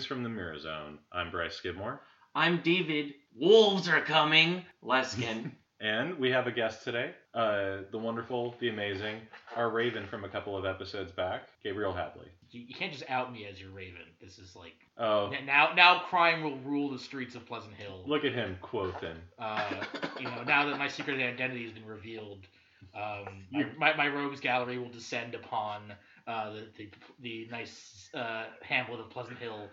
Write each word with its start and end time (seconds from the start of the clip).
and 0.00 0.06
greetings 0.06 0.06
from 0.06 0.22
the 0.22 0.28
Mirror 0.30 0.58
Zone. 0.60 0.98
I'm 1.12 1.30
Bryce 1.30 1.56
Skidmore, 1.56 2.00
I'm 2.34 2.60
David. 2.62 3.14
Wolves 3.38 3.88
are 3.88 4.00
coming. 4.00 4.64
Leskin. 4.82 5.52
and 5.80 6.18
we 6.18 6.30
have 6.30 6.46
a 6.46 6.52
guest 6.52 6.84
today, 6.84 7.10
uh, 7.34 7.78
the 7.90 7.98
wonderful, 7.98 8.54
the 8.60 8.68
amazing, 8.70 9.20
our 9.56 9.68
Raven 9.70 10.06
from 10.06 10.24
a 10.24 10.28
couple 10.28 10.56
of 10.56 10.64
episodes 10.64 11.12
back, 11.12 11.42
Gabriel 11.62 11.92
Hadley. 11.92 12.28
You, 12.50 12.62
you 12.62 12.74
can't 12.74 12.92
just 12.92 13.04
out 13.10 13.30
me 13.32 13.46
as 13.46 13.60
your 13.60 13.70
Raven. 13.72 14.00
This 14.22 14.38
is 14.38 14.56
like 14.56 14.74
Oh, 14.96 15.26
n- 15.30 15.44
now 15.46 15.72
now 15.74 16.00
crime 16.08 16.42
will 16.42 16.56
rule 16.58 16.90
the 16.90 16.98
streets 16.98 17.34
of 17.34 17.44
Pleasant 17.46 17.74
Hill. 17.74 18.02
look 18.06 18.24
at 18.24 18.32
him 18.32 18.56
quoting. 18.62 19.16
Uh, 19.38 19.84
you 20.18 20.24
know 20.24 20.42
now 20.44 20.66
that 20.68 20.78
my 20.78 20.88
secret 20.88 21.20
identity 21.20 21.64
has 21.64 21.72
been 21.72 21.86
revealed, 21.86 22.46
um, 22.94 23.44
my, 23.52 23.60
You- 23.60 23.70
my, 23.78 23.94
my 23.96 24.08
rogues 24.08 24.40
gallery 24.40 24.78
will 24.78 24.88
descend 24.88 25.34
upon 25.34 25.92
uh, 26.26 26.52
the, 26.52 26.66
the 26.76 26.88
the 27.20 27.48
nice 27.50 28.08
uh, 28.14 28.44
hamlet 28.62 29.00
of 29.00 29.10
Pleasant 29.10 29.38
Hill. 29.38 29.68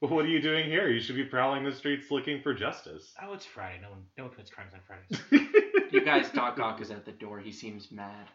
What 0.08 0.24
are 0.24 0.28
you 0.28 0.40
doing 0.40 0.64
here? 0.64 0.88
You 0.88 0.98
should 0.98 1.16
be 1.16 1.24
prowling 1.24 1.62
the 1.62 1.72
streets 1.72 2.10
looking 2.10 2.40
for 2.40 2.54
justice. 2.54 3.12
Oh, 3.22 3.34
it's 3.34 3.44
Friday. 3.44 3.80
No 3.82 3.90
one 3.90 4.02
no 4.16 4.24
one 4.24 4.32
commits 4.32 4.50
crimes 4.50 4.72
on 4.72 4.80
Fridays. 4.86 5.52
you 5.90 6.02
guys, 6.02 6.30
Doc 6.30 6.58
Ock 6.58 6.80
is 6.80 6.90
at 6.90 7.04
the 7.04 7.12
door. 7.12 7.38
He 7.38 7.52
seems 7.52 7.92
mad. 7.92 8.26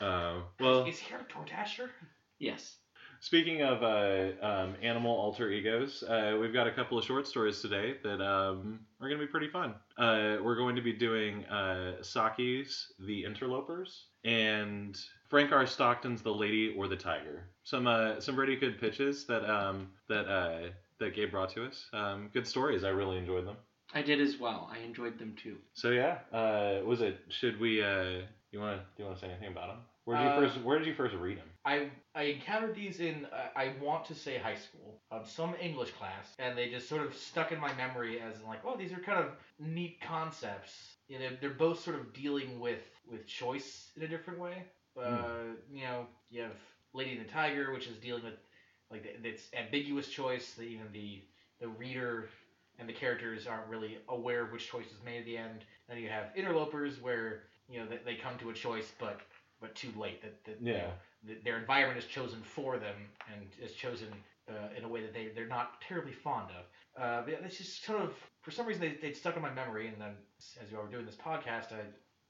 Uh, 0.00 0.40
well, 0.58 0.86
is 0.86 0.98
here 0.98 1.18
a 1.18 1.32
DoorDasher? 1.32 1.90
Yes. 2.38 2.76
Speaking 3.20 3.62
of 3.62 3.82
uh, 3.82 4.46
um, 4.46 4.76
animal 4.80 5.10
alter 5.10 5.50
egos, 5.50 6.02
uh, 6.04 6.38
we've 6.40 6.52
got 6.52 6.66
a 6.66 6.72
couple 6.72 6.96
of 6.96 7.04
short 7.04 7.26
stories 7.26 7.60
today 7.60 7.96
that 8.02 8.22
um, 8.22 8.80
are 9.00 9.08
going 9.08 9.20
to 9.20 9.26
be 9.26 9.30
pretty 9.30 9.48
fun. 9.48 9.74
Uh, 9.98 10.36
we're 10.42 10.56
going 10.56 10.76
to 10.76 10.82
be 10.82 10.92
doing 10.92 11.44
uh, 11.46 12.00
Saki's 12.00 12.92
The 13.00 13.24
Interlopers 13.24 14.04
and 14.24 14.98
Frank 15.28 15.52
R. 15.52 15.66
Stockton's 15.66 16.22
The 16.22 16.32
Lady 16.32 16.74
or 16.76 16.88
the 16.88 16.96
Tiger. 16.96 17.44
Some 17.64 17.86
uh, 17.86 18.20
some 18.20 18.34
pretty 18.34 18.56
good 18.56 18.80
pitches 18.80 19.26
that 19.26 19.48
um, 19.48 19.88
that 20.08 20.26
uh, 20.26 20.68
that 20.98 21.14
Gabe 21.14 21.30
brought 21.30 21.50
to 21.50 21.66
us. 21.66 21.86
Um, 21.92 22.30
good 22.32 22.46
stories. 22.46 22.84
I 22.84 22.90
really 22.90 23.18
enjoyed 23.18 23.46
them. 23.46 23.56
I 23.94 24.02
did 24.02 24.20
as 24.20 24.38
well. 24.38 24.70
I 24.72 24.78
enjoyed 24.84 25.18
them 25.18 25.34
too. 25.42 25.56
So 25.72 25.90
yeah, 25.90 26.18
uh, 26.32 26.84
was 26.84 27.00
it? 27.00 27.18
Should 27.28 27.58
we? 27.60 27.82
Uh, 27.82 28.22
you 28.52 28.60
want 28.60 28.78
to? 28.78 28.84
Do 28.96 29.02
you 29.02 29.04
want 29.04 29.18
to 29.18 29.24
say 29.24 29.30
anything 29.30 29.52
about 29.52 29.68
them? 29.68 29.78
Where 30.08 30.16
did 30.16 30.24
you 30.24 30.30
Uh, 30.30 30.40
first? 30.40 30.64
Where 30.64 30.78
did 30.78 30.88
you 30.88 30.94
first 30.94 31.14
read 31.16 31.36
them? 31.36 31.50
I 31.66 31.90
I 32.14 32.22
encountered 32.22 32.74
these 32.74 33.00
in 33.00 33.26
uh, 33.26 33.50
I 33.54 33.74
want 33.78 34.06
to 34.06 34.14
say 34.14 34.38
high 34.38 34.54
school, 34.54 35.02
um, 35.10 35.26
some 35.26 35.54
English 35.60 35.90
class, 35.90 36.34
and 36.38 36.56
they 36.56 36.70
just 36.70 36.88
sort 36.88 37.02
of 37.02 37.14
stuck 37.14 37.52
in 37.52 37.60
my 37.60 37.74
memory 37.74 38.18
as 38.18 38.40
like, 38.42 38.60
oh, 38.64 38.74
these 38.74 38.90
are 38.90 39.00
kind 39.00 39.18
of 39.18 39.32
neat 39.58 40.00
concepts. 40.00 40.96
You 41.08 41.18
know, 41.18 41.28
they're 41.42 41.50
both 41.50 41.80
sort 41.80 41.96
of 42.00 42.14
dealing 42.14 42.58
with 42.58 42.80
with 43.06 43.26
choice 43.26 43.90
in 43.96 44.02
a 44.02 44.08
different 44.08 44.38
way. 44.40 44.64
Uh, 44.96 45.52
You 45.70 45.82
know, 45.82 46.06
you 46.30 46.40
have 46.40 46.56
Lady 46.94 47.12
and 47.12 47.22
the 47.26 47.30
Tiger, 47.30 47.74
which 47.74 47.86
is 47.86 47.98
dealing 47.98 48.24
with 48.24 48.38
like 48.90 49.04
it's 49.22 49.50
ambiguous 49.52 50.08
choice. 50.08 50.54
That 50.54 50.64
even 50.64 50.90
the 50.90 51.22
the 51.60 51.68
reader 51.68 52.30
and 52.78 52.88
the 52.88 52.94
characters 52.94 53.46
aren't 53.46 53.66
really 53.66 53.98
aware 54.08 54.42
of 54.42 54.52
which 54.52 54.70
choice 54.70 54.86
is 54.86 55.02
made 55.04 55.18
at 55.18 55.26
the 55.26 55.36
end. 55.36 55.64
Then 55.86 55.98
you 55.98 56.08
have 56.08 56.34
Interlopers, 56.34 56.98
where 57.02 57.42
you 57.68 57.78
know 57.78 57.86
they, 57.86 57.98
they 58.06 58.14
come 58.14 58.38
to 58.38 58.48
a 58.48 58.54
choice, 58.54 58.90
but 58.98 59.20
but 59.60 59.74
too 59.74 59.92
late. 59.98 60.22
That, 60.22 60.44
that 60.44 60.60
you 60.60 60.72
Yeah. 60.72 60.78
know, 60.78 60.92
th- 61.26 61.44
their 61.44 61.58
environment 61.58 61.98
is 61.98 62.06
chosen 62.06 62.42
for 62.42 62.78
them 62.78 62.96
and 63.32 63.46
is 63.60 63.74
chosen 63.74 64.08
uh, 64.48 64.68
in 64.76 64.84
a 64.84 64.88
way 64.88 65.02
that 65.02 65.12
they, 65.12 65.28
they're 65.34 65.46
not 65.46 65.80
terribly 65.80 66.12
fond 66.12 66.50
of. 66.50 67.02
Uh, 67.02 67.22
but 67.22 67.32
yeah, 67.32 67.38
it's 67.44 67.58
just 67.58 67.84
sort 67.84 68.00
of, 68.00 68.12
for 68.42 68.50
some 68.50 68.66
reason, 68.66 68.80
they, 68.80 68.96
they'd 69.00 69.16
stuck 69.16 69.36
in 69.36 69.42
my 69.42 69.52
memory. 69.52 69.88
And 69.88 70.00
then 70.00 70.14
as 70.62 70.70
we 70.70 70.76
were 70.78 70.86
doing 70.86 71.06
this 71.06 71.16
podcast, 71.16 71.72
I 71.72 71.82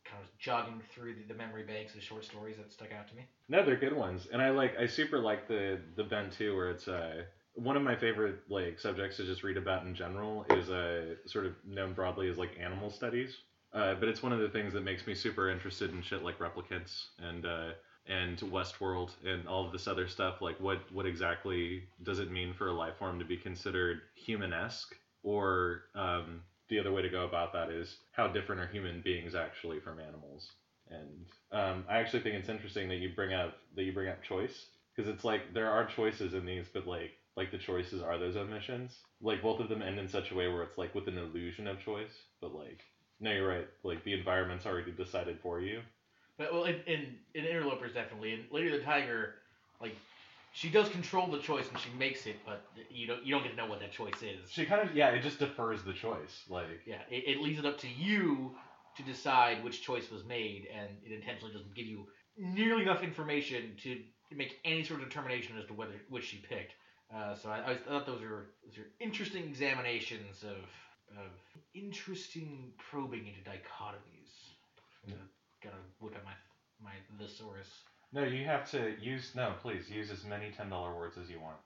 kind 0.04 0.20
of 0.22 0.26
was 0.26 0.30
jogging 0.38 0.80
through 0.92 1.14
the, 1.14 1.22
the 1.24 1.34
memory 1.34 1.64
banks 1.64 1.94
of 1.94 2.02
short 2.02 2.24
stories 2.24 2.56
that 2.56 2.72
stuck 2.72 2.92
out 2.92 3.08
to 3.08 3.14
me. 3.14 3.22
No, 3.48 3.64
they're 3.64 3.76
good 3.76 3.94
ones, 3.96 4.26
and 4.32 4.42
I 4.42 4.50
like. 4.50 4.76
I 4.78 4.86
super 4.86 5.18
like 5.18 5.48
the 5.48 5.80
the 5.96 6.04
Ben 6.04 6.30
too, 6.30 6.54
where 6.54 6.70
it's 6.70 6.86
uh 6.88 7.22
one 7.54 7.76
of 7.76 7.82
my 7.82 7.96
favorite 7.96 8.40
like 8.48 8.78
subjects 8.78 9.16
to 9.16 9.24
just 9.24 9.42
read 9.42 9.56
about 9.56 9.84
in 9.84 9.94
general 9.94 10.44
is 10.50 10.70
uh 10.70 11.14
sort 11.26 11.46
of 11.46 11.52
known 11.66 11.94
broadly 11.94 12.28
as 12.30 12.36
like 12.36 12.50
animal 12.60 12.90
studies. 12.90 13.34
Uh, 13.72 13.94
but 13.94 14.08
it's 14.08 14.22
one 14.22 14.32
of 14.32 14.40
the 14.40 14.48
things 14.48 14.72
that 14.72 14.82
makes 14.82 15.06
me 15.06 15.14
super 15.14 15.50
interested 15.50 15.90
in 15.90 16.02
shit 16.02 16.22
like 16.22 16.38
replicants 16.38 17.06
and 17.18 17.44
uh, 17.44 17.70
and 18.06 18.38
Westworld 18.38 19.10
and 19.24 19.46
all 19.46 19.66
of 19.66 19.72
this 19.72 19.86
other 19.86 20.08
stuff. 20.08 20.40
Like, 20.40 20.58
what 20.58 20.80
what 20.92 21.06
exactly 21.06 21.82
does 22.02 22.18
it 22.18 22.30
mean 22.30 22.54
for 22.54 22.68
a 22.68 22.72
life 22.72 22.96
form 22.98 23.18
to 23.18 23.24
be 23.24 23.36
considered 23.36 24.00
human-esque, 24.14 24.94
or 25.22 25.82
um, 25.94 26.42
the 26.68 26.78
other 26.78 26.92
way 26.92 27.02
to 27.02 27.10
go 27.10 27.24
about 27.24 27.52
that 27.52 27.70
is 27.70 27.98
how 28.12 28.26
different 28.28 28.60
are 28.60 28.66
human 28.66 29.02
beings 29.02 29.34
actually 29.34 29.80
from 29.80 30.00
animals? 30.00 30.50
And 30.90 31.26
um, 31.52 31.84
I 31.88 31.98
actually 31.98 32.22
think 32.22 32.36
it's 32.36 32.48
interesting 32.48 32.88
that 32.88 32.96
you 32.96 33.10
bring 33.14 33.34
up 33.34 33.54
that 33.76 33.82
you 33.82 33.92
bring 33.92 34.08
up 34.08 34.22
choice 34.22 34.66
because 34.96 35.12
it's 35.12 35.24
like 35.24 35.52
there 35.52 35.70
are 35.70 35.84
choices 35.84 36.32
in 36.32 36.46
these, 36.46 36.66
but 36.72 36.86
like 36.86 37.10
like 37.36 37.50
the 37.50 37.58
choices 37.58 38.02
are 38.02 38.18
those 38.18 38.36
omissions. 38.36 38.98
Like 39.20 39.42
both 39.42 39.60
of 39.60 39.68
them 39.68 39.82
end 39.82 39.98
in 39.98 40.08
such 40.08 40.30
a 40.30 40.34
way 40.34 40.48
where 40.48 40.62
it's 40.62 40.78
like 40.78 40.94
with 40.94 41.06
an 41.08 41.18
illusion 41.18 41.68
of 41.68 41.78
choice, 41.84 42.22
but 42.40 42.54
like 42.54 42.80
no, 43.20 43.32
you're 43.32 43.48
right. 43.48 43.68
Like 43.82 44.04
the 44.04 44.14
environment's 44.14 44.66
already 44.66 44.92
decided 44.92 45.38
for 45.40 45.60
you. 45.60 45.80
But, 46.38 46.52
well, 46.52 46.64
in, 46.64 46.76
in, 46.86 47.16
in 47.34 47.44
Interlopers, 47.44 47.94
definitely. 47.94 48.34
and 48.34 48.44
Lady 48.52 48.70
the 48.70 48.78
Tiger, 48.78 49.34
like, 49.80 49.96
she 50.52 50.68
does 50.70 50.88
control 50.88 51.26
the 51.26 51.38
choice 51.38 51.68
and 51.68 51.78
she 51.78 51.90
makes 51.98 52.26
it, 52.26 52.36
but 52.46 52.64
you 52.90 53.06
don't, 53.06 53.24
you 53.24 53.34
don't 53.34 53.42
get 53.42 53.50
to 53.50 53.56
know 53.56 53.66
what 53.66 53.80
that 53.80 53.92
choice 53.92 54.22
is. 54.22 54.50
She 54.50 54.64
kind 54.64 54.88
of 54.88 54.94
yeah, 54.94 55.10
it 55.10 55.22
just 55.22 55.38
defers 55.38 55.82
the 55.82 55.92
choice. 55.92 56.44
Like 56.48 56.66
Yeah, 56.86 57.02
it, 57.10 57.24
it 57.26 57.40
leaves 57.40 57.58
it 57.58 57.66
up 57.66 57.78
to 57.78 57.88
you 57.88 58.52
to 58.96 59.02
decide 59.02 59.62
which 59.62 59.82
choice 59.82 60.10
was 60.10 60.24
made, 60.24 60.66
and 60.74 60.88
it 61.04 61.12
intentionally 61.12 61.52
doesn't 61.52 61.74
give 61.74 61.86
you 61.86 62.06
nearly 62.36 62.82
enough 62.82 63.02
information 63.02 63.74
to 63.84 64.00
make 64.34 64.58
any 64.64 64.82
sort 64.82 65.00
of 65.00 65.08
determination 65.08 65.56
as 65.58 65.66
to 65.66 65.74
whether 65.74 65.92
which 66.08 66.24
she 66.24 66.38
picked. 66.38 66.72
Uh, 67.14 67.34
so 67.34 67.48
I, 67.48 67.72
I 67.72 67.76
thought 67.76 68.06
those 68.06 68.20
were, 68.20 68.50
those 68.66 68.78
are 68.78 68.88
interesting 69.00 69.44
examinations 69.44 70.42
of 70.42 70.56
of 71.16 71.30
interesting 71.74 72.72
probing 72.90 73.26
into 73.26 73.40
dichotomies. 73.40 74.32
Hmm. 75.04 75.12
I'm 75.12 75.28
gotta 75.62 75.76
whip 76.00 76.14
out 76.16 76.24
my 76.24 76.32
my 76.82 76.92
thesaurus. 77.18 77.68
no, 78.12 78.22
you 78.24 78.44
have 78.44 78.70
to 78.70 78.94
use 79.00 79.32
no, 79.34 79.52
please 79.62 79.88
use 79.90 80.10
as 80.10 80.24
many 80.24 80.50
ten 80.50 80.68
dollar 80.68 80.94
words 80.94 81.16
as 81.18 81.28
you 81.30 81.40
want. 81.40 81.56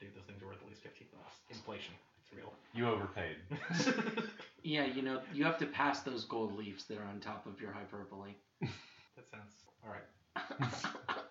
Dude, 0.00 0.14
those 0.14 0.24
things 0.24 0.42
are 0.42 0.46
worth 0.46 0.62
at 0.62 0.68
least 0.68 0.82
fifteen 0.82 1.08
bucks. 1.12 1.34
Inflation, 1.50 1.94
it's 2.20 2.32
real. 2.36 2.52
You 2.74 2.88
overpaid. 2.88 3.36
Yeah, 4.64 4.86
you 4.86 5.02
know, 5.02 5.20
you 5.32 5.44
have 5.44 5.56
to 5.58 5.66
pass 5.66 6.00
those 6.02 6.24
gold 6.24 6.56
leaves 6.58 6.84
that 6.86 6.98
are 6.98 7.04
on 7.04 7.20
top 7.20 7.46
of 7.46 7.60
your 7.60 7.72
hyperbole. 7.72 8.34
that 8.60 9.30
sounds 9.30 9.52
all 9.84 9.92
right. 9.92 10.02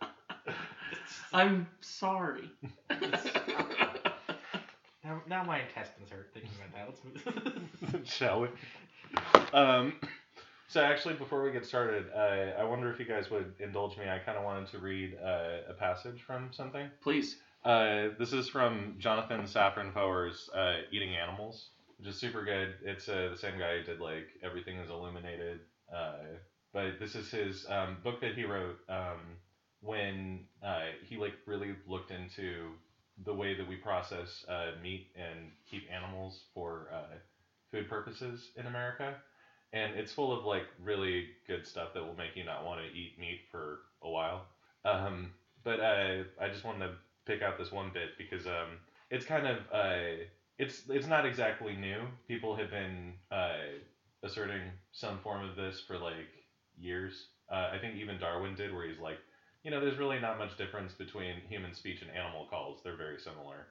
I'm 1.33 1.67
sorry. 1.81 2.49
Now, 5.07 5.21
now 5.27 5.43
my 5.43 5.61
intestines 5.61 6.09
hurt 6.09 6.31
thinking 6.33 6.51
about 6.57 6.73
that. 6.75 7.33
Let's 7.33 7.93
move. 7.93 8.07
Shall 8.07 8.41
we? 8.41 8.47
Um, 9.53 9.93
so 10.67 10.81
actually, 10.81 11.13
before 11.13 11.43
we 11.43 11.51
get 11.51 11.65
started, 11.65 12.07
uh, 12.13 12.59
I 12.59 12.63
wonder 12.65 12.91
if 12.91 12.99
you 12.99 13.05
guys 13.05 13.31
would 13.31 13.53
indulge 13.59 13.97
me. 13.97 14.09
I 14.09 14.19
kind 14.19 14.37
of 14.37 14.43
wanted 14.43 14.67
to 14.71 14.79
read 14.79 15.17
uh, 15.23 15.69
a 15.69 15.73
passage 15.73 16.23
from 16.23 16.49
something. 16.51 16.89
Please. 17.01 17.37
Uh, 17.63 18.09
this 18.19 18.33
is 18.33 18.49
from 18.49 18.95
Jonathan 18.99 19.41
Safran 19.43 19.93
Foer's 19.93 20.49
uh, 20.53 20.79
Eating 20.91 21.15
Animals, 21.15 21.69
which 21.97 22.09
is 22.09 22.19
super 22.19 22.43
good. 22.43 22.75
It's 22.83 23.07
uh, 23.07 23.29
the 23.31 23.37
same 23.37 23.57
guy 23.57 23.77
who 23.77 23.83
did 23.83 24.01
like 24.01 24.27
Everything 24.43 24.75
is 24.77 24.89
Illuminated. 24.89 25.61
Uh, 25.93 26.35
but 26.73 26.99
this 26.99 27.15
is 27.15 27.31
his 27.31 27.65
um, 27.69 27.97
book 28.03 28.19
that 28.19 28.35
he 28.35 28.43
wrote 28.43 28.77
um, 28.89 29.37
when 29.79 30.41
uh, 30.61 30.87
he 31.01 31.15
like 31.15 31.33
really 31.45 31.75
looked 31.87 32.11
into 32.11 32.71
the 33.25 33.33
way 33.33 33.53
that 33.53 33.67
we 33.67 33.75
process 33.75 34.45
uh, 34.47 34.71
meat 34.81 35.07
and 35.15 35.51
keep 35.69 35.83
animals 35.91 36.43
for 36.53 36.87
uh, 36.93 37.15
food 37.71 37.89
purposes 37.89 38.51
in 38.55 38.65
America. 38.65 39.15
And 39.73 39.95
it's 39.95 40.11
full 40.11 40.31
of 40.37 40.45
like 40.45 40.65
really 40.81 41.25
good 41.47 41.65
stuff 41.67 41.89
that 41.93 42.03
will 42.03 42.15
make 42.15 42.35
you 42.35 42.43
not 42.45 42.63
want 42.65 42.79
to 42.81 42.97
eat 42.97 43.19
meat 43.19 43.39
for 43.51 43.79
a 44.03 44.09
while. 44.09 44.45
Um, 44.85 45.31
but 45.63 45.79
uh, 45.79 46.23
I 46.39 46.47
just 46.47 46.63
wanted 46.63 46.87
to 46.87 46.93
pick 47.25 47.41
out 47.41 47.57
this 47.57 47.71
one 47.71 47.91
bit 47.93 48.11
because 48.17 48.47
um, 48.47 48.79
it's 49.09 49.25
kind 49.25 49.47
of 49.47 49.57
uh, 49.73 50.23
it's 50.57 50.83
it's 50.89 51.07
not 51.07 51.25
exactly 51.25 51.75
new. 51.75 52.07
People 52.27 52.55
have 52.55 52.69
been 52.69 53.13
uh, 53.31 53.57
asserting 54.23 54.61
some 54.91 55.19
form 55.19 55.43
of 55.47 55.55
this 55.55 55.81
for 55.85 55.97
like 55.97 56.29
years. 56.77 57.27
Uh, 57.51 57.69
I 57.73 57.77
think 57.79 57.95
even 57.95 58.17
Darwin 58.17 58.55
did, 58.55 58.73
where 58.73 58.87
he's 58.87 58.99
like, 58.99 59.19
you 59.63 59.71
know, 59.71 59.79
there's 59.79 59.97
really 59.97 60.19
not 60.19 60.37
much 60.37 60.57
difference 60.57 60.93
between 60.93 61.41
human 61.49 61.73
speech 61.73 62.01
and 62.01 62.11
animal 62.11 62.47
calls. 62.49 62.81
They're 62.83 62.97
very 62.97 63.19
similar. 63.19 63.67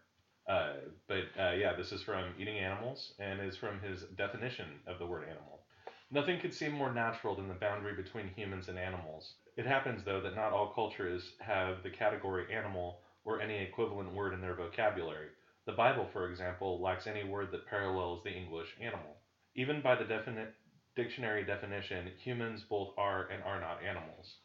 Uh, 0.48 0.74
but 1.08 1.24
uh, 1.40 1.52
yeah, 1.52 1.74
this 1.76 1.92
is 1.92 2.02
from 2.02 2.34
Eating 2.38 2.58
Animals 2.58 3.12
and 3.18 3.40
is 3.40 3.56
from 3.56 3.80
his 3.80 4.02
definition 4.16 4.66
of 4.86 4.98
the 4.98 5.06
word 5.06 5.24
animal. 5.24 5.62
Nothing 6.10 6.38
could 6.38 6.54
seem 6.54 6.72
more 6.72 6.92
natural 6.92 7.34
than 7.34 7.48
the 7.48 7.54
boundary 7.54 7.94
between 7.94 8.28
humans 8.28 8.68
and 8.68 8.78
animals. 8.78 9.34
It 9.56 9.66
happens, 9.66 10.04
though, 10.04 10.20
that 10.20 10.36
not 10.36 10.52
all 10.52 10.72
cultures 10.72 11.32
have 11.40 11.82
the 11.82 11.90
category 11.90 12.54
animal 12.54 13.00
or 13.24 13.40
any 13.40 13.58
equivalent 13.58 14.14
word 14.14 14.32
in 14.32 14.40
their 14.40 14.54
vocabulary. 14.54 15.28
The 15.66 15.72
Bible, 15.72 16.06
for 16.12 16.30
example, 16.30 16.80
lacks 16.80 17.08
any 17.08 17.24
word 17.24 17.50
that 17.50 17.66
parallels 17.66 18.22
the 18.22 18.30
English 18.30 18.68
animal. 18.80 19.16
Even 19.56 19.82
by 19.82 19.96
the 19.96 20.04
defini- 20.04 20.52
dictionary 20.94 21.44
definition, 21.44 22.12
humans 22.22 22.62
both 22.62 22.94
are 22.96 23.28
and 23.30 23.42
are 23.42 23.60
not 23.60 23.82
animals. 23.82 24.36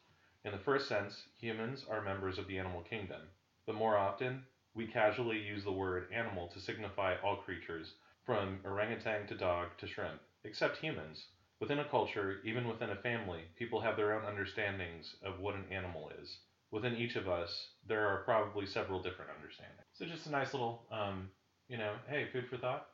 In 0.44 0.52
the 0.52 0.58
first 0.58 0.88
sense, 0.88 1.22
humans 1.40 1.84
are 1.88 2.02
members 2.02 2.38
of 2.38 2.46
the 2.48 2.58
animal 2.58 2.82
kingdom, 2.82 3.20
but 3.66 3.74
more 3.76 3.96
often, 3.96 4.42
we 4.74 4.86
casually 4.86 5.38
use 5.38 5.62
the 5.64 5.72
word 5.72 6.08
animal 6.12 6.48
to 6.48 6.60
signify 6.60 7.14
all 7.22 7.36
creatures, 7.36 7.94
from 8.24 8.60
orangutan 8.64 9.26
to 9.26 9.34
dog 9.36 9.68
to 9.78 9.86
shrimp, 9.86 10.20
except 10.44 10.78
humans. 10.78 11.26
Within 11.60 11.78
a 11.78 11.84
culture, 11.84 12.40
even 12.44 12.66
within 12.66 12.90
a 12.90 12.96
family, 12.96 13.42
people 13.56 13.80
have 13.80 13.96
their 13.96 14.14
own 14.14 14.24
understandings 14.24 15.14
of 15.22 15.38
what 15.38 15.54
an 15.54 15.64
animal 15.70 16.10
is. 16.20 16.38
Within 16.72 16.96
each 16.96 17.16
of 17.16 17.28
us, 17.28 17.68
there 17.86 18.08
are 18.08 18.22
probably 18.24 18.66
several 18.66 19.00
different 19.02 19.30
understandings. 19.36 19.82
So 19.92 20.06
just 20.06 20.26
a 20.26 20.30
nice 20.30 20.54
little, 20.54 20.82
um, 20.90 21.28
you 21.68 21.76
know, 21.78 21.92
hey, 22.08 22.26
food 22.32 22.48
for 22.48 22.56
thought. 22.56 22.88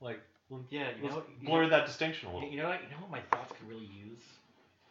Like, 0.00 0.20
Yeah, 0.70 0.90
you 1.00 1.08
know, 1.08 1.22
you 1.40 1.46
blur 1.46 1.64
know, 1.64 1.70
that 1.70 1.86
distinction 1.86 2.28
a 2.28 2.34
little. 2.34 2.48
you 2.48 2.56
know 2.58 2.68
what? 2.68 2.82
You 2.82 2.90
know 2.90 3.02
what 3.02 3.10
my 3.10 3.20
thoughts 3.20 3.52
could 3.58 3.68
really 3.68 3.86
use 3.86 4.20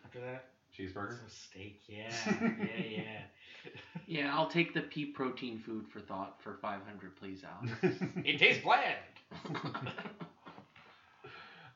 after 0.05 0.19
that? 0.19 0.45
Cheeseburger. 0.77 1.17
Some 1.17 1.29
steak. 1.29 1.81
Yeah, 1.87 2.11
yeah, 2.59 2.83
yeah. 2.89 3.71
Yeah, 4.07 4.35
I'll 4.35 4.47
take 4.47 4.73
the 4.73 4.81
pea 4.81 5.05
protein 5.05 5.57
food 5.59 5.87
for 5.87 5.99
thought 5.99 6.41
for 6.41 6.55
500, 6.55 7.15
please, 7.15 7.43
Alex. 7.43 7.97
It 8.25 8.39
tastes 8.39 8.63
bland. 8.63 8.97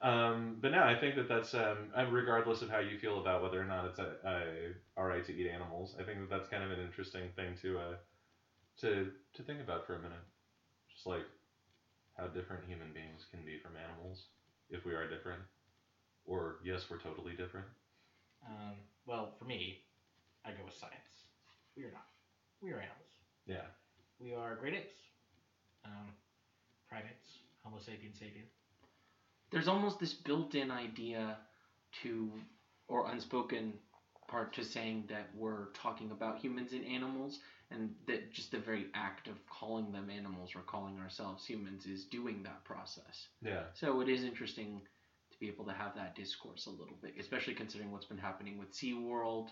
Um, 0.02 0.58
but 0.62 0.72
no, 0.72 0.84
I 0.84 0.94
think 0.96 1.16
that 1.16 1.28
that's 1.28 1.56
um, 1.56 1.90
uh, 1.98 2.06
regardless 2.06 2.62
of 2.62 2.70
how 2.70 2.78
you 2.80 2.98
feel 3.00 3.20
about 3.20 3.42
whether 3.42 3.60
or 3.60 3.66
not 3.66 3.86
it's 3.86 3.98
a, 3.98 4.14
a, 4.26 4.74
all 4.96 5.06
right 5.06 5.26
to 5.26 5.34
eat 5.34 5.50
animals. 5.50 5.96
I 6.00 6.04
think 6.04 6.20
that 6.20 6.30
that's 6.30 6.48
kind 6.48 6.64
of 6.64 6.70
an 6.72 6.80
interesting 6.80 7.30
thing 7.36 7.56
to 7.64 7.80
uh, 7.80 7.96
to 8.82 9.12
to 9.34 9.44
think 9.44 9.60
about 9.60 9.88
for 9.88 9.96
a 9.96 10.00
minute. 10.00 10.22
Just 10.94 11.08
like 11.08 11.26
how 12.16 12.28
different 12.28 12.66
human 12.68 12.94
beings 12.94 13.26
can 13.32 13.44
be 13.44 13.58
from 13.58 13.74
animals, 13.76 14.26
if 14.70 14.86
we 14.86 14.94
are 14.94 15.10
different, 15.10 15.42
or 16.26 16.58
yes, 16.64 16.86
we're 16.90 17.00
totally 17.00 17.34
different. 17.34 17.66
Um, 18.48 18.76
well, 19.06 19.34
for 19.38 19.46
me, 19.46 19.80
I 20.46 20.52
go 20.52 20.64
with 20.66 20.74
science. 20.74 20.94
We 21.76 21.84
are 21.84 21.92
not. 21.92 22.06
We 22.62 22.72
are 22.72 22.80
animals. 22.80 23.14
Yeah, 23.46 23.68
We 24.20 24.34
are 24.34 24.56
great 24.56 24.74
apes. 24.74 24.96
Um, 25.86 26.08
primates. 26.90 27.40
Homo 27.64 27.78
sapiens 27.80 28.18
sapiens. 28.20 28.52
There's 29.52 29.68
almost 29.68 30.00
this 30.00 30.14
built-in 30.14 30.72
idea 30.72 31.38
to, 32.04 32.30
or 32.88 33.10
unspoken 33.10 33.74
part 34.28 34.54
to 34.56 34.64
saying 34.64 35.06
that 35.10 35.30
we're 35.36 35.68
talking 35.74 36.12
about 36.12 36.38
humans 36.38 36.74
and 36.74 36.86
animals, 36.86 37.40
and 37.72 37.92
that 38.08 38.34
just 38.34 38.52
the 38.52 38.60
very 38.60 38.88
act 38.94 39.28
of 39.28 39.36
calling 39.48 39.92
them 39.94 40.10
animals 40.10 40.52
or 40.56 40.62
calling 40.62 41.00
ourselves 41.00 41.46
humans 41.46 41.86
is 41.86 42.04
doing 42.06 42.44
that 42.44 42.64
process. 42.66 43.28
yeah, 43.42 43.64
So 43.74 44.02
it 44.02 44.10
is 44.10 44.24
interesting 44.24 44.82
to 45.38 45.45
be 45.45 45.51
able 45.51 45.66
to 45.66 45.74
have 45.74 45.95
that 45.95 46.16
discourse 46.16 46.66
a 46.66 46.69
little 46.69 46.98
bit, 47.01 47.13
especially 47.19 47.54
considering 47.54 47.92
what's 47.92 48.06
been 48.06 48.18
happening 48.18 48.57
with 48.57 48.72
SeaWorld 48.74 49.50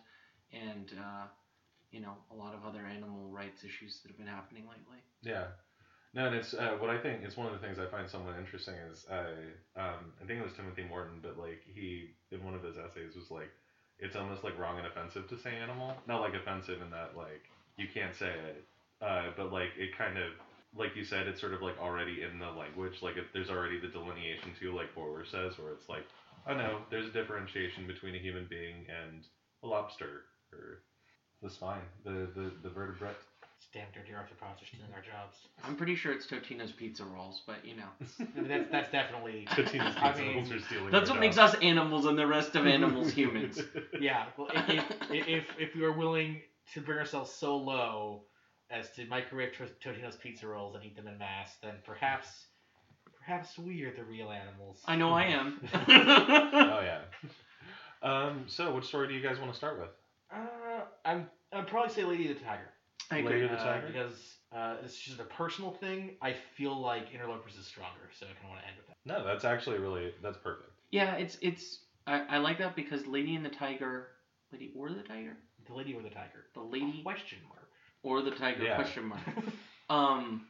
and, 0.51 0.91
uh, 0.99 1.25
you 1.91 2.01
know, 2.01 2.15
a 2.31 2.35
lot 2.35 2.53
of 2.53 2.65
other 2.65 2.85
animal 2.85 3.29
rights 3.29 3.63
issues 3.63 3.99
that 4.01 4.09
have 4.09 4.17
been 4.17 4.27
happening 4.27 4.63
lately. 4.67 5.03
yeah. 5.21 5.45
No, 6.13 6.27
and 6.27 6.35
it's 6.35 6.53
uh, 6.53 6.77
what 6.79 6.89
I 6.89 6.97
think. 6.97 7.23
It's 7.23 7.35
one 7.35 7.45
of 7.45 7.51
the 7.51 7.59
things 7.59 7.77
I 7.77 7.87
find 7.91 8.09
somewhat 8.09 8.39
interesting 8.39 8.75
is 8.89 9.05
I 9.11 9.51
um, 9.75 10.15
I 10.15 10.25
think 10.25 10.39
it 10.39 10.43
was 10.43 10.53
Timothy 10.55 10.85
Morton, 10.87 11.19
but 11.21 11.37
like 11.37 11.59
he 11.67 12.15
in 12.31 12.41
one 12.41 12.53
of 12.55 12.63
his 12.63 12.77
essays 12.77 13.15
was 13.17 13.29
like, 13.29 13.51
it's 13.99 14.15
almost 14.15 14.41
like 14.41 14.57
wrong 14.57 14.77
and 14.77 14.87
offensive 14.87 15.27
to 15.27 15.37
say 15.37 15.57
animal. 15.57 15.93
Not 16.07 16.21
like 16.21 16.33
offensive 16.33 16.81
in 16.81 16.89
that 16.91 17.17
like 17.17 17.43
you 17.75 17.89
can't 17.93 18.15
say 18.15 18.31
it, 18.31 18.63
uh, 19.01 19.31
but 19.35 19.51
like 19.51 19.75
it 19.77 19.97
kind 19.97 20.17
of 20.17 20.31
like 20.77 20.95
you 20.95 21.03
said, 21.03 21.27
it's 21.27 21.39
sort 21.39 21.53
of 21.53 21.61
like 21.61 21.77
already 21.79 22.21
in 22.21 22.39
the 22.39 22.49
language. 22.51 23.01
Like 23.01 23.17
if 23.17 23.25
there's 23.33 23.49
already 23.49 23.77
the 23.79 23.87
delineation 23.87 24.53
to 24.59 24.75
like 24.75 24.93
Borwer 24.95 25.25
says, 25.25 25.57
where 25.57 25.71
it's 25.71 25.87
like, 25.89 26.05
oh 26.47 26.53
no, 26.53 26.79
there's 26.89 27.05
a 27.07 27.11
differentiation 27.11 27.87
between 27.87 28.15
a 28.15 28.19
human 28.19 28.45
being 28.49 28.85
and 28.89 29.23
a 29.63 29.67
lobster 29.67 30.23
or 30.51 30.79
the 31.41 31.49
spine, 31.49 31.81
the 32.03 32.27
the 32.35 32.51
the 32.63 32.69
vertebrate. 32.69 33.15
These 33.59 33.69
damn 33.73 33.87
dirty 33.93 34.11
arthropods 34.11 34.61
are 34.61 34.65
stealing 34.65 34.91
our 34.93 35.01
jobs. 35.01 35.37
I'm 35.63 35.75
pretty 35.75 35.95
sure 35.95 36.11
it's 36.11 36.25
Totino's 36.27 36.71
Pizza 36.71 37.03
Rolls, 37.05 37.41
but 37.47 37.63
you 37.63 37.75
know. 37.75 37.89
I 38.35 38.39
mean, 38.39 38.47
that's 38.49 38.69
that's 38.71 38.91
definitely. 38.91 39.47
Totino's 39.51 39.95
I 39.97 40.11
pizza 40.11 40.21
mean, 40.21 40.35
rolls 40.35 40.51
are 40.51 40.59
stealing 40.59 40.91
That's 40.91 41.09
our 41.09 41.15
what 41.15 41.19
makes 41.21 41.35
jobs. 41.35 41.53
us 41.55 41.55
animals 41.61 42.05
and 42.05 42.17
the 42.17 42.27
rest 42.27 42.55
of 42.55 42.65
animals 42.67 43.11
humans. 43.11 43.61
Yeah. 43.99 44.25
Well, 44.37 44.49
if, 44.53 44.69
if, 45.09 45.27
if 45.27 45.43
if 45.57 45.75
we 45.75 45.83
are 45.83 45.91
willing 45.91 46.41
to 46.73 46.81
bring 46.81 46.97
ourselves 46.99 47.31
so 47.31 47.57
low 47.57 48.21
as 48.71 48.89
to 48.91 49.05
microwave 49.05 49.53
Tot- 49.57 49.79
Totino's 49.83 50.15
pizza 50.15 50.47
rolls 50.47 50.75
and 50.75 50.83
eat 50.83 50.95
them 50.95 51.07
in 51.07 51.17
mass, 51.17 51.55
then 51.61 51.75
perhaps 51.85 52.45
perhaps 53.17 53.57
we 53.57 53.83
are 53.83 53.95
the 53.95 54.03
real 54.03 54.31
animals. 54.31 54.81
I 54.85 54.95
know 54.95 55.11
I 55.11 55.23
am. 55.25 55.59
oh 55.73 56.81
yeah. 56.83 56.99
Um, 58.01 58.43
so, 58.47 58.73
which 58.75 58.85
story 58.85 59.07
do 59.07 59.13
you 59.13 59.21
guys 59.21 59.39
want 59.39 59.51
to 59.51 59.57
start 59.57 59.79
with? 59.79 59.89
Uh, 60.33 60.81
I'm 61.05 61.27
I'd 61.53 61.67
probably 61.67 61.93
say 61.93 62.03
Lady 62.03 62.27
the 62.27 62.35
Tiger. 62.35 62.69
I 63.11 63.17
agree. 63.17 63.33
Lady 63.43 63.47
the 63.47 63.53
Uh, 63.53 63.63
Tiger? 63.63 63.87
because 63.87 64.35
uh, 64.55 64.75
it's 64.83 64.97
just 64.97 65.19
a 65.19 65.23
personal 65.25 65.71
thing. 65.71 66.15
I 66.21 66.33
feel 66.55 66.79
like 66.79 67.11
Interlopers 67.13 67.57
is 67.59 67.65
stronger, 67.65 68.09
so 68.17 68.25
I 68.25 68.29
kind 68.29 68.39
of 68.45 68.49
want 68.49 68.61
to 68.61 68.67
end 68.67 68.77
with 68.77 68.87
that. 68.87 68.95
No, 69.05 69.25
that's 69.25 69.45
actually 69.45 69.77
really 69.79 70.13
that's 70.21 70.37
perfect. 70.37 70.69
Yeah, 70.91 71.15
it's 71.15 71.37
it's 71.41 71.79
I, 72.07 72.21
I 72.29 72.37
like 72.37 72.57
that 72.59 72.75
because 72.75 73.05
Lady 73.07 73.35
and 73.35 73.43
the 73.45 73.49
Tiger, 73.49 74.07
Lady 74.51 74.71
or 74.75 74.89
the 74.89 75.01
Tiger, 75.03 75.37
The 75.67 75.73
Lady 75.73 75.93
or 75.95 76.01
the 76.03 76.09
Tiger? 76.09 76.45
the 76.53 76.61
Lady 76.61 77.01
Question 77.03 77.39
mark. 77.49 77.64
Or 78.05 78.21
the 78.21 78.31
Tiger 78.31 78.63
Yeah. 78.63 78.75
question 78.75 79.05
mark. 79.05 79.21
Um, 79.87 80.47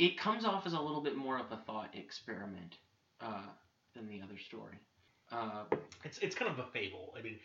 it 0.00 0.18
comes 0.18 0.44
off 0.44 0.66
as 0.66 0.72
a 0.72 0.80
little 0.80 1.00
bit 1.00 1.14
more 1.16 1.38
of 1.38 1.52
a 1.52 1.56
thought 1.66 1.90
experiment 1.94 2.74
uh, 3.20 3.46
than 3.94 4.08
the 4.08 4.20
other 4.22 4.36
story. 4.38 4.76
Uh, 5.30 5.62
It's 6.04 6.18
it's 6.18 6.34
kind 6.34 6.50
of 6.50 6.58
a 6.58 6.64
fable. 6.72 7.14
I 7.16 7.22
mean, 7.22 7.38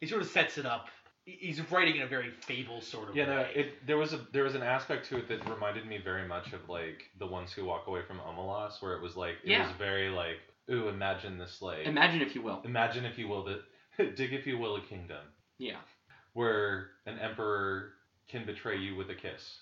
he 0.00 0.06
sort 0.06 0.20
of 0.20 0.28
sets 0.28 0.58
it 0.58 0.66
up. 0.66 0.88
He's 1.24 1.58
writing 1.70 1.96
in 1.96 2.02
a 2.02 2.06
very 2.06 2.30
fable 2.30 2.82
sort 2.82 3.08
of 3.08 3.16
Yeah, 3.16 3.24
no, 3.24 3.36
way. 3.38 3.52
it 3.54 3.86
there 3.86 3.96
was 3.96 4.12
a 4.12 4.18
there 4.32 4.44
was 4.44 4.54
an 4.54 4.62
aspect 4.62 5.08
to 5.08 5.16
it 5.16 5.28
that 5.28 5.48
reminded 5.48 5.86
me 5.86 5.96
very 5.96 6.28
much 6.28 6.52
of 6.52 6.68
like 6.68 7.04
the 7.18 7.26
ones 7.26 7.52
who 7.54 7.64
walk 7.64 7.86
away 7.86 8.02
from 8.06 8.18
Omelas, 8.18 8.82
where 8.82 8.92
it 8.94 9.00
was 9.02 9.16
like 9.16 9.36
it 9.42 9.50
Yeah. 9.50 9.62
was 9.66 9.72
very 9.78 10.10
like, 10.10 10.40
ooh, 10.70 10.88
imagine 10.88 11.38
this 11.38 11.62
like 11.62 11.86
imagine 11.86 12.20
if 12.20 12.34
you 12.34 12.42
will. 12.42 12.60
imagine 12.64 13.06
if 13.06 13.16
you 13.18 13.28
will 13.28 13.44
that 13.44 13.62
dig 14.16 14.34
if 14.34 14.46
you 14.46 14.58
will 14.58 14.76
a 14.76 14.82
kingdom 14.82 15.24
Yeah. 15.58 15.80
where 16.34 16.90
an 17.06 17.18
emperor 17.18 17.92
can 18.28 18.44
betray 18.44 18.76
you 18.76 18.96
with 18.96 19.10
a 19.10 19.14
kiss. 19.14 19.60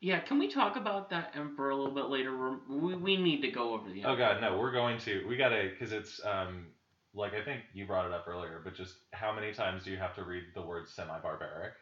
Yeah, 0.00 0.20
can 0.20 0.38
we 0.38 0.48
talk 0.48 0.76
about 0.76 1.10
that 1.10 1.32
emperor 1.34 1.70
a 1.70 1.76
little 1.76 1.94
bit 1.94 2.04
later? 2.06 2.36
We're, 2.36 2.58
we 2.68 2.94
we 2.96 3.16
need 3.16 3.42
to 3.42 3.50
go 3.50 3.74
over 3.74 3.90
the. 3.90 4.04
Oh 4.04 4.16
god, 4.16 4.40
no, 4.40 4.56
we're 4.58 4.72
going 4.72 4.98
to 5.00 5.26
we 5.28 5.36
gotta 5.36 5.70
because 5.70 5.92
it's 5.92 6.20
um 6.24 6.66
like 7.14 7.34
I 7.34 7.42
think 7.42 7.62
you 7.72 7.86
brought 7.86 8.06
it 8.06 8.12
up 8.12 8.26
earlier, 8.28 8.60
but 8.62 8.74
just 8.74 8.94
how 9.12 9.32
many 9.34 9.52
times 9.52 9.82
do 9.84 9.90
you 9.90 9.96
have 9.96 10.14
to 10.14 10.22
read 10.24 10.44
the 10.54 10.62
word 10.62 10.88
semi-barbaric? 10.88 11.72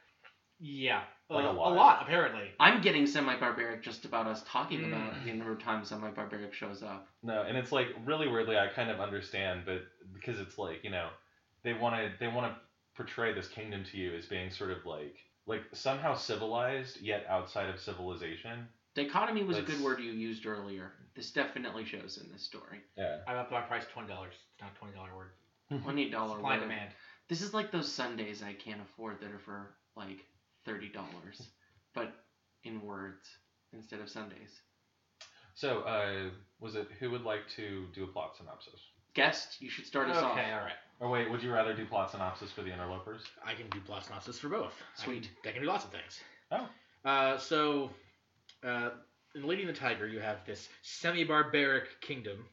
yeah, 0.59 1.03
Like 1.29 1.45
a 1.45 1.49
uh, 1.49 1.53
lot. 1.53 1.73
A 1.73 1.75
lot, 1.75 2.03
apparently. 2.03 2.51
I'm 2.59 2.81
getting 2.81 3.07
semi-barbaric 3.07 3.83
just 3.83 4.07
about 4.07 4.27
us 4.27 4.43
talking 4.51 4.81
Mm. 4.81 4.89
about 4.89 5.25
the 5.27 5.33
number 5.35 5.53
of 5.53 5.63
times 5.63 5.89
semi-barbaric 5.89 6.55
shows 6.55 6.83
up. 6.83 7.09
No, 7.23 7.43
and 7.43 7.59
it's 7.59 7.73
like 7.73 7.89
really 8.07 8.29
weirdly 8.29 8.57
I 8.57 8.69
kind 8.69 8.91
of 8.91 9.01
understand, 9.01 9.65
but 9.67 9.83
because 10.15 10.41
it's 10.41 10.57
like 10.57 10.83
you 10.83 10.91
know 10.91 11.09
they 11.65 11.75
want 11.75 11.97
to 11.97 12.11
they 12.19 12.29
want 12.29 12.51
to 12.51 12.59
portray 12.97 13.35
this 13.35 13.49
kingdom 13.49 13.85
to 13.85 13.99
you 13.99 14.15
as 14.15 14.25
being 14.25 14.51
sort 14.51 14.71
of 14.71 14.87
like 14.87 15.17
like 15.47 15.63
somehow 15.73 16.15
civilized 16.15 17.01
yet 17.01 17.25
outside 17.29 17.69
of 17.69 17.81
civilization. 17.81 18.67
Dichotomy 18.95 19.45
was 19.45 19.59
a 19.59 19.63
good 19.63 19.81
word 19.81 20.01
you 20.01 20.13
used 20.13 20.47
earlier. 20.47 20.93
This 21.15 21.31
definitely 21.31 21.85
shows 21.85 22.19
in 22.23 22.33
this 22.33 22.43
story. 22.43 22.81
Yeah. 22.97 23.19
I 23.29 23.35
upped 23.35 23.53
my 23.53 23.61
price 23.61 23.85
twenty 23.93 24.09
dollars. 24.09 24.35
It's 24.55 24.63
not 24.63 24.73
a 24.75 24.79
twenty 24.79 24.95
dollar 24.95 25.15
word. 25.15 25.31
Twenty 25.83 26.11
dollar 26.11 26.37
Supply 26.37 26.55
and 26.55 26.63
word. 26.63 26.69
demand. 26.69 26.91
This 27.29 27.43
is 27.43 27.53
like 27.53 27.73
those 27.73 27.91
sundaes 27.93 28.43
I 28.43 28.53
can't 28.53 28.81
afford 28.81 29.21
that 29.21 29.33
are 29.33 29.39
for 29.39 29.75
like 29.97 30.25
thirty 30.65 30.89
dollars, 30.89 31.43
but 31.95 32.13
in 32.65 32.81
words 32.81 33.29
instead 33.73 34.01
of 34.01 34.09
sundaes. 34.09 34.61
So 35.55 35.81
uh, 35.81 36.31
was 36.61 36.75
it 36.77 36.89
who 37.01 37.11
would 37.11 37.25
like 37.25 37.49
to 37.57 37.87
do 37.95 38.05
a 38.05 38.07
plot 38.07 38.37
synopsis? 38.37 38.81
Guest, 39.17 39.61
you 39.61 39.71
should 39.71 39.87
start 39.87 40.11
us 40.11 40.23
off. 40.23 40.39
Okay, 40.39 40.53
all 40.53 40.61
right. 40.61 40.75
Or 41.01 41.09
wait, 41.09 41.31
would 41.31 41.43
you 41.43 41.53
rather 41.53 41.75
do 41.75 41.87
plot 41.87 42.11
synopsis 42.11 42.53
for 42.53 42.63
the 42.63 42.71
interlopers? 42.71 43.23
I 43.45 43.55
can 43.55 43.69
do 43.71 43.81
plot 43.81 44.05
synopsis 44.05 44.39
for 44.39 44.49
both. 44.51 44.75
Sweet. 44.95 45.29
I 45.41 45.43
can, 45.43 45.51
I 45.51 45.53
can 45.53 45.63
do 45.63 45.69
lots 45.69 45.85
of 45.85 45.91
things. 45.91 46.21
Oh. 46.53 46.69
Uh, 47.05 47.39
so, 47.39 47.91
uh, 48.63 48.91
in 49.35 49.47
Lady 49.47 49.63
and 49.63 49.71
the 49.75 49.79
Tiger, 49.79 50.07
you 50.07 50.21
have 50.21 50.45
this 50.47 50.69
semi-barbaric 50.83 52.01
kingdom. 52.01 52.45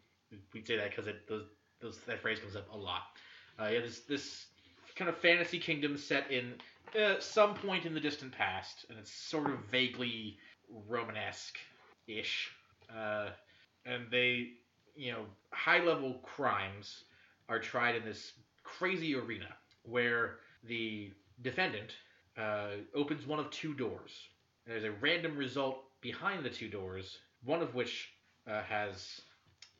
We'd 0.53 0.65
say 0.65 0.77
that 0.77 0.89
because 0.95 1.13
those, 1.29 1.43
those 1.81 1.99
that 2.07 2.21
phrase 2.21 2.39
comes 2.39 2.55
up 2.55 2.71
a 2.73 2.77
lot. 2.77 3.03
Uh, 3.59 3.67
you 3.67 3.75
have 3.75 3.85
this 3.85 3.99
this 3.99 4.45
kind 4.95 5.09
of 5.09 5.17
fantasy 5.17 5.59
kingdom 5.59 5.97
set 5.97 6.31
in 6.31 6.53
uh, 6.99 7.19
some 7.19 7.55
point 7.55 7.85
in 7.85 7.93
the 7.93 7.99
distant 7.99 8.31
past, 8.31 8.85
and 8.89 8.97
it's 8.97 9.11
sort 9.11 9.49
of 9.49 9.59
vaguely 9.71 10.37
Romanesque 10.87 11.57
ish. 12.07 12.49
Uh, 12.95 13.29
and 13.85 14.05
they, 14.11 14.49
you 14.95 15.11
know, 15.11 15.25
high 15.51 15.83
level 15.83 16.19
crimes 16.23 17.03
are 17.49 17.59
tried 17.59 17.95
in 17.95 18.05
this 18.05 18.33
crazy 18.63 19.15
arena 19.15 19.47
where 19.83 20.37
the 20.63 21.11
defendant 21.41 21.91
uh, 22.37 22.67
opens 22.95 23.27
one 23.27 23.39
of 23.39 23.49
two 23.49 23.73
doors. 23.73 24.11
There's 24.65 24.83
a 24.83 24.91
random 24.91 25.35
result 25.37 25.83
behind 26.01 26.43
the 26.43 26.49
two 26.49 26.69
doors, 26.69 27.17
one 27.43 27.61
of 27.61 27.75
which 27.75 28.13
uh, 28.47 28.61
has 28.63 29.21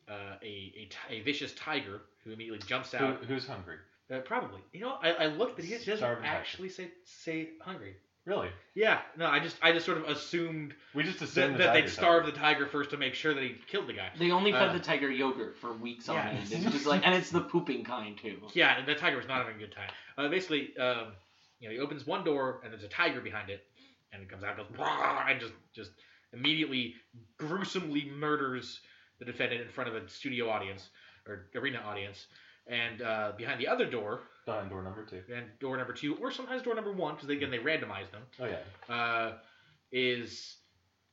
uh, 0.08 0.36
a, 0.42 0.88
a, 1.08 1.20
vicious 1.22 1.52
tiger 1.54 2.02
who 2.22 2.32
immediately 2.32 2.60
jumps 2.66 2.92
Who, 2.92 3.04
out. 3.04 3.24
who's 3.24 3.46
hungry? 3.46 3.76
Uh, 4.12 4.18
probably. 4.18 4.60
You 4.72 4.80
know, 4.80 4.96
I, 5.02 5.12
I 5.12 5.26
looked, 5.26 5.56
but 5.56 5.64
he 5.64 5.72
doesn't 5.72 5.96
Starving 5.96 6.24
tiger. 6.24 6.36
actually 6.36 6.68
say 6.68 6.90
say 7.04 7.50
hungry. 7.60 7.96
Really? 8.26 8.48
Yeah, 8.74 9.00
no, 9.18 9.26
I 9.26 9.38
just 9.38 9.56
I 9.62 9.72
just 9.72 9.84
sort 9.84 9.98
of 9.98 10.04
assumed 10.04 10.74
We 10.94 11.02
just 11.02 11.18
that, 11.18 11.28
assumed 11.28 11.54
the 11.56 11.64
that 11.64 11.74
they'd 11.74 11.88
starve 11.90 12.22
hungry. 12.22 12.32
the 12.32 12.38
tiger 12.38 12.66
first 12.66 12.90
to 12.90 12.96
make 12.96 13.14
sure 13.14 13.34
that 13.34 13.42
he 13.42 13.54
killed 13.68 13.86
the 13.86 13.92
guy. 13.92 14.08
They 14.18 14.30
only 14.30 14.50
fed 14.50 14.70
Uh, 14.70 14.72
the 14.72 14.78
tiger 14.80 15.10
yogurt 15.10 15.58
for 15.58 15.72
weeks 15.74 16.08
on 16.08 16.16
yeah. 16.16 16.28
end. 16.30 16.50
It's 16.50 16.64
just 16.72 16.86
like, 16.86 17.02
and 17.04 17.14
it's 17.14 17.30
the 17.30 17.42
pooping 17.42 17.84
kind 17.84 18.16
too. 18.16 18.38
Yeah, 18.54 18.78
and 18.78 18.88
the 18.88 18.94
tiger 18.94 19.16
was 19.18 19.28
not 19.28 19.38
having 19.38 19.56
a 19.56 19.58
good 19.58 19.72
time. 19.72 19.90
Uh, 20.16 20.28
basically, 20.28 20.74
um, 20.78 21.08
you 21.60 21.68
know, 21.68 21.74
he 21.74 21.80
opens 21.80 22.06
one 22.06 22.24
door 22.24 22.60
and 22.64 22.72
there's 22.72 22.82
a 22.84 22.88
tiger 22.88 23.20
behind 23.20 23.50
it, 23.50 23.66
and 24.12 24.22
it 24.22 24.28
comes 24.30 24.42
out, 24.42 24.58
and 24.58 24.68
goes, 24.68 24.78
"Rah," 24.78 25.26
and 25.28 25.38
just 25.40 25.52
just 25.74 25.90
immediately 26.32 26.94
gruesomely 27.36 28.06
murders 28.06 28.80
the 29.18 29.24
defendant 29.24 29.60
in 29.62 29.68
front 29.68 29.88
of 29.90 29.96
a 29.96 30.08
studio 30.08 30.48
audience 30.48 30.88
or 31.26 31.46
arena 31.54 31.78
audience. 31.84 32.26
And 32.66 33.02
uh, 33.02 33.32
behind 33.36 33.60
the 33.60 33.68
other 33.68 33.84
door, 33.84 34.20
Behind 34.46 34.68
door 34.70 34.82
number 34.82 35.04
two. 35.04 35.22
and 35.34 35.46
door 35.60 35.76
number 35.76 35.92
two, 35.92 36.16
or 36.16 36.30
sometimes 36.30 36.62
door 36.62 36.74
number 36.74 36.92
one, 36.92 37.14
because 37.14 37.28
again 37.30 37.50
they 37.50 37.58
randomize 37.58 38.10
them, 38.10 38.22
Oh 38.40 38.46
yeah. 38.46 38.94
uh, 38.94 39.32
is 39.92 40.56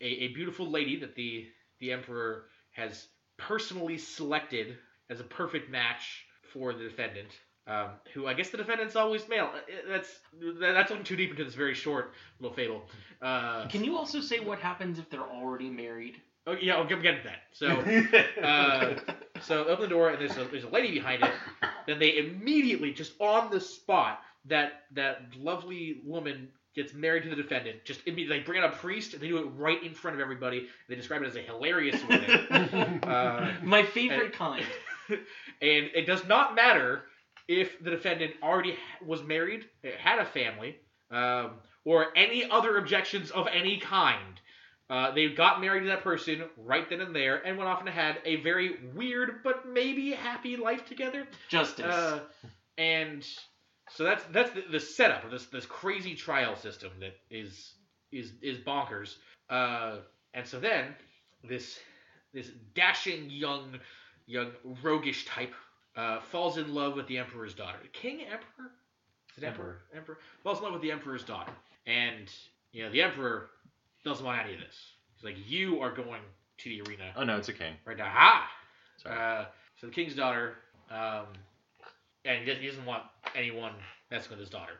a, 0.01 0.05
a 0.05 0.27
beautiful 0.29 0.69
lady 0.69 0.99
that 0.99 1.15
the 1.15 1.47
the 1.79 1.91
emperor 1.91 2.45
has 2.71 3.07
personally 3.37 3.97
selected 3.97 4.77
as 5.09 5.19
a 5.19 5.23
perfect 5.23 5.69
match 5.71 6.25
for 6.53 6.73
the 6.73 6.83
defendant. 6.83 7.29
Um, 7.67 7.89
who 8.13 8.25
I 8.27 8.33
guess 8.33 8.49
the 8.49 8.57
defendant's 8.57 8.95
always 8.95 9.29
male. 9.29 9.49
Uh, 9.53 9.59
That's 9.87 10.09
that's 10.59 10.89
looking 10.89 11.05
too 11.05 11.15
deep 11.15 11.29
into 11.29 11.43
this 11.45 11.53
very 11.53 11.75
short 11.75 12.13
little 12.39 12.55
fable. 12.55 12.81
Uh, 13.21 13.67
Can 13.67 13.83
you 13.83 13.97
also 13.97 14.19
say 14.19 14.39
what 14.39 14.59
happens 14.59 14.97
if 14.99 15.09
they're 15.09 15.21
already 15.21 15.69
married? 15.69 16.19
oh 16.47 16.55
yeah, 16.59 16.75
I'll 16.75 16.87
get, 16.87 17.01
get 17.03 17.23
to 17.23 17.29
that. 17.29 17.41
So 17.53 17.67
uh, 18.43 18.95
so 19.41 19.65
open 19.65 19.83
the 19.83 19.89
door 19.89 20.09
and 20.09 20.19
there's 20.19 20.35
a, 20.37 20.45
there's 20.45 20.63
a 20.63 20.69
lady 20.69 20.91
behind 20.91 21.21
it. 21.23 21.31
Then 21.87 21.99
they 21.99 22.17
immediately, 22.17 22.91
just 22.91 23.13
on 23.19 23.51
the 23.51 23.59
spot, 23.59 24.21
that 24.45 24.83
that 24.93 25.21
lovely 25.37 26.01
woman 26.05 26.49
gets 26.75 26.93
married 26.93 27.23
to 27.23 27.29
the 27.29 27.35
defendant. 27.35 27.83
Just 27.83 28.01
immediately, 28.05 28.39
they 28.39 28.43
bring 28.43 28.61
out 28.63 28.73
a 28.73 28.77
priest 28.77 29.13
and 29.13 29.21
they 29.21 29.27
do 29.27 29.37
it 29.37 29.45
right 29.57 29.83
in 29.83 29.93
front 29.93 30.15
of 30.15 30.21
everybody. 30.21 30.67
They 30.87 30.95
describe 30.95 31.21
it 31.21 31.27
as 31.27 31.35
a 31.35 31.41
hilarious 31.41 32.01
wedding. 32.07 33.01
Uh, 33.03 33.51
My 33.63 33.83
favorite 33.83 34.33
kind. 34.33 34.65
and 35.09 35.19
it 35.61 36.05
does 36.05 36.25
not 36.25 36.55
matter 36.55 37.03
if 37.47 37.83
the 37.83 37.89
defendant 37.89 38.33
already 38.41 38.77
was 39.05 39.21
married, 39.23 39.65
had 39.99 40.19
a 40.19 40.25
family, 40.25 40.77
um, 41.11 41.51
or 41.83 42.07
any 42.15 42.49
other 42.49 42.77
objections 42.77 43.31
of 43.31 43.47
any 43.51 43.77
kind. 43.77 44.39
Uh, 44.91 45.09
they 45.11 45.29
got 45.29 45.61
married 45.61 45.83
to 45.83 45.87
that 45.87 46.03
person 46.03 46.43
right 46.57 46.89
then 46.89 46.99
and 46.99 47.15
there, 47.15 47.37
and 47.47 47.57
went 47.57 47.69
off 47.69 47.79
and 47.79 47.87
had 47.87 48.17
a 48.25 48.35
very 48.37 48.75
weird 48.93 49.41
but 49.41 49.65
maybe 49.65 50.11
happy 50.11 50.57
life 50.57 50.85
together. 50.85 51.25
Justice. 51.47 51.85
Uh, 51.85 52.19
and 52.77 53.25
so 53.89 54.03
that's 54.03 54.25
that's 54.33 54.51
the, 54.51 54.65
the 54.69 54.79
setup 54.81 55.23
of 55.23 55.31
this 55.31 55.45
this 55.45 55.65
crazy 55.65 56.13
trial 56.13 56.57
system 56.57 56.91
that 56.99 57.15
is 57.29 57.75
is 58.11 58.33
is 58.41 58.57
bonkers. 58.57 59.15
Uh, 59.49 59.99
and 60.33 60.45
so 60.45 60.59
then 60.59 60.93
this 61.41 61.79
this 62.33 62.49
dashing 62.75 63.29
young 63.29 63.79
young 64.25 64.51
roguish 64.83 65.25
type 65.25 65.53
uh, 65.95 66.19
falls 66.19 66.57
in 66.57 66.73
love 66.73 66.97
with 66.97 67.07
the 67.07 67.17
emperor's 67.17 67.53
daughter. 67.53 67.79
King 67.93 68.23
emperor? 68.23 68.71
Is 69.37 69.43
it 69.43 69.47
emperor? 69.47 69.83
Emperor 69.95 70.17
falls 70.43 70.57
in 70.57 70.65
love 70.65 70.73
with 70.73 70.81
the 70.81 70.91
emperor's 70.91 71.23
daughter, 71.23 71.53
and 71.85 72.29
you 72.73 72.83
know 72.83 72.91
the 72.91 73.01
emperor 73.01 73.51
doesn't 74.03 74.25
want 74.25 74.41
any 74.43 74.53
of 74.55 74.59
this. 74.59 74.77
He's 75.15 75.23
like, 75.23 75.37
you 75.47 75.81
are 75.81 75.91
going 75.91 76.21
to 76.59 76.69
the 76.69 76.81
arena 76.81 77.11
oh 77.15 77.23
no, 77.23 77.37
it's 77.37 77.49
a 77.49 77.53
king. 77.53 77.73
right 77.85 77.97
now. 77.97 78.09
Ha! 78.09 78.49
Uh, 79.05 79.45
so 79.79 79.87
the 79.87 79.93
king's 79.93 80.13
daughter, 80.13 80.57
um, 80.91 81.25
and 82.23 82.39
he 82.39 82.45
doesn't, 82.45 82.61
he 82.61 82.67
doesn't 82.67 82.85
want 82.85 83.03
anyone 83.35 83.73
messing 84.11 84.29
with 84.29 84.39
his 84.39 84.49
daughter. 84.49 84.73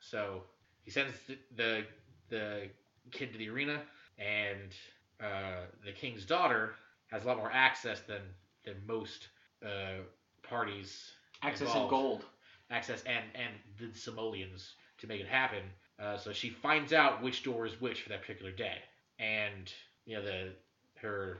So 0.00 0.42
he 0.84 0.90
sends 0.90 1.12
the 1.26 1.36
the, 1.56 1.84
the 2.30 2.68
kid 3.10 3.32
to 3.32 3.38
the 3.38 3.48
arena, 3.48 3.80
and 4.18 4.72
uh, 5.20 5.62
the 5.84 5.92
king's 5.92 6.24
daughter 6.24 6.74
has 7.10 7.24
a 7.24 7.26
lot 7.26 7.36
more 7.36 7.50
access 7.52 8.00
than 8.00 8.22
than 8.64 8.74
most 8.86 9.28
uh, 9.64 10.02
parties. 10.42 11.10
Access 11.42 11.68
involved. 11.68 11.80
and 11.80 11.90
gold. 11.90 12.24
Access 12.70 13.02
and 13.04 13.24
and 13.34 13.54
the 13.92 13.98
simoleons 13.98 14.74
to 14.98 15.06
make 15.06 15.20
it 15.20 15.28
happen. 15.28 15.62
Uh, 16.00 16.16
so 16.16 16.32
she 16.32 16.50
finds 16.50 16.92
out 16.92 17.22
which 17.22 17.42
door 17.42 17.66
is 17.66 17.80
which 17.80 18.02
for 18.02 18.08
that 18.08 18.20
particular 18.20 18.50
day, 18.50 18.78
and 19.18 19.72
you 20.06 20.16
know 20.16 20.22
the 20.22 20.52
her 21.00 21.38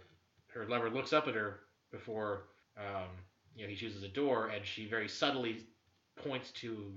her 0.53 0.67
lover 0.67 0.91
looks 0.91 1.13
up 1.13 1.27
at 1.27 1.35
her 1.35 1.61
before 1.91 2.43
um, 2.77 3.09
you 3.57 3.65
know 3.65 3.69
he 3.71 3.77
chooses 3.77 4.03
a 4.03 4.09
door, 4.09 4.49
and 4.49 4.65
she 4.65 4.87
very 4.87 5.09
subtly 5.09 5.59
points 6.23 6.51
to 6.53 6.93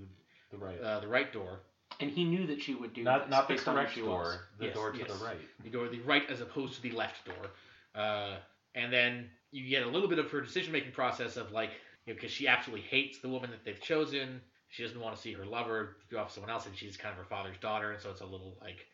The 0.52 0.58
right. 0.58 0.80
uh, 0.82 1.00
the 1.00 1.08
right 1.08 1.32
door, 1.34 1.60
And 2.00 2.12
he 2.12 2.24
knew 2.24 2.46
that 2.48 2.62
she 2.62 2.76
would 2.76 2.94
do 2.94 3.04
not 3.04 3.22
this 3.24 3.32
not 3.32 3.48
the 3.48 3.54
based 3.56 3.66
correct 3.66 3.96
door. 3.96 4.42
The 4.60 4.66
Yes, 4.66 4.76
door 4.76 4.92
to 4.92 4.98
yes. 5.00 5.08
the 5.08 5.26
right. 5.26 5.64
the 5.64 5.70
door 5.70 5.88
the 5.88 6.00
right 6.02 6.30
as 6.30 6.42
opposed 6.42 6.76
to 6.76 6.82
the 6.82 6.92
left 6.92 7.26
door, 7.26 7.52
uh, 7.96 8.36
and 8.76 8.94
then 8.94 9.30
you 9.52 9.68
get 9.68 9.84
a 9.84 9.90
little 9.90 10.08
bit 10.08 10.20
of 10.20 10.30
her 10.30 10.42
decision 10.42 10.72
making 10.72 10.92
process 10.92 11.38
of 11.38 11.52
like 11.52 11.72
because 12.06 12.32
she 12.32 12.48
absolutely 12.48 12.86
hates 12.88 13.18
the 13.20 13.30
woman 13.30 13.50
that 13.50 13.64
they've 13.66 13.82
chosen. 13.82 14.42
She 14.70 14.84
doesn't 14.84 15.00
want 15.00 15.16
to 15.16 15.22
see 15.22 15.34
her 15.34 15.46
lover 15.46 15.98
go 16.12 16.20
off 16.20 16.32
someone 16.34 16.52
else, 16.52 16.66
and 16.66 16.76
she's 16.76 16.98
kind 16.98 17.12
of 17.14 17.18
her 17.18 17.26
father's 17.26 17.58
daughter, 17.60 17.92
and 17.92 18.02
so 18.02 18.10
it's 18.12 18.22
a 18.22 18.26
little 18.26 18.58
like 18.62 18.86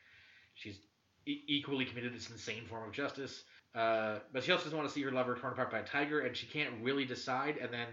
she's 0.55 0.77
e- 1.25 1.43
equally 1.47 1.85
committed 1.85 2.11
to 2.11 2.17
this 2.17 2.29
insane 2.29 2.65
form 2.65 2.87
of 2.87 2.93
justice. 2.93 3.43
Uh, 3.75 4.19
but 4.31 4.43
she 4.43 4.51
also 4.51 4.65
doesn't 4.65 4.77
want 4.77 4.87
to 4.87 4.93
see 4.93 5.01
her 5.01 5.11
lover 5.11 5.35
torn 5.35 5.53
apart 5.53 5.71
by 5.71 5.79
a 5.79 5.83
tiger, 5.83 6.21
and 6.21 6.37
she 6.37 6.45
can't 6.45 6.69
really 6.83 7.05
decide. 7.05 7.57
And 7.57 7.73
then 7.73 7.87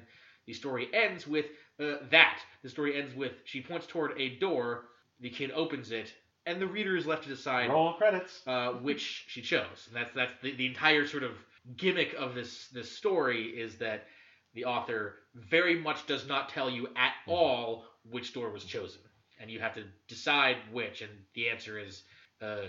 the 0.46 0.52
story 0.52 0.88
ends 0.92 1.26
with 1.26 1.46
uh, 1.82 1.96
that. 2.10 2.38
The 2.62 2.68
story 2.68 3.00
ends 3.00 3.14
with 3.14 3.32
she 3.44 3.62
points 3.62 3.86
toward 3.86 4.20
a 4.20 4.36
door, 4.38 4.84
the 5.20 5.30
kid 5.30 5.50
opens 5.52 5.90
it, 5.90 6.12
and 6.44 6.60
the 6.60 6.66
reader 6.66 6.96
is 6.96 7.06
left 7.06 7.22
to 7.22 7.28
decide 7.30 7.70
Roll 7.70 7.94
credits. 7.94 8.42
uh, 8.46 8.72
which 8.72 9.24
she 9.28 9.40
chose. 9.40 9.86
And 9.88 9.96
that's 9.96 10.14
that's 10.14 10.32
the, 10.42 10.54
the 10.54 10.66
entire 10.66 11.06
sort 11.06 11.22
of 11.22 11.32
gimmick 11.76 12.14
of 12.18 12.34
this 12.34 12.68
this 12.68 12.90
story 12.92 13.44
is 13.44 13.76
that 13.78 14.06
the 14.54 14.64
author 14.66 15.14
very 15.34 15.78
much 15.78 16.06
does 16.06 16.26
not 16.26 16.48
tell 16.48 16.70
you 16.70 16.88
at 16.96 17.12
all 17.26 17.84
which 18.08 18.32
door 18.32 18.50
was 18.50 18.64
chosen, 18.64 19.00
and 19.40 19.50
you 19.50 19.60
have 19.60 19.74
to 19.74 19.84
decide 20.08 20.56
which. 20.72 21.02
And 21.02 21.10
the 21.34 21.48
answer 21.50 21.78
is 21.78 22.02
uh, 22.40 22.68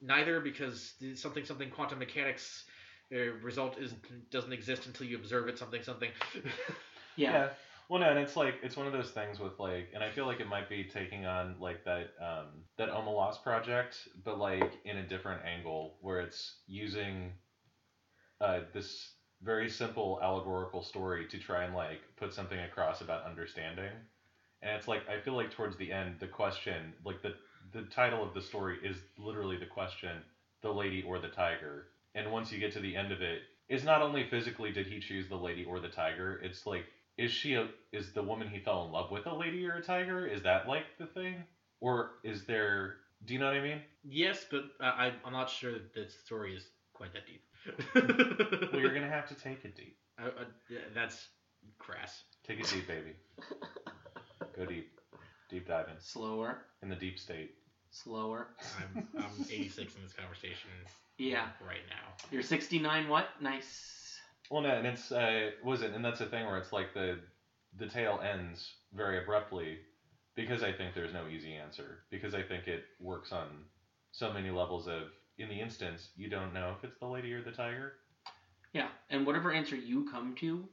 neither, 0.00 0.40
because 0.40 0.94
something 1.14 1.44
something 1.44 1.70
quantum 1.70 1.98
mechanics 1.98 2.64
uh, 3.14 3.32
result 3.42 3.78
is 3.78 3.94
doesn't 4.30 4.52
exist 4.52 4.86
until 4.86 5.06
you 5.06 5.16
observe 5.16 5.48
it. 5.48 5.58
Something 5.58 5.82
something. 5.82 6.10
Yeah. 7.16 7.48
Well, 7.88 8.00
no, 8.00 8.10
and 8.10 8.18
it's 8.18 8.36
like 8.36 8.56
it's 8.62 8.76
one 8.76 8.86
of 8.86 8.92
those 8.92 9.10
things 9.10 9.40
with 9.40 9.58
like, 9.58 9.90
and 9.94 10.04
I 10.04 10.10
feel 10.10 10.26
like 10.26 10.40
it 10.40 10.46
might 10.46 10.68
be 10.68 10.84
taking 10.84 11.26
on 11.26 11.56
like 11.58 11.84
that 11.84 12.10
um, 12.20 12.64
that 12.76 12.90
Omelas 12.90 13.42
project, 13.42 13.96
but 14.24 14.38
like 14.38 14.74
in 14.84 14.98
a 14.98 15.02
different 15.02 15.42
angle, 15.44 15.96
where 16.00 16.20
it's 16.20 16.58
using 16.66 17.32
uh, 18.40 18.60
this 18.72 19.14
very 19.42 19.68
simple 19.68 20.18
allegorical 20.22 20.82
story 20.82 21.26
to 21.26 21.38
try 21.38 21.64
and 21.64 21.74
like 21.74 22.00
put 22.16 22.32
something 22.32 22.60
across 22.60 23.00
about 23.00 23.24
understanding. 23.24 23.92
And 24.62 24.74
it's 24.76 24.88
like 24.88 25.08
I 25.08 25.18
feel 25.18 25.34
like 25.34 25.50
towards 25.50 25.76
the 25.76 25.92
end, 25.92 26.16
the 26.18 26.26
question, 26.26 26.94
like 27.04 27.22
the 27.22 27.34
the 27.72 27.82
title 27.82 28.22
of 28.22 28.34
the 28.34 28.40
story 28.40 28.78
is 28.82 29.02
literally 29.18 29.56
the 29.56 29.66
question, 29.66 30.24
the 30.62 30.72
lady 30.72 31.02
or 31.02 31.18
the 31.18 31.28
tiger. 31.28 31.86
And 32.14 32.30
once 32.32 32.50
you 32.52 32.58
get 32.58 32.72
to 32.72 32.80
the 32.80 32.96
end 32.96 33.12
of 33.12 33.20
it, 33.22 33.42
it's 33.68 33.84
not 33.84 34.02
only 34.02 34.24
physically 34.24 34.70
did 34.70 34.86
he 34.86 34.98
choose 34.98 35.28
the 35.28 35.36
lady 35.36 35.64
or 35.64 35.78
the 35.80 35.88
tiger, 35.88 36.38
it's 36.42 36.66
like 36.66 36.86
is 37.16 37.30
she 37.30 37.54
a 37.54 37.68
is 37.92 38.12
the 38.12 38.22
woman 38.22 38.48
he 38.48 38.58
fell 38.58 38.82
in 38.84 38.90
love 38.90 39.10
with 39.10 39.26
a 39.26 39.32
lady 39.32 39.64
or 39.66 39.76
a 39.76 39.82
tiger? 39.82 40.26
Is 40.26 40.42
that 40.42 40.66
like 40.66 40.84
the 40.98 41.06
thing? 41.06 41.46
Or 41.80 42.08
is 42.24 42.44
there 42.44 42.94
do 43.24 43.34
you 43.34 43.38
know 43.38 43.46
what 43.46 43.54
I 43.54 43.60
mean? 43.60 43.82
yes, 44.02 44.44
but 44.50 44.64
I, 44.80 45.12
I'm 45.24 45.32
not 45.32 45.48
sure 45.48 45.72
that 45.72 45.92
the 45.92 46.08
story 46.08 46.54
is 46.54 46.70
quite 46.94 47.12
that 47.12 47.26
deep. 47.26 47.42
Well 47.94 48.80
you're 48.80 48.94
gonna 48.94 49.08
have 49.08 49.28
to 49.28 49.34
take 49.34 49.64
it 49.64 49.76
deep. 49.76 49.96
I, 50.18 50.24
I, 50.26 50.44
yeah, 50.70 50.78
that's 50.94 51.28
crass. 51.78 52.22
Take 52.46 52.60
it 52.60 52.68
deep, 52.72 52.86
baby. 52.86 53.12
Go 54.56 54.64
deep. 54.66 54.88
Deep 55.50 55.66
diving. 55.66 55.94
Slower. 55.98 56.58
In 56.82 56.88
the 56.88 56.96
deep 56.96 57.18
state. 57.18 57.50
Slower. 57.90 58.46
I'm 58.80 59.06
I'm 59.18 59.46
86 59.50 59.94
in 59.96 60.02
this 60.02 60.12
conversation 60.12 60.70
Yeah. 61.18 61.46
right 61.66 61.84
now. 61.88 62.14
You're 62.30 62.42
69. 62.42 63.08
What? 63.08 63.26
Nice. 63.40 64.18
Well, 64.50 64.62
no, 64.62 64.70
and 64.70 64.86
it's 64.86 65.12
uh, 65.12 65.50
was 65.64 65.82
it, 65.82 65.92
and 65.92 66.04
that's 66.04 66.18
the 66.20 66.26
thing 66.26 66.46
where 66.46 66.58
it's 66.58 66.72
like 66.72 66.94
the 66.94 67.18
the 67.78 67.86
tale 67.86 68.20
ends 68.22 68.74
very 68.94 69.18
abruptly 69.22 69.78
because 70.34 70.62
I 70.62 70.72
think 70.72 70.94
there's 70.94 71.12
no 71.12 71.26
easy 71.28 71.54
answer 71.54 71.98
because 72.10 72.34
I 72.34 72.42
think 72.42 72.66
it 72.66 72.84
works 73.00 73.32
on 73.32 73.46
so 74.12 74.32
many 74.32 74.50
levels 74.50 74.86
of 74.88 75.08
in 75.38 75.48
the 75.48 75.60
instance 75.60 76.10
you 76.16 76.28
don't 76.28 76.52
know 76.52 76.74
if 76.76 76.84
it's 76.84 76.98
the 76.98 77.06
lady 77.06 77.32
or 77.32 77.42
the 77.42 77.52
tiger. 77.52 77.94
Yeah. 78.72 78.88
And 79.10 79.26
whatever 79.26 79.50
answer 79.52 79.76
you 79.76 80.04
come 80.10 80.34
to 80.36 80.68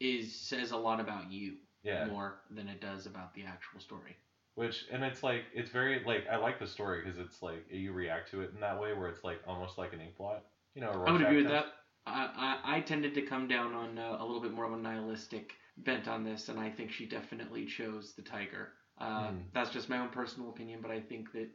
is 0.00 0.34
says 0.34 0.70
a 0.72 0.76
lot 0.76 1.00
about 1.00 1.30
you 1.30 1.54
Yeah, 1.82 2.06
more 2.06 2.40
than 2.50 2.68
it 2.68 2.80
does 2.80 3.06
about 3.06 3.34
the 3.34 3.44
actual 3.44 3.80
story. 3.80 4.16
which 4.54 4.84
and 4.92 5.02
it's 5.04 5.22
like 5.22 5.44
it's 5.54 5.70
very 5.70 6.02
like 6.04 6.26
I 6.30 6.36
like 6.36 6.58
the 6.58 6.66
story 6.66 7.02
because 7.02 7.18
it's 7.18 7.42
like 7.42 7.64
you 7.70 7.92
react 7.92 8.30
to 8.30 8.42
it 8.42 8.50
in 8.54 8.60
that 8.60 8.80
way 8.80 8.92
where 8.92 9.08
it's 9.08 9.24
like 9.24 9.38
almost 9.46 9.78
like 9.78 9.92
an 9.92 10.00
ink 10.00 10.16
blot. 10.16 10.42
You 10.74 10.82
know, 10.82 10.90
a 10.90 11.04
I 11.06 11.12
would 11.12 11.22
agree 11.22 11.36
with 11.38 11.48
that. 11.48 11.66
I, 12.06 12.58
I, 12.64 12.76
I 12.76 12.80
tended 12.80 13.14
to 13.14 13.22
come 13.22 13.46
down 13.46 13.74
on 13.74 13.98
uh, 13.98 14.16
a 14.18 14.24
little 14.24 14.40
bit 14.40 14.52
more 14.52 14.64
of 14.64 14.72
a 14.72 14.76
nihilistic 14.76 15.52
bent 15.78 16.08
on 16.08 16.24
this, 16.24 16.48
and 16.48 16.58
I 16.58 16.70
think 16.70 16.90
she 16.90 17.06
definitely 17.06 17.66
chose 17.66 18.14
the 18.16 18.22
tiger. 18.22 18.72
Uh, 18.98 19.30
Hmm. 19.30 19.36
That's 19.52 19.70
just 19.70 19.88
my 19.88 19.98
own 19.98 20.08
personal 20.08 20.50
opinion, 20.50 20.80
but 20.82 20.90
I 20.90 21.00
think 21.00 21.32
that 21.32 21.48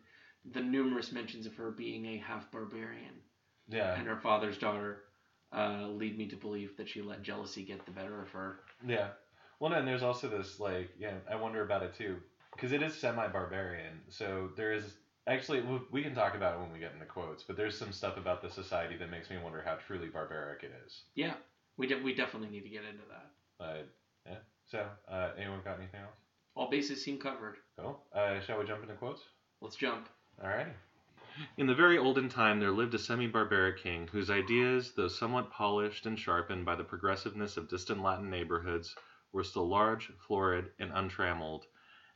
the 0.51 0.61
numerous 0.61 1.11
mentions 1.11 1.45
of 1.45 1.55
her 1.55 1.71
being 1.71 2.05
a 2.05 2.17
half 2.17 2.51
barbarian 2.51 3.13
Yeah. 3.67 3.95
and 3.95 4.07
her 4.07 4.17
father's 4.17 4.57
daughter 4.57 5.03
uh, 5.55 5.87
lead 5.87 6.17
me 6.17 6.27
to 6.27 6.35
believe 6.35 6.75
that 6.77 6.89
she 6.89 7.01
let 7.01 7.23
jealousy 7.23 7.63
get 7.63 7.85
the 7.85 7.91
better 7.91 8.21
of 8.21 8.29
her. 8.31 8.59
Yeah. 8.85 9.09
Well, 9.59 9.73
and 9.73 9.87
there's 9.87 10.03
also 10.03 10.27
this 10.27 10.59
like, 10.59 10.89
yeah, 10.99 11.13
I 11.31 11.35
wonder 11.35 11.63
about 11.63 11.83
it 11.83 11.95
too, 11.95 12.17
because 12.53 12.71
it 12.73 12.83
is 12.83 12.93
semi-barbarian. 12.95 14.01
So 14.09 14.49
there 14.57 14.73
is 14.73 14.97
actually 15.27 15.61
we- 15.61 15.87
we 15.91 16.03
can 16.03 16.13
talk 16.13 16.35
about 16.35 16.55
it 16.55 16.59
when 16.61 16.71
we 16.73 16.79
get 16.79 16.93
into 16.93 17.05
quotes, 17.05 17.43
but 17.43 17.55
there's 17.55 17.77
some 17.77 17.91
stuff 17.91 18.17
about 18.17 18.41
the 18.41 18.49
society 18.49 18.97
that 18.97 19.09
makes 19.09 19.29
me 19.29 19.37
wonder 19.37 19.61
how 19.65 19.75
truly 19.75 20.07
barbaric 20.09 20.63
it 20.63 20.71
is. 20.85 21.03
Yeah, 21.15 21.35
we, 21.77 21.87
de- 21.87 22.01
we 22.03 22.13
definitely 22.13 22.49
need 22.49 22.63
to 22.63 22.69
get 22.69 22.83
into 22.83 23.03
that. 23.09 23.31
But 23.57 23.87
yeah. 24.25 24.37
So 24.65 24.85
uh, 25.07 25.31
anyone 25.37 25.61
got 25.63 25.79
anything 25.79 26.01
else? 26.01 26.17
All 26.55 26.69
bases 26.69 27.03
seem 27.03 27.17
covered. 27.17 27.55
Cool. 27.79 28.03
Uh, 28.13 28.39
shall 28.41 28.59
we 28.59 28.65
jump 28.65 28.81
into 28.83 28.95
quotes? 28.95 29.21
Let's 29.61 29.75
jump. 29.77 30.09
Alrighty. 30.43 30.73
In 31.57 31.67
the 31.67 31.75
very 31.75 31.97
olden 31.97 32.27
time, 32.29 32.59
there 32.59 32.71
lived 32.71 32.93
a 32.93 32.99
semi 32.99 33.27
barbaric 33.27 33.77
king 33.77 34.07
whose 34.07 34.29
ideas, 34.29 34.93
though 34.93 35.07
somewhat 35.07 35.49
polished 35.49 36.05
and 36.05 36.19
sharpened 36.19 36.65
by 36.65 36.75
the 36.75 36.83
progressiveness 36.83 37.57
of 37.57 37.69
distant 37.69 38.01
Latin 38.01 38.29
neighborhoods, 38.29 38.95
were 39.31 39.43
still 39.43 39.67
large, 39.67 40.11
florid, 40.17 40.71
and 40.79 40.91
untrammeled, 40.93 41.67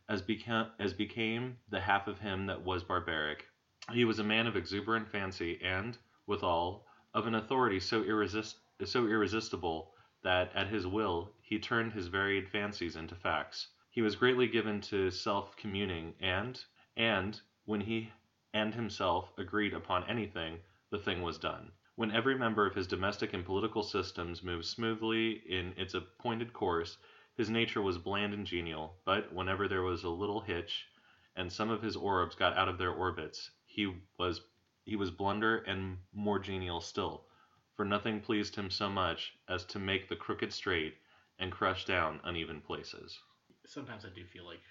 as, 0.10 0.22
beca- 0.22 0.72
as 0.80 0.94
became 0.94 1.58
the 1.70 1.80
half 1.80 2.08
of 2.08 2.20
him 2.20 2.46
that 2.48 2.62
was 2.62 2.84
barbaric. 2.84 3.48
He 3.92 4.06
was 4.06 4.20
a 4.20 4.24
man 4.24 4.48
of 4.48 4.56
exuberant 4.58 5.10
fancy, 5.10 5.62
and, 5.62 5.98
withal, 6.28 6.86
of 7.14 7.26
an 7.26 7.36
authority 7.36 7.80
so, 7.80 8.04
irresist- 8.04 8.60
so 8.84 9.08
irresistible 9.08 9.94
that, 10.24 10.54
at 10.56 10.68
his 10.68 10.86
will, 10.86 11.34
he 11.42 11.58
turned 11.58 11.94
his 11.94 12.08
varied 12.08 12.50
fancies 12.50 12.96
into 12.98 13.16
facts. 13.16 13.68
He 13.90 14.02
was 14.02 14.16
greatly 14.16 14.48
given 14.48 14.82
to 14.82 15.10
self 15.10 15.56
communing, 15.56 16.16
and, 16.20 16.62
and, 16.98 17.40
when 17.70 17.82
he 17.82 18.12
and 18.52 18.74
himself 18.74 19.32
agreed 19.38 19.76
upon 19.76 20.04
anything, 20.10 20.60
the 20.90 20.98
thing 20.98 21.22
was 21.22 21.38
done. 21.38 21.72
When 21.98 22.10
every 22.10 22.36
member 22.36 22.66
of 22.66 22.74
his 22.74 22.88
domestic 22.88 23.32
and 23.32 23.46
political 23.46 23.84
systems 23.84 24.42
moved 24.42 24.66
smoothly 24.66 25.34
in 25.48 25.76
its 25.78 25.94
appointed 25.94 26.52
course, 26.52 26.98
his 27.38 27.48
nature 27.48 27.84
was 27.84 28.00
bland 28.00 28.34
and 28.34 28.48
genial, 28.48 28.96
but 29.06 29.32
whenever 29.32 29.68
there 29.68 29.84
was 29.84 30.04
a 30.04 30.10
little 30.10 30.42
hitch, 30.42 30.88
and 31.36 31.54
some 31.54 31.70
of 31.70 31.84
his 31.84 31.96
orbs 31.96 32.34
got 32.34 32.58
out 32.58 32.70
of 32.70 32.80
their 32.80 32.90
orbits, 32.92 33.52
he 33.68 33.94
was 34.18 34.42
he 34.84 34.96
was 34.96 35.12
blunder 35.12 35.58
and 35.60 36.00
more 36.12 36.40
genial 36.40 36.82
still, 36.82 37.28
for 37.76 37.86
nothing 37.86 38.20
pleased 38.20 38.56
him 38.56 38.72
so 38.72 38.90
much 38.90 39.38
as 39.48 39.64
to 39.66 39.78
make 39.78 40.10
the 40.10 40.16
crooked 40.16 40.52
straight 40.52 40.96
and 41.38 41.52
crush 41.52 41.86
down 41.86 42.20
uneven 42.24 42.62
places. 42.62 43.20
Sometimes 43.68 44.06
I 44.06 44.10
do 44.10 44.26
feel 44.26 44.48
like 44.48 44.64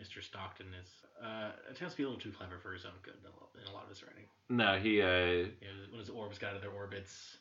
Mr. 0.00 0.22
Stockton 0.22 0.66
is 0.80 0.88
uh, 1.24 1.50
attempts 1.70 1.94
to 1.94 1.96
be 1.98 2.02
a 2.02 2.08
little 2.08 2.20
too 2.20 2.32
clever 2.32 2.58
for 2.58 2.72
his 2.72 2.84
own 2.84 2.92
good 3.02 3.14
in 3.22 3.26
a 3.26 3.30
lot- 3.30 3.50
in 3.62 3.70
a 3.70 3.74
lot 3.74 3.84
of 3.84 3.88
his 3.90 4.02
writing. 4.02 4.24
No, 4.48 4.76
he 4.78 5.00
uh, 5.00 5.06
You 5.06 5.44
know, 5.44 5.90
when 5.90 6.00
his 6.00 6.10
orbs 6.10 6.38
got 6.38 6.50
out 6.50 6.56
of 6.56 6.62
their 6.62 6.70
orbits. 6.72 7.36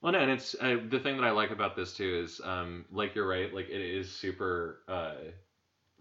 Well, 0.00 0.12
no, 0.12 0.20
and 0.20 0.30
it's 0.30 0.54
uh, 0.58 0.76
the 0.88 0.98
thing 0.98 1.18
that 1.18 1.24
I 1.26 1.30
like 1.30 1.50
about 1.50 1.76
this 1.76 1.92
too 1.92 2.22
is, 2.24 2.40
um, 2.42 2.86
like 2.90 3.14
you're 3.14 3.28
right, 3.28 3.52
like 3.54 3.68
it 3.68 3.82
is 3.82 4.10
super 4.10 4.78
uh, 4.88 5.16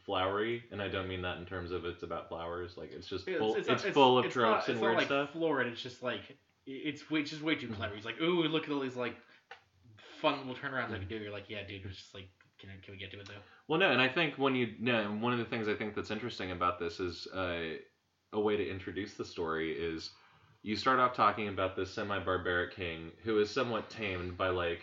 flowery, 0.06 0.64
and 0.72 0.82
I 0.82 0.88
don't 0.88 1.10
mean 1.10 1.22
that 1.24 1.38
in 1.38 1.46
terms 1.46 1.72
of 1.72 1.84
it's 1.84 2.04
about 2.04 2.30
flowers. 2.30 2.78
Like 2.78 2.92
it's 2.94 3.08
just 3.08 3.26
full, 3.30 3.56
it's, 3.56 3.68
not- 3.68 3.82
full 3.82 4.18
of 4.18 4.26
it's 4.26 4.34
tropes 4.34 4.68
not, 4.68 4.68
and 4.70 4.78
it's 4.78 4.82
weird 4.82 4.96
like 4.96 5.06
stuff. 5.08 5.32
florid. 5.34 5.68
It's 5.68 5.82
just 5.82 6.02
like 6.02 6.22
it's 6.66 7.10
way, 7.12 7.24
just 7.24 7.42
way 7.42 7.56
too 7.56 7.68
clever. 7.68 7.94
He's 7.96 8.06
like, 8.06 8.22
ooh, 8.22 8.44
look 8.44 8.64
at 8.64 8.72
all 8.72 8.80
these 8.80 8.96
like 8.96 9.16
fun 10.22 10.38
little 10.48 10.56
turnarounds 10.56 10.94
I 10.94 11.00
can 11.00 11.08
do. 11.10 11.18
You're 11.18 11.34
like, 11.34 11.50
yeah, 11.50 11.64
dude. 11.68 11.86
It's 11.86 11.98
just 11.98 12.14
like, 12.16 12.30
can 12.60 12.70
can 12.84 12.94
we 12.94 12.98
get 12.98 13.12
to 13.12 13.20
it 13.20 13.28
though? 13.28 13.42
Well, 13.68 13.80
no, 13.80 13.92
and 13.92 14.02
I 14.02 14.08
think 14.08 14.36
when 14.36 14.56
you, 14.56 14.74
no, 14.80 15.04
one 15.20 15.34
of 15.34 15.40
the 15.40 15.46
things 15.46 15.68
I 15.68 15.76
think 15.76 15.96
that's 15.96 16.12
interesting 16.12 16.52
about 16.52 16.80
this 16.80 17.00
is 17.00 17.28
uh, 17.34 17.76
a 18.34 18.40
way 18.40 18.58
to 18.58 18.70
introduce 18.70 19.14
the 19.14 19.26
story 19.26 19.74
is 19.74 20.12
you 20.62 20.76
start 20.76 21.00
off 21.00 21.16
talking 21.16 21.48
about 21.48 21.76
this 21.76 21.94
semi-barbaric 21.94 22.76
king 22.76 23.12
who 23.24 23.40
is 23.40 23.50
somewhat 23.50 23.90
tamed 23.90 24.38
by 24.38 24.50
like 24.50 24.82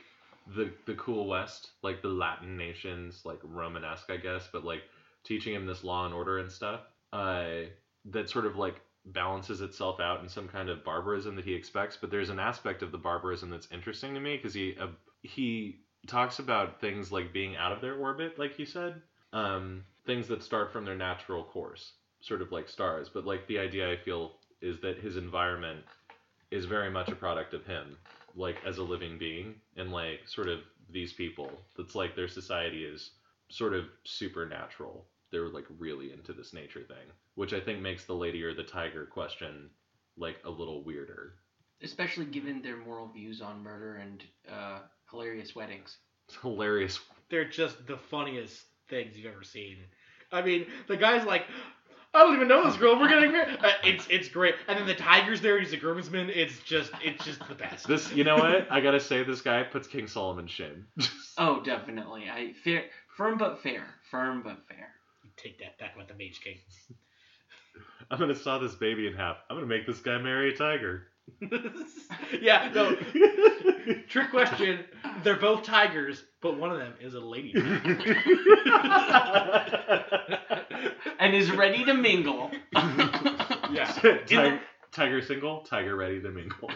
the 0.54 0.70
the 0.86 0.94
cool 0.94 1.26
West, 1.26 1.70
like 1.82 2.02
the 2.02 2.08
Latin 2.08 2.56
nations, 2.56 3.22
like 3.24 3.40
Romanesque, 3.42 4.10
I 4.10 4.16
guess, 4.16 4.48
but 4.52 4.64
like 4.64 4.82
teaching 5.24 5.54
him 5.54 5.66
this 5.66 5.84
law 5.84 6.06
and 6.06 6.14
order 6.14 6.38
and 6.38 6.50
stuff. 6.50 6.80
Uh, 7.12 7.64
that 8.06 8.30
sort 8.30 8.46
of 8.46 8.56
like 8.56 8.80
balances 9.06 9.60
itself 9.60 10.00
out 10.00 10.22
in 10.22 10.28
some 10.28 10.48
kind 10.48 10.68
of 10.68 10.84
barbarism 10.84 11.36
that 11.36 11.44
he 11.44 11.54
expects. 11.54 11.96
But 12.00 12.10
there's 12.10 12.30
an 12.30 12.38
aspect 12.38 12.82
of 12.82 12.92
the 12.92 12.98
barbarism 12.98 13.50
that's 13.50 13.68
interesting 13.72 14.14
to 14.14 14.20
me 14.20 14.36
because 14.36 14.54
he 14.54 14.76
uh, 14.80 14.88
he 15.22 15.80
talks 16.06 16.38
about 16.38 16.80
things 16.80 17.12
like 17.12 17.32
being 17.32 17.56
out 17.56 17.72
of 17.72 17.80
their 17.80 17.94
orbit, 17.94 18.38
like 18.38 18.58
you 18.58 18.66
said, 18.66 19.00
um, 19.32 19.84
things 20.04 20.28
that 20.28 20.42
start 20.42 20.72
from 20.72 20.84
their 20.84 20.96
natural 20.96 21.44
course, 21.44 21.92
sort 22.20 22.42
of 22.42 22.52
like 22.52 22.68
stars. 22.68 23.08
But 23.12 23.26
like 23.26 23.46
the 23.46 23.58
idea 23.58 23.90
I 23.90 23.96
feel 23.96 24.32
is 24.60 24.80
that 24.80 24.98
his 24.98 25.16
environment 25.16 25.80
is 26.50 26.64
very 26.64 26.90
much 26.90 27.08
a 27.08 27.16
product 27.16 27.54
of 27.54 27.66
him, 27.66 27.96
like 28.34 28.56
as 28.64 28.78
a 28.78 28.82
living 28.82 29.18
being, 29.18 29.54
and 29.76 29.92
like 29.92 30.20
sort 30.26 30.48
of 30.48 30.60
these 30.90 31.12
people. 31.12 31.50
That's 31.76 31.94
like 31.94 32.14
their 32.14 32.28
society 32.28 32.84
is 32.84 33.10
sort 33.48 33.74
of 33.74 33.86
supernatural. 34.04 35.04
They're 35.30 35.48
like 35.48 35.66
really 35.78 36.12
into 36.12 36.32
this 36.32 36.52
nature 36.52 36.82
thing, 36.82 37.06
which 37.34 37.52
I 37.52 37.60
think 37.60 37.80
makes 37.80 38.04
the 38.04 38.14
lady 38.14 38.42
or 38.42 38.54
the 38.54 38.62
tiger 38.62 39.06
question 39.06 39.70
like 40.16 40.38
a 40.44 40.50
little 40.50 40.82
weirder. 40.82 41.34
Especially 41.82 42.24
given 42.24 42.62
their 42.62 42.76
moral 42.76 43.08
views 43.08 43.42
on 43.42 43.62
murder 43.62 43.96
and 43.96 44.24
uh, 44.50 44.78
hilarious 45.10 45.54
weddings. 45.54 45.96
It's 46.28 46.36
hilarious. 46.42 46.98
They're 47.30 47.48
just 47.48 47.86
the 47.86 47.96
funniest 47.96 48.64
things 48.88 49.16
you've 49.16 49.32
ever 49.32 49.42
seen. 49.42 49.78
I 50.32 50.42
mean, 50.42 50.66
the 50.88 50.96
guy's 50.96 51.24
like. 51.24 51.44
I 52.14 52.20
don't 52.20 52.36
even 52.36 52.48
know 52.48 52.64
this 52.64 52.78
girl. 52.78 52.98
We're 52.98 53.08
getting 53.10 53.30
married. 53.32 53.58
Uh, 53.62 53.72
it's 53.84 54.06
it's 54.08 54.28
great. 54.28 54.54
And 54.68 54.78
then 54.78 54.86
the 54.86 54.94
tiger's 54.94 55.42
there. 55.42 55.60
He's 55.60 55.74
a 55.74 55.76
groomsman. 55.76 56.30
It's 56.30 56.58
just 56.60 56.90
it's 57.04 57.22
just 57.22 57.46
the 57.46 57.54
best. 57.54 57.86
This, 57.86 58.10
you 58.10 58.24
know 58.24 58.36
what? 58.36 58.68
I 58.70 58.80
gotta 58.80 59.00
say, 59.00 59.22
this 59.22 59.42
guy 59.42 59.62
puts 59.64 59.86
King 59.86 60.06
Solomon 60.06 60.46
shame. 60.46 60.86
Oh, 61.38 61.62
definitely. 61.62 62.30
I 62.32 62.54
fair, 62.64 62.84
firm 63.18 63.36
but 63.36 63.62
fair. 63.62 63.84
Firm 64.10 64.42
but 64.42 64.66
fair. 64.66 64.88
Take 65.36 65.58
that 65.58 65.78
back 65.78 65.94
with 65.98 66.08
the 66.08 66.14
Mage 66.14 66.40
King. 66.42 66.56
I'm 68.10 68.18
gonna 68.18 68.34
saw 68.34 68.58
this 68.58 68.74
baby 68.74 69.06
in 69.06 69.12
half. 69.12 69.36
I'm 69.50 69.56
gonna 69.56 69.66
make 69.66 69.86
this 69.86 70.00
guy 70.00 70.16
marry 70.16 70.54
a 70.54 70.56
tiger. 70.56 71.08
yeah, 72.40 72.70
no. 72.74 72.96
Trick 74.08 74.30
question. 74.30 74.84
They're 75.22 75.36
both 75.36 75.64
tigers, 75.64 76.24
but 76.40 76.58
one 76.58 76.70
of 76.70 76.78
them 76.78 76.94
is 77.00 77.14
a 77.14 77.20
lady. 77.20 77.54
And 81.18 81.34
is 81.34 81.50
ready 81.50 81.82
to 81.86 81.94
mingle. 81.94 82.50
yeah. 82.74 83.90
tiger, 84.26 84.60
tiger 84.92 85.22
single, 85.22 85.62
tiger 85.62 85.96
ready 85.96 86.20
to 86.20 86.30
mingle. 86.30 86.70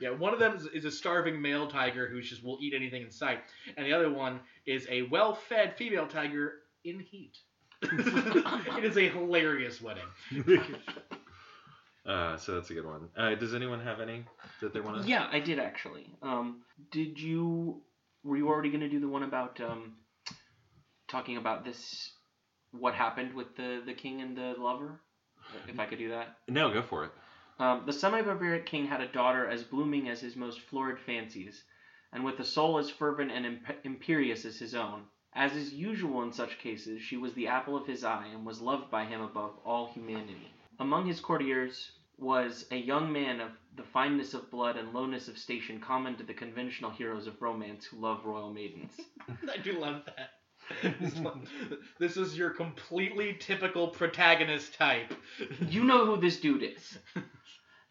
Yeah, 0.00 0.10
one 0.10 0.32
of 0.32 0.40
them 0.40 0.56
is, 0.56 0.66
is 0.66 0.84
a 0.86 0.90
starving 0.90 1.40
male 1.40 1.68
tiger 1.68 2.08
who 2.08 2.22
just 2.22 2.42
will 2.42 2.58
eat 2.60 2.72
anything 2.74 3.02
in 3.02 3.10
sight, 3.10 3.40
and 3.76 3.86
the 3.86 3.92
other 3.92 4.10
one 4.10 4.40
is 4.66 4.86
a 4.90 5.02
well-fed 5.02 5.76
female 5.76 6.06
tiger 6.06 6.54
in 6.84 7.00
heat. 7.00 7.36
it 7.82 8.84
is 8.84 8.96
a 8.96 9.08
hilarious 9.10 9.80
wedding. 9.82 10.04
Uh, 12.04 12.36
so 12.36 12.54
that's 12.54 12.70
a 12.70 12.74
good 12.74 12.86
one. 12.86 13.08
Uh, 13.16 13.34
does 13.36 13.54
anyone 13.54 13.80
have 13.80 14.00
any 14.00 14.24
that 14.60 14.72
they 14.74 14.80
want 14.80 15.02
to? 15.02 15.08
Yeah, 15.08 15.28
I 15.30 15.38
did 15.38 15.58
actually. 15.58 16.06
Um, 16.20 16.62
did 16.90 17.18
you? 17.20 17.82
Were 18.24 18.36
you 18.36 18.48
already 18.48 18.70
gonna 18.70 18.88
do 18.88 19.00
the 19.00 19.08
one 19.08 19.22
about 19.22 19.60
um, 19.60 19.94
talking 21.08 21.36
about 21.36 21.64
this? 21.64 22.12
What 22.72 22.94
happened 22.94 23.34
with 23.34 23.56
the 23.56 23.82
the 23.84 23.94
king 23.94 24.20
and 24.20 24.36
the 24.36 24.54
lover? 24.58 25.00
If 25.68 25.78
I 25.78 25.86
could 25.86 25.98
do 25.98 26.10
that. 26.10 26.36
No, 26.48 26.72
go 26.72 26.82
for 26.82 27.04
it. 27.04 27.10
Um, 27.58 27.82
the 27.84 27.92
semi-barbaric 27.92 28.66
king 28.66 28.86
had 28.86 29.00
a 29.00 29.12
daughter 29.12 29.46
as 29.46 29.62
blooming 29.62 30.08
as 30.08 30.20
his 30.20 30.36
most 30.36 30.60
florid 30.60 30.98
fancies, 30.98 31.62
and 32.12 32.24
with 32.24 32.40
a 32.40 32.44
soul 32.44 32.78
as 32.78 32.90
fervent 32.90 33.30
and 33.30 33.44
imp- 33.46 33.84
imperious 33.84 34.44
as 34.44 34.58
his 34.58 34.74
own. 34.74 35.02
As 35.34 35.54
is 35.54 35.72
usual 35.72 36.22
in 36.22 36.32
such 36.32 36.58
cases, 36.58 37.00
she 37.02 37.16
was 37.16 37.32
the 37.34 37.48
apple 37.48 37.76
of 37.76 37.86
his 37.86 38.04
eye 38.04 38.28
and 38.32 38.44
was 38.44 38.60
loved 38.60 38.90
by 38.90 39.04
him 39.04 39.20
above 39.20 39.52
all 39.64 39.92
humanity. 39.92 40.51
Among 40.78 41.06
his 41.06 41.20
courtiers 41.20 41.92
was 42.18 42.66
a 42.70 42.76
young 42.76 43.12
man 43.12 43.40
of 43.40 43.50
the 43.76 43.82
fineness 43.82 44.34
of 44.34 44.50
blood 44.50 44.76
and 44.76 44.92
lowness 44.92 45.28
of 45.28 45.38
station 45.38 45.80
common 45.80 46.16
to 46.16 46.22
the 46.22 46.34
conventional 46.34 46.90
heroes 46.90 47.26
of 47.26 47.40
romance 47.40 47.84
who 47.84 47.98
love 47.98 48.24
royal 48.24 48.52
maidens. 48.52 48.92
I 49.52 49.56
do 49.58 49.72
love 49.72 50.02
that. 50.06 50.30
this 51.98 52.16
is 52.16 52.36
your 52.36 52.50
completely 52.50 53.36
typical 53.38 53.88
protagonist 53.88 54.74
type. 54.74 55.12
you 55.68 55.84
know 55.84 56.06
who 56.06 56.16
this 56.20 56.40
dude 56.40 56.62
is. 56.62 56.98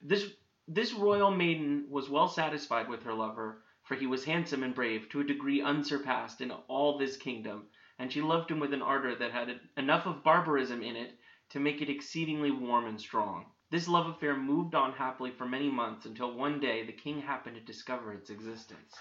This 0.02 0.26
this 0.68 0.94
royal 0.94 1.32
maiden 1.32 1.86
was 1.90 2.10
well 2.10 2.28
satisfied 2.28 2.88
with 2.88 3.04
her 3.04 3.14
lover, 3.14 3.62
for 3.84 3.96
he 3.96 4.08
was 4.08 4.24
handsome 4.24 4.64
and 4.64 4.74
brave 4.74 5.10
to 5.10 5.20
a 5.20 5.26
degree 5.26 5.62
unsurpassed 5.62 6.40
in 6.42 6.52
all 6.52 6.98
this 6.98 7.18
kingdom, 7.18 7.66
and 8.00 8.12
she 8.12 8.22
loved 8.22 8.50
him 8.50 8.60
with 8.60 8.74
an 8.74 8.82
ardor 8.82 9.16
that 9.16 9.32
had 9.32 9.60
enough 9.76 10.06
of 10.06 10.24
barbarism 10.24 10.82
in 10.82 10.96
it 10.96 11.20
to 11.52 11.60
make 11.60 11.82
it 11.82 11.90
exceedingly 11.90 12.52
warm 12.52 12.88
and 12.88 13.00
strong. 13.00 13.46
This 13.70 13.88
love 13.88 14.08
affair 14.08 14.36
moved 14.36 14.76
on 14.76 14.94
happily 14.94 15.32
for 15.32 15.46
many 15.46 15.70
months 15.70 16.06
until 16.06 16.36
one 16.36 16.60
day 16.60 16.86
the 16.86 16.92
king 16.92 17.22
happened 17.22 17.56
to 17.56 17.62
discover 17.62 18.14
its 18.14 18.30
existence. 18.30 18.96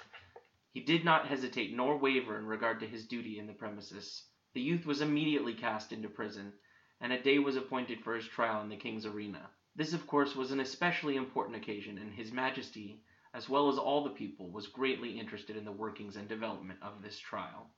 He 0.73 0.81
did 0.81 1.05
not 1.05 1.27
hesitate 1.27 1.75
nor 1.75 1.97
waver 1.97 2.39
in 2.39 2.47
regard 2.47 2.81
to 2.81 2.87
his 2.87 3.07
duty 3.07 3.39
in 3.39 3.47
the 3.47 3.53
premises. 3.53 4.25
The 4.55 4.61
youth 4.61 4.87
was 4.87 5.01
immediately 5.01 5.55
cast 5.55 5.93
into 5.93 6.09
prison, 6.09 6.53
and 7.01 7.13
a 7.13 7.23
day 7.23 7.39
was 7.39 7.57
appointed 7.57 8.03
for 8.05 8.15
his 8.15 8.27
trial 8.27 8.63
in 8.63 8.69
the 8.69 8.77
king's 8.77 9.07
arena. 9.07 9.51
This, 9.77 9.93
of 9.93 10.07
course, 10.07 10.35
was 10.35 10.51
an 10.51 10.61
especially 10.61 11.17
important 11.17 11.57
occasion, 11.57 11.97
and 11.99 12.13
His 12.13 12.33
Majesty, 12.33 13.05
as 13.33 13.49
well 13.49 13.69
as 13.69 13.79
all 13.79 14.03
the 14.03 14.11
people, 14.11 14.51
was 14.51 14.67
greatly 14.67 15.19
interested 15.19 15.57
in 15.57 15.65
the 15.65 15.73
workings 15.73 16.17
and 16.17 16.29
development 16.29 16.83
of 16.83 17.01
this 17.01 17.19
trial. 17.19 17.71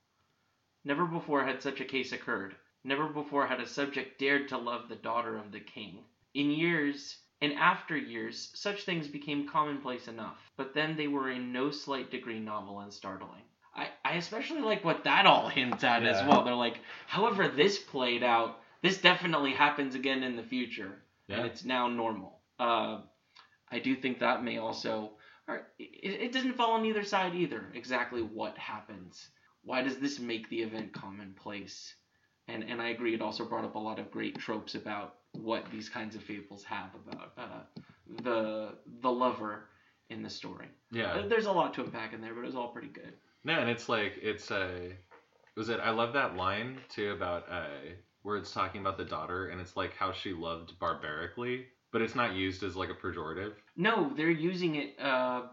Never 0.83 1.05
before 1.05 1.45
had 1.45 1.61
such 1.61 1.79
a 1.81 1.85
case 1.85 2.11
occurred. 2.11 2.55
Never 2.83 3.07
before 3.07 3.47
had 3.47 3.61
a 3.61 3.67
subject 3.67 4.19
dared 4.19 4.49
to 4.49 4.57
love 4.57 4.89
the 4.89 4.95
daughter 4.95 5.37
of 5.37 5.51
the 5.51 5.59
king. 5.59 6.03
In 6.33 6.51
years 6.51 7.17
and 7.41 7.53
after 7.53 7.95
years, 7.95 8.51
such 8.55 8.83
things 8.83 9.07
became 9.07 9.47
commonplace 9.47 10.07
enough, 10.07 10.37
but 10.57 10.73
then 10.73 10.97
they 10.97 11.07
were 11.07 11.29
in 11.29 11.53
no 11.53 11.71
slight 11.71 12.11
degree 12.11 12.39
novel 12.39 12.81
and 12.81 12.93
startling. 12.93 13.43
I, 13.75 13.89
I 14.03 14.13
especially 14.13 14.61
like 14.61 14.83
what 14.83 15.03
that 15.05 15.25
all 15.25 15.47
hints 15.47 15.83
at 15.83 16.03
as 16.03 16.27
well. 16.27 16.43
They're 16.43 16.55
like, 16.55 16.79
however 17.07 17.47
this 17.47 17.79
played 17.79 18.23
out, 18.23 18.59
this 18.81 18.99
definitely 18.99 19.53
happens 19.53 19.95
again 19.95 20.23
in 20.23 20.35
the 20.35 20.43
future, 20.43 21.03
and 21.29 21.45
it's 21.45 21.63
now 21.65 21.87
normal. 21.87 22.39
Uh, 22.59 23.01
I 23.71 23.79
do 23.79 23.95
think 23.95 24.19
that 24.19 24.43
may 24.43 24.57
also, 24.57 25.13
or 25.47 25.67
it, 25.79 26.21
it 26.21 26.31
doesn't 26.33 26.57
fall 26.57 26.73
on 26.73 26.85
either 26.85 27.03
side 27.03 27.33
either. 27.33 27.71
Exactly 27.73 28.21
what 28.21 28.57
happens? 28.57 29.29
Why 29.63 29.81
does 29.81 29.97
this 29.97 30.19
make 30.19 30.49
the 30.49 30.61
event 30.61 30.93
commonplace? 30.93 31.95
And 32.47 32.63
and 32.63 32.81
I 32.81 32.89
agree. 32.89 33.13
It 33.13 33.21
also 33.21 33.45
brought 33.45 33.63
up 33.63 33.75
a 33.75 33.79
lot 33.79 33.99
of 33.99 34.11
great 34.11 34.37
tropes 34.37 34.75
about 34.75 35.15
what 35.33 35.65
these 35.71 35.89
kinds 35.89 36.15
of 36.15 36.23
fables 36.23 36.63
have 36.63 36.89
about 36.95 37.33
uh, 37.37 37.81
the 38.23 38.75
the 39.01 39.11
lover 39.11 39.69
in 40.09 40.21
the 40.21 40.29
story. 40.29 40.67
Yeah. 40.91 41.23
There's 41.27 41.45
a 41.45 41.51
lot 41.51 41.73
to 41.75 41.83
unpack 41.83 42.13
in 42.13 42.21
there, 42.21 42.33
but 42.33 42.41
it 42.41 42.45
was 42.45 42.55
all 42.55 42.67
pretty 42.69 42.89
good. 42.89 43.13
No, 43.43 43.59
and 43.59 43.69
it's 43.69 43.89
like 43.89 44.19
it's 44.21 44.51
a 44.51 44.91
was 45.55 45.69
it 45.69 45.79
I 45.81 45.91
love 45.91 46.13
that 46.13 46.35
line 46.35 46.79
too 46.89 47.11
about 47.11 47.45
uh 47.49 47.67
where 48.23 48.37
it's 48.37 48.51
talking 48.51 48.81
about 48.81 48.97
the 48.97 49.05
daughter 49.05 49.47
and 49.47 49.59
it's 49.61 49.75
like 49.75 49.95
how 49.95 50.11
she 50.11 50.33
loved 50.33 50.77
barbarically, 50.79 51.65
but 51.91 52.01
it's 52.01 52.15
not 52.15 52.33
used 52.33 52.63
as 52.63 52.75
like 52.75 52.89
a 52.89 52.93
pejorative. 52.93 53.53
No, 53.75 54.11
they're 54.15 54.29
using 54.29 54.75
it. 54.75 54.99
Uh, 54.99 55.43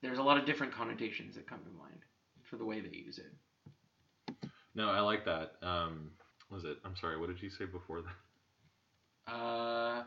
there's 0.00 0.18
a 0.18 0.22
lot 0.22 0.38
of 0.38 0.46
different 0.46 0.72
connotations 0.72 1.34
that 1.34 1.46
come 1.46 1.58
to 1.58 1.70
mind 1.78 1.98
for 2.44 2.56
the 2.56 2.64
way 2.64 2.80
they 2.80 2.96
use 2.96 3.18
it. 3.18 3.32
No, 4.74 4.88
I 4.90 5.00
like 5.00 5.24
that. 5.24 5.54
Um 5.62 6.10
was 6.50 6.64
it? 6.64 6.78
I'm 6.84 6.96
sorry, 6.96 7.18
what 7.18 7.28
did 7.28 7.40
you 7.40 7.50
say 7.50 7.64
before 7.64 8.02
that? 8.02 9.32
Uh, 9.32 10.02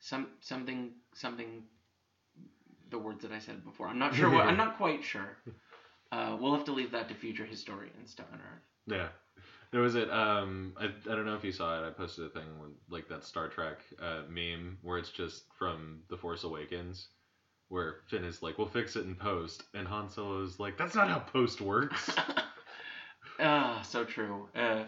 some 0.00 0.28
something 0.40 0.90
something. 1.14 1.64
The 2.90 2.98
words 2.98 3.22
that 3.22 3.32
I 3.32 3.38
said 3.38 3.64
before. 3.64 3.88
I'm 3.88 3.98
not 3.98 4.14
sure. 4.14 4.30
What, 4.30 4.46
I'm 4.46 4.56
not 4.56 4.76
quite 4.76 5.04
sure. 5.04 5.36
Uh, 6.12 6.36
we'll 6.38 6.54
have 6.54 6.66
to 6.66 6.72
leave 6.72 6.90
that 6.90 7.08
to 7.08 7.14
future 7.14 7.46
historians 7.46 8.14
to 8.14 8.22
unearth. 8.34 8.60
Yeah. 8.86 9.08
There 9.70 9.80
was 9.80 9.94
it. 9.94 10.10
Um, 10.10 10.74
I, 10.78 10.84
I 10.84 11.14
don't 11.14 11.24
know 11.24 11.36
if 11.36 11.42
you 11.42 11.52
saw 11.52 11.82
it. 11.82 11.86
I 11.86 11.90
posted 11.90 12.26
a 12.26 12.28
thing 12.28 12.60
with 12.60 12.72
like 12.90 13.08
that 13.08 13.24
Star 13.24 13.48
Trek 13.48 13.78
uh, 13.98 14.20
meme 14.28 14.76
where 14.82 14.98
it's 14.98 15.08
just 15.08 15.44
from 15.58 16.00
The 16.10 16.18
Force 16.18 16.44
Awakens, 16.44 17.08
where 17.70 18.00
Finn 18.10 18.24
is 18.24 18.42
like, 18.42 18.58
"We'll 18.58 18.66
fix 18.66 18.94
it 18.94 19.06
in 19.06 19.14
post," 19.14 19.62
and 19.72 19.88
Han 19.88 20.10
Solo 20.10 20.42
is 20.42 20.60
like, 20.60 20.76
"That's 20.76 20.94
not 20.94 21.08
how 21.08 21.20
post 21.20 21.62
works." 21.62 22.10
Ah, 23.42 23.82
so 23.82 24.04
true. 24.04 24.48
Uh, 24.54 24.84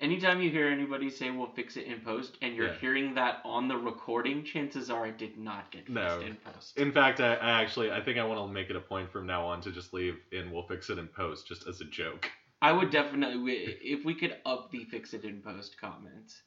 anytime 0.00 0.40
you 0.40 0.50
hear 0.50 0.68
anybody 0.68 1.10
say 1.10 1.30
we'll 1.30 1.46
fix 1.46 1.76
it 1.76 1.86
in 1.86 2.00
post, 2.00 2.38
and 2.40 2.54
you're 2.54 2.66
Yeah. 2.68 2.78
hearing 2.78 3.14
that 3.14 3.40
on 3.44 3.68
the 3.68 3.76
recording, 3.76 4.44
chances 4.44 4.90
are 4.90 5.06
it 5.08 5.18
did 5.18 5.36
not 5.36 5.70
get 5.72 5.86
fixed 5.86 5.94
No. 5.94 6.20
in 6.20 6.36
post. 6.36 6.78
in 6.78 6.92
fact, 6.92 7.20
I, 7.20 7.34
I 7.34 7.50
actually 7.62 7.90
I 7.90 8.00
think 8.00 8.18
I 8.18 8.24
want 8.24 8.38
to 8.40 8.46
make 8.52 8.70
it 8.70 8.76
a 8.76 8.80
point 8.80 9.10
from 9.10 9.26
now 9.26 9.44
on 9.44 9.60
to 9.62 9.72
just 9.72 9.92
leave 9.92 10.16
in 10.30 10.50
"We'll 10.52 10.62
fix 10.62 10.88
it 10.88 10.98
in 10.98 11.08
post" 11.08 11.46
just 11.46 11.66
as 11.66 11.80
a 11.80 11.84
joke. 11.84 12.30
I 12.62 12.72
would 12.72 12.90
definitely, 12.90 13.76
if 13.82 14.04
we 14.04 14.14
could 14.14 14.34
up 14.46 14.70
the 14.70 14.84
fix 14.84 15.12
it 15.12 15.24
in 15.24 15.42
post 15.42 15.76
comments, 15.78 16.42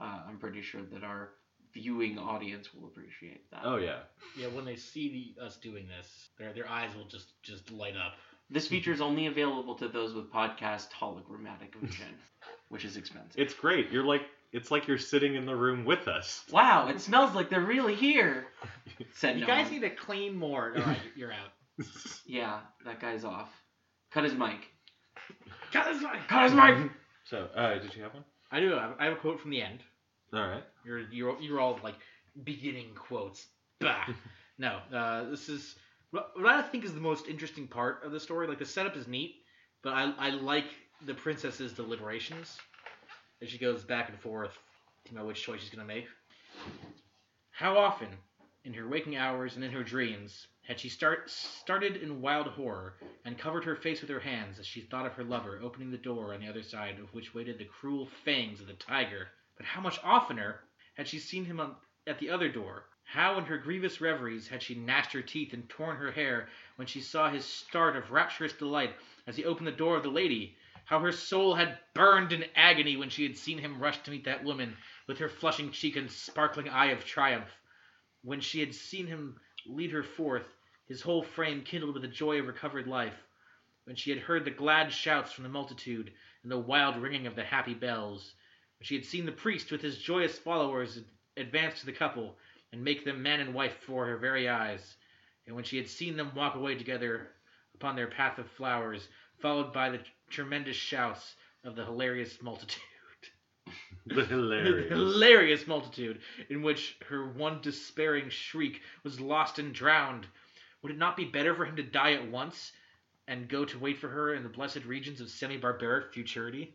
uh, 0.00 0.22
I'm 0.26 0.38
pretty 0.38 0.60
sure 0.62 0.82
that 0.84 1.04
our 1.04 1.30
viewing 1.72 2.18
audience 2.18 2.72
will 2.74 2.86
appreciate 2.86 3.48
that. 3.50 3.64
Oh 3.64 3.76
yeah. 3.76 4.00
Yeah, 4.36 4.48
when 4.48 4.64
they 4.64 4.76
see 4.76 5.34
the, 5.36 5.42
us 5.42 5.56
doing 5.56 5.86
this, 5.86 6.30
their 6.38 6.52
their 6.52 6.68
eyes 6.68 6.94
will 6.94 7.06
just 7.06 7.32
just 7.42 7.70
light 7.70 7.96
up. 7.96 8.14
This 8.52 8.68
feature 8.68 8.92
is 8.92 9.00
only 9.00 9.26
available 9.26 9.74
to 9.76 9.88
those 9.88 10.14
with 10.14 10.30
podcast 10.30 10.88
hologrammatic 10.98 11.74
vision, 11.80 12.06
which 12.68 12.84
is 12.84 12.96
expensive. 12.96 13.40
It's 13.40 13.54
great. 13.54 13.90
You're 13.90 14.04
like 14.04 14.22
it's 14.52 14.70
like 14.70 14.86
you're 14.86 14.98
sitting 14.98 15.34
in 15.34 15.46
the 15.46 15.56
room 15.56 15.84
with 15.86 16.06
us. 16.08 16.44
wow, 16.52 16.88
it 16.88 17.00
smells 17.00 17.34
like 17.34 17.48
they're 17.48 17.60
really 17.60 17.94
here. 17.94 18.46
Said 19.14 19.36
You 19.36 19.42
no 19.42 19.46
guys 19.46 19.64
one. 19.64 19.74
need 19.74 19.80
to 19.80 19.90
clean 19.90 20.36
more. 20.36 20.74
All 20.76 20.82
right, 20.82 20.98
you're 21.16 21.32
out. 21.32 21.86
Yeah, 22.26 22.60
that 22.84 23.00
guy's 23.00 23.24
off. 23.24 23.48
Cut 24.12 24.24
his 24.24 24.34
mic. 24.34 24.58
Cut 25.72 25.86
his 25.92 26.02
mic. 26.02 26.28
Cut 26.28 26.44
his 26.44 26.52
mic. 26.54 26.90
So, 27.24 27.48
uh, 27.56 27.78
did 27.78 27.94
you 27.94 28.02
have 28.02 28.12
one? 28.12 28.24
I 28.50 28.58
do. 28.60 28.72
have- 28.72 28.96
I 28.98 29.04
have 29.04 29.14
a 29.14 29.16
quote 29.16 29.40
from 29.40 29.52
the 29.52 29.62
end. 29.62 29.78
All 30.34 30.46
right. 30.46 30.64
You're 30.84 30.98
you're 31.10 31.40
you're 31.40 31.60
all 31.60 31.78
like 31.82 31.94
beginning 32.44 32.94
quotes. 32.94 33.46
Bah. 33.80 34.04
no, 34.58 34.80
uh, 34.92 35.30
this 35.30 35.48
is 35.48 35.74
what 36.12 36.46
I 36.46 36.62
think 36.62 36.84
is 36.84 36.94
the 36.94 37.00
most 37.00 37.26
interesting 37.26 37.66
part 37.66 38.04
of 38.04 38.12
the 38.12 38.20
story. 38.20 38.46
Like 38.46 38.58
the 38.58 38.66
setup 38.66 38.96
is 38.96 39.08
neat, 39.08 39.36
but 39.82 39.94
I 39.94 40.12
I 40.18 40.30
like 40.30 40.66
the 41.06 41.14
princess's 41.14 41.72
deliberations 41.72 42.58
as 43.40 43.48
she 43.48 43.58
goes 43.58 43.82
back 43.82 44.08
and 44.08 44.18
forth, 44.20 44.56
thinking 45.02 45.18
about 45.18 45.26
which 45.26 45.42
choice 45.42 45.60
she's 45.60 45.70
gonna 45.70 45.86
make. 45.86 46.06
How 47.50 47.76
often, 47.76 48.08
in 48.64 48.74
her 48.74 48.88
waking 48.88 49.16
hours 49.16 49.56
and 49.56 49.64
in 49.64 49.72
her 49.72 49.82
dreams, 49.82 50.46
had 50.66 50.78
she 50.78 50.88
start 50.88 51.30
started 51.30 51.96
in 51.96 52.20
wild 52.20 52.46
horror 52.46 52.94
and 53.24 53.38
covered 53.38 53.64
her 53.64 53.74
face 53.74 54.00
with 54.00 54.10
her 54.10 54.20
hands 54.20 54.58
as 54.58 54.66
she 54.66 54.82
thought 54.82 55.06
of 55.06 55.14
her 55.14 55.24
lover 55.24 55.60
opening 55.62 55.90
the 55.90 55.98
door 55.98 56.34
on 56.34 56.40
the 56.40 56.48
other 56.48 56.62
side 56.62 56.98
of 56.98 57.12
which 57.14 57.34
waited 57.34 57.58
the 57.58 57.64
cruel 57.64 58.06
fangs 58.24 58.60
of 58.60 58.66
the 58.66 58.74
tiger. 58.74 59.28
But 59.56 59.66
how 59.66 59.80
much 59.80 59.98
oftener 60.04 60.60
had 60.94 61.08
she 61.08 61.18
seen 61.18 61.44
him 61.44 61.58
on, 61.58 61.76
at 62.06 62.18
the 62.18 62.30
other 62.30 62.48
door? 62.50 62.84
How 63.14 63.36
in 63.36 63.44
her 63.44 63.58
grievous 63.58 64.00
reveries 64.00 64.48
had 64.48 64.62
she 64.62 64.74
gnashed 64.74 65.12
her 65.12 65.20
teeth 65.20 65.52
and 65.52 65.68
torn 65.68 65.98
her 65.98 66.12
hair 66.12 66.48
when 66.76 66.86
she 66.88 67.02
saw 67.02 67.28
his 67.28 67.44
start 67.44 67.94
of 67.94 68.10
rapturous 68.10 68.54
delight 68.54 68.96
as 69.26 69.36
he 69.36 69.44
opened 69.44 69.66
the 69.66 69.72
door 69.72 69.98
of 69.98 70.02
the 70.02 70.08
lady? 70.08 70.56
How 70.86 70.98
her 71.00 71.12
soul 71.12 71.54
had 71.56 71.78
burned 71.92 72.32
in 72.32 72.46
agony 72.56 72.96
when 72.96 73.10
she 73.10 73.24
had 73.24 73.36
seen 73.36 73.58
him 73.58 73.78
rush 73.82 73.98
to 74.04 74.10
meet 74.10 74.24
that 74.24 74.44
woman 74.44 74.78
with 75.06 75.18
her 75.18 75.28
flushing 75.28 75.70
cheek 75.72 75.94
and 75.94 76.10
sparkling 76.10 76.70
eye 76.70 76.86
of 76.86 77.04
triumph. 77.04 77.50
When 78.22 78.40
she 78.40 78.60
had 78.60 78.74
seen 78.74 79.06
him 79.08 79.38
lead 79.66 79.90
her 79.90 80.02
forth, 80.02 80.46
his 80.86 81.02
whole 81.02 81.22
frame 81.22 81.64
kindled 81.64 81.92
with 81.92 82.04
the 82.04 82.08
joy 82.08 82.38
of 82.40 82.46
recovered 82.46 82.86
life. 82.86 83.26
When 83.84 83.94
she 83.94 84.08
had 84.08 84.20
heard 84.20 84.46
the 84.46 84.50
glad 84.50 84.90
shouts 84.90 85.32
from 85.32 85.42
the 85.44 85.50
multitude 85.50 86.14
and 86.42 86.50
the 86.50 86.56
wild 86.58 86.96
ringing 86.96 87.26
of 87.26 87.36
the 87.36 87.44
happy 87.44 87.74
bells. 87.74 88.32
When 88.78 88.86
she 88.86 88.94
had 88.94 89.04
seen 89.04 89.26
the 89.26 89.32
priest 89.32 89.70
with 89.70 89.82
his 89.82 89.98
joyous 89.98 90.38
followers 90.38 90.98
advance 91.36 91.80
to 91.80 91.84
the 91.84 91.92
couple 91.92 92.38
and 92.72 92.82
make 92.82 93.04
them 93.04 93.22
man 93.22 93.40
and 93.40 93.54
wife 93.54 93.78
before 93.80 94.06
her 94.06 94.16
very 94.16 94.48
eyes. 94.48 94.96
And 95.46 95.54
when 95.54 95.64
she 95.64 95.76
had 95.76 95.88
seen 95.88 96.16
them 96.16 96.34
walk 96.34 96.54
away 96.54 96.74
together 96.76 97.28
upon 97.74 97.96
their 97.96 98.06
path 98.06 98.38
of 98.38 98.50
flowers, 98.50 99.08
followed 99.40 99.72
by 99.72 99.90
the 99.90 100.00
tremendous 100.30 100.76
shouts 100.76 101.34
of 101.64 101.76
the 101.76 101.84
hilarious 101.84 102.40
multitude. 102.42 102.82
The 104.04 104.24
hilarious. 104.24 104.88
hilarious 104.90 105.66
multitude 105.68 106.20
in 106.50 106.62
which 106.62 106.96
her 107.08 107.28
one 107.28 107.60
despairing 107.62 108.30
shriek 108.30 108.82
was 109.04 109.20
lost 109.20 109.60
and 109.60 109.72
drowned. 109.72 110.26
Would 110.82 110.90
it 110.90 110.98
not 110.98 111.16
be 111.16 111.24
better 111.24 111.54
for 111.54 111.64
him 111.64 111.76
to 111.76 111.84
die 111.84 112.14
at 112.14 112.28
once 112.28 112.72
and 113.28 113.48
go 113.48 113.64
to 113.64 113.78
wait 113.78 113.98
for 113.98 114.08
her 114.08 114.34
in 114.34 114.42
the 114.42 114.48
blessed 114.48 114.84
regions 114.86 115.20
of 115.20 115.30
semi-barbaric 115.30 116.12
futurity? 116.12 116.74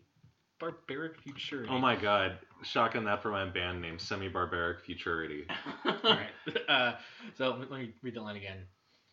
Barbaric 0.60 1.20
futurity. 1.22 1.70
Oh 1.72 1.78
my 1.80 1.96
god. 1.96 2.40
Shotgun 2.64 3.06
that 3.06 3.22
for 3.22 3.30
my 3.30 3.46
band 3.46 3.82
name, 3.82 4.00
Semi 4.00 4.28
Barbaric 4.28 4.82
Futurity. 4.86 5.46
All 5.86 5.96
right. 6.04 6.28
Uh, 6.68 6.94
so 7.38 7.56
let 7.58 7.72
me 7.72 7.94
read 8.04 8.16
the 8.16 8.22
line 8.22 8.36
again. 8.36 8.58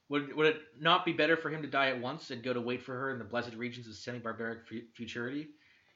Would, 0.08 0.34
would 0.34 0.46
it 0.46 0.56
not 0.80 1.04
be 1.04 1.12
better 1.12 1.36
for 1.36 1.50
him 1.50 1.62
to 1.62 1.68
die 1.68 1.88
at 1.90 2.00
once 2.00 2.30
and 2.30 2.42
go 2.42 2.52
to 2.52 2.60
wait 2.60 2.82
for 2.82 2.94
her 2.94 3.10
in 3.12 3.18
the 3.18 3.24
blessed 3.24 3.54
regions 3.54 3.86
of 3.86 3.94
semi-barbaric 3.94 4.66
fu- 4.68 4.82
futurity? 4.94 5.48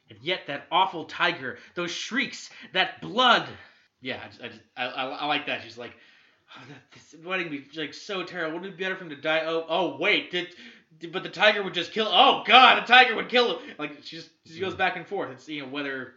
And 0.08 0.18
yet 0.22 0.42
that 0.46 0.66
awful 0.70 1.04
tiger, 1.04 1.58
those 1.74 1.90
shrieks, 1.90 2.48
that 2.74 3.00
blood. 3.00 3.46
Yeah, 4.00 4.20
I, 4.24 4.28
just, 4.28 4.42
I, 4.42 4.48
just, 4.48 4.60
I, 4.76 4.84
I, 4.86 5.04
I 5.08 5.26
like 5.26 5.46
that. 5.46 5.62
She's 5.62 5.76
like, 5.76 5.92
oh, 6.56 6.62
that, 6.68 6.78
this 6.94 7.24
wedding 7.26 7.50
would 7.50 7.70
be 7.72 7.80
like 7.80 7.92
so 7.94 8.22
terrible. 8.22 8.54
Wouldn't 8.58 8.74
it 8.74 8.78
be 8.78 8.84
better 8.84 8.96
for 8.96 9.04
him 9.04 9.10
to 9.10 9.16
die? 9.16 9.42
Oh, 9.46 9.64
oh, 9.68 9.98
wait, 9.98 10.30
did- 10.30 10.54
but 11.12 11.22
the 11.22 11.28
tiger 11.28 11.62
would 11.62 11.74
just 11.74 11.92
kill. 11.92 12.08
Oh 12.08 12.42
God, 12.46 12.82
the 12.82 12.86
tiger 12.86 13.14
would 13.16 13.28
kill 13.28 13.58
him. 13.58 13.74
Like 13.78 13.98
she 14.02 14.16
just 14.16 14.30
she 14.46 14.60
goes 14.60 14.70
mm-hmm. 14.70 14.78
back 14.78 14.96
and 14.96 15.06
forth. 15.06 15.30
It's 15.30 15.48
you 15.48 15.62
know 15.62 15.68
whether 15.68 16.14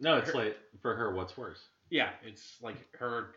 No, 0.00 0.16
it's 0.16 0.30
Her- 0.30 0.38
like 0.38 0.56
for 0.80 0.94
her, 0.94 1.12
what's 1.14 1.36
worse? 1.36 1.60
yeah, 1.90 2.10
it's 2.24 2.56
like 2.62 2.76
her. 2.96 3.34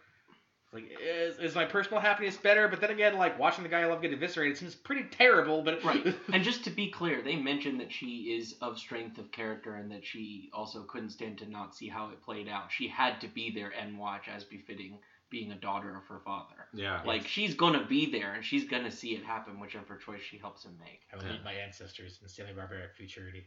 Like, 0.74 0.92
is, 1.02 1.40
is 1.40 1.56
my 1.56 1.64
personal 1.64 2.02
happiness 2.02 2.36
better? 2.36 2.68
But 2.68 2.82
then 2.82 2.92
again, 2.92 3.18
like 3.18 3.40
watching 3.40 3.64
the 3.64 3.70
guy 3.70 3.82
I 3.82 3.86
love 3.86 4.02
get 4.02 4.12
eviscerated 4.12 4.58
seems 4.58 4.76
pretty 4.76 5.04
terrible. 5.10 5.62
But 5.62 5.82
right. 5.84 6.14
And 6.34 6.44
just 6.44 6.66
to 6.66 6.70
be 6.70 6.90
clear, 6.90 7.22
they 7.22 7.38
mentioned 7.38 7.80
that 7.80 7.92
she 7.92 8.36
is 8.38 8.56
of 8.62 8.78
strength 8.78 9.18
of 9.18 9.32
character 9.32 9.76
and 9.76 9.90
that 9.92 10.06
she 10.06 10.50
also 10.54 10.84
couldn't 10.84 11.12
stand 11.12 11.38
to 11.38 11.50
not 11.50 11.74
see 11.74 11.88
how 11.88 12.10
it 12.10 12.22
played 12.22 12.50
out. 12.50 12.70
She 12.70 12.90
had 12.90 13.22
to 13.22 13.28
be 13.30 13.50
there 13.50 13.72
and 13.82 13.98
watch 13.98 14.28
as 14.28 14.44
befitting 14.44 14.98
being 15.30 15.52
a 15.52 15.56
daughter 15.56 15.96
of 15.96 16.06
her 16.08 16.20
father. 16.24 16.56
Yeah. 16.74 17.02
Like 17.06 17.28
she's 17.28 17.54
gonna 17.56 17.86
be 17.86 18.10
there 18.12 18.34
and 18.34 18.44
she's 18.44 18.66
gonna 18.66 18.92
see 18.92 19.10
it 19.16 19.24
happen, 19.24 19.60
whichever 19.60 19.98
choice 19.98 20.22
she 20.22 20.38
helps 20.38 20.64
him 20.66 20.78
make, 20.80 21.02
I 21.12 21.18
will 21.18 21.24
Yeah. 21.26 21.32
meet 21.34 21.44
my 21.44 21.54
ancestors 21.54 22.20
in 22.22 22.28
semi-barbaric 22.30 22.96
futurity. 22.96 23.46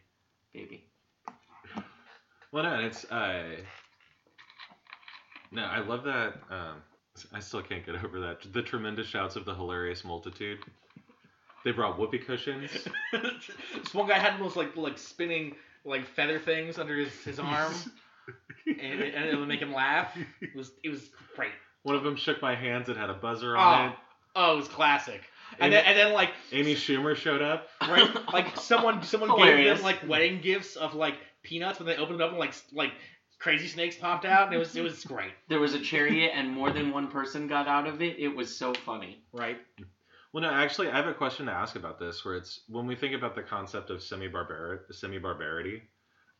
baby. 0.53 0.85
Well, 2.53 2.65
no, 2.65 2.75
and 2.75 2.87
it's 2.87 3.05
uh, 3.11 3.45
No, 5.53 5.63
I 5.65 5.81
love 5.81 6.05
that. 6.05 6.35
Um, 6.51 6.83
I 7.33 7.41
still 7.41 7.63
can't 7.63 7.85
get 7.85 7.95
over 8.05 8.21
that. 8.21 8.53
The 8.53 8.63
tremendous 8.63 9.07
shouts 9.07 9.37
of 9.37 9.45
the 9.45 9.55
hilarious 9.55 10.05
multitude. 10.05 10.59
They 11.65 11.73
brought 11.73 11.99
whoopee 11.99 12.19
cushions. 12.19 12.71
this 13.13 13.93
one 13.95 14.09
guy 14.09 14.19
had 14.19 14.41
those 14.41 14.57
like 14.57 14.77
like 14.77 14.97
spinning 14.99 15.55
like 15.85 16.07
feather 16.07 16.39
things 16.39 16.79
under 16.79 16.97
his, 16.97 17.13
his 17.25 17.39
arm, 17.39 17.73
and, 18.67 19.01
it- 19.01 19.15
and 19.15 19.25
it 19.27 19.37
would 19.39 19.49
make 19.49 19.61
him 19.61 19.73
laugh. 19.75 20.17
It 20.41 20.55
was 20.57 20.73
it 20.83 20.89
was 20.89 21.11
great. 21.37 21.51
One 21.83 21.97
of 21.97 22.03
them 22.05 22.17
shook 22.17 22.43
my 22.43 22.55
hands. 22.55 22.89
It 22.89 22.97
had 22.97 23.11
a 23.11 23.15
buzzer 23.15 23.57
on 23.57 23.89
Oh, 23.89 23.89
it. 23.93 23.97
oh, 24.37 24.53
it 24.55 24.57
was 24.57 24.69
classic. 24.69 25.23
And 25.59 25.73
then, 25.73 25.85
and 25.85 25.99
then 25.99 26.13
like 26.13 26.31
Amy 26.53 26.75
Schumer 26.75 27.17
showed 27.17 27.43
up. 27.43 27.69
right, 27.83 28.09
like 28.33 28.57
someone 28.57 29.03
someone 29.03 29.31
gave 29.31 29.39
Hilarious. 29.39 29.79
them 29.79 29.85
like 29.85 30.09
wedding 30.09 30.41
gifts 30.41 30.77
of 30.77 30.95
like 30.95 31.15
peanuts 31.43 31.79
when 31.81 31.87
they 31.87 31.97
opened 31.97 32.21
it 32.21 32.25
up 32.25 32.31
and 32.31 32.39
like 32.39 32.55
like 32.73 32.93
crazy 33.41 33.67
snakes 33.67 33.97
popped 33.97 34.25
out 34.27 34.47
and 34.47 34.55
it 34.55 34.59
was 34.59 34.77
it 34.77 34.83
was 34.83 35.03
great. 35.05 35.33
There 35.49 35.59
was 35.59 35.75
a 35.75 35.81
chariot 35.81 36.31
and 36.35 36.49
more 36.51 36.71
than 36.71 36.93
one 36.93 37.09
person 37.09 37.49
got 37.49 37.67
out 37.67 37.87
of 37.89 38.01
it. 38.01 38.19
It 38.19 38.29
was 38.29 38.55
so 38.57 38.73
funny. 38.75 39.23
Right. 39.33 39.59
Well, 40.33 40.43
no, 40.43 40.51
actually, 40.51 40.89
I 40.91 40.95
have 40.97 41.09
a 41.09 41.15
question 41.15 41.47
to 41.47 41.53
ask 41.53 41.75
about 41.75 41.99
this. 41.99 42.25
Where 42.25 42.37
it's 42.37 42.61
when 42.69 42.87
we 42.87 42.95
think 42.95 43.17
about 43.17 43.35
the 43.35 43.43
concept 43.43 43.91
of 43.91 44.01
semi-barbaric, 44.01 44.83
semi-barbarity, 44.93 45.83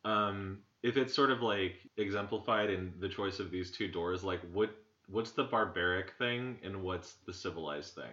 um, 0.05 0.59
if 0.85 0.97
it's 0.97 1.13
sort 1.17 1.33
of 1.33 1.43
like 1.43 1.75
exemplified 1.97 2.71
in 2.71 2.93
the 3.01 3.09
choice 3.09 3.41
of 3.41 3.51
these 3.51 3.73
two 3.73 3.89
doors, 3.89 4.23
like 4.23 4.41
what 4.53 4.71
what's 5.11 5.33
the 5.33 5.45
barbaric 5.45 6.13
thing 6.19 6.59
and 6.63 6.83
what's 6.83 7.15
the 7.27 7.33
civilized 7.33 7.95
thing? 7.95 8.13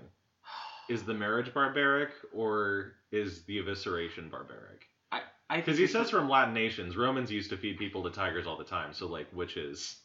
Is 0.89 1.03
the 1.03 1.13
marriage 1.13 1.53
barbaric 1.53 2.11
or 2.33 2.93
is 3.11 3.43
the 3.43 3.57
evisceration 3.59 4.31
barbaric? 4.31 4.87
I 5.11 5.21
Because 5.57 5.77
he 5.77 5.87
says 5.87 6.09
from 6.09 6.29
Latin 6.29 6.53
nations, 6.53 6.97
Romans 6.97 7.31
used 7.31 7.49
to 7.51 7.57
feed 7.57 7.77
people 7.77 8.03
to 8.03 8.09
tigers 8.09 8.47
all 8.47 8.57
the 8.57 8.63
time. 8.63 8.93
So 8.93 9.07
like, 9.07 9.27
which 9.31 9.57
is? 9.57 9.97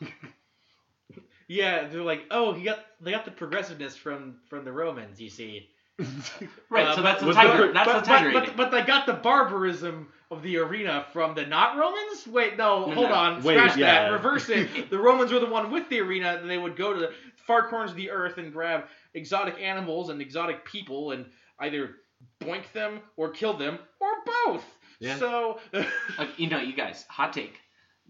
Yeah, 1.46 1.88
they're 1.88 2.02
like, 2.02 2.22
oh, 2.30 2.52
he 2.52 2.64
got 2.64 2.84
they 3.00 3.10
got 3.10 3.24
the 3.24 3.30
progressiveness 3.30 3.96
from 3.96 4.36
from 4.48 4.64
the 4.64 4.72
Romans, 4.72 5.20
you 5.20 5.28
see. 5.28 5.68
right. 6.70 6.88
Uh, 6.88 6.96
so 6.96 7.02
that's 7.02 7.22
a 7.22 7.26
was 7.26 7.36
the 7.36 7.42
tiger. 7.42 7.72
that's 7.72 7.86
but, 7.92 8.00
the 8.00 8.06
tiger 8.06 8.32
but, 8.32 8.42
eating. 8.44 8.54
but, 8.56 8.70
but 8.70 8.76
they 8.76 8.86
got 8.86 9.06
the 9.06 9.12
barbarism 9.12 10.08
of 10.30 10.42
the 10.42 10.56
arena 10.56 11.06
from 11.12 11.34
the 11.34 11.46
not 11.46 11.76
Romans? 11.78 12.26
Wait, 12.26 12.56
no, 12.56 12.86
No, 12.86 12.94
hold 12.94 13.10
no. 13.10 13.14
on. 13.14 13.42
Wait, 13.42 13.56
Scratch 13.56 13.76
yeah. 13.76 14.04
that. 14.04 14.12
Reverse 14.12 14.48
it. 14.48 14.90
the 14.90 14.98
Romans 14.98 15.30
were 15.30 15.38
the 15.38 15.46
one 15.46 15.70
with 15.70 15.88
the 15.88 16.00
arena, 16.00 16.38
and 16.40 16.50
they 16.50 16.58
would 16.58 16.76
go 16.76 16.92
to 16.92 16.98
the 16.98 17.12
far 17.46 17.68
corners 17.68 17.90
of 17.90 17.96
the 17.96 18.10
earth 18.10 18.38
and 18.38 18.52
grab 18.52 18.84
exotic 19.14 19.56
animals 19.60 20.10
and 20.10 20.20
exotic 20.20 20.64
people 20.64 21.12
and 21.12 21.26
either 21.60 21.96
boink 22.40 22.70
them 22.72 23.00
or 23.16 23.30
kill 23.30 23.56
them 23.56 23.78
or 24.00 24.08
both. 24.46 24.64
Yeah. 24.98 25.18
So 25.18 25.58
Uh, 26.18 26.26
you 26.36 26.48
know, 26.48 26.58
you 26.60 26.72
guys, 26.74 27.04
hot 27.08 27.32
take. 27.32 27.58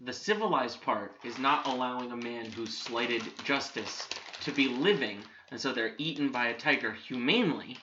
The 0.03 0.13
civilized 0.13 0.81
part 0.81 1.15
is 1.23 1.37
not 1.37 1.65
allowing 1.67 2.11
a 2.11 2.17
man 2.17 2.45
who's 2.51 2.77
slighted 2.77 3.23
justice 3.43 4.07
to 4.41 4.51
be 4.51 4.67
living, 4.67 5.19
and 5.51 5.59
so 5.59 5.71
they're 5.73 5.93
eaten 5.97 6.31
by 6.31 6.47
a 6.47 6.57
tiger 6.57 6.91
humanely, 6.93 7.77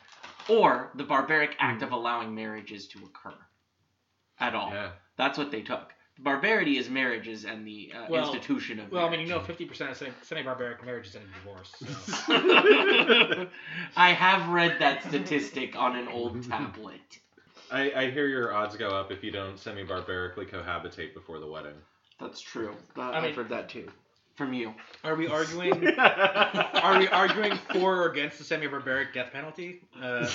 or 0.49 0.91
the 0.95 1.05
barbaric 1.05 1.55
act 1.59 1.83
of 1.83 1.93
allowing 1.93 2.35
marriages 2.35 2.87
to 2.89 2.99
occur 3.05 3.35
at 4.41 4.55
all. 4.55 4.71
Yeah. 4.71 4.91
That's 5.17 5.39
what 5.39 5.51
they 5.51 5.63
took. 5.63 5.93
The 6.17 6.23
barbarity 6.23 6.77
is 6.77 6.91
marriages 6.91 7.45
and 7.45 7.67
the 7.67 7.93
uh, 7.97 8.07
Well- 8.11 8.25
institution 8.27 8.79
of 8.81 8.91
Well, 8.93 9.07
I 9.07 9.11
mean, 9.11 9.21
you 9.21 9.29
know, 9.29 9.41
50% 9.41 9.91
of 9.91 10.15
semi 10.23 10.43
barbaric 10.43 10.85
marriages 10.85 11.17
end 11.17 11.25
in 11.25 11.33
divorce. 11.33 11.73
So. 12.27 13.49
I 13.97 14.13
have 14.13 14.49
read 14.49 14.79
that 14.81 15.03
statistic 15.05 15.75
on 15.77 15.97
an 15.97 16.09
old 16.09 16.43
tablet. 16.49 17.21
I, 17.71 17.91
I 17.93 18.11
hear 18.11 18.27
your 18.27 18.53
odds 18.53 18.77
go 18.77 18.89
up 18.89 19.11
if 19.11 19.25
you 19.25 19.31
don't 19.31 19.59
semi-barbarically 19.59 20.45
cohabitate 20.47 21.15
before 21.15 21.39
the 21.39 21.47
wedding. 21.47 21.75
That's 22.21 22.41
true. 22.41 22.75
I 22.97 23.21
mean- 23.21 23.31
I've 23.31 23.37
heard 23.37 23.49
that 23.49 23.69
too. 23.71 23.89
From 24.43 24.55
you. 24.55 24.75
Are 25.05 25.15
we 25.15 25.29
arguing? 25.29 25.87
Are 25.99 26.99
we 26.99 27.07
arguing 27.09 27.57
for 27.73 28.03
or 28.03 28.11
against 28.11 28.39
the 28.39 28.45
semi-barbaric 28.45 29.15
death 29.15 29.33
penalty? 29.33 29.81
Uh, 30.01 30.27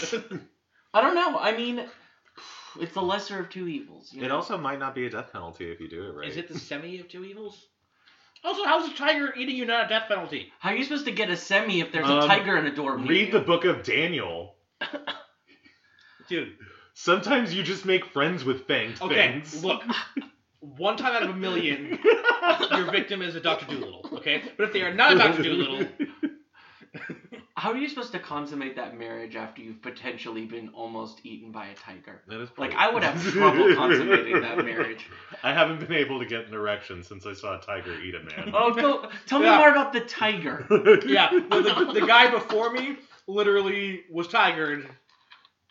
I 0.93 1.02
don't 1.02 1.13
know. 1.15 1.38
I 1.38 1.56
mean, 1.58 1.84
it's 2.80 2.93
the 2.93 3.02
lesser 3.02 3.39
of 3.39 3.50
two 3.50 3.67
evils. 3.67 4.13
You 4.13 4.24
It 4.24 4.30
know? 4.30 4.36
also 4.38 4.58
might 4.58 4.80
not 4.80 4.96
be 4.96 5.06
a 5.08 5.10
death 5.10 5.34
penalty 5.34 5.70
if 5.70 5.82
you 5.82 5.89
do 5.89 6.04
it 6.06 6.15
right. 6.15 6.28
Is 6.30 6.38
it 6.38 6.48
the 6.48 6.58
semi 6.58 7.00
of 7.00 7.10
two 7.10 7.26
evils? 7.26 7.65
Also, 8.46 8.63
how's 8.63 8.89
a 8.89 8.93
tiger 8.93 9.34
eating 9.36 9.58
you 9.58 9.65
not 9.65 9.88
a 9.88 9.89
death 9.89 10.06
penalty? 10.08 10.54
How 10.60 10.70
are 10.70 10.76
you 10.76 10.84
supposed 10.86 11.06
to 11.06 11.12
get 11.12 11.30
a 11.30 11.36
semi 11.36 11.82
if 11.82 11.91
there's 11.91 12.08
Um, 12.10 12.20
a 12.20 12.28
tiger 12.28 12.56
in 12.58 12.65
a 12.65 12.74
door? 12.74 12.98
near 12.98 13.08
Read 13.08 13.28
you? 13.28 13.32
the 13.34 13.41
book 13.41 13.65
of 13.65 13.84
Daniel. 13.84 14.56
Dude, 16.30 16.54
Sometimes 16.93 17.54
you 17.54 17.62
just 17.62 17.86
make 17.86 18.06
friends 18.06 18.43
with 18.46 18.67
fanged 18.67 19.02
okay, 19.02 19.15
things. 19.41 19.63
look. 19.63 19.84
One 20.60 20.98
time 20.98 21.13
out 21.15 21.24
of 21.24 21.30
a 21.30 21.34
million, 21.36 22.00
your 22.72 22.91
victim 22.91 23.22
is 23.22 23.36
a 23.36 23.39
Dr. 23.39 23.65
Dolittle, 23.67 24.10
okay? 24.13 24.41
But 24.58 24.65
if 24.65 24.74
they 24.74 24.82
are 24.82 24.93
not 24.93 25.13
a 25.13 25.15
Dr. 25.17 25.43
Dolittle, 25.43 25.88
How 27.56 27.72
are 27.72 27.78
you 27.78 27.89
supposed 27.89 28.12
to 28.12 28.20
consummate 28.20 28.76
that 28.76 28.98
marriage 29.00 29.36
after 29.36 29.63
you've 29.63 29.82
potentially 29.82 30.46
been 30.46 30.70
almost 30.70 31.22
eaten 31.24 31.52
by 31.52 31.65
a 31.67 31.74
tiger? 31.74 32.22
That 32.28 32.39
is 32.39 32.50
Like 32.56 32.70
pretty- 32.72 32.76
I 32.76 32.91
would 32.91 33.04
have 33.04 33.20
trouble 33.22 33.74
consummating 33.76 34.41
that 34.41 34.58
marriage. 34.63 35.08
I 35.41 35.54
haven't 35.54 35.80
been 35.80 35.93
able 35.93 36.20
to 36.20 36.26
get 36.28 36.46
an 36.48 36.54
erection 36.54 37.02
since 37.04 37.26
I 37.26 37.34
saw 37.34 37.58
a 37.58 37.62
tiger 37.62 37.93
eat 38.00 38.13
a 38.13 38.20
man. 38.20 38.52
Oh, 38.54 38.74
go, 38.76 39.10
tell 39.26 39.39
me 39.39 39.46
Yeah. 39.46 39.58
more 39.58 39.70
about 39.72 39.91
the 39.91 40.02
tiger. 40.02 40.67
yeah, 41.08 41.30
the, 41.32 41.62
the, 41.93 42.00
the 42.02 42.06
guy 42.06 42.30
before 42.30 42.72
me 42.72 42.98
literally 43.26 44.02
was 44.12 44.28
tigered, 44.28 44.88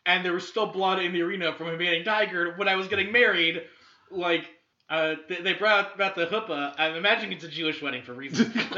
and 0.04 0.24
there 0.24 0.32
was 0.32 0.46
still 0.46 0.66
blood 0.66 0.98
in 1.00 1.12
the 1.12 1.22
arena 1.22 1.54
from 1.54 1.68
him 1.68 1.78
being 1.78 2.02
tigered. 2.04 2.58
When 2.58 2.66
I 2.68 2.74
was 2.74 2.88
getting 2.88 3.12
married, 3.12 3.62
like, 4.10 4.44
uh, 4.88 5.14
they, 5.28 5.40
they 5.42 5.52
brought 5.54 5.86
out 5.86 5.94
about 5.96 6.14
the 6.14 6.26
chuppah. 6.26 6.74
I'm 6.78 6.94
imagining 6.94 7.32
it's 7.32 7.44
a 7.44 7.48
Jewish 7.48 7.82
wedding 7.82 8.02
for 8.02 8.12
reasons. 8.14 8.54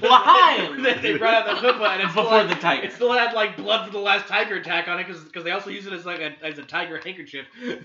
Why? 0.00 0.76
they, 0.82 0.94
they 1.12 1.18
brought 1.18 1.34
out 1.34 1.46
the 1.46 1.66
chuppah, 1.68 1.94
and 1.94 2.02
it's 2.02 2.12
still, 2.12 2.22
Before 2.24 2.44
the 2.44 2.54
tiger. 2.54 2.84
it 2.84 2.92
still 2.92 3.12
had 3.12 3.32
like 3.34 3.56
blood 3.56 3.84
from 3.84 3.92
the 3.92 3.98
last 4.00 4.28
tiger 4.28 4.56
attack 4.56 4.86
on 4.88 5.00
it, 5.00 5.06
because 5.08 5.42
they 5.44 5.50
also 5.50 5.70
use 5.70 5.86
it 5.86 5.92
as 5.92 6.06
like 6.06 6.20
a 6.20 6.32
as 6.44 6.58
a 6.58 6.62
tiger 6.62 6.98
handkerchief. 7.02 7.46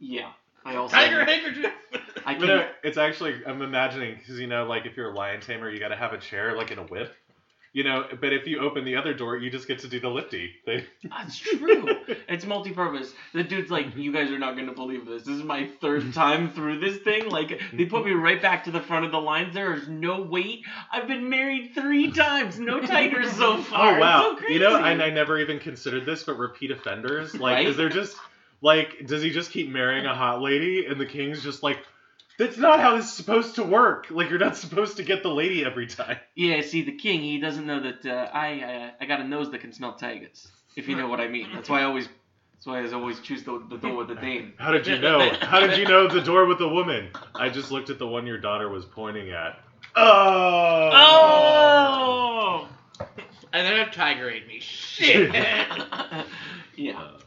Yeah. 0.00 0.30
I 0.64 0.76
also. 0.76 0.94
tiger 0.94 1.24
handkerchief. 1.24 1.72
I 2.24 2.34
But 2.34 2.38
can. 2.38 2.46
no, 2.46 2.68
it's 2.84 2.98
actually 2.98 3.34
I'm 3.46 3.62
imagining 3.62 4.16
because 4.16 4.38
you 4.38 4.46
know 4.46 4.64
like 4.64 4.86
if 4.86 4.96
you're 4.96 5.10
a 5.10 5.14
lion 5.14 5.40
tamer 5.40 5.68
you 5.70 5.80
got 5.80 5.88
to 5.88 5.96
have 5.96 6.12
a 6.12 6.18
chair 6.18 6.56
like 6.56 6.70
in 6.70 6.78
a 6.78 6.84
whip, 6.84 7.12
you 7.72 7.84
know. 7.84 8.06
But 8.20 8.32
if 8.32 8.46
you 8.46 8.60
open 8.60 8.84
the 8.84 8.96
other 8.96 9.14
door 9.14 9.36
you 9.36 9.50
just 9.50 9.68
get 9.68 9.80
to 9.80 9.88
do 9.88 10.00
the 10.00 10.08
lifty. 10.08 10.52
That's 11.04 11.38
true. 11.38 11.86
It's 12.28 12.44
multi-purpose. 12.44 13.12
The 13.32 13.42
dude's 13.42 13.70
like, 13.70 13.96
you 13.96 14.12
guys 14.12 14.30
are 14.30 14.38
not 14.38 14.56
gonna 14.56 14.74
believe 14.74 15.06
this. 15.06 15.22
This 15.22 15.36
is 15.36 15.42
my 15.42 15.66
third 15.80 16.12
time 16.12 16.50
through 16.50 16.78
this 16.78 16.98
thing. 16.98 17.28
Like, 17.28 17.60
they 17.72 17.86
put 17.86 18.04
me 18.04 18.12
right 18.12 18.40
back 18.40 18.64
to 18.64 18.70
the 18.70 18.80
front 18.80 19.06
of 19.06 19.12
the 19.12 19.20
lines. 19.20 19.54
There 19.54 19.74
is 19.74 19.88
no 19.88 20.20
wait. 20.20 20.64
I've 20.92 21.06
been 21.06 21.28
married 21.28 21.72
three 21.74 22.10
times. 22.12 22.58
No 22.58 22.80
tigers 22.86 23.32
so 23.32 23.54
oh, 23.54 23.62
far. 23.62 23.96
Oh 23.96 24.00
wow! 24.00 24.36
So 24.40 24.48
you 24.48 24.58
know, 24.58 24.76
and 24.76 25.02
I 25.02 25.10
never 25.10 25.38
even 25.38 25.58
considered 25.58 26.06
this, 26.06 26.24
but 26.24 26.38
repeat 26.38 26.70
offenders. 26.70 27.34
Like, 27.34 27.56
Right? 27.56 27.66
is 27.66 27.76
there 27.76 27.88
just 27.88 28.16
like 28.60 29.06
does 29.06 29.22
he 29.22 29.30
just 29.30 29.50
keep 29.50 29.70
marrying 29.70 30.06
a 30.06 30.14
hot 30.14 30.42
lady 30.42 30.86
and 30.86 31.00
the 31.00 31.06
king's 31.06 31.42
just 31.42 31.62
like, 31.62 31.78
that's 32.38 32.56
not 32.56 32.80
how 32.80 32.96
this 32.96 33.06
is 33.06 33.12
supposed 33.12 33.56
to 33.56 33.62
work. 33.64 34.06
Like 34.10 34.30
you're 34.30 34.38
not 34.38 34.56
supposed 34.56 34.96
to 34.98 35.02
get 35.02 35.22
the 35.22 35.28
lady 35.28 35.64
every 35.64 35.86
time. 35.86 36.18
Yeah, 36.34 36.60
see, 36.62 36.82
the 36.82 36.96
king, 36.96 37.20
he 37.20 37.38
doesn't 37.38 37.66
know 37.66 37.80
that 37.80 38.06
uh, 38.06 38.30
I 38.32 38.60
uh, 38.60 38.90
I 39.00 39.06
got 39.06 39.20
a 39.20 39.24
nose 39.24 39.50
that 39.50 39.60
can 39.60 39.72
smell 39.72 39.94
tigers. 39.94 40.48
If 40.76 40.88
you 40.88 40.96
know 40.96 41.08
what 41.08 41.20
I 41.20 41.28
mean. 41.28 41.48
That's 41.52 41.68
why 41.68 41.80
I 41.80 41.84
always. 41.84 42.08
That's 42.54 42.66
why 42.66 42.82
I 42.84 42.92
always 42.92 43.20
choose 43.20 43.44
the, 43.44 43.64
the 43.70 43.76
door 43.76 43.96
with 43.96 44.08
the 44.08 44.16
dame. 44.16 44.54
How 44.58 44.72
did 44.72 44.86
you 44.86 44.98
know? 44.98 45.30
How 45.40 45.60
did 45.60 45.78
you 45.78 45.84
know 45.84 46.08
the 46.08 46.20
door 46.20 46.46
with 46.46 46.58
the 46.58 46.68
woman? 46.68 47.10
I 47.34 47.50
just 47.50 47.70
looked 47.70 47.88
at 47.90 47.98
the 48.00 48.06
one 48.06 48.26
your 48.26 48.38
daughter 48.38 48.68
was 48.68 48.84
pointing 48.84 49.30
at. 49.30 49.60
Oh. 49.94 50.90
Oh! 50.92 52.68
and 53.52 53.66
then 53.66 53.88
a 53.88 53.90
tiger 53.92 54.28
ate 54.30 54.46
me. 54.46 54.60
Shit. 54.60 55.32
yeah. 56.76 57.00
Uh, 57.00 57.18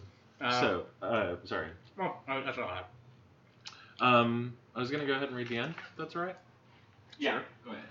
Uh, 0.41 0.61
so, 0.61 0.85
uh, 1.01 1.35
sorry. 1.45 1.67
oh, 1.99 2.15
oh, 2.27 2.41
that's 2.43 2.57
all 2.57 2.65
I 2.65 2.75
have. 2.75 2.85
Um, 3.99 4.53
I 4.75 4.79
was 4.79 4.89
gonna 4.89 5.05
go 5.05 5.13
ahead 5.13 5.27
and 5.27 5.37
read 5.37 5.49
the 5.49 5.57
end. 5.57 5.75
if 5.77 5.97
That's 5.97 6.15
all 6.15 6.23
right. 6.23 6.37
Yeah. 7.19 7.41
Go 7.65 7.71
ahead. 7.71 7.83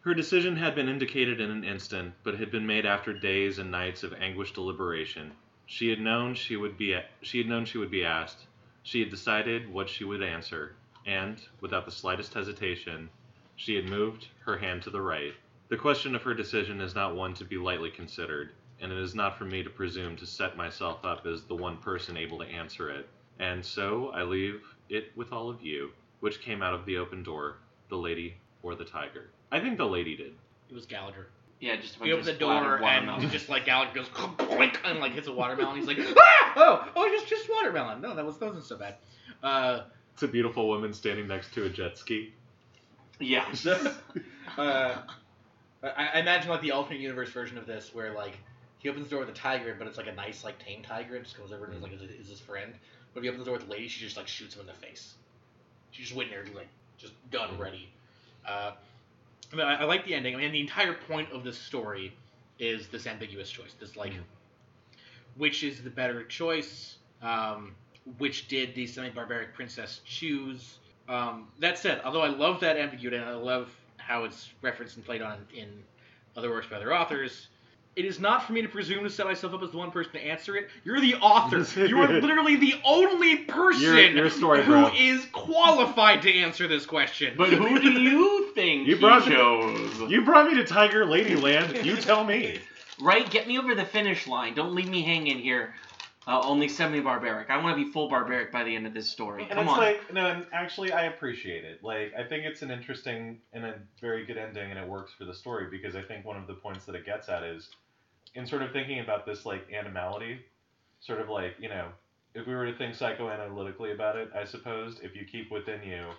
Her 0.00 0.14
decision 0.14 0.56
had 0.56 0.74
been 0.74 0.88
indicated 0.88 1.40
in 1.40 1.50
an 1.50 1.64
instant, 1.64 2.14
but 2.22 2.38
had 2.38 2.50
been 2.50 2.66
made 2.66 2.86
after 2.86 3.12
days 3.12 3.58
and 3.58 3.70
nights 3.70 4.04
of 4.04 4.12
anguished 4.14 4.54
deliberation. 4.54 5.32
She 5.66 5.90
had 5.90 6.00
known 6.00 6.34
she 6.34 6.56
would 6.56 6.78
be 6.78 6.96
she 7.22 7.38
had 7.38 7.48
known 7.48 7.64
she 7.64 7.78
would 7.78 7.90
be 7.90 8.04
asked. 8.04 8.46
She 8.84 9.00
had 9.00 9.10
decided 9.10 9.68
what 9.68 9.88
she 9.88 10.04
would 10.04 10.22
answer, 10.22 10.76
and, 11.04 11.42
without 11.60 11.84
the 11.84 11.90
slightest 11.90 12.34
hesitation, 12.34 13.10
she 13.56 13.74
had 13.74 13.88
moved 13.88 14.28
her 14.44 14.56
hand 14.58 14.82
to 14.82 14.90
the 14.90 15.00
right. 15.00 15.34
The 15.68 15.76
question 15.76 16.14
of 16.14 16.22
her 16.22 16.34
decision 16.34 16.80
is 16.80 16.94
not 16.94 17.16
one 17.16 17.34
to 17.34 17.44
be 17.44 17.58
lightly 17.58 17.90
considered, 17.90 18.52
and 18.80 18.92
it 18.92 18.98
is 18.98 19.14
not 19.16 19.36
for 19.36 19.44
me 19.44 19.64
to 19.64 19.70
presume 19.70 20.14
to 20.16 20.26
set 20.26 20.56
myself 20.56 21.04
up 21.04 21.26
as 21.26 21.42
the 21.42 21.56
one 21.56 21.78
person 21.78 22.16
able 22.16 22.38
to 22.38 22.46
answer 22.46 22.90
it. 22.90 23.08
And 23.40 23.64
so 23.64 24.10
I 24.10 24.22
leave 24.22 24.62
it 24.88 25.12
with 25.16 25.32
all 25.32 25.50
of 25.50 25.62
you, 25.62 25.90
which 26.20 26.40
came 26.40 26.62
out 26.62 26.74
of 26.74 26.84
the 26.86 26.96
open 26.98 27.22
door, 27.22 27.56
the 27.88 27.96
lady 27.96 28.36
or 28.62 28.74
the 28.74 28.84
tiger. 28.84 29.30
I 29.52 29.60
think 29.60 29.78
the 29.78 29.86
lady 29.86 30.16
did. 30.16 30.32
It 30.68 30.74
was 30.74 30.86
Gallagher. 30.86 31.28
Yeah, 31.60 31.76
just 31.76 31.96
a 31.96 31.98
bunch 32.00 32.08
He 32.08 32.12
opens 32.12 32.28
of 32.28 32.34
the 32.34 32.40
door 32.40 32.52
splattered 32.52 32.82
and 32.82 33.06
watermelon. 33.06 33.30
just 33.30 33.48
like 33.48 33.64
Gallagher 33.64 33.94
goes 33.94 34.08
boink 34.08 34.76
and 34.84 34.98
like 34.98 35.12
hits 35.12 35.28
a 35.28 35.32
watermelon. 35.32 35.76
He's 35.76 35.86
like, 35.86 35.98
ah! 36.18 36.52
oh, 36.56 36.88
oh, 36.96 37.08
just 37.08 37.28
just 37.28 37.48
watermelon. 37.48 38.00
No, 38.02 38.14
that 38.14 38.24
was 38.26 38.38
that 38.38 38.46
wasn't 38.46 38.64
so 38.64 38.76
bad. 38.76 38.96
Uh, 39.42 39.82
It's 40.14 40.22
a 40.22 40.28
beautiful 40.28 40.68
woman 40.68 40.92
standing 40.92 41.26
next 41.28 41.54
to 41.54 41.64
a 41.64 41.68
jet 41.68 41.96
ski. 41.96 42.34
Yeah. 43.20 43.46
uh, 44.58 44.96
I, 45.82 46.08
I 46.14 46.20
imagine 46.20 46.50
like 46.50 46.60
the 46.62 46.72
alternate 46.72 47.00
universe 47.00 47.30
version 47.30 47.56
of 47.56 47.66
this, 47.66 47.94
where 47.94 48.12
like 48.12 48.36
he 48.78 48.90
opens 48.90 49.04
the 49.04 49.10
door 49.10 49.20
with 49.20 49.30
a 49.30 49.38
tiger, 49.38 49.74
but 49.78 49.86
it's 49.86 49.96
like 49.96 50.08
a 50.08 50.14
nice 50.14 50.44
like 50.44 50.58
tame 50.58 50.82
tiger, 50.82 51.16
and 51.16 51.24
just 51.24 51.36
comes 51.38 51.52
over 51.52 51.64
and 51.64 51.74
is 51.74 51.82
like, 51.82 51.92
is, 51.94 52.02
is 52.02 52.28
his 52.28 52.40
friend. 52.40 52.74
But 53.16 53.20
if 53.20 53.22
he 53.24 53.28
opens 53.30 53.46
the 53.46 53.50
door 53.50 53.58
with 53.58 53.70
lady, 53.70 53.88
she 53.88 54.04
just 54.04 54.18
like 54.18 54.28
shoots 54.28 54.56
him 54.56 54.60
in 54.60 54.66
the 54.66 54.74
face. 54.74 55.14
She 55.90 56.02
just 56.02 56.14
went 56.14 56.28
there 56.28 56.44
like 56.54 56.68
just 56.98 57.14
gun 57.30 57.56
ready. 57.56 57.88
Uh, 58.46 58.72
I, 59.50 59.56
mean, 59.56 59.64
I, 59.64 59.76
I 59.76 59.84
like 59.84 60.04
the 60.04 60.12
ending. 60.12 60.34
I 60.34 60.38
mean, 60.38 60.52
the 60.52 60.60
entire 60.60 60.92
point 60.92 61.32
of 61.32 61.42
this 61.42 61.56
story 61.56 62.12
is 62.58 62.88
this 62.88 63.06
ambiguous 63.06 63.50
choice. 63.50 63.72
This 63.80 63.96
like, 63.96 64.12
Mhm. 64.12 64.20
which 65.38 65.64
is 65.64 65.82
the 65.82 65.88
better 65.88 66.24
choice? 66.24 66.98
Um, 67.22 67.74
which 68.18 68.48
did 68.48 68.74
the 68.74 68.86
semi-barbaric 68.86 69.54
princess 69.54 70.02
choose? 70.04 70.76
Um, 71.08 71.48
that 71.60 71.78
said, 71.78 72.02
although 72.04 72.20
I 72.20 72.28
love 72.28 72.60
that 72.60 72.76
ambiguity 72.76 73.16
and 73.16 73.24
I 73.24 73.32
love 73.32 73.74
how 73.96 74.24
it's 74.24 74.50
referenced 74.60 74.96
and 74.96 75.06
played 75.06 75.22
on 75.22 75.38
in 75.54 75.82
other 76.36 76.50
works 76.50 76.66
by 76.66 76.76
other 76.76 76.94
authors, 76.94 77.48
it 77.96 78.04
is 78.04 78.20
not 78.20 78.46
for 78.46 78.52
me 78.52 78.60
to 78.62 78.68
presume 78.68 79.02
to 79.04 79.10
set 79.10 79.24
myself 79.26 79.54
up 79.54 79.62
as 79.62 79.70
the 79.70 79.78
one 79.78 79.90
person 79.90 80.12
to 80.12 80.20
answer 80.20 80.54
it. 80.56 80.68
You're 80.84 81.00
the 81.00 81.14
author. 81.16 81.64
you 81.86 81.98
are 82.02 82.08
literally 82.20 82.56
the 82.56 82.74
only 82.84 83.36
person 83.38 83.82
You're- 83.82 84.10
you're 84.14 84.26
a 84.26 84.30
story 84.30 84.62
who 84.62 84.72
bro. 84.72 84.90
is 84.96 85.24
qualified 85.32 86.22
to 86.22 86.32
answer 86.34 86.68
this 86.68 86.84
question. 86.86 87.34
But 87.36 87.48
who 87.48 87.80
do 87.80 87.90
you 87.90 88.52
think 88.54 88.86
You 88.86 88.96
he 88.96 89.00
brought 89.00 89.26
me- 89.26 89.34
chose? 89.34 90.10
You 90.10 90.22
brought 90.24 90.46
me 90.46 90.54
to 90.56 90.64
Tiger 90.64 91.04
Ladyland. 91.06 91.84
You 91.84 91.96
tell 91.96 92.22
me. 92.22 92.58
Right? 93.00 93.28
Get 93.30 93.48
me 93.48 93.58
over 93.58 93.74
the 93.74 93.84
finish 93.84 94.26
line. 94.26 94.54
Don't 94.54 94.74
leave 94.74 94.88
me 94.88 95.02
hanging 95.02 95.38
here. 95.38 95.74
Uh, 96.28 96.40
only 96.44 96.66
semi-barbaric. 96.66 97.50
I 97.50 97.62
want 97.62 97.78
to 97.78 97.84
be 97.84 97.92
full 97.92 98.08
barbaric 98.08 98.50
by 98.50 98.64
the 98.64 98.74
end 98.74 98.84
of 98.84 98.92
this 98.92 99.08
story. 99.08 99.42
And 99.44 99.52
Come 99.52 99.58
it's 99.60 99.70
on. 99.70 99.78
like 99.78 100.12
no, 100.12 100.26
and 100.26 100.46
actually 100.52 100.90
I 100.92 101.04
appreciate 101.04 101.64
it. 101.64 101.84
Like 101.84 102.12
I 102.18 102.24
think 102.24 102.44
it's 102.44 102.62
an 102.62 102.70
interesting 102.72 103.38
and 103.52 103.64
a 103.64 103.74
very 104.00 104.26
good 104.26 104.36
ending, 104.36 104.70
and 104.70 104.78
it 104.80 104.88
works 104.88 105.12
for 105.16 105.24
the 105.24 105.32
story 105.34 105.68
because 105.70 105.94
I 105.94 106.02
think 106.02 106.24
one 106.24 106.36
of 106.36 106.48
the 106.48 106.54
points 106.54 106.84
that 106.86 106.96
it 106.96 107.06
gets 107.06 107.28
at 107.28 107.44
is 107.44 107.68
in 108.36 108.46
sort 108.46 108.62
of 108.62 108.72
thinking 108.72 109.00
about 109.00 109.26
this 109.26 109.44
like 109.44 109.66
animality, 109.72 110.38
sort 111.00 111.20
of 111.20 111.28
like 111.28 111.54
you 111.58 111.68
know, 111.68 111.88
if 112.34 112.46
we 112.46 112.54
were 112.54 112.66
to 112.66 112.76
think 112.76 112.94
psychoanalytically 112.94 113.94
about 113.94 114.16
it, 114.16 114.30
I 114.34 114.44
suppose 114.44 115.00
if 115.02 115.16
you 115.16 115.24
keep 115.24 115.50
within 115.50 115.82
you, 115.82 116.10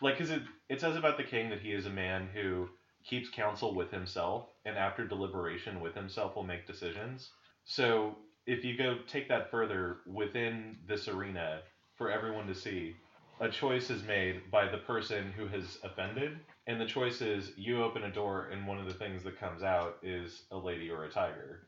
like 0.00 0.18
because 0.18 0.30
it 0.30 0.42
it 0.68 0.80
says 0.80 0.96
about 0.96 1.16
the 1.16 1.24
king 1.24 1.50
that 1.50 1.60
he 1.60 1.72
is 1.72 1.86
a 1.86 1.90
man 1.90 2.28
who 2.32 2.68
keeps 3.04 3.28
counsel 3.30 3.74
with 3.74 3.90
himself 3.90 4.46
and 4.64 4.76
after 4.78 5.06
deliberation 5.06 5.80
with 5.80 5.94
himself 5.94 6.36
will 6.36 6.44
make 6.44 6.66
decisions. 6.66 7.30
So 7.64 8.16
if 8.46 8.64
you 8.64 8.76
go 8.76 8.98
take 9.08 9.28
that 9.28 9.50
further 9.50 9.98
within 10.06 10.76
this 10.86 11.08
arena 11.08 11.60
for 11.96 12.10
everyone 12.10 12.46
to 12.46 12.54
see, 12.54 12.94
a 13.40 13.48
choice 13.48 13.90
is 13.90 14.02
made 14.04 14.50
by 14.50 14.70
the 14.70 14.78
person 14.78 15.32
who 15.36 15.48
has 15.48 15.78
offended, 15.82 16.38
and 16.66 16.80
the 16.80 16.86
choice 16.86 17.20
is 17.20 17.52
you 17.56 17.82
open 17.82 18.04
a 18.04 18.12
door 18.12 18.48
and 18.52 18.66
one 18.66 18.78
of 18.78 18.86
the 18.86 18.94
things 18.94 19.22
that 19.24 19.38
comes 19.40 19.62
out 19.62 19.96
is 20.02 20.42
a 20.50 20.56
lady 20.56 20.90
or 20.90 21.04
a 21.04 21.10
tiger, 21.10 21.66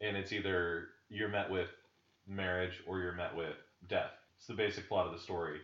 and 0.00 0.16
it's 0.16 0.32
either 0.32 0.88
you're 1.08 1.28
met 1.28 1.50
with 1.50 1.68
marriage 2.26 2.82
or 2.86 3.00
you're 3.00 3.14
met 3.14 3.34
with 3.34 3.56
death. 3.88 4.12
It's 4.36 4.46
the 4.46 4.54
basic 4.54 4.88
plot 4.88 5.06
of 5.06 5.12
the 5.12 5.18
story. 5.18 5.60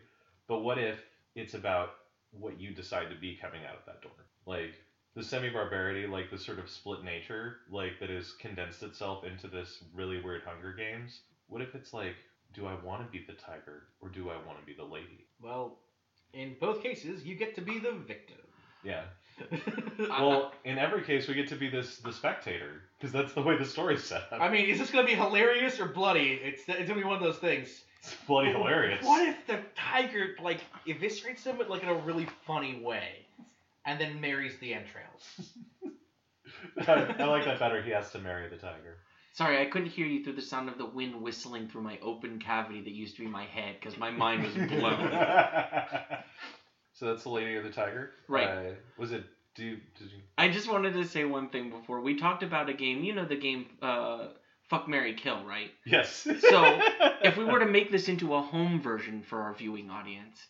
But 0.48 0.60
what 0.60 0.78
if 0.78 1.00
it's 1.34 1.54
about 1.54 1.90
what 2.32 2.60
you 2.60 2.74
decide 2.74 3.10
to 3.10 3.16
be 3.16 3.36
coming 3.40 3.64
out 3.64 3.76
of 3.76 3.84
that 3.86 4.02
door? 4.02 4.26
Like 4.46 4.74
the 5.14 5.22
semi-barbarity, 5.22 6.06
like 6.06 6.30
the 6.30 6.38
sort 6.38 6.58
of 6.58 6.68
split 6.68 7.04
nature, 7.04 7.58
like 7.70 8.00
that 8.00 8.10
has 8.10 8.32
condensed 8.32 8.82
itself 8.82 9.24
into 9.24 9.46
this 9.46 9.84
really 9.94 10.20
weird 10.20 10.42
Hunger 10.44 10.72
Games. 10.72 11.20
What 11.46 11.62
if 11.62 11.74
it's 11.74 11.92
like, 11.92 12.16
do 12.52 12.66
I 12.66 12.74
want 12.82 13.04
to 13.04 13.10
be 13.10 13.24
the 13.26 13.34
tiger 13.34 13.84
or 14.00 14.08
do 14.08 14.30
I 14.30 14.36
want 14.46 14.58
to 14.58 14.66
be 14.66 14.74
the 14.74 14.84
lady? 14.84 15.26
well, 15.40 15.78
in 16.32 16.56
both 16.60 16.82
cases, 16.82 17.24
you 17.24 17.36
get 17.36 17.54
to 17.54 17.60
be 17.62 17.78
the 17.78 17.92
victim. 17.92 18.43
Yeah. 18.84 19.02
Well, 19.98 20.52
in 20.64 20.78
every 20.78 21.02
case, 21.02 21.26
we 21.28 21.34
get 21.34 21.48
to 21.48 21.56
be 21.56 21.68
this 21.68 21.98
the 21.98 22.12
spectator 22.12 22.82
because 22.98 23.12
that's 23.12 23.32
the 23.32 23.42
way 23.42 23.56
the 23.56 23.64
story's 23.64 24.04
set 24.04 24.32
up. 24.32 24.40
I 24.40 24.48
mean, 24.48 24.66
is 24.68 24.78
this 24.78 24.90
gonna 24.90 25.06
be 25.06 25.14
hilarious 25.14 25.80
or 25.80 25.86
bloody? 25.86 26.40
It's 26.42 26.62
it's 26.68 26.88
gonna 26.88 27.00
be 27.00 27.04
one 27.04 27.16
of 27.16 27.22
those 27.22 27.38
things. 27.38 27.82
it's 28.00 28.14
bloody 28.26 28.50
hilarious. 28.50 29.04
What 29.04 29.26
if 29.28 29.46
the 29.46 29.60
tiger 29.76 30.36
like 30.42 30.60
eviscerates 30.86 31.44
him, 31.44 31.56
but 31.58 31.68
like 31.70 31.82
in 31.82 31.88
a 31.88 31.94
really 31.94 32.28
funny 32.46 32.80
way, 32.80 33.26
and 33.86 34.00
then 34.00 34.20
marries 34.20 34.58
the 34.58 34.74
entrails? 34.74 35.50
I, 36.86 37.22
I 37.22 37.24
like 37.24 37.44
that 37.44 37.58
better. 37.58 37.82
He 37.82 37.90
has 37.90 38.10
to 38.12 38.18
marry 38.18 38.48
the 38.48 38.56
tiger. 38.56 38.98
Sorry, 39.32 39.60
I 39.60 39.64
couldn't 39.66 39.88
hear 39.88 40.06
you 40.06 40.22
through 40.22 40.34
the 40.34 40.42
sound 40.42 40.68
of 40.68 40.78
the 40.78 40.86
wind 40.86 41.20
whistling 41.20 41.68
through 41.68 41.82
my 41.82 41.98
open 42.02 42.38
cavity 42.38 42.82
that 42.82 42.92
used 42.92 43.16
to 43.16 43.22
be 43.22 43.28
my 43.28 43.44
head 43.44 43.76
because 43.80 43.98
my 43.98 44.10
mind 44.10 44.44
was 44.44 44.54
blown. 44.54 45.10
so 46.94 47.06
that's 47.06 47.24
the 47.24 47.28
lady 47.28 47.54
or 47.54 47.62
the 47.62 47.70
tiger. 47.70 48.10
Right. 48.28 48.48
Uh, 48.48 48.70
was 48.96 49.12
it? 49.12 49.24
Do 49.54 49.64
you, 49.64 49.78
did 49.98 50.10
you? 50.10 50.18
I 50.36 50.48
just 50.48 50.70
wanted 50.70 50.94
to 50.94 51.04
say 51.04 51.24
one 51.24 51.48
thing 51.50 51.70
before 51.70 52.00
we 52.00 52.16
talked 52.16 52.42
about 52.42 52.68
a 52.68 52.74
game. 52.74 53.04
You 53.04 53.14
know 53.14 53.24
the 53.24 53.36
game 53.36 53.66
uh, 53.82 54.28
Fuck 54.68 54.88
Mary 54.88 55.14
Kill, 55.14 55.44
right? 55.44 55.70
Yes. 55.84 56.26
So, 56.40 56.80
If 57.22 57.36
we 57.36 57.44
were 57.44 57.60
to 57.60 57.66
make 57.66 57.90
this 57.90 58.08
into 58.08 58.34
a 58.34 58.42
home 58.42 58.80
version 58.80 59.22
for 59.22 59.42
our 59.42 59.54
viewing 59.54 59.90
audience, 59.90 60.46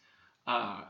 uh, 0.47 0.83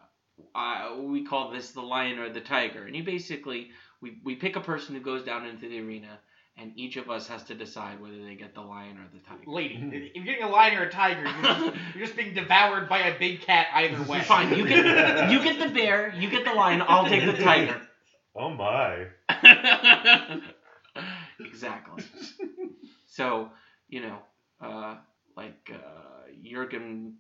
uh, 0.55 0.97
we 0.99 1.25
call 1.25 1.51
this 1.51 1.73
the 1.73 1.83
lion 1.83 2.19
or 2.19 2.31
the 2.31 2.41
tiger, 2.41 2.85
and 2.85 2.95
you 2.95 3.03
basically 3.05 3.71
we, 4.01 4.19
we 4.25 4.37
pick 4.37 4.57
a 4.57 4.61
person 4.61 4.95
who 4.95 5.01
goes 5.01 5.25
down 5.25 5.47
into 5.47 5.69
the 5.69 5.81
arena, 5.81 6.19
and 6.57 6.73
each 6.77 6.97
of 6.97 7.11
us 7.11 7.27
has 7.27 7.43
to 7.45 7.55
decide 7.55 8.01
whether 8.01 8.23
they 8.25 8.35
get 8.35 8.55
the 8.55 8.61
lion 8.61 8.97
or 8.99 9.07
the 9.13 9.19
tiger. 9.27 9.43
Lady, 9.47 9.75
if 9.93 10.15
you're 10.15 10.25
getting 10.25 10.45
a 10.45 10.49
lion 10.49 10.79
or 10.79 10.85
a 10.85 10.91
tiger, 10.91 11.23
you're 11.23 11.43
just, 11.43 11.77
you're 11.95 12.07
just 12.07 12.17
being 12.17 12.35
devoured 12.35 12.89
by 12.89 12.99
a 13.01 13.19
big 13.19 13.41
cat 13.41 13.67
either 13.75 14.03
way. 14.05 14.21
Fine, 14.21 14.57
you 14.57 14.67
get 14.67 15.31
you 15.31 15.43
get 15.43 15.59
the 15.59 15.75
bear, 15.75 16.15
you 16.17 16.31
get 16.31 16.45
the 16.45 16.53
lion, 16.53 16.83
I'll 16.87 17.07
take 17.07 17.25
the 17.25 17.43
tiger. 17.43 17.81
oh 18.37 18.51
my. 18.51 19.07
exactly. 21.41 22.05
So, 23.07 23.51
you 23.89 24.03
know, 24.03 24.19
uh, 24.61 24.97
like 25.37 25.71
uh, 25.73 26.31
Jurgen, 26.43 27.15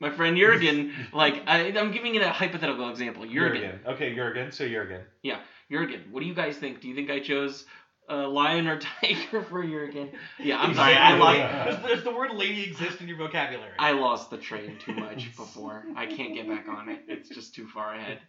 my 0.00 0.10
friend 0.10 0.36
Jurgen, 0.36 0.92
like 1.12 1.42
I, 1.46 1.72
I'm 1.76 1.90
giving 1.92 2.14
it 2.14 2.22
a 2.22 2.30
hypothetical 2.30 2.88
example. 2.88 3.24
Jurgen, 3.24 3.62
Jurgen. 3.62 3.80
Okay, 3.86 4.14
Jurgen. 4.14 4.52
So 4.52 4.68
Jurgen. 4.68 5.02
Yeah, 5.22 5.40
Jurgen, 5.70 6.02
what 6.10 6.20
do 6.20 6.26
you 6.26 6.34
guys 6.34 6.56
think? 6.56 6.80
Do 6.80 6.88
you 6.88 6.94
think 6.94 7.10
I 7.10 7.18
chose 7.18 7.64
uh, 8.12 8.28
lion 8.28 8.66
or 8.66 8.78
tiger 9.00 9.42
for 9.42 9.64
Jurgen? 9.64 10.10
Yeah, 10.38 10.60
I'm 10.60 10.74
sorry, 10.74 10.94
I 10.94 11.16
lost. 11.16 11.82
Does, 11.82 11.90
does 11.90 12.04
the 12.04 12.14
word 12.14 12.32
lady 12.34 12.64
exist 12.64 13.00
in 13.00 13.08
your 13.08 13.16
vocabulary? 13.16 13.72
I 13.78 13.92
lost 13.92 14.30
the 14.30 14.38
train 14.38 14.76
too 14.78 14.94
much 14.94 15.34
before. 15.36 15.84
I 15.96 16.06
can't 16.06 16.34
get 16.34 16.48
back 16.48 16.68
on 16.68 16.88
it. 16.88 17.02
It's 17.08 17.28
just 17.28 17.54
too 17.54 17.66
far 17.68 17.94
ahead. 17.94 18.20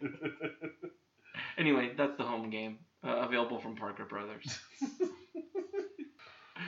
Anyway, 1.58 1.90
that's 1.96 2.16
the 2.16 2.22
home 2.22 2.48
game. 2.48 2.78
Uh, 3.04 3.16
available 3.16 3.58
from 3.58 3.74
Parker 3.74 4.04
Brothers. 4.04 4.58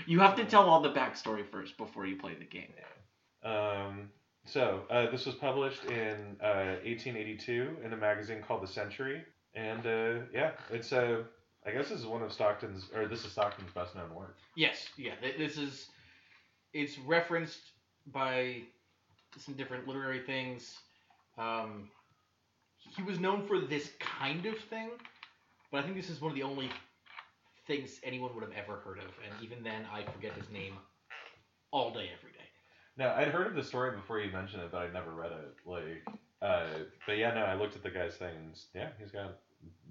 You 0.06 0.20
have 0.20 0.36
to 0.36 0.44
tell 0.44 0.68
all 0.68 0.80
the 0.80 0.92
backstory 0.92 1.44
first 1.50 1.76
before 1.76 2.06
you 2.06 2.16
play 2.16 2.34
the 2.34 2.44
game. 2.44 2.72
Um, 3.44 4.10
so 4.44 4.82
uh, 4.90 5.10
this 5.10 5.26
was 5.26 5.34
published 5.34 5.84
in 5.84 6.36
uh, 6.40 6.78
1882 6.84 7.76
in 7.84 7.92
a 7.92 7.96
magazine 7.96 8.42
called 8.46 8.62
The 8.62 8.68
Century, 8.68 9.24
and 9.54 9.86
uh, 9.86 10.26
yeah, 10.32 10.52
it's 10.70 10.92
uh, 10.92 11.22
I 11.66 11.72
guess 11.72 11.88
this 11.88 11.98
is 12.00 12.06
one 12.06 12.22
of 12.22 12.32
Stockton's, 12.32 12.88
or 12.94 13.06
this 13.08 13.24
is 13.24 13.32
Stockton's 13.32 13.72
best 13.72 13.94
known 13.96 14.14
work. 14.14 14.36
Yes, 14.54 14.88
yeah. 14.96 15.14
th- 15.20 15.36
This 15.36 15.58
is 15.58 15.88
it's 16.72 16.98
referenced 16.98 17.60
by 18.12 18.62
some 19.38 19.54
different 19.54 19.86
literary 19.88 20.20
things. 20.20 20.76
Um, 21.38 21.90
he 22.96 23.02
was 23.02 23.18
known 23.18 23.46
for 23.46 23.58
this 23.60 23.90
kind 23.98 24.46
of 24.46 24.58
thing, 24.58 24.90
but 25.72 25.78
I 25.78 25.82
think 25.82 25.96
this 25.96 26.08
is 26.08 26.20
one 26.20 26.30
of 26.30 26.36
the 26.36 26.42
only 26.44 26.70
things 27.66 27.98
anyone 28.04 28.32
would 28.34 28.44
have 28.44 28.52
ever 28.52 28.76
heard 28.76 28.98
of, 28.98 29.10
and 29.24 29.42
even 29.42 29.62
then, 29.64 29.86
I 29.92 30.04
forget 30.12 30.32
his 30.34 30.48
name 30.50 30.74
all 31.72 31.90
day, 31.92 32.10
every 32.16 32.30
day. 32.30 32.38
No, 32.96 33.10
I'd 33.10 33.28
heard 33.28 33.48
of 33.48 33.54
the 33.54 33.64
story 33.64 33.94
before 33.96 34.20
you 34.20 34.30
mentioned 34.30 34.62
it, 34.62 34.70
but 34.70 34.82
I'd 34.82 34.92
never 34.92 35.10
read 35.10 35.32
it. 35.32 35.54
Like, 35.66 36.06
uh, 36.40 36.68
but 37.06 37.18
yeah, 37.18 37.34
no, 37.34 37.40
I 37.42 37.54
looked 37.54 37.74
at 37.74 37.82
the 37.82 37.90
guy's 37.90 38.14
thing, 38.14 38.34
and 38.36 38.56
yeah, 38.74 38.90
he's 39.00 39.10
got 39.10 39.38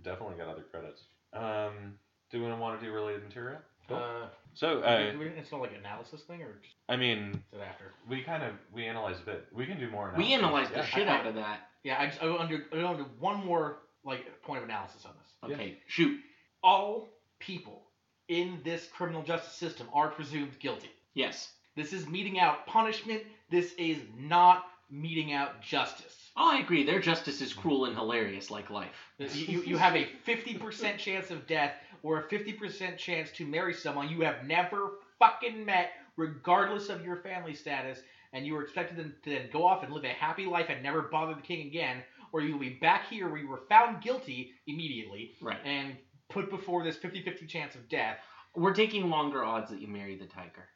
definitely 0.03 0.37
got 0.37 0.47
other 0.47 0.63
credits. 0.71 1.03
Um, 1.35 1.95
do 2.31 2.43
we 2.43 2.51
want 2.53 2.79
to 2.79 2.85
do 2.85 2.91
related 2.91 3.23
material? 3.23 3.59
Cool. 3.87 3.97
Uh, 3.97 4.27
So, 4.53 4.79
do 4.79 4.83
uh, 4.85 5.13
we- 5.19 5.27
it's 5.27 5.51
not 5.51 5.61
like 5.61 5.71
an 5.71 5.77
analysis 5.79 6.21
thing, 6.23 6.41
or 6.41 6.53
just 6.63 6.75
I 6.89 6.95
mean, 6.95 7.43
is 7.51 7.59
it 7.59 7.61
after? 7.61 7.91
we 8.09 8.23
kind 8.23 8.41
of 8.41 8.53
we 8.71 8.85
analyzed 8.85 9.21
a 9.21 9.25
bit. 9.25 9.47
We 9.51 9.65
can 9.65 9.77
do 9.79 9.89
more. 9.89 10.09
Analysis. 10.09 10.27
We 10.27 10.33
analysis. 10.33 10.71
analyzed 10.71 10.71
the 10.73 10.77
Yeah. 10.99 11.05
shit 11.05 11.07
out 11.07 11.27
of 11.27 11.35
that. 11.35 11.69
Yeah, 11.83 12.01
I 12.01 12.07
just 12.07 12.21
I 12.21 12.25
go 12.25 12.37
under 12.39 12.65
I 12.71 12.75
go 12.77 12.87
under 12.87 13.03
one 13.19 13.45
more 13.45 13.79
like 14.03 14.41
point 14.41 14.59
of 14.59 14.63
analysis 14.69 15.05
on 15.05 15.11
this. 15.21 15.33
Yeah. 15.49 15.55
Okay, 15.55 15.81
shoot. 15.87 16.19
All 16.63 17.09
people 17.39 17.83
in 18.27 18.61
this 18.63 18.87
criminal 18.87 19.21
justice 19.23 19.53
system 19.53 19.87
are 19.93 20.09
presumed 20.09 20.57
guilty. 20.59 20.89
Yes. 21.13 21.53
This 21.75 21.91
is 21.93 22.07
meeting 22.07 22.39
out 22.39 22.65
punishment. 22.65 23.23
This 23.49 23.73
is 23.73 24.01
not 24.17 24.65
meeting 24.89 25.33
out 25.33 25.61
justice. 25.61 26.24
Oh, 26.37 26.51
I 26.51 26.59
agree. 26.59 26.83
Their 26.85 26.99
justice 26.99 27.41
is 27.41 27.53
cruel 27.53 27.85
and 27.85 27.95
hilarious, 27.95 28.51
like 28.51 28.69
life. 28.69 29.11
You, 29.19 29.27
you, 29.27 29.61
you 29.63 29.77
have 29.77 29.95
a 29.95 30.07
50% 30.27 30.97
chance 30.97 31.31
of 31.31 31.47
death 31.47 31.71
or 32.03 32.19
a 32.19 32.23
50% 32.23 32.97
chance 32.97 33.31
to 33.31 33.45
marry 33.45 33.73
someone 33.73 34.09
you 34.09 34.21
have 34.21 34.43
never 34.45 34.93
fucking 35.17 35.63
met, 35.65 35.91
regardless 36.17 36.89
of 36.89 37.05
your 37.05 37.17
family 37.17 37.55
status, 37.55 37.99
and 38.33 38.45
you 38.45 38.53
were 38.53 38.63
expected 38.63 38.97
to, 38.97 39.03
to 39.29 39.37
then 39.39 39.49
go 39.53 39.65
off 39.65 39.83
and 39.83 39.93
live 39.93 40.03
a 40.03 40.09
happy 40.09 40.45
life 40.45 40.65
and 40.69 40.83
never 40.83 41.03
bother 41.03 41.33
the 41.33 41.41
king 41.41 41.67
again, 41.67 42.03
or 42.33 42.41
you'll 42.41 42.59
be 42.59 42.77
back 42.81 43.07
here 43.07 43.29
where 43.29 43.39
you 43.39 43.47
were 43.47 43.63
found 43.69 44.01
guilty 44.03 44.51
immediately 44.67 45.31
Right. 45.41 45.59
and 45.63 45.95
put 46.29 46.49
before 46.49 46.83
this 46.83 46.97
50-50 46.97 47.47
chance 47.47 47.75
of 47.75 47.87
death. 47.87 48.17
We're 48.55 48.73
taking 48.73 49.09
longer 49.09 49.43
odds 49.43 49.69
that 49.71 49.79
you 49.79 49.87
marry 49.87 50.17
the 50.17 50.25
tiger. 50.25 50.67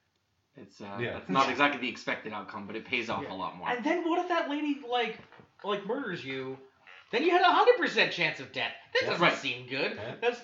It's 0.55 0.81
uh, 0.81 0.97
Yeah. 0.99 1.13
that's 1.13 1.29
not 1.29 1.49
exactly 1.49 1.79
the 1.81 1.89
expected 1.89 2.33
outcome, 2.33 2.65
but 2.65 2.75
it 2.75 2.85
pays 2.85 3.09
off 3.09 3.23
Yeah. 3.23 3.33
a 3.33 3.35
lot 3.35 3.57
more. 3.57 3.69
And 3.69 3.83
then 3.83 4.07
what 4.09 4.19
if 4.19 4.29
that 4.29 4.49
lady 4.49 4.79
like 4.89 5.17
like 5.63 5.85
murders 5.85 6.23
you? 6.23 6.57
Then 7.11 7.23
you 7.23 7.31
had 7.31 7.41
a 7.41 7.51
hundred 7.51 7.77
percent 7.77 8.11
chance 8.11 8.39
of 8.39 8.51
death. 8.53 8.71
That 8.93 9.03
Yeah. 9.03 9.09
doesn't 9.09 9.21
Right. 9.21 9.37
seem 9.37 9.65
good. 9.67 9.93
Yeah. 9.95 10.15
That's 10.21 10.39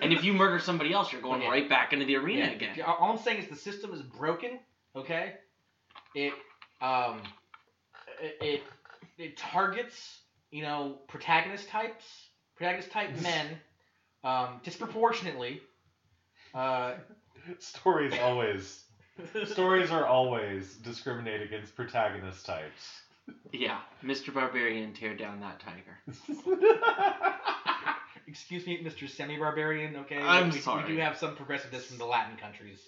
And 0.00 0.12
if 0.12 0.22
you 0.22 0.32
murder 0.32 0.58
somebody 0.60 0.92
else, 0.92 1.12
you're 1.12 1.20
going 1.20 1.42
Okay. 1.42 1.48
right 1.48 1.68
back 1.68 1.92
into 1.92 2.04
the 2.04 2.16
arena 2.16 2.46
Yeah. 2.46 2.52
again. 2.52 2.80
All 2.82 2.94
all 2.94 3.10
I'm 3.10 3.18
saying 3.18 3.38
is 3.38 3.48
the 3.48 3.56
system 3.56 3.92
is 3.92 4.02
broken. 4.02 4.60
Okay, 4.96 5.32
it 6.14 6.34
um 6.80 7.20
it 8.20 8.36
it, 8.40 8.62
it 9.18 9.36
targets 9.36 10.20
you 10.50 10.62
know 10.62 11.00
protagonist 11.08 11.68
types, 11.68 12.04
protagonist 12.56 12.90
type 12.92 13.10
men, 13.16 13.58
um 14.22 14.60
disproportionately. 14.62 15.60
Uh, 16.54 16.92
Stories 17.58 18.14
always. 18.18 18.84
Stories 19.44 19.90
are 19.90 20.06
always 20.06 20.74
discriminate 20.76 21.40
against 21.40 21.74
protagonist 21.76 22.44
types. 22.46 23.03
Yeah, 23.52 23.78
Mr. 24.02 24.34
Barbarian, 24.34 24.92
tear 24.92 25.16
down 25.16 25.40
that 25.40 25.60
tiger. 25.60 25.98
excuse 28.26 28.66
me, 28.66 28.82
Mr. 28.82 29.08
Semi-Barbarian. 29.08 29.96
Okay, 29.96 30.18
I'm 30.18 30.50
we, 30.50 30.58
sorry. 30.58 30.82
We 30.82 30.96
do 30.96 31.00
have 31.00 31.16
some 31.16 31.36
progressiveness 31.36 31.86
from 31.86 31.98
the 31.98 32.04
Latin 32.04 32.36
countries. 32.36 32.80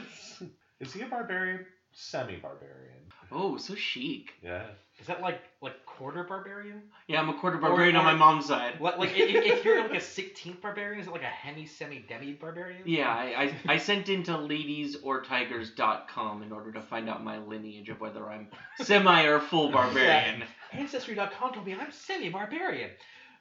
Is 0.80 0.92
he 0.92 1.00
a 1.00 1.06
barbarian? 1.06 1.64
Semi-barbarian. 1.92 3.00
Oh, 3.32 3.56
so 3.56 3.74
chic. 3.74 4.34
Yeah. 4.42 4.66
Is 5.00 5.06
that 5.06 5.22
like 5.22 5.40
like 5.62 5.85
quarter 5.96 6.24
barbarian? 6.24 6.82
Yeah, 7.08 7.20
I'm 7.20 7.28
a 7.28 7.34
quarter 7.34 7.58
barbarian 7.58 7.96
on 7.96 8.02
or- 8.02 8.12
my 8.12 8.14
mom's 8.14 8.46
side. 8.46 8.80
Like, 8.80 8.98
like 8.98 9.10
i- 9.10 9.14
i- 9.14 9.44
if 9.54 9.64
you're 9.64 9.80
like 9.82 9.94
a 9.94 10.00
sixteenth 10.18 10.60
barbarian, 10.60 11.00
is 11.00 11.06
it 11.06 11.12
like 11.12 11.22
a 11.22 11.26
hemi 11.26 11.66
semi 11.66 12.00
demi 12.08 12.32
barbarian? 12.32 12.82
Yeah, 12.84 13.08
I, 13.08 13.52
I, 13.66 13.74
I 13.74 13.78
sent 13.78 14.08
into 14.08 14.32
ladiesortigers.com 14.32 16.42
in 16.42 16.52
order 16.52 16.72
to 16.72 16.82
find 16.82 17.08
out 17.08 17.22
my 17.24 17.38
lineage 17.38 17.88
of 17.88 18.00
whether 18.00 18.28
I'm 18.28 18.48
semi 18.82 19.22
or 19.24 19.40
full 19.40 19.68
barbarian. 19.72 20.42
Ancestry.com 20.72 21.54
told 21.54 21.64
me 21.66 21.74
I'm 21.74 21.92
semi 21.92 22.28
barbarian. 22.28 22.90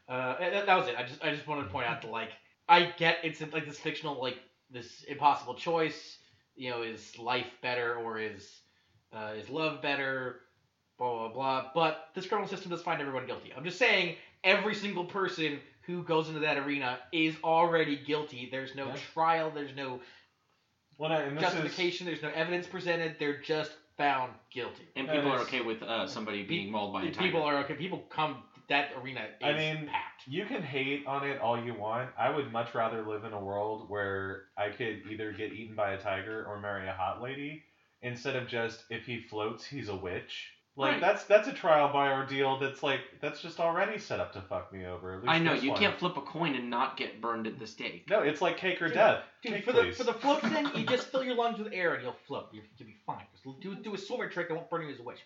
Uh, 0.07 0.37
that, 0.39 0.65
that 0.67 0.77
was 0.77 0.87
it. 0.87 0.95
I 0.97 1.03
just 1.03 1.23
I 1.23 1.31
just 1.33 1.47
wanted 1.47 1.63
to 1.63 1.69
point 1.69 1.87
out 1.87 2.01
that 2.03 2.11
like 2.11 2.29
I 2.69 2.91
get 2.97 3.17
it's 3.23 3.41
like 3.53 3.65
this 3.65 3.79
fictional 3.79 4.21
like 4.21 4.37
this 4.71 5.03
impossible 5.07 5.55
choice. 5.55 6.17
You 6.55 6.69
know, 6.71 6.81
is 6.83 7.17
life 7.19 7.47
better 7.61 7.95
or 7.95 8.17
is 8.19 8.49
uh, 9.13 9.33
is 9.37 9.49
love 9.49 9.81
better? 9.81 10.39
Blah 10.97 11.29
blah 11.29 11.33
blah. 11.33 11.71
But 11.73 11.97
this 12.13 12.25
criminal 12.25 12.47
system 12.47 12.71
does 12.71 12.81
find 12.81 13.01
everyone 13.01 13.25
guilty. 13.25 13.51
I'm 13.55 13.63
just 13.63 13.77
saying 13.77 14.15
every 14.43 14.75
single 14.75 15.05
person 15.05 15.59
who 15.81 16.03
goes 16.03 16.27
into 16.29 16.39
that 16.41 16.57
arena 16.57 16.99
is 17.11 17.35
already 17.43 17.95
guilty. 17.95 18.47
There's 18.49 18.75
no 18.75 18.87
Yeah. 18.87 18.95
trial. 19.13 19.51
There's 19.51 19.75
no 19.75 19.99
Well, 20.97 21.09
no, 21.09 21.17
and 21.17 21.37
this 21.37 21.43
is 21.43 21.53
justification. 21.53 22.05
There's 22.05 22.21
no 22.21 22.29
evidence 22.29 22.67
presented. 22.67 23.17
They're 23.19 23.41
just 23.41 23.75
found 23.97 24.33
guilty. 24.49 24.87
And 24.95 25.07
That 25.07 25.15
people 25.17 25.31
are 25.31 25.39
okay 25.41 25.61
with 25.61 25.83
uh, 25.83 26.07
somebody 26.07 26.43
being 26.43 26.71
mauled 26.71 26.93
by 26.93 27.03
a 27.03 27.11
tiger. 27.11 27.19
People 27.19 27.43
are 27.43 27.57
okay. 27.59 27.73
People 27.75 27.99
come. 28.09 28.43
That 28.67 28.91
arena 28.99 29.21
is 29.39 29.45
I 29.45 29.53
mean, 29.53 29.87
packed. 29.87 30.23
You 30.25 30.45
can 30.45 30.63
hate 30.63 31.05
on 31.05 31.23
it 31.23 31.39
all 31.39 31.61
you 31.61 31.75
want. 31.75 32.09
I 32.17 32.29
would 32.29 32.51
much 32.51 32.73
rather 32.73 33.05
live 33.05 33.23
in 33.25 33.33
a 33.33 33.39
world 33.39 33.89
where 33.89 34.45
I 34.57 34.69
could 34.69 35.03
either 35.11 35.31
get 35.33 35.53
eaten 35.53 35.75
by 35.75 35.91
a 35.91 35.99
tiger 35.99 36.45
or 36.47 36.59
marry 36.59 36.87
a 36.87 36.93
hot 36.93 37.21
lady 37.21 37.63
instead 38.01 38.35
of 38.35 38.47
just 38.47 38.85
if 38.89 39.05
he 39.05 39.19
floats, 39.19 39.65
he's 39.65 39.89
a 39.89 39.95
witch. 39.95 40.54
Like 40.78 40.91
Right. 40.93 41.01
that's 41.01 41.23
that's 41.23 41.47
a 41.47 41.53
trial 41.53 41.93
by 41.93 42.11
ordeal 42.11 42.59
that's 42.59 42.84
like 42.84 42.99
that's 43.21 43.41
just 43.41 43.61
already 43.61 43.97
set 43.97 44.19
up 44.19 44.34
to 44.34 44.41
fuck 44.41 44.73
me 44.73 44.86
over. 44.86 45.13
At 45.13 45.19
least 45.21 45.32
I 45.32 45.39
know, 45.39 45.53
you 45.53 45.71
one. 45.71 45.80
can't 45.80 45.97
flip 45.97 46.17
a 46.17 46.21
coin 46.21 46.53
and 46.55 46.69
not 46.69 46.97
get 46.97 47.21
burned 47.21 47.47
at 47.47 47.57
the 47.59 47.65
stake. 47.65 48.09
No, 48.09 48.19
it's 48.19 48.41
like 48.41 48.57
cake 48.57 48.82
or 48.82 48.88
Dude, 48.88 48.95
death. 48.95 49.23
Dude, 49.41 49.53
Cake, 49.53 49.63
for 49.65 49.71
the 49.71 49.91
for 49.93 50.03
the 50.03 50.13
float 50.13 50.41
thing, 50.53 50.67
you 50.76 50.86
just 50.86 51.07
fill 51.07 51.23
your 51.23 51.36
lungs 51.36 51.59
with 51.59 51.71
air 51.71 51.93
and 51.93 52.03
you'll 52.03 52.17
float. 52.28 52.47
You, 52.51 52.61
you'll 52.78 52.88
be 52.88 52.97
fine. 53.05 53.23
Just 53.32 53.61
do 53.61 53.73
do 53.76 53.93
a 53.93 53.97
swimmer 53.97 54.28
trick 54.30 54.49
that 54.49 54.55
won't 54.55 54.69
burn 54.69 54.82
you 54.86 54.93
as 54.93 54.99
a 54.99 55.03
witch. 55.03 55.19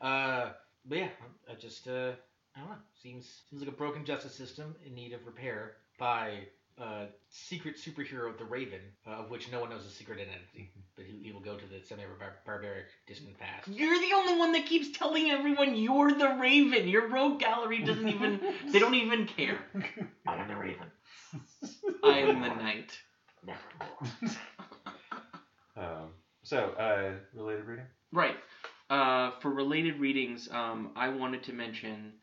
Uh, 0.00 0.50
but 0.84 0.98
yeah, 0.98 1.08
I 1.48 1.54
just 1.54 1.86
uh, 1.86 2.12
I 2.56 2.60
don't 2.60 2.68
know. 2.70 2.76
Seems 3.00 3.42
seems 3.48 3.62
like 3.62 3.70
a 3.72 3.76
broken 3.76 4.04
justice 4.04 4.34
system 4.34 4.74
in 4.84 4.94
need 4.94 5.12
of 5.12 5.24
repair 5.24 5.76
by 6.00 6.40
uh, 6.80 7.06
secret 7.30 7.76
superhero 7.76 8.36
the 8.36 8.44
Raven, 8.44 8.80
uh, 9.06 9.12
of 9.12 9.30
which 9.30 9.50
no 9.50 9.60
one 9.60 9.70
knows 9.70 9.84
his 9.84 9.94
secret 9.94 10.18
identity, 10.18 10.72
but 10.94 11.06
he, 11.06 11.24
he 11.24 11.32
will 11.32 11.40
go 11.40 11.56
to 11.56 11.66
the 11.66 11.80
semi-barbaric 11.82 12.86
distant 13.06 13.38
past. 13.38 13.68
You're 13.68 13.98
the 13.98 14.12
only 14.14 14.38
one 14.38 14.52
that 14.52 14.66
keeps 14.66 14.96
telling 14.96 15.30
everyone 15.30 15.74
you're 15.76 16.12
the 16.12 16.36
Raven. 16.40 16.88
Your 16.88 17.08
rogue 17.08 17.40
gallery 17.40 17.82
doesn't 17.82 18.08
even. 18.08 18.40
They 18.72 18.78
don't 18.78 18.94
even 18.94 19.26
care. 19.26 19.58
I 20.26 20.36
am 20.36 20.48
the 20.48 20.56
Raven. 20.56 20.90
I 22.04 22.18
am 22.18 22.40
the 22.40 22.48
knight. 22.48 22.98
Um, 25.78 26.12
so, 26.42 26.70
uh, 26.78 27.10
related 27.34 27.66
reading. 27.66 27.84
Right. 28.10 28.36
Uh, 28.88 29.32
for 29.40 29.50
related 29.50 30.00
readings, 30.00 30.48
um, 30.50 30.92
I 30.96 31.10
wanted 31.10 31.42
to 31.44 31.52
mention 31.52 32.14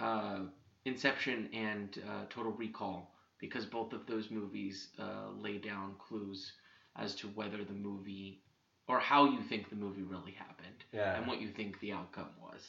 uh, 0.00 0.40
Inception 0.84 1.48
and 1.54 1.98
uh, 2.06 2.24
Total 2.28 2.52
Recall 2.52 3.10
because 3.40 3.66
both 3.66 3.92
of 3.92 4.06
those 4.06 4.30
movies 4.30 4.88
uh, 4.98 5.30
lay 5.38 5.58
down 5.58 5.94
clues 5.98 6.52
as 6.96 7.14
to 7.16 7.28
whether 7.28 7.64
the 7.64 7.72
movie 7.72 8.40
or 8.88 8.98
how 8.98 9.24
you 9.24 9.40
think 9.42 9.70
the 9.70 9.76
movie 9.76 10.02
really 10.02 10.32
happened 10.32 10.84
Yeah. 10.92 11.16
and 11.16 11.26
what 11.26 11.40
you 11.40 11.48
think 11.48 11.78
the 11.80 11.92
outcome 11.92 12.30
was. 12.40 12.60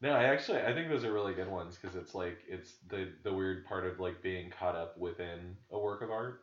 No, 0.00 0.12
I 0.12 0.24
actually 0.24 0.62
I 0.62 0.72
think 0.74 0.88
those 0.88 1.04
are 1.04 1.12
really 1.12 1.34
good 1.34 1.48
ones 1.50 1.78
because 1.80 1.94
it's 1.96 2.14
like 2.14 2.38
it's 2.48 2.72
the 2.88 3.10
the 3.22 3.32
weird 3.32 3.64
part 3.66 3.86
of 3.86 4.00
like 4.00 4.20
being 4.22 4.50
caught 4.50 4.74
up 4.74 4.98
within 4.98 5.56
a 5.70 5.78
work 5.78 6.02
of 6.02 6.10
art. 6.10 6.40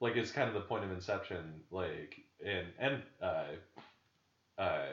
Like 0.00 0.16
it's 0.16 0.30
kind 0.32 0.48
of 0.48 0.54
the 0.54 0.60
point 0.60 0.84
of 0.84 0.90
Inception, 0.90 1.62
like 1.70 2.16
in 2.40 2.66
and 2.78 3.02
uh, 3.22 3.44
uh, 4.58 4.86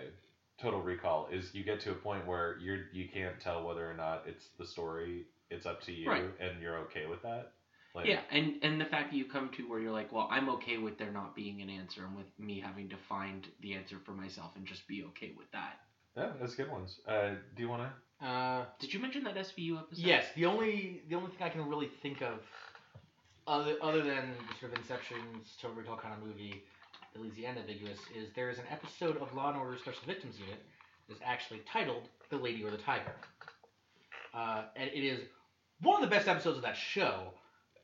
Total 0.61 0.81
Recall 0.81 1.27
is 1.31 1.53
you 1.53 1.63
get 1.63 1.79
to 1.81 1.91
a 1.91 1.95
point 1.95 2.25
where 2.25 2.57
you're 2.59 2.85
you 2.93 3.07
can't 3.13 3.39
tell 3.39 3.65
whether 3.65 3.89
or 3.89 3.93
not 3.93 4.23
it's 4.25 4.47
the 4.57 4.65
story. 4.65 5.25
It's 5.49 5.65
up 5.65 5.81
to 5.83 5.91
you, 5.91 6.09
Right. 6.09 6.25
and 6.39 6.61
you're 6.61 6.77
okay 6.79 7.05
with 7.07 7.21
that. 7.23 7.51
Like, 7.97 8.05
Yeah, 8.07 8.21
and 8.31 8.55
and 8.61 8.79
the 8.79 8.85
fact 8.85 9.11
that 9.11 9.17
you 9.17 9.25
come 9.25 9.49
to 9.57 9.63
where 9.69 9.79
you're 9.79 9.91
like, 9.91 10.11
well, 10.13 10.27
I'm 10.31 10.49
okay 10.49 10.77
with 10.77 10.97
there 10.97 11.11
not 11.11 11.35
being 11.35 11.61
an 11.61 11.69
answer 11.69 12.05
and 12.05 12.15
with 12.15 12.27
me 12.39 12.59
having 12.59 12.87
to 12.89 12.95
find 13.09 13.47
the 13.61 13.73
answer 13.73 13.97
for 14.05 14.11
myself 14.11 14.51
and 14.55 14.65
just 14.65 14.87
be 14.87 15.03
okay 15.09 15.33
with 15.37 15.51
that. 15.51 15.79
yeah, 16.15 16.29
that's 16.39 16.55
good 16.55 16.69
ones. 16.71 16.99
Uh, 17.07 17.31
do 17.55 17.63
you 17.63 17.69
want 17.69 17.83
to? 17.83 18.25
Uh, 18.25 18.65
Did 18.79 18.93
you 18.93 18.99
mention 18.99 19.23
that 19.25 19.35
SVU 19.35 19.77
episode? 19.79 20.05
Yes, 20.05 20.25
the 20.35 20.45
only 20.45 21.01
the 21.09 21.15
only 21.15 21.29
thing 21.31 21.41
I 21.41 21.49
can 21.49 21.67
really 21.67 21.89
think 22.01 22.21
of, 22.21 22.39
other 23.47 23.75
other 23.81 24.01
than 24.03 24.33
the 24.47 24.55
sort 24.59 24.73
of 24.73 24.79
Inception's 24.79 25.55
Total 25.61 25.75
Recall 25.77 25.97
kind 25.97 26.13
of 26.13 26.23
movie 26.27 26.63
that 27.13 27.21
leaves 27.21 27.35
the 27.35 27.45
end 27.45 27.57
ambiguous, 27.57 27.99
is 28.15 28.29
there 28.35 28.49
is 28.49 28.57
an 28.59 28.65
episode 28.71 29.17
of 29.17 29.33
Law 29.33 29.49
and 29.49 29.57
Order 29.57 29.77
Special 29.77 30.01
Victims 30.05 30.39
Unit 30.39 30.61
that 31.07 31.15
is 31.15 31.21
actually 31.25 31.61
titled 31.71 32.09
"The 32.29 32.37
Lady 32.37 32.63
or 32.63 32.71
the 32.71 32.77
Tiger," 32.77 33.15
uh, 34.33 34.63
and 34.75 34.89
it 34.93 35.03
is 35.03 35.21
one 35.81 36.01
of 36.01 36.09
the 36.09 36.15
best 36.15 36.27
episodes 36.27 36.57
of 36.57 36.63
that 36.63 36.77
show. 36.77 37.33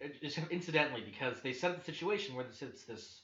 It- 0.03 0.21
Just 0.21 0.39
incidentally, 0.51 1.01
because 1.01 1.41
they 1.41 1.53
set 1.53 1.71
up 1.71 1.77
the 1.83 1.91
situation 1.91 2.35
where 2.35 2.45
this 2.45 2.61
it's 2.61 2.83
this 2.83 3.21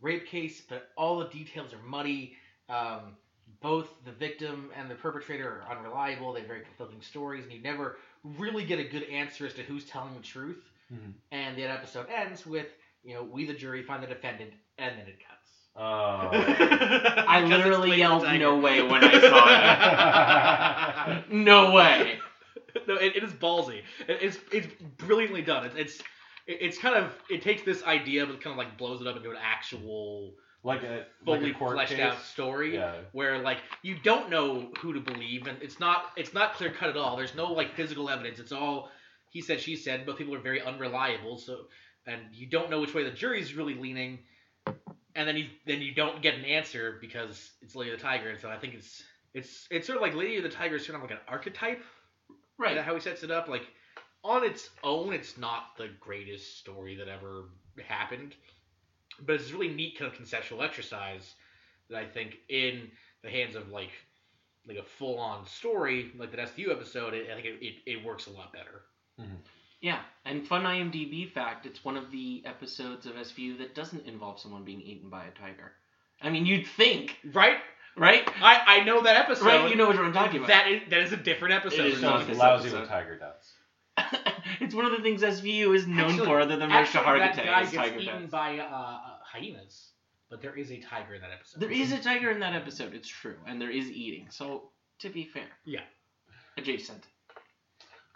rape 0.00 0.26
case, 0.26 0.62
but 0.68 0.88
all 0.96 1.18
the 1.18 1.28
details 1.28 1.72
are 1.72 1.82
muddy. 1.82 2.36
Um, 2.68 3.16
both 3.60 3.88
the 4.04 4.12
victim 4.12 4.70
and 4.76 4.90
the 4.90 4.94
perpetrator 4.94 5.62
are 5.68 5.76
unreliable. 5.76 6.32
They 6.32 6.40
have 6.40 6.48
very 6.48 6.62
conflicting 6.62 7.02
stories, 7.02 7.44
and 7.44 7.52
you 7.52 7.60
never 7.60 7.96
really 8.24 8.64
get 8.64 8.78
a 8.78 8.84
good 8.84 9.04
answer 9.04 9.46
as 9.46 9.54
to 9.54 9.62
who's 9.62 9.84
telling 9.84 10.14
the 10.14 10.22
truth. 10.22 10.62
Mhm. 10.92 11.12
And 11.32 11.56
the 11.56 11.64
episode 11.64 12.06
ends 12.08 12.46
with, 12.46 12.66
you 13.04 13.14
know, 13.14 13.22
we 13.24 13.44
the 13.46 13.54
jury 13.54 13.82
find 13.82 14.02
the 14.02 14.06
defendant, 14.06 14.52
and 14.78 14.98
then 14.98 15.06
it 15.06 15.18
cuts. 15.20 15.50
Oh. 15.76 16.30
I 16.32 17.42
literally 17.44 17.96
yelled 17.98 18.24
no 18.24 18.58
way 18.58 18.82
when 18.82 19.02
I 19.04 19.20
saw 19.20 21.18
it. 21.18 21.30
no 21.32 21.72
way. 21.72 22.18
no, 22.88 22.94
it, 22.96 23.16
it 23.16 23.22
is 23.24 23.32
ballsy. 23.32 23.82
It, 24.08 24.18
it's 24.22 24.38
it's 24.50 24.68
brilliantly 24.98 25.42
done. 25.42 25.66
It, 25.66 25.72
it's 25.76 26.02
it, 26.46 26.58
it's 26.60 26.78
kind 26.78 26.96
of 26.96 27.12
it 27.30 27.42
takes 27.42 27.62
this 27.62 27.82
idea 27.84 28.26
but 28.26 28.40
kind 28.40 28.52
of 28.52 28.58
like 28.58 28.76
blows 28.78 29.00
it 29.00 29.06
up 29.06 29.16
into 29.16 29.30
an 29.30 29.36
actual 29.42 30.34
like 30.64 30.82
a 30.84 31.06
fully 31.24 31.40
like 31.40 31.54
a 31.54 31.58
court 31.58 31.72
fleshed 31.74 31.92
case. 31.92 32.00
out 32.00 32.22
story. 32.22 32.74
Yeah. 32.74 32.94
where 33.12 33.38
like 33.40 33.58
you 33.82 33.96
don't 34.02 34.30
know 34.30 34.70
who 34.80 34.92
to 34.92 35.00
believe 35.00 35.46
and 35.46 35.60
it's 35.60 35.80
not 35.80 36.06
it's 36.16 36.32
not 36.34 36.54
clear 36.54 36.70
cut 36.70 36.88
at 36.90 36.96
all 36.96 37.16
there's 37.16 37.34
no 37.34 37.52
like 37.52 37.74
physical 37.74 38.08
evidence 38.08 38.38
it's 38.38 38.52
all 38.52 38.90
he 39.30 39.40
said 39.40 39.60
she 39.60 39.74
said 39.76 40.06
both 40.06 40.18
people 40.18 40.34
are 40.34 40.40
very 40.40 40.62
unreliable 40.62 41.36
so 41.38 41.62
and 42.06 42.20
you 42.32 42.46
don't 42.46 42.70
know 42.70 42.80
which 42.80 42.94
way 42.94 43.02
the 43.02 43.10
jury's 43.10 43.54
really 43.54 43.74
leaning 43.74 44.18
and 45.14 45.28
then 45.28 45.36
you 45.36 45.46
then 45.66 45.80
you 45.82 45.92
don't 45.94 46.22
get 46.22 46.34
an 46.34 46.44
answer 46.44 46.98
because 47.00 47.50
it's 47.60 47.74
lady 47.74 47.90
of 47.92 47.98
the 47.98 48.02
tiger 48.02 48.30
and 48.30 48.40
so 48.40 48.48
i 48.48 48.56
think 48.56 48.74
it's 48.74 49.02
it's 49.34 49.66
it's 49.70 49.86
sort 49.86 49.96
of 49.96 50.02
like 50.02 50.14
lady 50.14 50.36
of 50.36 50.42
the 50.42 50.48
tiger 50.48 50.76
is 50.76 50.86
sort 50.86 50.96
of 50.96 51.02
like 51.02 51.10
an 51.10 51.18
archetype 51.28 51.82
Right. 52.58 52.78
how 52.78 52.94
he 52.94 53.00
sets 53.00 53.24
it 53.24 53.30
up 53.32 53.48
like 53.48 53.62
on 54.24 54.44
its 54.44 54.70
own 54.84 55.12
it's 55.12 55.36
not 55.38 55.76
the 55.76 55.88
greatest 56.00 56.58
story 56.58 56.94
that 56.96 57.08
ever 57.08 57.44
happened 57.86 58.34
but 59.26 59.34
it's 59.36 59.50
a 59.50 59.52
really 59.52 59.72
neat 59.74 59.98
kind 59.98 60.10
of 60.10 60.16
conceptual 60.16 60.62
exercise 60.62 61.34
that 61.90 61.98
i 61.98 62.04
think 62.06 62.36
in 62.48 62.88
the 63.22 63.30
hands 63.30 63.54
of 63.56 63.68
like 63.70 63.90
like 64.66 64.76
a 64.78 64.82
full 64.82 65.18
on 65.18 65.44
story 65.46 66.12
like 66.16 66.30
that 66.30 66.54
SVU 66.56 66.70
episode, 66.70 67.14
it, 67.14 67.28
I 67.30 67.34
think 67.34 67.46
it, 67.46 67.64
it, 67.64 67.74
it 67.84 68.04
works 68.04 68.26
a 68.26 68.30
lot 68.30 68.52
better. 68.52 68.82
Mm-hmm. 69.20 69.34
Yeah, 69.80 69.98
and 70.24 70.46
fun 70.46 70.62
IMDb 70.62 71.28
fact: 71.28 71.66
it's 71.66 71.84
one 71.84 71.96
of 71.96 72.12
the 72.12 72.42
episodes 72.46 73.06
of 73.06 73.14
SVU 73.14 73.58
that 73.58 73.74
doesn't 73.74 74.06
involve 74.06 74.38
someone 74.38 74.62
being 74.62 74.80
eaten 74.80 75.10
by 75.10 75.24
a 75.24 75.30
tiger. 75.32 75.72
I 76.22 76.30
mean, 76.30 76.46
you'd 76.46 76.66
think, 76.68 77.16
Right? 77.32 77.56
right? 77.96 78.22
I, 78.40 78.62
I 78.80 78.84
know 78.84 79.02
that 79.02 79.16
episode. 79.16 79.46
Right, 79.46 79.68
you 79.70 79.74
know 79.74 79.88
what 79.88 79.98
I'm 79.98 80.12
talking 80.12 80.36
about. 80.36 80.48
That 80.48 80.68
is, 80.70 80.82
that 80.90 81.00
is 81.00 81.12
a 81.12 81.16
different 81.16 81.54
episode. 81.54 81.86
is 81.86 81.98
so 81.98 82.10
not 82.10 82.28
it's 82.28 82.38
lousy 82.38 82.68
episode. 82.68 82.80
with 82.82 82.88
tiger 82.88 83.16
deaths. 83.18 83.51
it's 84.60 84.74
one 84.74 84.84
of 84.84 84.92
the 84.92 85.02
things 85.02 85.22
SVU 85.22 85.74
is 85.74 85.86
known 85.86 86.12
Actually- 86.12 86.26
for, 86.26 86.40
other 86.40 86.56
than 86.56 86.68
Mariska 86.70 86.98
Actually, 87.00 87.18
that 87.20 87.34
Hargitay, 87.34 87.44
guy 87.46 87.60
gets 87.62 87.74
tiger 87.74 87.98
eaten 87.98 88.20
deaths. 88.20 88.30
by 88.32 88.58
uh, 88.58 88.62
uh, 88.64 88.98
hyenas, 89.24 89.90
but 90.30 90.40
there 90.42 90.56
is 90.56 90.70
a 90.70 90.80
tiger 90.80 91.14
in 91.14 91.20
that 91.20 91.30
episode. 91.32 91.60
There 91.60 91.70
is 91.70 91.92
a 91.92 91.98
tiger 91.98 92.30
in 92.30 92.40
that 92.40 92.54
episode. 92.54 92.94
It's 92.94 93.08
true, 93.08 93.36
and 93.46 93.60
there 93.60 93.70
is 93.70 93.90
eating. 93.90 94.28
So 94.30 94.70
to 95.00 95.08
be 95.10 95.24
fair, 95.24 95.48
Yeah. 95.64 95.80
adjacent. 96.56 97.06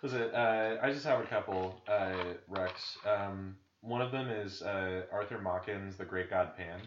Was 0.03 0.13
it? 0.13 0.33
Uh, 0.35 0.77
I 0.83 0.93
just 0.93 1.05
have 1.07 1.21
a 1.21 1.27
couple 1.27 1.81
uh, 1.89 2.35
Rex. 2.49 2.99
Um, 3.07 3.57
one 3.81 4.03
of 4.03 4.13
them 4.13 4.29
is 4.29 4.63
uh, 4.63 5.03
Arthur 5.13 5.39
Machen's 5.39 5.97
The 5.97 6.05
Great 6.05 6.29
God 6.31 6.57
Pan, 6.57 6.81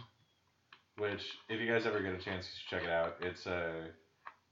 which, 0.98 1.24
if 1.50 1.60
you 1.60 1.68
guys 1.72 1.86
ever 1.86 2.02
get 2.02 2.14
a 2.14 2.18
chance, 2.18 2.46
you 2.46 2.52
should 2.60 2.70
check 2.70 2.84
it 2.84 2.92
out. 2.92 3.16
It's 3.22 3.46
a, 3.48 3.86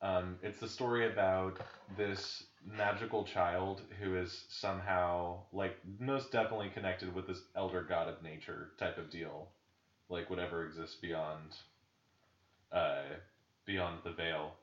um, 0.01 0.37
it's 0.41 0.59
the 0.59 0.67
story 0.67 1.11
about 1.11 1.59
this 1.97 2.43
magical 2.67 3.23
child 3.23 3.81
who 3.99 4.15
is 4.17 4.45
somehow 4.49 5.37
like 5.51 5.77
most 5.99 6.31
definitely 6.31 6.69
connected 6.69 7.13
with 7.13 7.27
this 7.27 7.41
elder 7.55 7.81
god 7.81 8.09
of 8.09 8.21
nature 8.21 8.69
type 8.77 8.97
of 8.97 9.09
deal, 9.09 9.49
like 10.09 10.29
whatever 10.29 10.65
exists 10.65 10.95
beyond, 10.95 11.55
uh, 12.71 13.03
beyond 13.65 13.99
the 14.03 14.11
veil. 14.11 14.53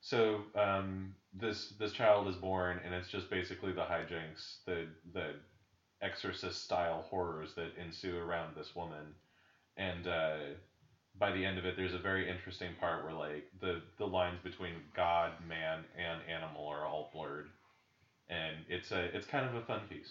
So 0.00 0.44
um, 0.54 1.14
this 1.34 1.68
this 1.78 1.92
child 1.92 2.26
is 2.26 2.36
born, 2.36 2.80
and 2.84 2.94
it's 2.94 3.08
just 3.08 3.28
basically 3.30 3.72
the 3.72 3.84
hijinks, 3.84 4.56
the 4.66 4.86
the 5.12 5.34
Exorcist 6.02 6.62
style 6.64 7.02
horrors 7.10 7.52
that 7.54 7.76
ensue 7.76 8.16
around 8.16 8.54
this 8.56 8.74
woman, 8.74 9.14
and 9.76 10.06
uh, 10.06 10.36
by 11.20 11.30
the 11.30 11.44
end 11.44 11.58
of 11.58 11.64
it, 11.66 11.76
there's 11.76 11.94
a 11.94 11.98
very 11.98 12.28
interesting 12.28 12.74
part 12.80 13.04
where 13.04 13.12
like 13.12 13.44
the 13.60 13.80
the 13.98 14.06
lines 14.06 14.40
between 14.42 14.72
God, 14.96 15.32
man, 15.46 15.84
and 15.96 16.20
animal 16.28 16.66
are 16.66 16.84
all 16.84 17.10
blurred, 17.12 17.46
and 18.28 18.56
it's 18.68 18.90
a 18.90 19.14
it's 19.16 19.26
kind 19.26 19.46
of 19.46 19.54
a 19.54 19.60
fun 19.60 19.82
piece. 19.88 20.10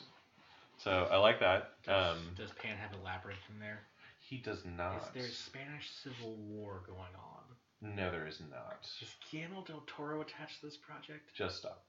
So 0.77 1.07
I 1.11 1.17
like 1.17 1.39
that. 1.41 1.71
Does, 1.83 2.17
Um, 2.17 2.35
does 2.37 2.51
Pan 2.53 2.77
have 2.77 2.93
a 2.93 3.03
labyrinth 3.03 3.41
in 3.49 3.59
there? 3.59 3.81
he 4.29 4.37
does 4.37 4.63
not. 4.63 4.97
Is 5.01 5.09
there 5.13 5.25
a 5.25 5.31
Spanish 5.31 5.89
Civil 6.03 6.35
War 6.35 6.83
going 6.85 7.15
on? 7.15 7.43
No, 7.81 8.11
there 8.11 8.27
is 8.27 8.39
not. 8.51 8.77
Is 9.01 9.15
Guillermo 9.31 9.63
del 9.65 9.83
Toro 9.87 10.21
attached 10.21 10.59
to 10.59 10.67
this 10.67 10.77
project? 10.77 11.33
Just 11.33 11.57
stop. 11.57 11.81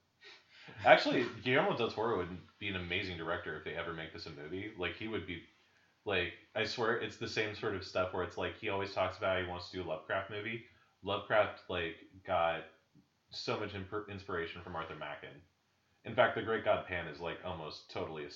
Actually, 0.85 1.25
Guillermo 1.43 1.75
del 1.75 1.89
Toro 1.89 2.17
would 2.17 2.29
be 2.59 2.69
an 2.69 2.75
amazing 2.75 3.17
director 3.17 3.57
if 3.57 3.63
they 3.63 3.75
ever 3.75 3.93
make 3.93 4.13
this 4.13 4.25
a 4.25 4.29
movie. 4.31 4.71
Like 4.77 4.95
he 4.95 5.07
would 5.07 5.25
be, 5.27 5.43
like 6.05 6.33
I 6.55 6.63
swear, 6.63 6.95
it's 6.95 7.17
the 7.17 7.27
same 7.27 7.55
sort 7.55 7.75
of 7.75 7.83
stuff 7.83 8.13
where 8.13 8.23
it's 8.23 8.37
like 8.37 8.55
he 8.55 8.69
always 8.69 8.91
talks 8.91 9.17
about 9.17 9.39
he 9.39 9.45
wants 9.45 9.69
to 9.69 9.77
do 9.77 9.83
a 9.83 9.87
Lovecraft 9.89 10.29
movie. 10.29 10.61
Lovecraft 11.03 11.61
like 11.69 11.95
got 12.25 12.61
so 13.31 13.57
much 13.57 13.73
imp- 13.73 14.09
inspiration 14.09 14.61
from 14.61 14.75
Arthur 14.75 14.95
Machen. 14.95 15.41
In 16.05 16.13
fact, 16.15 16.35
The 16.35 16.41
Great 16.41 16.63
God 16.63 16.85
Pan 16.85 17.07
is 17.07 17.19
like 17.19 17.37
almost 17.45 17.89
totally, 17.89 18.27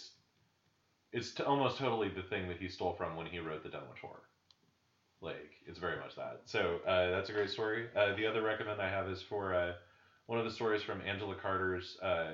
it's 1.12 1.32
t- 1.32 1.44
almost 1.44 1.78
totally 1.78 2.10
the 2.10 2.24
thing 2.24 2.48
that 2.48 2.58
he 2.58 2.68
stole 2.68 2.94
from 2.94 3.16
when 3.16 3.26
he 3.28 3.40
wrote 3.40 3.64
The 3.64 3.70
Donator. 3.70 4.20
Like 5.22 5.52
it's 5.66 5.80
very 5.80 5.98
much 5.98 6.16
that. 6.16 6.42
So 6.46 6.80
uh, 6.88 7.10
that's 7.10 7.30
a 7.30 7.34
great 7.34 7.50
story. 7.50 7.88
Uh, 7.96 8.14
the 8.16 8.26
other 8.26 8.42
recommend 8.42 8.82
I 8.82 8.90
have 8.90 9.08
is 9.10 9.22
for. 9.22 9.54
Uh, 9.54 9.74
one 10.28 10.40
of 10.40 10.46
the 10.46 10.52
stories 10.52 10.82
from 10.82 11.02
Angela 11.02 11.36
Carter's 11.36 11.98
uh, 12.02 12.32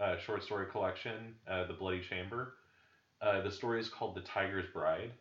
uh, 0.00 0.16
short 0.16 0.44
story 0.44 0.66
collection, 0.70 1.34
uh, 1.48 1.64
The 1.64 1.72
Bloody 1.74 2.00
Chamber. 2.00 2.52
Uh, 3.22 3.40
the 3.40 3.50
story 3.50 3.80
is 3.80 3.88
called 3.88 4.14
The 4.16 4.20
Tiger's 4.20 4.66
Bride, 4.66 5.12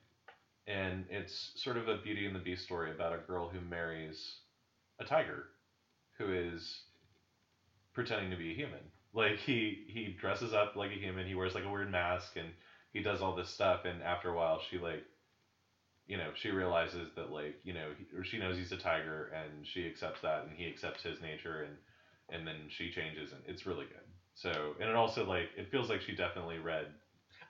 and 0.67 1.05
it's 1.09 1.51
sort 1.55 1.77
of 1.77 1.87
a 1.87 1.97
Beauty 1.97 2.25
and 2.25 2.35
the 2.35 2.39
Beast 2.39 2.63
story 2.63 2.91
about 2.91 3.13
a 3.13 3.17
girl 3.17 3.47
who 3.47 3.61
marries 3.61 4.39
a 4.99 5.05
tiger, 5.05 5.45
who 6.17 6.31
is 6.31 6.81
pretending 7.93 8.31
to 8.31 8.37
be 8.37 8.51
a 8.51 8.55
human. 8.55 8.91
Like 9.13 9.37
he 9.37 9.85
he 9.87 10.09
dresses 10.09 10.53
up 10.53 10.75
like 10.75 10.91
a 10.91 10.95
human, 10.95 11.27
he 11.27 11.35
wears 11.35 11.53
like 11.55 11.65
a 11.65 11.69
weird 11.69 11.91
mask, 11.91 12.37
and 12.37 12.53
he 12.93 13.01
does 13.01 13.21
all 13.21 13.33
this 13.35 13.49
stuff. 13.49 13.85
And 13.85 14.01
after 14.01 14.29
a 14.29 14.33
while, 14.35 14.59
she 14.59 14.79
like, 14.79 15.03
you 16.07 16.17
know, 16.17 16.31
she 16.33 16.51
realizes 16.51 17.09
that 17.15 17.29
like 17.31 17.55
you 17.63 17.73
know, 17.73 17.93
he, 17.97 18.05
or 18.17 18.23
she 18.23 18.37
knows 18.39 18.57
he's 18.57 18.71
a 18.71 18.77
tiger, 18.77 19.31
and 19.33 19.67
she 19.67 19.85
accepts 19.85 20.21
that, 20.21 20.43
and 20.43 20.55
he 20.55 20.67
accepts 20.67 21.03
his 21.03 21.21
nature, 21.21 21.61
and 21.63 21.77
and 22.29 22.47
then 22.47 22.67
she 22.69 22.89
changes 22.89 23.33
and 23.33 23.41
it's 23.45 23.65
really 23.65 23.85
good 23.85 24.07
so 24.35 24.75
and 24.79 24.89
it 24.89 24.95
also 24.95 25.25
like 25.25 25.49
it 25.57 25.69
feels 25.69 25.89
like 25.89 26.01
she 26.01 26.13
definitely 26.13 26.59
read 26.59 26.87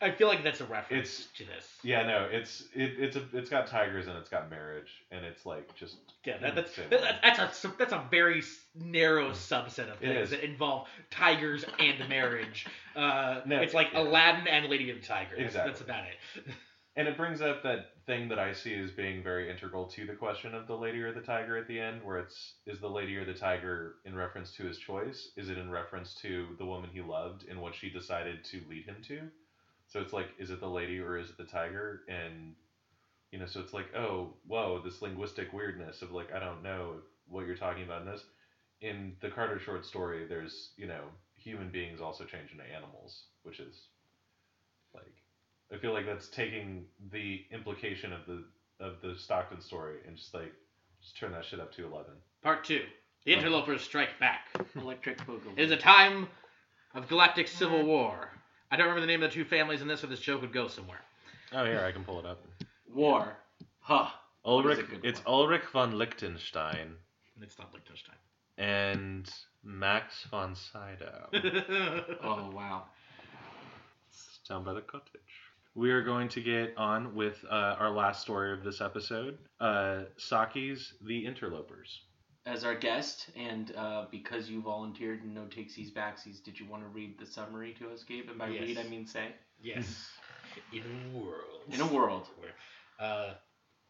I 0.01 0.11
feel 0.11 0.27
like 0.27 0.43
that's 0.43 0.61
a 0.61 0.65
reference 0.65 1.19
It's- 1.19 1.27
to 1.37 1.45
this. 1.45 1.67
yeah 1.83 2.03
no 2.05 2.27
it's 2.31 2.61
it, 2.73 2.93
it's 2.97 3.15
a 3.15 3.23
it's 3.33 3.49
got 3.49 3.67
tigers 3.67 4.07
and 4.07 4.17
it's 4.17 4.29
got 4.29 4.49
marriage 4.49 4.89
and 5.11 5.23
it's 5.25 5.45
like 5.45 5.73
just 5.75 5.97
Yeah, 6.25 6.37
that, 6.39 6.55
that's 6.55 6.75
that, 6.75 7.19
that's 7.23 7.63
a 7.65 7.67
that's 7.77 7.93
a 7.93 8.03
very 8.09 8.41
narrow 8.75 9.31
subset 9.31 9.91
of 9.91 9.97
things 9.97 10.29
that 10.31 10.43
involve 10.43 10.87
tigers 11.09 11.65
and 11.79 12.07
marriage. 12.09 12.65
Uh, 12.93 13.39
No, 13.45 13.61
it's 13.61 13.73
like 13.73 13.87
yeah. 13.93 14.01
Aladdin 14.01 14.47
and 14.49 14.65
Lady 14.69 14.89
of 14.89 14.99
the 14.99 15.07
Tiger. 15.07 15.37
That's, 15.37 15.53
that's 15.53 15.79
about 15.79 16.03
it. 16.03 16.43
and 16.97 17.07
it 17.07 17.15
brings 17.15 17.41
up 17.41 17.63
that 17.63 17.91
thing 18.05 18.27
that 18.27 18.39
i 18.39 18.51
see 18.51 18.75
as 18.75 18.91
being 18.91 19.23
very 19.23 19.49
integral 19.49 19.85
to 19.85 20.05
the 20.05 20.13
question 20.13 20.53
of 20.53 20.67
the 20.67 20.75
lady 20.75 21.01
or 21.01 21.13
the 21.13 21.21
tiger 21.21 21.55
at 21.55 21.67
the 21.67 21.79
end 21.79 22.01
where 22.03 22.17
it's 22.17 22.55
is 22.65 22.79
the 22.79 22.89
lady 22.89 23.15
or 23.15 23.23
the 23.23 23.33
tiger 23.33 23.95
in 24.05 24.13
reference 24.15 24.51
to 24.51 24.63
his 24.63 24.77
choice 24.77 25.29
is 25.37 25.49
it 25.49 25.57
in 25.57 25.69
reference 25.69 26.13
to 26.15 26.47
the 26.57 26.65
woman 26.65 26.89
he 26.91 26.99
loved 27.01 27.45
and 27.49 27.61
what 27.61 27.73
she 27.75 27.89
decided 27.89 28.43
to 28.43 28.59
lead 28.69 28.85
him 28.85 28.97
to 29.07 29.19
so 29.91 29.99
it's 29.99 30.13
like 30.13 30.27
is 30.39 30.49
it 30.51 30.59
the 30.59 30.67
lady 30.67 30.99
or 30.99 31.17
is 31.17 31.29
it 31.29 31.37
the 31.37 31.43
tiger 31.43 32.01
and 32.07 32.53
you 33.31 33.39
know 33.39 33.45
so 33.45 33.59
it's 33.59 33.73
like 33.73 33.87
oh 33.95 34.33
whoa 34.47 34.81
this 34.83 35.01
linguistic 35.01 35.51
weirdness 35.53 36.01
of 36.01 36.11
like 36.11 36.33
i 36.33 36.39
don't 36.39 36.63
know 36.63 36.95
what 37.27 37.45
you're 37.45 37.55
talking 37.55 37.83
about 37.83 38.01
in 38.01 38.07
this 38.07 38.23
in 38.81 39.13
the 39.21 39.29
carter 39.29 39.59
short 39.59 39.85
story 39.85 40.25
there's 40.27 40.71
you 40.77 40.87
know 40.87 41.03
human 41.35 41.69
beings 41.71 42.01
also 42.01 42.23
change 42.23 42.51
into 42.51 42.63
animals 42.75 43.23
which 43.43 43.59
is 43.59 43.87
like 44.93 45.13
i 45.73 45.77
feel 45.77 45.93
like 45.93 46.05
that's 46.05 46.27
taking 46.29 46.85
the 47.11 47.41
implication 47.51 48.13
of 48.13 48.25
the 48.27 48.43
of 48.79 48.95
the 49.01 49.15
stockton 49.17 49.61
story 49.61 49.97
and 50.07 50.17
just 50.17 50.33
like 50.33 50.53
just 51.01 51.17
turn 51.17 51.31
that 51.31 51.45
shit 51.45 51.59
up 51.59 51.71
to 51.73 51.85
11 51.85 52.11
Part 52.41 52.63
two: 52.63 52.81
The 53.25 53.33
Interlopers 53.33 53.83
Strike 53.83 54.19
Back. 54.19 54.47
Electric 54.75 55.19
Boogaloo. 55.19 55.53
It 55.57 55.63
is 55.63 55.71
a 55.71 55.77
time 55.77 56.27
of 56.95 57.07
galactic 57.07 57.47
civil 57.47 57.83
war. 57.83 58.31
I 58.71 58.77
don't 58.77 58.85
remember 58.87 59.01
the 59.01 59.07
name 59.07 59.21
of 59.21 59.29
the 59.29 59.33
two 59.35 59.43
families 59.45 59.81
in 59.81 59.87
this, 59.87 60.03
or 60.03 60.07
this 60.07 60.19
joke 60.21 60.41
would 60.41 60.53
go 60.53 60.67
somewhere. 60.67 61.01
oh 61.53 61.65
here 61.65 61.83
i 61.85 61.91
can 61.91 62.03
pull 62.03 62.19
it 62.19 62.25
up 62.25 62.39
War. 62.93 63.35
Huh. 63.81 64.07
ulrich 64.45 64.77
That 64.77 64.83
is 64.85 64.89
a 64.89 64.95
good 64.95 65.05
it's 65.05 65.25
one. 65.25 65.33
ulrich 65.35 65.63
von 65.73 65.97
lichtenstein 65.97 66.95
It's 67.41 67.57
not 67.59 67.73
Liechtenstein. 67.73 68.15
and 68.57 69.29
max 69.63 70.23
von 70.31 70.55
sydow 70.55 71.29
Oh 72.23 72.51
wow. 72.53 72.83
It's 74.09 74.39
down 74.47 74.63
by 74.63 74.73
the 74.73 74.81
cottage. 74.81 75.21
We 75.75 75.91
are 75.91 76.03
going 76.03 76.27
to 76.29 76.41
get 76.41 76.73
on 76.77 77.15
with 77.15 77.43
uh, 77.49 77.75
our 77.79 77.89
last 77.91 78.21
story 78.21 78.51
of 78.51 78.63
this 78.63 78.81
episode 78.81 79.37
uh, 79.61 80.03
Saki's 80.17 80.93
The 81.05 81.25
Interlopers. 81.25 82.01
As 82.45 82.63
our 82.63 82.73
guest, 82.73 83.29
and 83.35 83.71
uh, 83.75 84.05
because 84.09 84.49
you 84.49 84.61
volunteered 84.61 85.21
and 85.23 85.33
no 85.35 85.41
takesies 85.41 85.93
backsies, 85.93 86.43
did 86.43 86.59
you 86.59 86.65
want 86.65 86.81
to 86.81 86.89
read 86.89 87.19
the 87.19 87.25
summary 87.25 87.73
to 87.79 87.91
us, 87.91 88.03
Gabe? 88.03 88.29
And 88.29 88.39
by 88.39 88.47
Yes. 88.47 88.61
read, 88.61 88.77
I 88.79 88.83
mean 88.89 89.05
say. 89.05 89.35
yes. 89.59 90.09
In 90.73 90.81
a 90.83 91.17
world. 91.17 91.63
In 91.71 91.81
a 91.81 91.85
world. 91.85 92.27
Uh, 92.99 93.03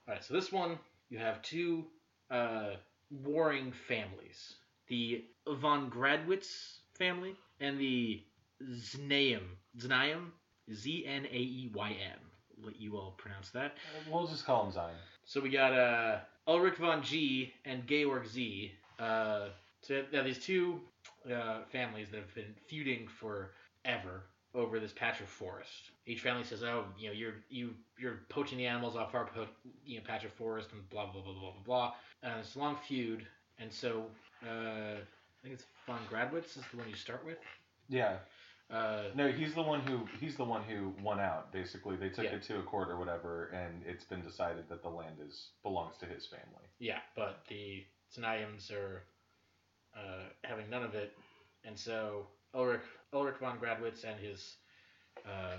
all 0.08 0.14
right, 0.16 0.24
so 0.24 0.34
this 0.34 0.52
one 0.52 0.78
you 1.10 1.18
have 1.18 1.42
two 1.42 1.86
uh, 2.30 2.76
warring 3.10 3.72
families: 3.72 4.56
the 4.88 5.24
von 5.48 5.90
Gradwitz 5.90 6.80
family 6.98 7.36
and 7.62 7.80
the 7.80 8.22
Znaeym. 8.62 9.58
Znaeym, 9.78 10.32
Z 10.74 11.06
N 11.06 11.26
A 11.26 11.38
E 11.38 11.72
Y 11.74 11.90
M. 12.14 12.20
Let 12.64 12.80
you 12.80 12.98
all 12.98 13.12
pronounce 13.18 13.50
that. 13.52 13.76
We'll 14.12 14.28
just 14.28 14.46
call 14.46 14.66
him 14.66 14.72
Zion. 14.72 14.96
So 15.26 15.40
we 15.42 15.50
got 15.50 15.74
uh, 15.74 16.20
Ulrich 16.48 16.76
von 16.78 17.02
G 17.04 17.54
and 17.66 17.88
Georg 17.88 18.28
Z. 18.28 18.72
Uh, 19.00 19.50
so 19.82 20.04
now 20.12 20.24
these 20.24 20.40
two 20.40 20.80
uh, 21.32 21.60
families 21.72 22.10
that 22.12 22.18
have 22.18 22.36
been 22.36 22.54
feuding 22.68 23.08
forever 23.08 24.24
over 24.54 24.80
this 24.80 24.92
patch 24.92 25.22
of 25.22 25.28
forest. 25.28 25.92
Each 26.06 26.22
family 26.22 26.44
says, 26.44 26.64
"Oh, 26.64 26.86
you 26.98 27.08
know, 27.08 27.14
you're 27.14 27.36
you 27.50 27.74
you're 27.98 28.20
poaching 28.30 28.58
the 28.58 28.66
animals 28.66 28.96
off 28.96 29.16
our 29.16 29.26
po- 29.26 29.48
you 29.86 29.98
know 29.98 30.04
patch 30.06 30.26
of 30.26 30.34
forest 30.34 30.70
and 30.74 30.88
blah 30.90 31.12
blah 31.12 31.22
blah 31.22 31.34
blah 31.34 31.52
blah 31.52 31.64
blah." 31.64 31.94
And 32.24 32.40
it's 32.40 32.56
a 32.56 32.60
long 32.60 32.76
feud, 32.76 33.26
and 33.60 33.72
so 33.72 34.06
uh, 34.44 34.98
I 34.98 35.42
think 35.42 35.56
it's 35.56 35.66
von 35.88 36.00
Gradwitz 36.12 36.58
is 36.58 36.64
the 36.72 36.78
one 36.78 36.90
you 36.90 36.96
start 36.96 37.26
with. 37.26 37.38
Yeah. 37.90 38.18
Uh, 38.72 39.04
No, 39.16 39.30
he's 39.32 39.54
the 39.54 39.62
one 39.62 39.82
who 39.82 40.08
he's 40.20 40.38
the 40.38 40.46
one 40.46 40.64
who 40.64 40.94
won 41.04 41.20
out. 41.20 41.52
Basically, 41.52 41.96
they 41.98 42.10
took 42.10 42.26
Yeah. 42.26 42.36
it 42.36 42.44
to 42.44 42.60
a 42.60 42.64
court 42.64 42.90
or 42.90 42.98
whatever, 42.98 43.48
and 43.48 43.84
it's 43.86 44.06
been 44.06 44.22
decided 44.22 44.70
that 44.70 44.82
the 44.82 44.90
land 44.90 45.20
is 45.20 45.50
belongs 45.62 45.98
to 45.98 46.06
his 46.06 46.26
family. 46.26 46.68
Yeah, 46.80 47.00
but 47.16 47.46
the 47.50 47.86
Znaeyms 48.16 48.72
are 48.72 49.04
uh, 49.96 50.24
having 50.46 50.70
none 50.70 50.84
of 50.84 50.96
it, 50.96 51.18
and 51.66 51.78
so 51.78 52.28
Ulrich 52.54 52.82
Ulrich 53.14 53.38
von 53.40 53.60
Gradwitz 53.60 54.06
and 54.06 54.18
his 54.20 54.56
uh, 55.26 55.58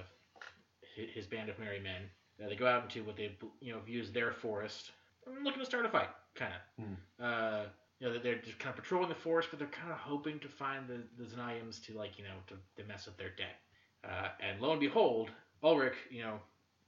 his 0.97 1.27
band 1.27 1.51
of 1.51 1.59
merry 1.59 1.81
men 1.81 2.11
uh, 2.43 2.49
they 2.49 2.57
go 2.57 2.67
out 2.67 2.83
into 2.85 3.05
what 3.05 3.17
they 3.17 3.37
you 3.61 3.73
know 3.75 3.81
view 3.81 4.01
as 4.01 4.11
their 4.13 4.33
forest, 4.33 4.91
looking 5.43 5.61
to 5.61 5.67
start 5.67 5.85
a 5.85 5.89
fight, 5.91 6.09
kind 6.35 6.55
of. 6.55 6.85
Hmm. 6.85 7.25
Uh, 8.03 8.09
you 8.09 8.15
know, 8.15 8.21
they're 8.23 8.37
just 8.37 8.59
kind 8.59 8.77
of 8.77 8.83
patrolling 8.83 9.09
the 9.09 9.15
forest, 9.15 9.49
but 9.51 9.59
they're 9.59 9.69
kind 9.69 9.93
of 9.93 9.99
hoping 9.99 10.39
to 10.41 10.49
find 10.49 10.89
the 10.89 11.03
the 11.23 11.29
Znaeyms 11.29 11.85
to 11.87 11.95
like 11.95 12.19
you 12.19 12.25
know 12.25 12.35
to, 12.49 12.55
to 12.83 12.89
mess 12.89 13.09
up 13.09 13.17
their 13.17 13.31
day. 13.31 13.55
Uh, 14.05 14.29
and 14.41 14.61
lo 14.61 14.73
and 14.73 14.81
behold, 14.81 15.31
Ulrich, 15.63 15.95
you 16.11 16.23
know, 16.23 16.39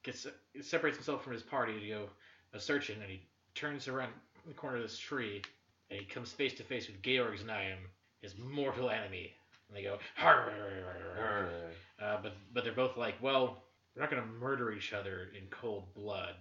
gets 0.03 0.27
separates 0.61 0.97
himself 0.97 1.23
from 1.23 1.33
his 1.33 1.43
party 1.43 1.79
to 1.79 1.89
go 1.89 2.09
a 2.53 2.61
searching, 2.61 2.97
and 3.01 3.11
he 3.11 3.23
turns 3.55 3.89
around 3.89 4.12
the 4.47 4.55
corner 4.55 4.77
of 4.77 4.83
this 4.83 4.99
tree, 4.99 5.43
and 5.91 6.01
he 6.01 6.07
comes 6.07 6.33
face 6.33 6.55
to 6.55 6.62
face 6.62 6.87
with 6.89 7.01
Georg 7.03 7.39
Znaeym, 7.39 7.79
his 8.21 8.35
mortal 8.39 8.91
enemy. 8.91 9.33
And 9.69 9.77
they 9.77 9.83
go, 9.83 9.99
"Har." 10.17 10.53
Uh, 12.03 12.19
but 12.23 12.37
but 12.53 12.65
they're 12.65 12.73
both 12.73 12.97
like, 12.97 13.15
well, 13.23 13.62
we're 13.95 14.03
not 14.03 14.11
gonna 14.11 14.27
murder 14.27 14.73
each 14.73 14.93
other 14.93 15.31
in 15.37 15.47
cold 15.51 15.85
blood. 15.95 16.35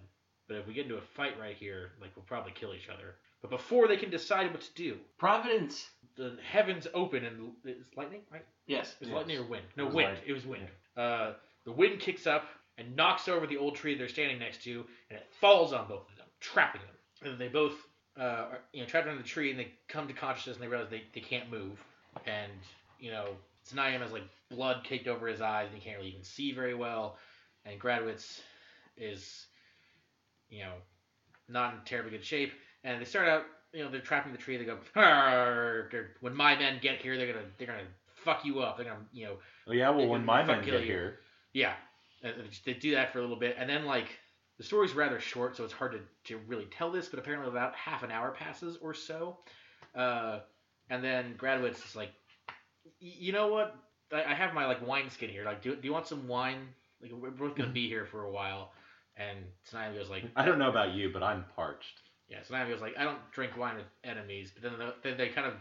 But 0.48 0.58
if 0.58 0.66
we 0.66 0.74
get 0.74 0.84
into 0.84 0.96
a 0.96 1.00
fight 1.00 1.38
right 1.40 1.56
here, 1.56 1.92
like 2.00 2.10
we'll 2.16 2.24
probably 2.24 2.52
kill 2.52 2.74
each 2.74 2.88
other. 2.88 3.14
But 3.44 3.50
before 3.50 3.88
they 3.88 3.98
can 3.98 4.08
decide 4.08 4.50
what 4.52 4.62
to 4.62 4.72
do, 4.74 4.96
Providence. 5.18 5.90
the 6.16 6.38
heavens 6.42 6.86
open 6.94 7.26
and 7.26 7.52
it's 7.66 7.94
lightning, 7.94 8.22
right? 8.32 8.46
Yes. 8.66 8.94
It 8.94 9.00
was 9.00 9.08
Yes. 9.10 9.16
lightning 9.16 9.36
or 9.38 9.42
wind? 9.42 9.66
No, 9.76 9.82
It 9.82 9.86
was 9.88 9.94
wind. 9.94 10.14
light- 10.14 10.22
It 10.26 10.32
was 10.32 10.46
wind. 10.46 10.68
Uh, 10.96 11.34
the 11.64 11.72
wind 11.72 12.00
kicks 12.00 12.26
up 12.26 12.48
and 12.78 12.96
knocks 12.96 13.28
over 13.28 13.46
the 13.46 13.58
old 13.58 13.76
tree 13.76 13.96
they're 13.96 14.08
standing 14.08 14.38
next 14.38 14.62
to, 14.62 14.88
and 15.10 15.18
it 15.18 15.26
falls 15.40 15.74
on 15.74 15.86
both 15.88 16.08
of 16.10 16.16
them, 16.16 16.26
trapping 16.40 16.80
them. 16.80 17.30
And 17.32 17.38
they 17.38 17.48
both, 17.48 17.76
uh, 18.16 18.22
are, 18.22 18.60
you 18.72 18.80
know, 18.80 18.86
trapped 18.88 19.08
under 19.08 19.20
the 19.22 19.28
tree, 19.28 19.50
and 19.50 19.60
they 19.60 19.70
come 19.88 20.08
to 20.08 20.14
consciousness, 20.14 20.56
and 20.56 20.64
they 20.64 20.68
realize 20.68 20.88
they, 20.88 21.04
they 21.12 21.20
can't 21.20 21.50
move. 21.50 21.78
And 22.24 22.50
you 22.98 23.10
know, 23.10 23.36
Znaeym 23.66 24.00
has 24.00 24.10
like 24.12 24.24
blood 24.48 24.84
caked 24.84 25.06
over 25.06 25.26
his 25.28 25.42
eyes, 25.42 25.68
and 25.70 25.76
he 25.76 25.84
can't 25.84 25.98
really 25.98 26.12
even 26.12 26.24
see 26.24 26.52
very 26.52 26.74
well. 26.74 27.18
And 27.66 27.78
Gradwitz 27.78 28.40
is, 28.96 29.46
you 30.48 30.60
know, 30.62 30.72
not 31.48 31.74
in 31.74 31.80
terribly 31.84 32.12
good 32.12 32.24
shape. 32.24 32.54
And 32.84 33.00
they 33.00 33.04
start 33.04 33.28
out, 33.28 33.44
you 33.72 33.82
know, 33.82 33.90
they're 33.90 34.00
trapping 34.00 34.32
the 34.32 34.38
tree. 34.38 34.56
They 34.56 34.64
go, 34.64 34.78
when 36.20 36.34
my 36.34 36.56
men 36.56 36.78
get 36.80 36.98
here, 36.98 37.16
they're 37.16 37.32
gonna 37.32 37.46
they're 37.58 37.66
gonna 37.66 37.88
fuck 38.24 38.44
you 38.44 38.60
up. 38.60 38.76
They're 38.76 38.86
gonna, 38.86 39.04
you 39.12 39.26
know, 39.26 39.36
Oh 39.66 39.72
yeah, 39.72 39.90
well 39.90 40.06
when 40.06 40.24
my 40.24 40.44
men 40.44 40.64
get 40.64 40.80
you. 40.80 40.86
here, 40.86 41.18
yeah, 41.52 41.72
they 42.64 42.74
do 42.74 42.92
that 42.92 43.12
for 43.12 43.18
a 43.18 43.22
little 43.22 43.38
bit, 43.38 43.56
and 43.58 43.68
then 43.68 43.84
like 43.84 44.08
the 44.58 44.64
story's 44.64 44.92
rather 44.92 45.18
short, 45.18 45.56
so 45.56 45.64
it's 45.64 45.72
hard 45.72 45.92
to, 45.92 46.00
to 46.32 46.38
really 46.46 46.66
tell 46.66 46.90
this. 46.92 47.08
But 47.08 47.18
apparently, 47.18 47.48
about 47.48 47.74
half 47.74 48.02
an 48.02 48.10
hour 48.10 48.30
passes 48.30 48.76
or 48.80 48.94
so, 48.94 49.38
uh, 49.96 50.40
and 50.90 51.02
then 51.02 51.34
Gradwitz 51.38 51.84
is 51.84 51.96
like, 51.96 52.12
you 53.00 53.32
know 53.32 53.48
what? 53.48 53.74
I, 54.12 54.24
I 54.24 54.34
have 54.34 54.54
my 54.54 54.66
like 54.66 54.86
wine 54.86 55.10
skin 55.10 55.30
here. 55.30 55.44
Like, 55.44 55.62
do, 55.62 55.74
do 55.74 55.86
you 55.86 55.92
want 55.92 56.06
some 56.06 56.28
wine? 56.28 56.68
Like, 57.02 57.12
we're 57.12 57.30
both 57.30 57.56
gonna 57.56 57.70
be 57.70 57.88
here 57.88 58.04
for 58.06 58.22
a 58.24 58.30
while. 58.30 58.72
And 59.16 59.38
Znaeym 59.70 59.94
goes 59.94 60.10
like, 60.10 60.24
I 60.36 60.44
don't 60.44 60.58
know 60.58 60.68
about 60.70 60.92
you, 60.92 61.10
but 61.12 61.22
I'm 61.22 61.44
parched. 61.54 62.00
Yeah, 62.28 62.38
so 62.42 62.54
he 62.56 62.70
goes 62.70 62.80
like, 62.80 62.94
I 62.98 63.04
don't 63.04 63.18
drink 63.32 63.56
wine 63.56 63.76
with 63.76 63.86
enemies, 64.02 64.52
but 64.52 64.62
then 64.62 64.88
they, 65.02 65.14
they 65.14 65.28
kind 65.28 65.46
of 65.46 65.54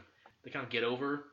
they 0.44 0.52
kind 0.52 0.64
of 0.66 0.72
get 0.72 0.84
over 0.84 1.26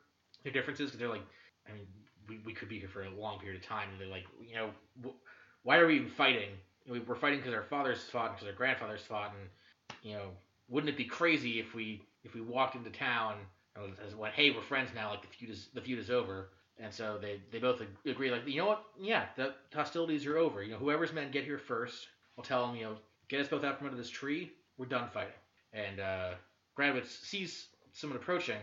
their 0.43 0.51
differences 0.53 0.87
because 0.87 0.99
they're 0.99 1.09
like, 1.09 1.25
I 1.69 1.73
mean, 1.73 1.85
we, 2.27 2.39
we 2.45 2.53
could 2.53 2.69
be 2.69 2.79
here 2.79 2.89
for 2.89 3.03
a 3.03 3.09
long 3.09 3.39
period 3.39 3.61
of 3.61 3.67
time, 3.67 3.89
and 3.91 3.99
they're 3.99 4.07
like, 4.07 4.25
you 4.47 4.55
know, 4.55 4.69
wh- 5.03 5.65
why 5.65 5.77
are 5.77 5.87
we 5.87 5.95
even 5.95 6.09
fighting? 6.09 6.49
We- 6.89 6.99
We're 6.99 7.15
fighting 7.15 7.39
because 7.39 7.53
our 7.53 7.63
fathers 7.63 8.03
fought, 8.11 8.35
because 8.35 8.47
our 8.47 8.53
grandfathers 8.53 9.01
fought, 9.01 9.33
and 9.39 9.97
you 10.03 10.13
know, 10.17 10.29
wouldn't 10.69 10.89
it 10.89 10.97
be 10.97 11.05
crazy 11.05 11.59
if 11.59 11.73
we 11.73 12.01
if 12.23 12.33
we 12.33 12.41
walked 12.41 12.75
into 12.75 12.89
town 12.89 13.35
and 13.75 13.95
was- 14.03 14.15
went, 14.15 14.33
hey, 14.33 14.51
we're 14.51 14.61
friends 14.61 14.89
now, 14.93 15.11
like 15.11 15.21
the 15.21 15.27
feud 15.27 15.51
is 15.51 15.67
the 15.73 15.81
feud 15.81 15.99
is 15.99 16.09
over. 16.09 16.49
And 16.79 16.91
so 16.91 17.19
they, 17.21 17.39
they 17.51 17.59
both 17.59 17.79
agree, 18.07 18.31
like, 18.31 18.47
you 18.47 18.57
know 18.57 18.65
what? 18.65 18.83
Yeah, 18.99 19.25
the 19.35 19.53
hostilities 19.71 20.25
are 20.25 20.37
over. 20.37 20.63
You 20.63 20.71
know, 20.71 20.77
whoever's 20.79 21.13
men 21.13 21.29
get 21.29 21.43
here 21.43 21.59
first, 21.59 22.07
I'll 22.37 22.43
tell 22.43 22.65
them, 22.65 22.75
you 22.75 22.85
know, 22.85 22.95
get 23.27 23.39
us 23.39 23.47
both 23.47 23.63
out 23.63 23.77
from 23.77 23.87
under 23.87 23.97
this 23.97 24.09
tree. 24.09 24.51
We're 24.81 24.87
done 24.87 25.09
fighting. 25.13 25.33
And 25.73 25.99
uh, 25.99 26.29
Gradwitz 26.75 27.23
sees 27.23 27.67
someone 27.93 28.17
approaching, 28.17 28.57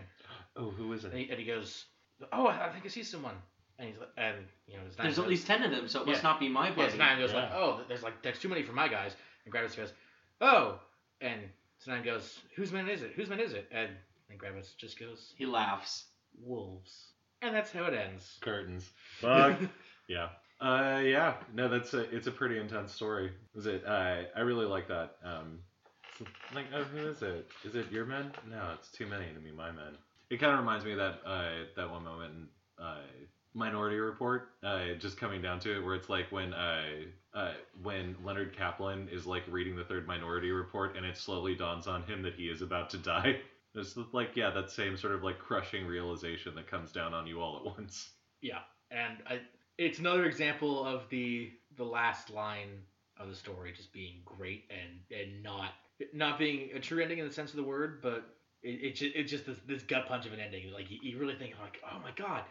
Oh, 0.57 0.69
who 0.69 0.91
is 0.91 1.05
and 1.05 1.13
it? 1.13 1.17
he, 1.17 1.29
and 1.29 1.39
he 1.39 1.45
goes, 1.45 1.85
"Oh, 2.33 2.45
I 2.47 2.65
I 2.67 2.69
think 2.73 2.83
I 2.85 2.89
see 2.89 3.03
someone." 3.03 3.35
And 3.77 3.87
he's 3.87 3.97
like- 3.97 4.09
and 4.17 4.35
you 4.67 4.73
know, 4.75 4.83
There's 4.83 4.97
nine 5.17 5.23
at 5.25 5.29
least 5.29 5.47
ten 5.47 5.63
of 5.63 5.71
them, 5.71 5.87
so 5.87 6.01
it 6.01 6.07
must 6.07 6.21
not 6.23 6.37
be 6.41 6.49
my 6.49 6.67
yeah, 6.67 6.75
party. 6.75 6.89
his 6.91 6.99
nine 6.99 7.19
goes 7.19 7.31
like, 7.33 7.51
"Oh, 7.53 7.79
there's 7.87 8.03
like 8.03 8.21
there's 8.21 8.37
too 8.37 8.49
many 8.49 8.63
for 8.63 8.73
my 8.73 8.89
guys." 8.89 9.15
And 9.45 9.53
Gradwitz 9.53 9.77
goes, 9.77 9.93
"Oh," 10.41 10.77
and 11.21 11.39
Snan 11.87 12.03
goes, 12.03 12.37
"Whose 12.57 12.73
man 12.73 12.89
is 12.89 13.01
it? 13.01 13.13
Whose 13.15 13.29
man 13.29 13.39
is 13.39 13.53
it?" 13.53 13.69
And 13.71 13.91
and 14.29 14.37
Gradwitz 14.37 14.75
just 14.75 14.99
goes, 14.99 15.33
He 15.37 15.45
laughs. 15.45 16.03
"Wolves." 16.43 17.13
And 17.41 17.55
that's 17.55 17.71
how 17.71 17.85
it 17.85 17.93
ends. 17.93 18.37
Curtains. 18.41 18.89
Fuck. 19.21 19.57
yeah. 20.09 20.29
Uh, 20.59 20.99
yeah. 21.01 21.35
No, 21.53 21.69
that's 21.69 21.93
a. 21.93 22.01
It's 22.13 22.27
a 22.27 22.31
pretty 22.33 22.59
intense 22.59 22.91
story. 22.91 23.31
Is 23.55 23.65
it? 23.65 23.85
Uh, 23.87 24.23
I 24.35 24.41
really 24.41 24.65
like 24.65 24.89
that. 24.89 25.15
Um, 25.23 25.59
like, 26.55 26.65
oh, 26.73 26.83
who 26.83 27.09
is 27.09 27.21
it? 27.21 27.47
Is 27.63 27.75
it 27.75 27.91
your 27.91 28.05
men? 28.05 28.31
No, 28.49 28.71
it's 28.77 28.89
too 28.89 29.05
many 29.05 29.25
to 29.33 29.39
be 29.39 29.51
my 29.51 29.71
men. 29.71 29.97
It 30.29 30.39
kind 30.39 30.53
of 30.53 30.59
reminds 30.59 30.85
me 30.85 30.91
of 30.91 30.97
that 30.97 31.19
uh, 31.25 31.51
that 31.75 31.89
one 31.89 32.03
moment 32.03 32.33
in 32.33 32.83
uh, 32.83 33.01
Minority 33.53 33.97
Report. 33.97 34.49
Uh, 34.63 34.93
just 34.99 35.17
coming 35.17 35.41
down 35.41 35.59
to 35.61 35.75
it, 35.75 35.83
where 35.83 35.95
it's 35.95 36.09
like 36.09 36.31
when 36.31 36.53
uh, 36.53 36.83
uh, 37.33 37.53
when 37.81 38.15
Leonard 38.23 38.55
Kaplan 38.55 39.09
is 39.11 39.25
like 39.25 39.43
reading 39.49 39.75
the 39.75 39.83
third 39.83 40.07
Minority 40.07 40.51
Report, 40.51 40.95
and 40.95 41.05
it 41.05 41.17
slowly 41.17 41.55
dawns 41.55 41.87
on 41.87 42.03
him 42.03 42.21
that 42.23 42.35
he 42.35 42.45
is 42.45 42.61
about 42.61 42.89
to 42.91 42.97
die. 42.97 43.39
It's 43.75 43.95
like 44.13 44.35
yeah, 44.35 44.49
that 44.49 44.71
same 44.71 44.97
sort 44.97 45.13
of 45.13 45.23
like 45.23 45.37
crushing 45.37 45.85
realization 45.85 46.55
that 46.55 46.65
comes 46.65 46.91
down 46.91 47.13
on 47.13 47.27
you 47.27 47.39
all 47.39 47.57
at 47.57 47.65
once. 47.77 48.09
Yeah, 48.41 48.61
and 48.89 49.19
I, 49.27 49.41
it's 49.77 49.99
another 49.99 50.25
example 50.25 50.83
of 50.83 51.07
the 51.11 51.51
the 51.77 51.83
last 51.83 52.31
line 52.31 52.81
of 53.17 53.29
the 53.29 53.35
story 53.35 53.71
just 53.71 53.93
being 53.93 54.21
great 54.25 54.63
and 54.71 54.99
and 55.15 55.43
not 55.43 55.73
not 56.13 56.39
being 56.39 56.69
a 56.75 56.79
true 56.79 57.01
ending 57.01 57.19
in 57.19 57.27
the 57.27 57.33
sense 57.33 57.51
of 57.51 57.57
the 57.57 57.63
word, 57.63 58.01
but 58.01 58.23
it, 58.63 58.83
it 58.83 58.95
just 58.95 59.15
it's 59.15 59.31
just 59.31 59.45
this, 59.45 59.57
this 59.67 59.83
gut 59.83 60.07
punch 60.07 60.25
of 60.25 60.33
an 60.33 60.39
ending. 60.39 60.71
Like 60.71 60.89
you, 60.89 60.97
you 61.01 61.17
really 61.19 61.35
think 61.35 61.55
like, 61.61 61.79
oh 61.91 61.99
my 61.99 62.11
god, 62.15 62.43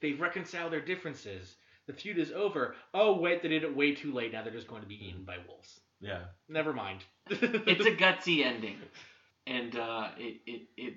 they've 0.00 0.20
reconciled 0.20 0.72
their 0.72 0.80
differences. 0.84 1.56
The 1.86 1.92
feud 1.92 2.18
is 2.18 2.32
over. 2.32 2.76
Oh 2.94 3.18
wait, 3.18 3.42
they 3.42 3.48
did 3.48 3.62
it 3.64 3.76
way 3.76 3.94
too 3.94 4.12
late. 4.12 4.32
Now 4.32 4.42
they're 4.42 4.52
just 4.52 4.68
going 4.68 4.82
to 4.82 4.88
be 4.88 5.06
eaten 5.06 5.24
by 5.24 5.36
wolves. 5.46 5.80
Yeah. 6.00 6.24
Never 6.48 6.72
mind. 6.72 7.00
It's 7.30 7.86
a 7.86 7.90
gutsy 7.96 8.44
ending, 8.44 8.76
and 9.46 9.76
uh, 9.76 10.08
it, 10.18 10.40
it 10.46 10.62
it 10.76 10.94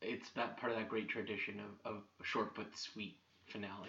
it's 0.00 0.30
that 0.30 0.56
part 0.58 0.72
of 0.72 0.78
that 0.78 0.88
great 0.88 1.08
tradition 1.08 1.60
of, 1.60 1.92
of 1.94 2.02
short 2.22 2.54
but 2.54 2.66
sweet 2.76 3.18
finales. 3.46 3.88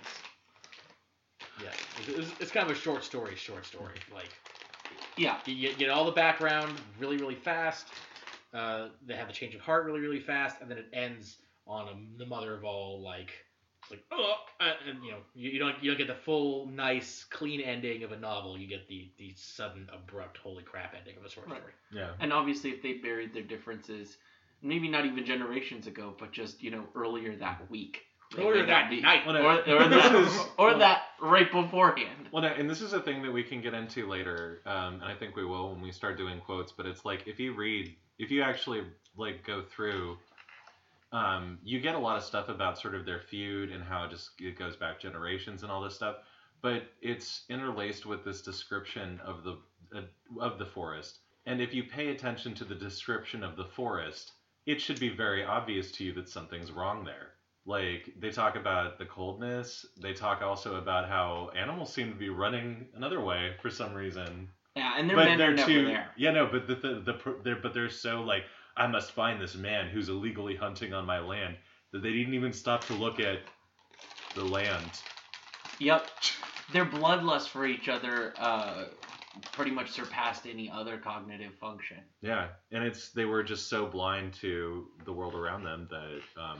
yeah. 1.61 1.69
It's, 1.99 2.17
it's, 2.17 2.41
it's 2.41 2.51
kind 2.51 2.69
of 2.69 2.75
a 2.75 2.79
short 2.79 3.03
story. 3.03 3.35
Short 3.35 3.65
story. 3.65 3.95
Like 4.13 4.29
Yeah, 5.17 5.37
you 5.45 5.67
get, 5.67 5.77
get 5.77 5.89
all 5.89 6.05
the 6.05 6.11
background 6.11 6.79
really 6.99 7.17
really 7.17 7.35
fast 7.35 7.87
uh, 8.53 8.87
they 9.05 9.15
have 9.15 9.27
the 9.27 9.33
change 9.33 9.55
of 9.55 9.61
heart 9.61 9.85
really 9.85 9.99
really 9.99 10.19
fast 10.19 10.57
and 10.61 10.69
then 10.69 10.77
it 10.77 10.87
ends 10.93 11.37
on 11.67 11.87
a, 11.87 12.17
the 12.17 12.25
mother 12.25 12.55
of 12.55 12.63
all 12.63 13.01
like 13.01 13.31
it's 13.83 13.91
like 13.91 14.03
oh 14.11 14.33
and, 14.59 14.75
and, 14.89 15.03
you 15.03 15.11
know 15.11 15.19
you, 15.35 15.51
you 15.51 15.59
don't 15.59 15.75
you 15.81 15.91
don't 15.91 15.97
get 15.97 16.07
the 16.07 16.21
full 16.23 16.65
nice 16.67 17.25
clean 17.29 17.61
ending 17.61 18.03
of 18.03 18.11
a 18.11 18.17
novel 18.17 18.57
you 18.57 18.67
get 18.67 18.87
the 18.87 19.11
the 19.17 19.33
sudden 19.35 19.87
abrupt 19.93 20.37
holy 20.37 20.63
crap 20.63 20.95
ending 20.97 21.15
of 21.17 21.23
a 21.23 21.29
short 21.29 21.47
Right. 21.47 21.57
story 21.57 21.73
Yeah. 21.91 22.09
and 22.19 22.33
obviously 22.33 22.71
if 22.71 22.81
they 22.81 22.93
buried 22.93 23.33
their 23.33 23.43
differences, 23.43 24.17
maybe 24.61 24.87
not 24.87 25.05
even 25.05 25.25
generations 25.25 25.87
ago, 25.87 26.15
but 26.19 26.31
just 26.31 26.61
you 26.61 26.71
know 26.71 26.85
earlier 26.95 27.35
that 27.37 27.69
week. 27.69 28.01
Earlier 28.37 28.65
that 28.65 28.67
That'd 28.67 28.89
be- 28.91 29.01
night. 29.01 29.25
Well, 29.25 29.37
or, 29.37 29.59
or, 29.59 29.87
this 29.89 30.03
that, 30.03 30.15
is- 30.15 30.47
or 30.57 30.75
that 30.75 31.01
right 31.19 31.51
beforehand. 31.51 32.29
Well, 32.31 32.45
and 32.45 32.69
this 32.69 32.79
is 32.81 32.93
a 32.93 33.01
thing 33.01 33.23
that 33.23 33.31
we 33.31 33.43
can 33.43 33.59
get 33.59 33.73
into 33.73 34.07
later, 34.07 34.61
um, 34.67 34.95
and 34.95 35.05
I 35.05 35.15
think 35.15 35.35
we 35.35 35.45
will 35.45 35.71
when 35.71 35.81
we 35.81 35.91
start 35.91 36.15
doing 36.15 36.39
quotes. 36.39 36.71
But 36.71 36.85
it's 36.85 37.03
like 37.05 37.27
if 37.27 37.39
you 37.39 37.53
read, 37.53 37.95
if 38.19 38.29
you 38.29 38.43
actually 38.43 38.83
like 39.17 39.43
go 39.43 39.63
through, 39.63 40.19
um, 41.11 41.57
you 41.63 41.79
get 41.79 41.95
a 41.95 41.99
lot 41.99 42.17
of 42.17 42.23
stuff 42.23 42.49
about 42.49 42.77
sort 42.77 42.93
of 42.93 43.03
their 43.03 43.19
feud 43.19 43.71
and 43.71 43.83
how 43.83 44.03
it 44.03 44.11
just 44.11 44.29
it 44.39 44.59
goes 44.59 44.75
back 44.75 44.99
generations 44.99 45.63
and 45.63 45.71
all 45.71 45.81
this 45.81 45.95
stuff. 45.95 46.17
But 46.61 46.83
it's 47.01 47.45
interlaced 47.49 48.05
with 48.05 48.23
this 48.23 48.43
description 48.43 49.19
of 49.25 49.43
the 49.43 49.57
uh, 49.95 50.01
of 50.39 50.59
the 50.59 50.67
forest, 50.67 51.17
and 51.47 51.59
if 51.59 51.73
you 51.73 51.83
pay 51.83 52.09
attention 52.09 52.53
to 52.55 52.63
the 52.63 52.75
description 52.75 53.43
of 53.43 53.55
the 53.55 53.65
forest, 53.65 54.33
it 54.67 54.79
should 54.79 54.99
be 54.99 55.09
very 55.09 55.43
obvious 55.43 55.91
to 55.93 56.03
you 56.03 56.13
that 56.13 56.29
something's 56.29 56.71
wrong 56.71 57.03
there 57.03 57.31
like 57.69 58.09
they 58.19 58.31
talk 58.31 58.55
about 58.55 58.97
the 58.97 59.05
coldness 59.05 59.85
they 60.01 60.11
talk 60.13 60.41
also 60.41 60.75
about 60.75 61.07
how 61.07 61.51
animals 61.55 61.93
seem 61.93 62.09
to 62.11 62.17
be 62.17 62.29
running 62.29 62.87
another 62.95 63.21
way 63.21 63.53
for 63.61 63.69
some 63.69 63.93
reason 63.93 64.49
Yeah, 64.75 64.95
and 64.97 65.07
their 65.07 65.15
but 65.15 65.25
men 65.25 65.37
they're 65.37 65.51
are 65.51 65.55
never 65.55 65.67
too 65.71 65.85
there. 65.85 66.07
yeah 66.17 66.31
no 66.31 66.47
but 66.51 66.67
the, 66.67 66.75
the, 66.75 66.89
the 67.05 67.35
they're 67.43 67.55
but 67.61 67.73
they're 67.75 67.89
so 67.89 68.21
like 68.21 68.43
i 68.75 68.87
must 68.87 69.11
find 69.11 69.39
this 69.39 69.55
man 69.55 69.87
who's 69.87 70.09
illegally 70.09 70.55
hunting 70.55 70.93
on 70.93 71.05
my 71.05 71.19
land 71.19 71.55
that 71.91 72.01
they 72.01 72.11
didn't 72.11 72.33
even 72.33 72.51
stop 72.51 72.83
to 72.87 72.93
look 72.93 73.19
at 73.19 73.39
the 74.35 74.43
land 74.43 74.89
Yep, 75.79 76.09
their 76.73 76.85
bloodlust 76.85 77.47
for 77.49 77.65
each 77.65 77.87
other 77.87 78.33
uh, 78.37 78.85
pretty 79.53 79.71
much 79.71 79.91
surpassed 79.91 80.45
any 80.45 80.69
other 80.69 80.97
cognitive 80.97 81.53
function. 81.61 81.97
yeah 82.21 82.47
and 82.71 82.83
it's 82.83 83.11
they 83.11 83.25
were 83.25 83.43
just 83.43 83.69
so 83.69 83.85
blind 83.85 84.33
to 84.33 84.87
the 85.05 85.13
world 85.13 85.35
around 85.35 85.63
them 85.63 85.87
that 85.91 86.41
um 86.41 86.59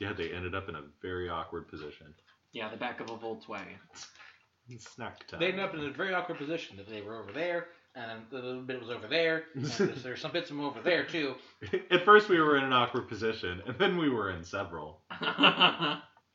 Yeah, 0.00 0.12
they 0.12 0.30
ended 0.30 0.54
up 0.54 0.68
in 0.68 0.74
a 0.76 0.82
very 1.02 1.28
awkward 1.28 1.68
position. 1.68 2.14
Yeah, 2.52 2.70
the 2.70 2.76
back 2.76 3.00
of 3.00 3.10
a 3.10 3.16
Volkswagen. 3.16 3.78
Snack 4.78 5.26
time. 5.26 5.40
They 5.40 5.46
ended 5.46 5.64
up 5.64 5.74
in 5.74 5.80
a 5.80 5.90
very 5.90 6.14
awkward 6.14 6.38
position 6.38 6.76
that 6.76 6.88
they 6.88 7.00
were 7.00 7.20
over 7.20 7.32
there, 7.32 7.68
and 7.94 8.22
a 8.30 8.34
little 8.34 8.60
bit 8.62 8.80
was 8.80 8.90
over 8.90 9.06
there, 9.08 9.44
and 9.54 9.64
there's, 9.78 10.02
there's 10.02 10.20
some 10.20 10.30
bits 10.32 10.50
of 10.50 10.56
them 10.56 10.64
over 10.64 10.80
there 10.82 11.04
too. 11.04 11.34
At 11.90 12.04
first, 12.04 12.28
we 12.28 12.38
were 12.40 12.56
in 12.58 12.64
an 12.64 12.72
awkward 12.72 13.08
position, 13.08 13.62
and 13.66 13.78
then 13.78 13.96
we 13.96 14.08
were 14.10 14.30
in 14.30 14.44
several. 14.44 15.00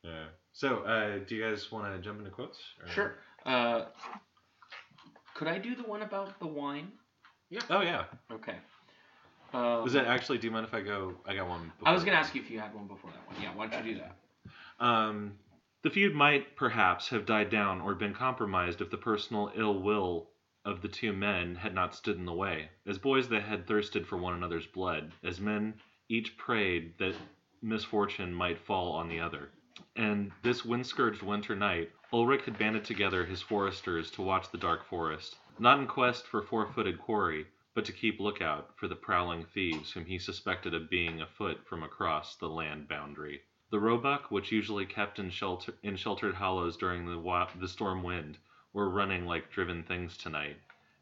Yeah. 0.06 0.26
So, 0.52 0.80
uh, 0.80 1.20
do 1.26 1.34
you 1.34 1.42
guys 1.42 1.72
want 1.72 1.90
to 1.94 1.98
jump 1.98 2.18
into 2.18 2.30
quotes? 2.30 2.58
or- 2.94 3.16
Uh, 3.46 3.86
could 5.34 5.48
I 5.48 5.56
do 5.56 5.74
the 5.74 5.82
one 5.84 6.02
about 6.02 6.38
the 6.40 6.46
wine? 6.46 6.92
Yeah. 7.48 7.62
Oh 7.70 7.80
yeah. 7.80 8.04
Okay. 8.30 8.56
Uh, 9.54 9.80
Was 9.82 9.92
that 9.92 10.06
actually? 10.06 10.38
Do 10.38 10.48
you 10.48 10.52
mind 10.52 10.66
if 10.66 10.74
I 10.74 10.80
go? 10.80 11.14
I 11.24 11.34
got 11.34 11.48
one. 11.48 11.72
I 11.84 11.92
was 11.92 12.02
gonna 12.02 12.16
ask 12.16 12.34
you 12.34 12.42
if 12.42 12.50
you 12.50 12.58
had 12.58 12.74
one 12.74 12.88
before 12.88 13.10
that 13.12 13.26
one. 13.26 13.40
Yeah, 13.40 13.54
why 13.54 13.68
don't 13.68 13.86
you 13.86 13.94
do 13.94 14.00
that? 14.00 14.84
Um, 14.84 15.38
the 15.82 15.90
feud 15.90 16.14
might 16.14 16.56
perhaps 16.56 17.08
have 17.10 17.24
died 17.24 17.50
down 17.50 17.80
or 17.80 17.94
been 17.94 18.14
compromised 18.14 18.80
if 18.80 18.90
the 18.90 18.96
personal 18.96 19.52
ill 19.54 19.80
will 19.80 20.28
of 20.64 20.80
the 20.80 20.88
two 20.88 21.12
men 21.12 21.54
had 21.54 21.74
not 21.74 21.94
stood 21.94 22.16
in 22.16 22.24
the 22.24 22.32
way. 22.32 22.68
As 22.86 22.98
boys, 22.98 23.28
they 23.28 23.40
had 23.40 23.66
thirsted 23.66 24.06
for 24.06 24.16
one 24.16 24.34
another's 24.34 24.66
blood. 24.66 25.12
As 25.22 25.40
men, 25.40 25.74
each 26.08 26.36
prayed 26.36 26.94
that 26.98 27.14
misfortune 27.62 28.32
might 28.34 28.58
fall 28.58 28.92
on 28.92 29.08
the 29.08 29.20
other. 29.20 29.50
And 29.94 30.32
this 30.42 30.64
wind 30.64 30.86
scourged 30.86 31.22
winter 31.22 31.54
night, 31.54 31.90
Ulrich 32.12 32.44
had 32.44 32.58
banded 32.58 32.84
together 32.84 33.24
his 33.24 33.42
foresters 33.42 34.10
to 34.12 34.22
watch 34.22 34.50
the 34.50 34.58
dark 34.58 34.88
forest, 34.88 35.36
not 35.58 35.78
in 35.78 35.86
quest 35.86 36.26
for 36.26 36.42
four 36.42 36.66
footed 36.72 36.98
quarry, 36.98 37.46
but 37.74 37.84
to 37.84 37.92
keep 37.92 38.20
lookout 38.20 38.70
for 38.76 38.86
the 38.88 38.94
prowling 38.94 39.44
thieves 39.52 39.90
whom 39.90 40.04
he 40.04 40.18
suspected 40.18 40.74
of 40.74 40.88
being 40.90 41.20
afoot 41.20 41.58
from 41.66 41.82
across 41.82 42.36
the 42.36 42.48
land 42.48 42.88
boundary. 42.88 43.40
The 43.70 43.80
roebuck, 43.80 44.30
which 44.30 44.52
usually 44.52 44.86
kept 44.86 45.18
in, 45.18 45.30
shelter, 45.30 45.74
in 45.82 45.96
sheltered 45.96 46.34
hollows 46.36 46.76
during 46.76 47.06
the, 47.06 47.18
wa- 47.18 47.48
the 47.58 47.66
storm 47.66 48.02
wind, 48.02 48.38
were 48.72 48.88
running 48.88 49.26
like 49.26 49.50
driven 49.50 49.82
things 49.82 50.16
tonight, 50.16 50.56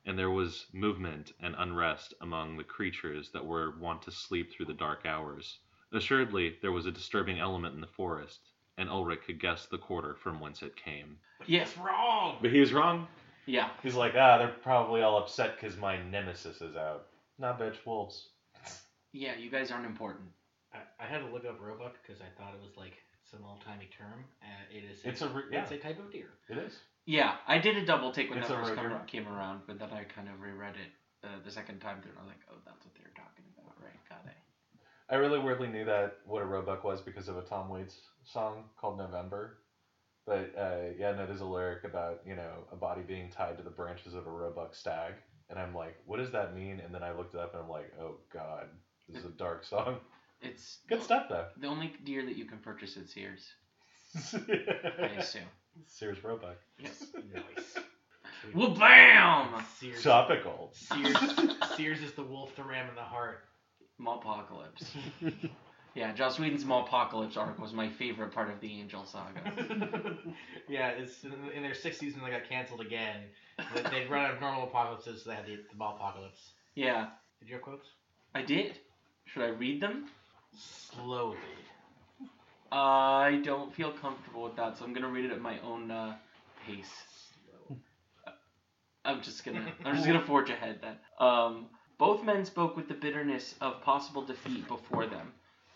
and 0.06 0.18
there 0.18 0.30
was 0.30 0.66
movement 0.72 1.32
and 1.40 1.54
unrest 1.58 2.14
among 2.22 2.56
the 2.56 2.64
creatures 2.64 3.30
that 3.32 3.44
were 3.44 3.74
wont 3.78 4.02
to 4.02 4.10
sleep 4.10 4.50
through 4.52 4.66
the 4.66 4.72
dark 4.72 5.04
hours. 5.04 5.58
Assuredly, 5.92 6.56
there 6.62 6.72
was 6.72 6.86
a 6.86 6.90
disturbing 6.90 7.38
element 7.38 7.74
in 7.74 7.82
the 7.82 7.86
forest, 7.86 8.40
and 8.78 8.88
Ulrich 8.88 9.20
could 9.26 9.38
guess 9.40 9.66
the 9.66 9.76
quarter 9.76 10.14
from 10.14 10.40
whence 10.40 10.62
it 10.62 10.74
came. 10.76 11.18
Yes. 11.46 11.76
wrong. 11.76 12.38
But 12.40 12.52
he 12.52 12.60
was 12.60 12.72
wrong. 12.72 13.06
Yeah. 13.46 13.70
He's 13.82 13.94
like, 13.94 14.14
ah, 14.16 14.38
they're 14.38 14.54
probably 14.62 15.02
all 15.02 15.18
upset 15.18 15.58
because 15.60 15.76
my 15.76 16.00
nemesis 16.02 16.60
is 16.60 16.76
out. 16.76 17.06
Nah, 17.38 17.56
bitch, 17.56 17.76
wolves. 17.84 18.28
Yeah, 19.12 19.32
you 19.36 19.50
guys 19.50 19.70
aren't 19.70 19.86
important. 19.86 20.28
I, 20.72 20.78
I 21.02 21.06
had 21.06 21.18
to 21.18 21.26
look 21.26 21.44
up 21.44 21.60
roebuck 21.60 21.96
because 22.00 22.22
I 22.22 22.30
thought 22.38 22.54
it 22.54 22.60
was 22.62 22.76
like 22.76 22.94
some 23.30 23.40
old 23.44 23.60
timey 23.64 23.88
term. 23.96 24.24
Uh, 24.42 24.46
it 24.70 24.84
is. 24.90 25.00
It's 25.04 25.22
a 25.22 25.28
re- 25.28 25.42
yeah. 25.50 25.62
It's 25.62 25.72
a 25.72 25.78
type 25.78 25.98
of 25.98 26.12
deer. 26.12 26.30
It 26.48 26.58
is. 26.58 26.78
Yeah, 27.04 27.34
I 27.48 27.58
did 27.58 27.76
a 27.76 27.84
double 27.84 28.12
take 28.12 28.30
when 28.30 28.38
It's 28.38 28.48
that 28.48 28.64
first 28.64 28.76
come, 28.76 28.94
came 29.06 29.26
around, 29.26 29.62
but 29.66 29.78
then 29.78 29.90
I 29.90 30.04
kind 30.04 30.28
of 30.28 30.40
reread 30.40 30.76
it 30.76 31.26
uh, 31.26 31.28
the 31.44 31.50
second 31.50 31.80
time 31.80 32.00
through, 32.00 32.12
and 32.12 32.20
I 32.20 32.22
was 32.22 32.28
like, 32.30 32.46
oh, 32.50 32.56
that's 32.64 32.84
what 32.84 32.94
they're 32.94 33.12
talking 33.16 33.44
about, 33.58 33.74
right? 33.82 33.98
Got 34.08 34.24
it. 34.26 34.36
I 35.10 35.16
really 35.16 35.40
weirdly 35.40 35.68
knew 35.68 35.84
that 35.84 36.18
what 36.26 36.42
a 36.42 36.44
roebuck 36.46 36.84
was 36.84 37.00
because 37.00 37.28
of 37.28 37.36
a 37.36 37.42
Tom 37.42 37.68
Waits 37.68 37.96
song 38.24 38.64
called 38.80 38.98
November. 38.98 39.58
But 40.26 40.52
uh, 40.56 40.92
yeah, 40.98 41.12
no, 41.12 41.26
there's 41.26 41.40
a 41.40 41.44
lyric 41.44 41.84
about 41.84 42.20
you 42.26 42.36
know 42.36 42.52
a 42.72 42.76
body 42.76 43.02
being 43.02 43.30
tied 43.30 43.56
to 43.58 43.64
the 43.64 43.70
branches 43.70 44.14
of 44.14 44.26
a 44.26 44.30
roebuck 44.30 44.74
stag, 44.74 45.14
and 45.50 45.58
I'm 45.58 45.74
like, 45.74 45.96
what 46.06 46.18
does 46.18 46.30
that 46.32 46.54
mean? 46.54 46.80
And 46.84 46.94
then 46.94 47.02
I 47.02 47.12
looked 47.12 47.34
it 47.34 47.40
up, 47.40 47.54
and 47.54 47.62
I'm 47.62 47.68
like, 47.68 47.92
oh 48.00 48.16
god, 48.32 48.66
this 49.08 49.18
is 49.18 49.26
a 49.26 49.30
dark 49.36 49.64
song. 49.64 49.96
It's 50.40 50.78
Good 50.88 51.02
stuff 51.02 51.26
though. 51.28 51.46
the 51.60 51.66
only 51.68 51.92
deer 52.04 52.24
that 52.24 52.36
you 52.36 52.44
can 52.44 52.58
purchase 52.58 52.96
at 52.96 53.08
Sears, 53.08 53.46
I 54.34 55.06
assume. 55.18 55.42
Sears 55.86 56.22
roebuck. 56.22 56.56
Yes. 56.78 57.04
Nice. 57.34 57.78
Well, 58.56 58.70
bam! 58.70 59.64
Sears. 59.78 60.02
Topical. 60.02 60.72
Sears. 60.74 61.16
Sears 61.76 62.02
is 62.02 62.12
the 62.14 62.24
wolf, 62.24 62.56
the 62.56 62.64
ram, 62.64 62.88
and 62.88 62.96
the 62.98 63.02
Hart. 63.02 63.44
Malpocalypse. 64.00 64.90
Yeah, 65.94 66.12
Joss 66.14 66.38
Whedon's 66.38 66.62
Small 66.62 66.86
Apocalypse 66.86 67.36
arc 67.36 67.58
was 67.58 67.72
my 67.72 67.88
favorite 67.88 68.32
part 68.32 68.50
of 68.50 68.60
the 68.60 68.72
Angel 68.72 69.04
Saga. 69.04 69.42
yeah, 70.68 70.88
it's 70.88 71.22
in, 71.24 71.62
their 71.62 71.74
sixth 71.74 72.00
season 72.00 72.22
they 72.24 72.30
got 72.30 72.48
canceled 72.48 72.80
again. 72.80 73.24
They, 73.74 73.82
they'd 73.82 74.10
run 74.10 74.24
out 74.24 74.34
of 74.34 74.40
normal 74.40 74.64
apocalypses, 74.64 75.24
so 75.24 75.30
they 75.30 75.36
had 75.36 75.44
the, 75.44 75.56
the 75.56 75.84
apocalypse. 75.84 76.52
Yeah, 76.74 77.08
Did 77.40 77.48
you 77.48 77.54
have 77.56 77.62
quotes? 77.62 77.88
I 78.34 78.42
did. 78.42 78.78
Should 79.26 79.42
I 79.42 79.48
read 79.48 79.80
them? 79.82 80.06
Slowly. 80.56 81.36
I 82.70 83.42
don't 83.44 83.74
feel 83.74 83.92
comfortable 83.92 84.44
with 84.44 84.56
that, 84.56 84.78
so 84.78 84.86
I'm 84.86 84.94
gonna 84.94 85.08
read 85.10 85.26
it 85.26 85.32
at 85.32 85.42
my 85.42 85.60
own 85.60 85.90
uh, 85.90 86.16
pace. 86.66 86.90
Slow. 87.66 87.76
I'm 89.04 89.20
just 89.20 89.44
gonna 89.44 89.72
I'm 89.84 89.94
just 89.94 90.06
gonna 90.06 90.24
forge 90.24 90.48
ahead 90.48 90.80
then. 90.80 90.96
Um, 91.18 91.66
both 91.98 92.24
men 92.24 92.46
spoke 92.46 92.76
with 92.76 92.88
the 92.88 92.94
bitterness 92.94 93.54
of 93.60 93.82
possible 93.82 94.24
defeat 94.24 94.66
before 94.68 95.06
them, 95.06 95.32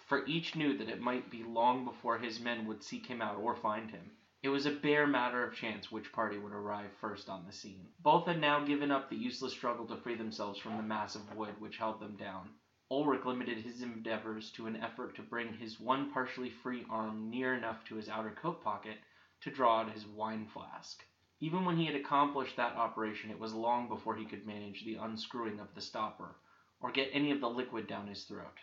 for 0.06 0.24
each 0.26 0.54
knew 0.54 0.78
that 0.78 0.88
it 0.88 1.00
might 1.00 1.30
be 1.30 1.42
long 1.42 1.84
before 1.84 2.16
his 2.16 2.38
men 2.38 2.64
would 2.64 2.82
seek 2.82 3.06
him 3.06 3.20
out 3.20 3.38
or 3.38 3.56
find 3.56 3.90
him. 3.90 4.16
It 4.40 4.48
was 4.50 4.64
a 4.64 4.70
bare 4.70 5.06
matter 5.06 5.42
of 5.42 5.56
chance 5.56 5.90
which 5.90 6.12
party 6.12 6.38
would 6.38 6.52
arrive 6.52 6.92
first 7.00 7.28
on 7.28 7.44
the 7.44 7.52
scene. 7.52 7.88
Both 7.98 8.26
had 8.26 8.40
now 8.40 8.64
given 8.64 8.92
up 8.92 9.10
the 9.10 9.16
useless 9.16 9.52
struggle 9.52 9.84
to 9.88 9.96
free 9.96 10.14
themselves 10.14 10.60
from 10.60 10.76
the 10.76 10.82
mass 10.84 11.16
of 11.16 11.34
wood 11.34 11.60
which 11.60 11.78
held 11.78 11.98
them 11.98 12.16
down. 12.16 12.50
Ulrich 12.88 13.24
limited 13.24 13.58
his 13.58 13.82
endeavors 13.82 14.52
to 14.52 14.68
an 14.68 14.76
effort 14.76 15.16
to 15.16 15.22
bring 15.22 15.52
his 15.54 15.80
one 15.80 16.12
partially 16.12 16.50
free 16.50 16.86
arm 16.88 17.28
near 17.28 17.54
enough 17.54 17.84
to 17.86 17.96
his 17.96 18.08
outer 18.08 18.30
coat 18.30 18.62
pocket 18.62 18.98
to 19.40 19.50
draw 19.50 19.80
out 19.80 19.90
his 19.90 20.06
wine 20.06 20.46
flask. 20.46 21.04
Even 21.40 21.64
when 21.64 21.76
he 21.76 21.86
had 21.86 21.96
accomplished 21.96 22.56
that 22.56 22.76
operation, 22.76 23.30
it 23.32 23.40
was 23.40 23.52
long 23.52 23.88
before 23.88 24.14
he 24.14 24.24
could 24.24 24.46
manage 24.46 24.84
the 24.84 24.94
unscrewing 24.94 25.58
of 25.58 25.74
the 25.74 25.80
stopper, 25.80 26.36
or 26.80 26.92
get 26.92 27.10
any 27.12 27.32
of 27.32 27.40
the 27.40 27.50
liquid 27.50 27.88
down 27.88 28.06
his 28.06 28.22
throat. 28.22 28.60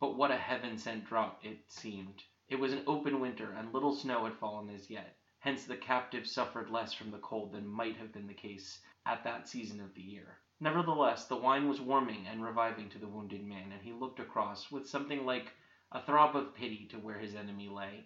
But 0.00 0.14
what 0.14 0.30
a 0.30 0.36
heaven 0.36 0.78
sent 0.78 1.06
drought 1.06 1.40
it 1.42 1.70
seemed. 1.72 2.22
It 2.48 2.60
was 2.60 2.72
an 2.72 2.84
open 2.86 3.18
winter, 3.18 3.50
and 3.52 3.72
little 3.72 3.92
snow 3.92 4.24
had 4.26 4.36
fallen 4.36 4.70
as 4.70 4.88
yet. 4.88 5.16
Hence 5.40 5.64
the 5.64 5.76
captive 5.76 6.26
suffered 6.26 6.70
less 6.70 6.92
from 6.92 7.10
the 7.10 7.18
cold 7.18 7.50
than 7.50 7.66
might 7.66 7.96
have 7.96 8.12
been 8.12 8.28
the 8.28 8.34
case 8.34 8.80
at 9.06 9.24
that 9.24 9.48
season 9.48 9.80
of 9.80 9.94
the 9.94 10.02
year. 10.02 10.38
Nevertheless, 10.60 11.26
the 11.26 11.36
wine 11.36 11.68
was 11.68 11.80
warming 11.80 12.28
and 12.28 12.44
reviving 12.44 12.88
to 12.90 12.98
the 12.98 13.08
wounded 13.08 13.44
man, 13.44 13.72
and 13.72 13.82
he 13.82 13.92
looked 13.92 14.20
across 14.20 14.70
with 14.70 14.88
something 14.88 15.26
like 15.26 15.52
a 15.90 16.00
throb 16.00 16.36
of 16.36 16.54
pity 16.54 16.86
to 16.86 16.98
where 17.00 17.18
his 17.18 17.34
enemy 17.34 17.68
lay, 17.68 18.04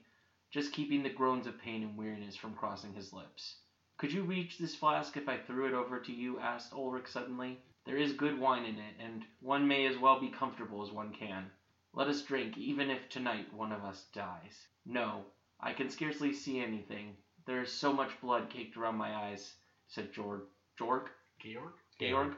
just 0.51 0.73
keeping 0.73 1.03
the 1.03 1.11
groans 1.11 1.47
of 1.47 1.59
pain 1.59 1.83
and 1.83 1.99
weariness 1.99 2.37
from 2.37 2.55
crossing 2.55 2.95
his 2.95 3.13
lips. 3.13 3.59
Could 3.99 4.13
you 4.13 4.23
reach 4.23 4.57
this 4.57 4.75
flask 4.75 5.17
if 5.17 5.29
I 5.29 5.37
threw 5.37 5.67
it 5.67 5.75
over 5.75 6.01
to 6.01 6.13
you? 6.13 6.39
asked 6.39 6.73
Ulrich 6.73 7.09
suddenly. 7.09 7.61
There 7.85 7.99
is 7.99 8.15
good 8.15 8.39
wine 8.39 8.65
in 8.65 8.79
it, 8.79 8.95
and 8.99 9.27
one 9.41 9.69
may 9.69 9.85
as 9.87 9.99
well 9.99 10.19
be 10.21 10.31
comfortable 10.31 10.83
as 10.83 10.91
one 10.91 11.13
can. 11.13 11.51
Let 11.95 12.09
us 12.09 12.23
drink, 12.23 12.57
even 12.57 12.91
if 12.91 13.09
tonight 13.09 13.53
one 13.55 13.73
of 13.73 13.85
us 13.85 14.07
dies. 14.15 14.67
No, 14.87 15.25
I 15.61 15.73
can 15.73 15.91
scarcely 15.91 16.33
see 16.33 16.61
anything. 16.61 17.17
There 17.47 17.63
is 17.63 17.73
so 17.73 17.93
much 17.93 18.11
blood 18.21 18.49
caked 18.49 18.77
around 18.77 18.97
my 18.97 19.15
eyes, 19.15 19.53
said 19.89 20.13
Georg. 20.13 20.43
Georg? 20.79 21.11
Georg? 21.39 21.73
Georg? 22.01 22.35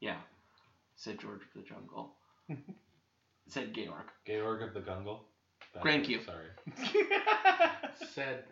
Yeah, 0.00 0.16
said 0.96 1.18
George 1.20 1.42
of 1.42 1.62
the 1.62 1.68
Jungle. 1.68 2.14
said 3.48 3.74
Georg. 3.74 4.06
Georg 4.26 4.62
of 4.62 4.72
the 4.72 4.80
Gungle. 4.80 5.24
That's 5.74 5.84
Thank 5.84 6.04
it, 6.04 6.10
you. 6.10 6.20
Sorry. 6.22 6.46
Said 8.14 8.44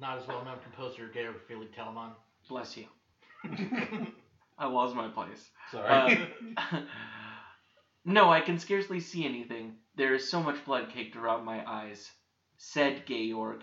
not 0.00 0.18
as 0.18 0.26
well 0.28 0.44
known 0.44 0.58
composer 0.62 1.08
Georg 1.12 1.36
Philipp 1.46 1.74
Telemann. 1.74 2.12
Bless 2.48 2.76
you. 2.76 2.86
I 4.58 4.66
lost 4.66 4.94
my 4.94 5.08
place. 5.08 5.50
sorry. 5.70 6.18
Uh, 6.56 6.80
no, 8.04 8.30
I 8.30 8.40
can 8.40 8.58
scarcely 8.58 9.00
see 9.00 9.24
anything. 9.24 9.76
There 9.96 10.14
is 10.14 10.28
so 10.28 10.42
much 10.42 10.64
blood 10.64 10.90
caked 10.90 11.16
around 11.16 11.44
my 11.44 11.68
eyes, 11.68 12.10
said 12.58 13.06
Georg. 13.06 13.62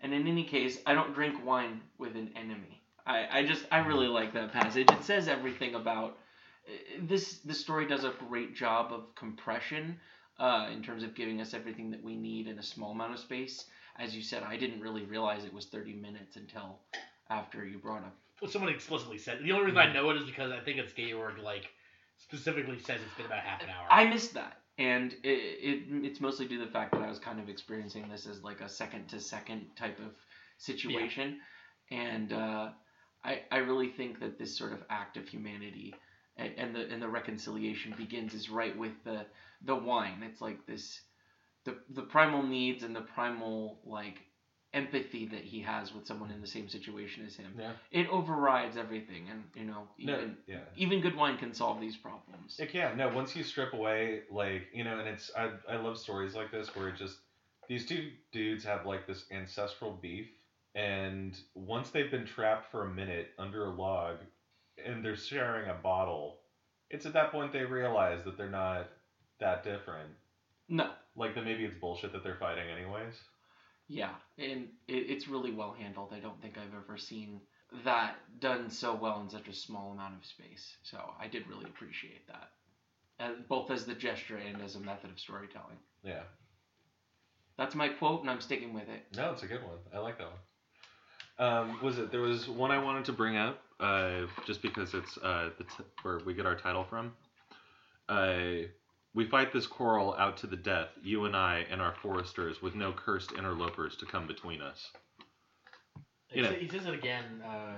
And 0.00 0.12
in 0.12 0.26
any 0.26 0.44
case, 0.44 0.78
I 0.86 0.94
don't 0.94 1.14
drink 1.14 1.44
wine 1.44 1.80
with 1.98 2.16
an 2.16 2.32
enemy. 2.36 2.82
I, 3.06 3.40
I 3.40 3.46
just, 3.46 3.64
I 3.70 3.78
really 3.78 4.08
like 4.08 4.32
that 4.34 4.52
passage. 4.52 4.88
It 4.90 5.04
says 5.04 5.28
everything 5.28 5.74
about 5.74 6.18
this. 7.00 7.38
The 7.38 7.54
story 7.54 7.86
does 7.86 8.04
a 8.04 8.12
great 8.28 8.54
job 8.54 8.92
of 8.92 9.14
compression 9.14 9.98
uh, 10.38 10.68
in 10.72 10.82
terms 10.82 11.02
of 11.02 11.14
giving 11.14 11.40
us 11.40 11.54
everything 11.54 11.90
that 11.92 12.02
we 12.02 12.16
need 12.16 12.48
in 12.48 12.58
a 12.58 12.62
small 12.62 12.90
amount 12.90 13.14
of 13.14 13.20
space. 13.20 13.64
As 13.98 14.14
you 14.14 14.22
said, 14.22 14.42
I 14.42 14.56
didn't 14.56 14.80
really 14.80 15.04
realize 15.04 15.44
it 15.44 15.54
was 15.54 15.66
30 15.66 15.94
minutes 15.94 16.36
until 16.36 16.80
after 17.30 17.64
you 17.64 17.78
brought 17.78 18.02
up 18.04 18.14
Well, 18.42 18.50
someone 18.50 18.72
explicitly 18.72 19.18
said. 19.18 19.38
The 19.42 19.52
only 19.52 19.66
reason 19.66 19.78
I 19.78 19.92
know 19.92 20.10
it 20.10 20.16
is 20.16 20.24
because 20.24 20.52
I 20.52 20.60
think 20.60 20.78
it's 20.78 20.92
Georg 20.92 21.38
like 21.38 21.68
specifically 22.18 22.78
says 22.78 23.00
it's 23.04 23.14
been 23.16 23.26
about 23.26 23.40
half 23.40 23.62
an 23.62 23.68
hour. 23.68 23.86
I 23.90 24.04
missed 24.06 24.34
that, 24.34 24.58
and 24.78 25.12
it, 25.22 25.28
it 25.28 25.82
it's 26.04 26.20
mostly 26.20 26.46
due 26.46 26.58
to 26.58 26.64
the 26.64 26.70
fact 26.70 26.92
that 26.92 27.02
I 27.02 27.08
was 27.08 27.18
kind 27.18 27.40
of 27.40 27.48
experiencing 27.48 28.08
this 28.10 28.26
as 28.26 28.42
like 28.42 28.60
a 28.60 28.68
second 28.68 29.08
to 29.08 29.20
second 29.20 29.66
type 29.76 29.98
of 29.98 30.12
situation, 30.58 31.38
and 31.90 32.32
uh, 32.32 32.70
I 33.24 33.42
I 33.50 33.58
really 33.58 33.88
think 33.88 34.20
that 34.20 34.38
this 34.38 34.56
sort 34.56 34.72
of 34.72 34.82
act 34.90 35.16
of 35.16 35.28
humanity 35.28 35.94
and, 36.36 36.52
and 36.56 36.74
the 36.74 36.88
and 36.92 37.02
the 37.02 37.08
reconciliation 37.08 37.94
begins 37.96 38.34
is 38.34 38.50
right 38.50 38.76
with 38.76 38.92
the 39.04 39.26
the 39.64 39.74
wine. 39.74 40.22
It's 40.22 40.40
like 40.40 40.66
this 40.66 41.00
the 41.64 41.76
the 41.90 42.02
primal 42.02 42.42
needs 42.42 42.82
and 42.82 42.94
the 42.94 43.02
primal 43.02 43.80
like 43.84 44.18
empathy 44.74 45.26
that 45.26 45.42
he 45.42 45.60
has 45.60 45.94
with 45.94 46.06
someone 46.06 46.30
in 46.30 46.40
the 46.40 46.46
same 46.46 46.68
situation 46.68 47.24
as 47.26 47.34
him. 47.36 47.54
Yeah. 47.58 47.72
It 47.90 48.08
overrides 48.10 48.76
everything, 48.76 49.28
and 49.30 49.42
you 49.54 49.64
know 49.64 49.88
No, 49.98 50.14
even 50.18 50.36
yeah. 50.46 50.58
even 50.76 51.00
good 51.00 51.16
wine 51.16 51.38
can 51.38 51.54
solve 51.54 51.80
these 51.80 51.96
problems. 51.96 52.56
It 52.58 52.70
can. 52.72 52.96
No, 52.96 53.08
once 53.08 53.34
you 53.34 53.42
strip 53.42 53.72
away, 53.72 54.22
like, 54.30 54.62
you 54.72 54.84
know, 54.84 54.98
and 54.98 55.08
it's, 55.08 55.30
I, 55.36 55.50
I 55.68 55.76
love 55.76 55.98
stories 55.98 56.34
like 56.34 56.50
this 56.50 56.74
where 56.76 56.88
it 56.88 56.96
just, 56.96 57.16
these 57.68 57.86
two 57.86 58.10
dudes 58.32 58.64
have, 58.64 58.84
like, 58.86 59.06
this 59.06 59.24
ancestral 59.30 59.92
beef, 59.92 60.28
and 60.74 61.38
once 61.54 61.90
they've 61.90 62.10
been 62.10 62.26
trapped 62.26 62.70
for 62.70 62.84
a 62.84 62.92
minute 62.92 63.28
under 63.38 63.64
a 63.66 63.70
log, 63.70 64.16
and 64.84 65.02
they're 65.04 65.16
sharing 65.16 65.70
a 65.70 65.74
bottle, 65.74 66.38
it's 66.90 67.06
at 67.06 67.14
that 67.14 67.32
point 67.32 67.52
they 67.52 67.64
realize 67.64 68.22
that 68.24 68.36
they're 68.36 68.50
not 68.50 68.88
that 69.40 69.64
different. 69.64 70.10
No, 70.68 70.90
Like, 71.16 71.34
that 71.34 71.44
maybe 71.44 71.64
it's 71.64 71.76
bullshit 71.80 72.12
that 72.12 72.22
they're 72.22 72.36
fighting 72.38 72.68
anyways. 72.68 73.14
Yeah, 73.88 74.14
and 74.38 74.68
it, 74.88 74.94
it's 74.94 75.28
really 75.28 75.52
well 75.52 75.74
handled. 75.78 76.12
I 76.12 76.20
don't 76.20 76.40
think 76.40 76.56
I've 76.58 76.74
ever 76.74 76.98
seen 76.98 77.40
that 77.84 78.16
done 78.40 78.70
so 78.70 78.94
well 78.94 79.20
in 79.20 79.28
such 79.28 79.48
a 79.48 79.52
small 79.52 79.92
amount 79.92 80.14
of 80.16 80.24
space. 80.24 80.76
So 80.82 80.98
I 81.20 81.26
did 81.26 81.46
really 81.48 81.64
appreciate 81.64 82.26
that, 82.28 82.50
uh, 83.20 83.30
both 83.48 83.70
as 83.70 83.86
the 83.86 83.94
gesture 83.94 84.36
and 84.36 84.62
as 84.62 84.76
a 84.76 84.80
method 84.80 85.10
of 85.10 85.18
storytelling. 85.18 85.78
Yeah. 86.02 86.22
That's 87.58 87.74
my 87.74 87.88
quote, 87.88 88.20
and 88.20 88.30
I'm 88.30 88.40
sticking 88.40 88.74
with 88.74 88.88
it. 88.88 89.06
No, 89.16 89.32
it's 89.32 89.42
a 89.42 89.46
good 89.46 89.62
one. 89.62 89.78
I 89.94 89.98
like 89.98 90.18
that 90.18 90.26
one. 90.26 90.38
Um, 91.38 91.78
was 91.82 91.98
it? 91.98 92.10
There 92.10 92.20
was 92.20 92.48
one 92.48 92.70
I 92.70 92.82
wanted 92.82 93.04
to 93.06 93.12
bring 93.12 93.36
up, 93.36 93.60
uh, 93.80 94.22
just 94.46 94.62
because 94.62 94.94
it's 94.94 95.18
uh, 95.18 95.50
the 95.58 95.64
t- 95.64 95.84
where 96.02 96.18
we 96.24 96.34
get 96.34 96.46
our 96.46 96.54
title 96.54 96.84
from. 96.84 97.12
Uh, 98.08 98.68
we 99.16 99.24
fight 99.24 99.50
this 99.52 99.66
quarrel 99.66 100.14
out 100.18 100.36
to 100.36 100.46
the 100.46 100.56
death, 100.56 100.88
you 101.02 101.24
and 101.24 101.34
I 101.34 101.64
and 101.70 101.80
our 101.80 101.94
foresters, 102.02 102.60
with 102.62 102.74
no 102.74 102.92
cursed 102.92 103.32
interlopers 103.32 103.96
to 103.96 104.06
come 104.06 104.26
between 104.26 104.60
us. 104.60 104.92
He, 106.28 106.36
You 106.40 106.42
know. 106.44 106.52
he 106.52 106.68
says 106.68 106.84
it 106.86 106.92
again 106.94 107.24
uh, 107.42 107.76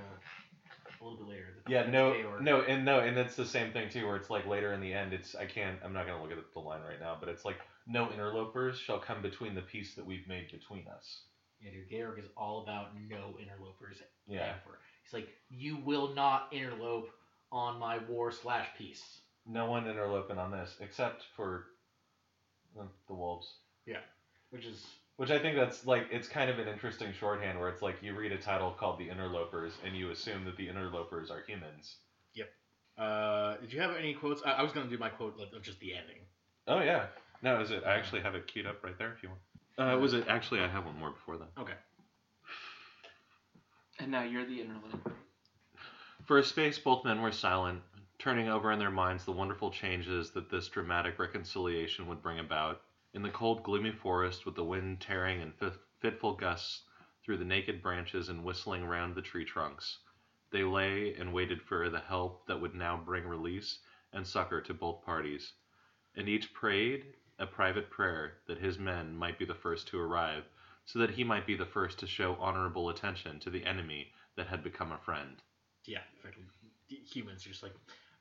a 1.01 1.05
little 1.05 1.17
bit 1.19 1.29
later. 1.29 1.47
The- 1.65 1.71
Yeah, 1.73 1.89
no, 1.89 2.13
Georg. 2.13 2.43
no, 2.43 2.63
and 2.63 2.85
no, 2.85 2.99
and 3.01 3.17
it's 3.17 3.37
the 3.37 3.47
same 3.47 3.73
thing 3.73 3.89
too, 3.89 4.05
where 4.07 4.17
it's 4.17 4.31
like 4.31 4.47
later 4.47 4.73
in 4.73 4.81
the 4.81 4.93
end, 4.93 5.13
it's 5.13 5.37
I 5.37 5.47
can't, 5.47 5.79
I'm 5.85 5.93
not 5.93 6.07
gonna 6.07 6.21
look 6.21 6.33
at 6.33 6.39
the 6.53 6.59
line 6.61 6.83
right 6.83 7.01
now, 7.01 7.17
but 7.19 7.29
it's 7.29 7.45
like 7.45 7.59
no 7.87 8.11
interlopers 8.11 8.77
shall 8.79 8.99
come 8.99 9.23
between 9.23 9.55
the 9.55 9.63
peace 9.63 9.95
that 9.95 10.05
we've 10.05 10.27
made 10.27 10.51
between 10.51 10.87
us. 10.89 11.23
Yeah, 11.61 11.71
dude, 11.71 11.89
Georg 11.89 12.19
is 12.19 12.29
all 12.37 12.63
about 12.65 12.89
no 13.09 13.37
interlopers 13.41 13.99
Yeah, 14.27 14.41
ever. 14.41 14.79
He's 15.05 15.13
like, 15.13 15.29
you 15.51 15.77
will 15.77 16.15
not 16.15 16.53
interlope 16.53 17.07
on 17.53 17.79
my 17.79 17.99
war 18.09 18.31
slash 18.33 18.67
peace. 18.77 19.21
No 19.49 19.71
one 19.71 19.89
interloping 19.89 20.39
on 20.39 20.51
this 20.51 20.77
except 20.81 21.25
for 21.37 21.65
the, 22.77 22.83
the 23.09 23.15
wolves. 23.15 23.47
Yeah, 23.87 24.01
which 24.51 24.67
is 24.67 24.85
Which 25.17 25.31
I 25.31 25.39
think 25.39 25.57
that's 25.57 25.87
like 25.87 26.07
it's 26.11 26.29
kind 26.29 26.51
of 26.51 26.59
an 26.59 26.69
interesting 26.69 27.13
shorthand 27.19 27.59
where 27.59 27.69
it's 27.69 27.83
like 27.83 27.97
you 28.03 28.15
read 28.15 28.33
a 28.33 28.39
title 28.39 28.71
called 28.79 28.99
The 28.99 29.09
Interlopers 29.09 29.73
and 29.85 29.97
you 29.97 30.11
assume 30.11 30.45
that 30.45 30.57
the 30.57 30.69
interlopers 30.69 31.31
are 31.31 31.43
humans. 31.47 31.97
Yep. 32.35 32.51
Uh, 32.99 33.57
did 33.57 33.73
you 33.73 33.81
have 33.81 33.97
any 33.97 34.15
quotes? 34.15 34.43
I, 34.45 34.53
I 34.53 34.63
was 34.63 34.73
gonna 34.73 34.91
do 34.91 34.99
my 34.99 35.09
quote 35.09 35.41
of 35.41 35.53
of 35.53 35.63
just 35.63 35.81
the 35.81 35.95
ending. 35.95 36.19
Oh 36.67 36.81
yeah. 36.81 37.07
No, 37.43 37.61
is 37.61 37.71
it? 37.71 37.85
I 37.87 37.95
actually 37.95 38.21
have 38.23 38.35
it 38.35 38.47
queued 38.47 38.67
up 38.67 38.83
right 38.85 38.99
there 38.99 39.13
if 39.13 39.23
you 39.23 39.31
want. 39.31 39.41
Uh, 39.79 39.99
was 39.99 40.13
it 40.13 40.25
actually? 40.29 40.61
I 40.61 40.69
have 40.69 40.85
one 40.85 40.99
more 40.99 41.11
before 41.11 41.39
that. 41.39 41.49
Okay. 41.61 41.75
And 44.01 44.11
now 44.11 44.23
you're 44.25 44.45
the 44.47 44.61
interloper. 44.61 45.13
For 46.27 46.39
a 46.39 46.45
space, 46.45 46.79
both 46.79 47.05
men 47.05 47.23
were 47.23 47.33
silent, 47.33 47.81
turning 48.19 48.49
over 48.49 48.73
in 48.73 48.79
their 48.81 48.91
minds 48.91 49.25
the 49.25 49.33
wonderful 49.33 49.71
changes 49.71 50.31
that 50.33 50.51
this 50.51 50.69
dramatic 50.69 51.19
reconciliation 51.19 52.07
would 52.09 52.21
bring 52.21 52.41
about. 52.41 52.83
In 53.15 53.23
the 53.23 53.31
cold, 53.31 53.63
gloomy 53.63 53.93
forest, 53.93 54.45
with 54.45 54.57
the 54.57 54.65
wind 54.65 55.01
tearing 55.01 55.41
in 55.41 55.53
fitful 56.01 56.35
gusts 56.35 56.83
through 57.25 57.39
the 57.39 57.45
naked 57.45 57.81
branches 57.81 58.29
and 58.29 58.45
whistling 58.45 58.85
round 58.85 59.15
the 59.15 59.23
tree 59.23 59.45
trunks, 59.45 59.99
they 60.51 60.65
lay 60.65 61.15
and 61.15 61.33
waited 61.33 61.63
for 61.63 61.89
the 61.89 62.01
help 62.01 62.47
that 62.47 62.61
would 62.61 62.75
now 62.75 62.97
bring 62.97 63.25
release 63.25 63.79
and 64.13 64.27
succor 64.27 64.61
to 64.61 64.75
both 64.75 65.05
parties. 65.05 65.53
And 66.17 66.29
each 66.29 66.53
prayed 66.53 67.15
a 67.39 67.47
private 67.47 67.89
prayer 67.89 68.39
that 68.49 68.59
his 68.59 68.79
men 68.79 69.17
might 69.17 69.39
be 69.39 69.45
the 69.45 69.55
first 69.55 69.87
to 69.89 70.01
arrive, 70.01 70.45
so 70.85 70.99
that 70.99 71.11
he 71.11 71.23
might 71.23 71.47
be 71.47 71.55
the 71.55 71.67
first 71.67 71.99
to 72.01 72.07
show 72.07 72.35
honorable 72.41 72.89
attention 72.89 73.39
to 73.41 73.51
the 73.51 73.65
enemy 73.65 74.09
that 74.37 74.49
had 74.49 74.65
become 74.65 74.91
a 74.91 74.99
friend. 74.99 75.37
Yeah, 75.85 76.01
humans 76.89 77.47
are 77.47 77.51
just 77.51 77.63
like, 77.63 77.75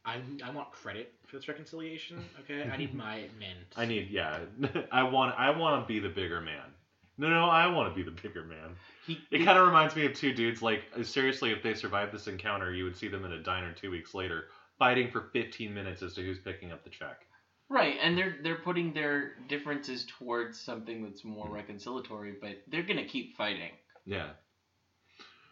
I 0.07 0.21
I 0.43 0.49
want 0.51 0.71
credit 0.71 1.13
for 1.27 1.35
this 1.35 1.47
reconciliation. 1.47 2.23
Okay, 2.39 2.67
I 2.67 2.77
need 2.77 2.93
my 3.05 3.25
men. 3.39 3.57
I 3.75 3.85
need, 3.85 4.09
yeah. 4.09 4.39
I 4.91 5.03
want, 5.03 5.35
I 5.37 5.51
want 5.51 5.83
to 5.83 5.87
be 5.87 5.99
the 5.99 6.09
bigger 6.09 6.41
man. 6.41 6.73
No, 7.19 7.29
no, 7.29 7.45
I 7.45 7.67
want 7.67 7.93
to 7.93 7.95
be 7.95 8.03
the 8.03 8.15
bigger 8.21 8.43
man. 8.43 8.75
He, 9.05 9.19
It 9.31 9.43
kind 9.43 9.57
of 9.57 9.65
reminds 9.65 9.95
me 9.95 10.05
of 10.05 10.13
two 10.13 10.33
dudes. 10.33 10.61
Like, 10.61 10.83
seriously, 11.01 11.51
if 11.51 11.63
they 11.63 11.73
survived 11.73 12.13
this 12.13 12.27
encounter, 12.27 12.71
you 12.73 12.83
would 12.83 12.95
see 12.95 13.07
them 13.07 13.25
in 13.25 13.33
a 13.33 13.41
diner 13.41 13.73
two 13.73 13.89
weeks 13.89 14.13
later, 14.13 14.45
fighting 14.77 15.09
for 15.09 15.29
15 15.33 15.73
minutes 15.73 16.03
as 16.03 16.13
to 16.13 16.21
who's 16.21 16.37
picking 16.37 16.71
up 16.71 16.83
the 16.83 16.91
check. 16.91 17.21
Right, 17.69 17.95
and 18.01 18.17
they're 18.17 18.37
they're 18.43 18.59
putting 18.59 18.93
their 18.93 19.33
differences 19.49 20.05
towards 20.17 20.57
something 20.57 21.03
that's 21.03 21.25
more 21.25 21.49
mm. 21.49 21.61
reconciliatory, 21.61 22.35
but 22.39 22.61
they're 22.67 22.83
gonna 22.83 23.03
keep 23.03 23.35
fighting, 23.35 23.71
Yeah, 24.05 24.29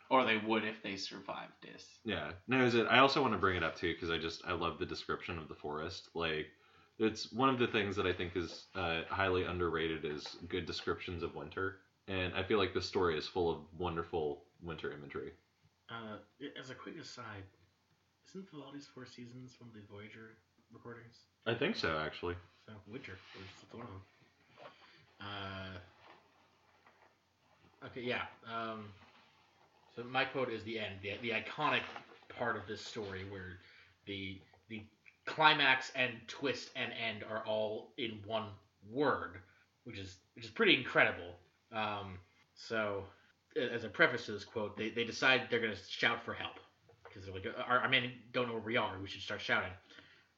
or 0.09 0.23
they 0.25 0.37
would 0.37 0.63
if 0.63 0.81
they 0.83 0.95
survived 0.95 1.53
this. 1.61 1.85
yeah. 2.03 2.31
No, 2.47 2.63
is 2.63 2.75
it? 2.75 2.87
I 2.89 2.99
also 2.99 3.21
want 3.21 3.33
to 3.33 3.39
bring 3.39 3.57
it 3.57 3.63
up 3.63 3.75
too 3.75 3.93
because 3.93 4.09
I 4.11 4.17
just 4.17 4.43
I 4.45 4.53
love 4.53 4.79
the 4.79 4.85
description 4.85 5.37
of 5.37 5.47
the 5.47 5.55
forest. 5.55 6.09
Like, 6.13 6.47
it's 6.99 7.31
one 7.31 7.49
of 7.49 7.59
the 7.59 7.67
things 7.67 7.95
that 7.95 8.05
I 8.05 8.13
think 8.13 8.35
is 8.35 8.65
uh, 8.75 9.01
highly 9.09 9.43
underrated 9.43 10.05
is 10.05 10.37
good 10.47 10.65
descriptions 10.65 11.23
of 11.23 11.35
winter, 11.35 11.77
and 12.07 12.33
I 12.33 12.43
feel 12.43 12.57
like 12.57 12.73
this 12.73 12.85
story 12.85 13.17
is 13.17 13.27
full 13.27 13.51
of 13.51 13.59
wonderful 13.77 14.43
winter 14.61 14.91
imagery. 14.93 15.31
Uh, 15.89 16.17
as 16.59 16.69
a 16.69 16.75
quick 16.75 16.97
aside, 16.99 17.43
isn't 18.29 18.49
Vivaldi's 18.51 18.87
Four 18.87 19.05
Seasons 19.05 19.55
one 19.59 19.69
of 19.69 19.75
the 19.75 19.81
Voyager 19.91 20.37
recordings? 20.71 21.15
I 21.45 21.53
think 21.53 21.75
so, 21.75 21.97
actually. 21.97 22.35
So 22.67 22.73
Winter 22.87 23.17
was 23.37 23.47
one 23.71 23.83
of 23.83 23.89
them. 23.89 24.01
Uh, 25.21 25.77
okay, 27.87 28.01
yeah. 28.01 28.23
Um, 28.51 28.85
so 29.95 30.03
my 30.03 30.25
quote 30.25 30.51
is 30.51 30.63
the 30.63 30.79
end, 30.79 30.95
the, 31.01 31.13
the 31.21 31.29
iconic 31.29 31.81
part 32.37 32.57
of 32.57 32.67
this 32.67 32.81
story 32.81 33.23
where 33.29 33.59
the 34.05 34.39
the 34.69 34.83
climax 35.25 35.91
and 35.95 36.11
twist 36.27 36.69
and 36.75 36.91
end 36.91 37.23
are 37.29 37.45
all 37.45 37.93
in 37.97 38.19
one 38.25 38.47
word, 38.91 39.37
which 39.85 39.97
is 39.97 40.17
which 40.35 40.45
is 40.45 40.51
pretty 40.51 40.75
incredible. 40.75 41.35
Um, 41.71 42.19
so 42.55 43.03
as 43.55 43.83
a 43.83 43.89
preface 43.89 44.25
to 44.25 44.33
this 44.33 44.43
quote, 44.43 44.77
they, 44.77 44.89
they 44.89 45.05
decide 45.05 45.43
they're 45.49 45.61
gonna 45.61 45.75
shout 45.87 46.23
for 46.23 46.33
help 46.33 46.59
because 47.03 47.25
they're 47.25 47.33
like, 47.33 47.45
our, 47.67 47.79
our 47.79 47.89
men 47.89 48.11
don't 48.33 48.47
know 48.47 48.53
where 48.53 48.61
we 48.61 48.77
are. 48.77 48.97
We 49.01 49.07
should 49.07 49.21
start 49.21 49.41
shouting. 49.41 49.71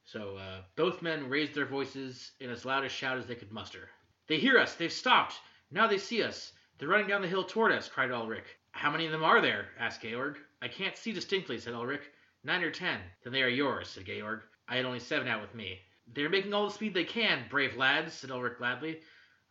So 0.06 0.38
uh, 0.38 0.62
both 0.76 1.02
men 1.02 1.30
raised 1.30 1.54
their 1.54 1.66
voices 1.66 2.32
in 2.40 2.50
as 2.50 2.64
loud 2.64 2.86
a 2.86 2.90
shout 2.90 3.18
as 3.18 3.26
they 3.26 3.36
could 3.36 3.52
muster. 3.52 3.90
They 4.28 4.38
hear 4.38 4.58
us! 4.58 4.76
They've 4.76 4.92
stopped! 4.92 5.36
Now 5.72 5.88
they 5.88 5.98
see 5.98 6.24
us! 6.24 6.54
They're 6.78 6.88
running 6.88 7.08
down 7.08 7.22
the 7.22 7.28
hill 7.28 7.44
toward 7.44 7.72
us! 7.72 7.90
cried 7.90 8.12
Ulrich. 8.12 8.46
How 8.78 8.92
many 8.92 9.08
of 9.08 9.12
them 9.12 9.24
are 9.24 9.42
there? 9.42 9.70
asked 9.80 10.04
Georg. 10.04 10.38
I 10.62 10.68
can't 10.68 10.96
see 10.96 11.12
distinctly, 11.12 11.58
said 11.58 11.74
Ulrich. 11.74 12.12
Nine 12.44 12.62
or 12.62 12.70
ten. 12.70 13.02
Then 13.24 13.34
they 13.34 13.42
are 13.42 13.48
yours, 13.50 13.90
said 13.90 14.06
Georg. 14.06 14.44
I 14.68 14.76
had 14.76 14.86
only 14.86 15.00
seven 15.00 15.28
out 15.28 15.42
with 15.42 15.56
me. 15.56 15.80
They 16.14 16.22
are 16.22 16.30
making 16.30 16.54
all 16.54 16.68
the 16.68 16.74
speed 16.74 16.94
they 16.94 17.04
can, 17.04 17.48
brave 17.50 17.76
lads, 17.76 18.14
said 18.14 18.30
Ulrich 18.30 18.60
gladly. 18.60 19.02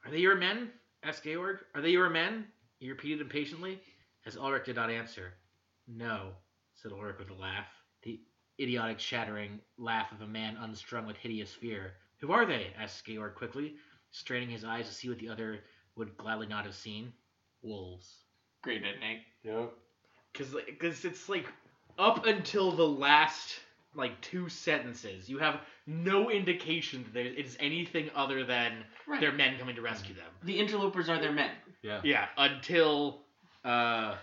Are 0.04 0.12
they 0.12 0.20
your 0.20 0.36
men? 0.36 0.70
asked 1.02 1.24
Georg. 1.24 1.58
Are 1.74 1.80
they 1.80 1.90
your 1.90 2.08
men? 2.08 2.46
he 2.78 2.88
repeated 2.88 3.20
impatiently, 3.20 3.82
as 4.26 4.36
Ulrich 4.36 4.66
did 4.66 4.76
not 4.76 4.90
answer. 4.90 5.34
No, 5.88 6.36
said 6.76 6.92
Ulrich 6.92 7.18
with 7.18 7.30
a 7.30 7.34
laugh. 7.34 7.66
The 8.02 8.20
idiotic 8.60 8.98
chattering 8.98 9.60
laugh 9.76 10.12
of 10.12 10.20
a 10.20 10.26
man 10.28 10.56
unstrung 10.56 11.04
with 11.04 11.16
hideous 11.16 11.52
fear. 11.52 11.94
Who 12.20 12.30
are 12.30 12.46
they? 12.46 12.72
asked 12.78 13.04
Georg 13.04 13.34
quickly, 13.34 13.74
straining 14.12 14.50
his 14.50 14.62
eyes 14.62 14.86
to 14.86 14.94
see 14.94 15.08
what 15.08 15.18
the 15.18 15.30
other 15.30 15.64
would 15.96 16.16
gladly 16.16 16.46
not 16.46 16.64
have 16.64 16.76
seen. 16.76 17.12
Wolves. 17.60 18.25
Great 18.66 18.82
ending. 18.84 19.20
Yep. 19.44 19.72
because 20.32 20.54
because 20.66 21.04
it's 21.04 21.28
like 21.28 21.46
up 21.98 22.26
until 22.26 22.72
the 22.72 22.86
last 22.86 23.54
like 23.94 24.20
two 24.20 24.48
sentences, 24.50 25.28
you 25.28 25.38
have 25.38 25.60
no 25.86 26.30
indication 26.30 27.02
that 27.04 27.14
there 27.14 27.24
is 27.24 27.56
anything 27.60 28.10
other 28.14 28.44
than 28.44 28.84
Right. 29.06 29.20
their 29.20 29.32
men 29.32 29.56
coming 29.58 29.76
to 29.76 29.82
rescue 29.82 30.14
them. 30.14 30.26
the 30.42 30.58
interlopers 30.58 31.08
are 31.08 31.18
their 31.20 31.32
men. 31.32 31.50
Yeah. 31.82 32.00
Yeah, 32.04 32.26
until 32.36 33.20
uh 33.64 34.16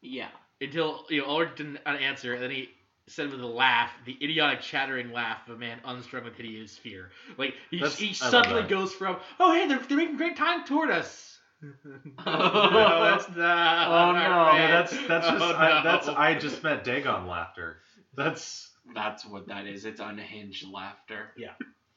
Yeah. 0.00 0.28
until 0.60 1.04
you 1.10 1.20
know 1.22 1.26
Ulrich 1.26 1.56
didn't 1.56 1.78
answer, 1.86 2.34
and 2.34 2.42
then 2.42 2.50
he 2.52 2.70
said 3.08 3.30
with 3.32 3.40
a 3.40 3.46
laugh, 3.46 3.90
the 4.06 4.16
idiotic 4.22 4.60
chattering 4.60 5.12
laugh 5.12 5.46
of 5.48 5.56
a 5.56 5.58
man 5.58 5.80
unstrung 5.84 6.22
with 6.24 6.36
hideous 6.36 6.78
fear. 6.78 7.10
Like 7.36 7.54
he, 7.70 7.78
he 7.78 8.14
suddenly 8.14 8.62
goes 8.62 8.94
from, 8.94 9.16
oh 9.40 9.52
hey, 9.52 9.66
they're, 9.66 9.80
they're 9.80 9.98
making 9.98 10.16
great 10.18 10.36
time 10.36 10.64
toward 10.64 10.90
us. 10.90 11.31
no, 12.26 13.14
it's 13.14 13.28
not. 13.36 13.88
Oh, 13.88 14.12
no. 14.12 14.52
Yeah, 14.52 14.58
man. 14.58 14.70
that's 14.70 14.90
that's 15.06 15.26
just 15.28 15.42
Oh, 15.44 15.54
I, 15.56 15.80
that's. 15.82 16.08
I 16.08 16.34
just 16.38 16.62
meant 16.62 16.84
Dagon 16.84 17.26
laughter. 17.26 17.76
That's 18.14 18.70
That's 18.94 19.24
what 19.24 19.48
that 19.48 19.66
is. 19.66 19.84
It's 19.84 20.00
unhinged 20.00 20.66
laughter. 20.68 21.28
Yeah. 21.36 21.52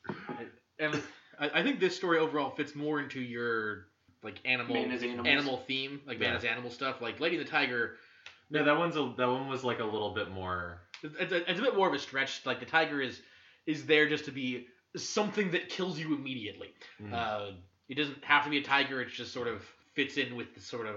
and 0.79 1.01
I, 1.39 1.49
I 1.55 1.63
think 1.63 1.79
this 1.79 1.95
story 1.95 2.19
overall 2.19 2.51
fits 2.51 2.75
more 2.75 2.99
into 3.01 3.19
your 3.19 3.87
like 4.23 4.39
animal 4.45 4.75
Man 4.75 4.91
as 4.91 5.03
animals. 5.03 5.27
animal 5.27 5.57
theme, 5.67 6.01
like 6.07 6.19
man 6.19 6.31
Yeah. 6.31 6.37
as 6.37 6.45
animal 6.45 6.69
stuff. 6.71 7.01
Like 7.01 7.19
Lady 7.19 7.37
and 7.37 7.45
the 7.45 7.49
Tiger, 7.49 7.95
No, 8.49 8.63
that 8.63 8.77
one's 8.77 8.95
a 8.95 9.13
that 9.17 9.27
one 9.27 9.47
was 9.47 9.63
like 9.63 9.79
a 9.79 9.83
little 9.85 10.13
bit 10.13 10.29
more. 10.31 10.81
it's, 11.03 11.15
it's 11.19 11.31
a, 11.33 11.49
it's 11.49 11.59
a 11.59 11.63
bit 11.63 11.75
more 11.75 11.87
of 11.87 11.93
a 11.93 11.99
stretch. 11.99 12.45
Like 12.45 12.59
the 12.59 12.65
tiger 12.65 13.01
is 13.01 13.19
is 13.65 13.85
there 13.87 14.07
just 14.07 14.25
to 14.25 14.31
be 14.31 14.67
something 14.95 15.51
that 15.51 15.69
kills 15.69 15.97
you 15.99 16.13
immediately. 16.15 16.73
Mhm. 17.01 17.13
Uh, 17.13 17.51
it 17.89 17.95
doesn't 17.95 18.23
have 18.23 18.43
to 18.45 18.49
be 18.49 18.57
a 18.57 18.63
tiger. 18.63 19.01
It 19.01 19.09
just 19.09 19.33
sort 19.33 19.47
of 19.47 19.63
fits 19.93 20.17
in 20.17 20.35
with 20.35 20.53
the 20.55 20.61
sort 20.61 20.87
of 20.87 20.95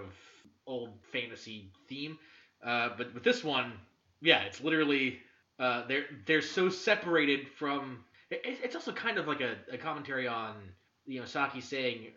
old 0.66 0.90
fantasy 1.12 1.70
theme. 1.88 2.18
Uh, 2.64 2.90
but 2.96 3.14
with 3.14 3.22
this 3.24 3.44
one, 3.44 3.72
yeah, 4.20 4.42
it's 4.42 4.60
literally 4.60 5.18
uh, 5.58 5.86
they're 5.86 6.04
they're 6.26 6.42
so 6.42 6.68
separated 6.68 7.48
from. 7.56 8.04
It, 8.30 8.40
it's 8.62 8.74
also 8.74 8.92
kind 8.92 9.18
of 9.18 9.26
like 9.26 9.40
a, 9.40 9.54
a 9.72 9.78
commentary 9.78 10.26
on 10.28 10.54
you 11.06 11.20
know 11.20 11.26
Saki 11.26 11.60
saying 11.60 12.08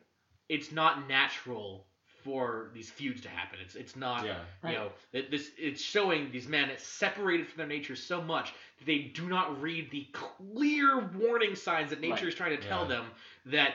it's 0.49 0.71
not 0.71 1.07
natural 1.07 1.85
for 2.23 2.69
these 2.75 2.89
feuds 2.89 3.21
to 3.21 3.29
happen. 3.29 3.59
It's 3.63 3.75
it's 3.75 3.95
not 3.95 4.25
yeah. 4.25 4.37
Right. 4.63 4.73
you 4.73 4.77
know 4.79 4.89
that 5.13 5.31
this 5.31 5.49
it's 5.57 5.81
showing 5.81 6.31
these 6.31 6.47
men 6.47 6.69
separated 6.77 7.47
from 7.47 7.57
their 7.59 7.67
nature 7.67 7.95
so 7.95 8.21
much 8.21 8.53
that 8.79 8.85
they 8.85 8.99
do 9.13 9.27
not 9.27 9.61
read 9.61 9.89
the 9.91 10.07
clear 10.11 10.99
warning 11.19 11.55
signs 11.55 11.89
that 11.91 12.01
nature 12.01 12.13
Right. 12.15 12.27
is 12.27 12.35
trying 12.35 12.57
to 12.57 12.67
tell 12.67 12.81
Yeah. 12.83 12.89
them 12.89 13.05
that 13.47 13.73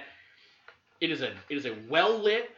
it 1.00 1.10
is 1.10 1.22
a 1.22 1.30
it 1.48 1.56
is 1.56 1.66
a 1.66 1.74
well 1.88 2.18
lit 2.18 2.50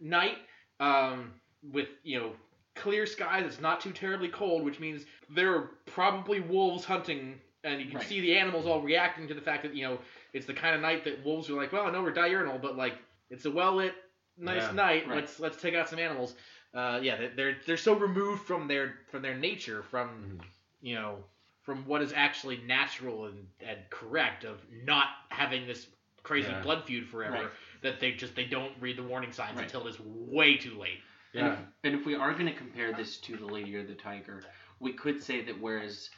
night 0.00 0.38
um, 0.80 1.32
with 1.72 1.88
you 2.02 2.18
know 2.18 2.32
clear 2.74 3.06
skies. 3.06 3.44
It's 3.46 3.60
not 3.60 3.80
too 3.80 3.92
terribly 3.92 4.28
cold, 4.28 4.64
which 4.64 4.80
means 4.80 5.04
there 5.28 5.54
are 5.54 5.70
probably 5.86 6.40
wolves 6.40 6.84
hunting, 6.84 7.38
and 7.64 7.80
you 7.80 7.86
can 7.86 7.96
Right. 7.98 8.06
see 8.08 8.20
the 8.20 8.36
animals 8.36 8.66
all 8.66 8.80
reacting 8.80 9.28
to 9.28 9.34
the 9.34 9.40
fact 9.40 9.62
that 9.64 9.74
you 9.74 9.84
know 9.84 9.98
it's 10.32 10.46
the 10.46 10.54
kind 10.54 10.74
of 10.74 10.80
night 10.80 11.04
that 11.04 11.24
wolves 11.24 11.50
are 11.50 11.54
like, 11.54 11.72
well, 11.72 11.86
I 11.86 11.90
know 11.90 12.02
we're 12.02 12.12
diurnal, 12.12 12.58
but 12.58 12.76
like 12.76 12.94
it's 13.30 13.44
a 13.44 13.50
well 13.50 13.74
lit 13.76 13.94
nice 14.38 14.62
Yeah. 14.62 14.72
night. 14.72 15.06
Right. 15.08 15.16
Let's 15.16 15.38
let's 15.40 15.60
take 15.60 15.74
out 15.74 15.88
some 15.88 15.98
animals. 15.98 16.34
Uh, 16.72 17.00
yeah, 17.02 17.16
they- 17.16 17.28
they're 17.28 17.56
they're 17.66 17.76
so 17.76 17.94
removed 17.94 18.42
from 18.46 18.68
their 18.68 18.94
from 19.10 19.22
their 19.22 19.34
nature, 19.36 19.82
from 19.82 20.08
Mhm. 20.40 20.44
you 20.80 20.94
know, 20.94 21.24
from 21.62 21.84
what 21.84 22.00
is 22.00 22.12
actually 22.14 22.58
natural 22.58 23.26
and, 23.26 23.46
and 23.60 23.78
correct 23.90 24.44
of 24.44 24.58
not 24.84 25.08
having 25.28 25.66
this 25.66 25.86
crazy 26.22 26.48
Yeah. 26.50 26.62
blood 26.62 26.84
feud 26.84 27.06
forever 27.08 27.34
Right. 27.34 27.50
That 27.82 28.00
they 28.00 28.12
just 28.12 28.34
they 28.34 28.44
don't 28.44 28.72
read 28.80 28.96
the 28.98 29.02
warning 29.02 29.32
signs 29.32 29.56
Right. 29.56 29.64
until 29.64 29.86
it's 29.86 29.98
way 30.00 30.56
too 30.56 30.78
late. 30.78 31.00
And, 31.34 31.46
Yeah. 31.46 31.52
if, 31.52 31.58
and 31.84 31.94
if 31.94 32.06
we 32.06 32.14
are 32.14 32.32
going 32.32 32.46
to 32.46 32.52
compare 32.54 32.92
this 32.92 33.18
to 33.18 33.36
The 33.36 33.46
Lady 33.46 33.76
or 33.76 33.84
the 33.84 33.94
Tiger, 33.94 34.42
we 34.80 34.92
could 34.92 35.22
say 35.22 35.42
that 35.42 35.60
whereas 35.60 36.10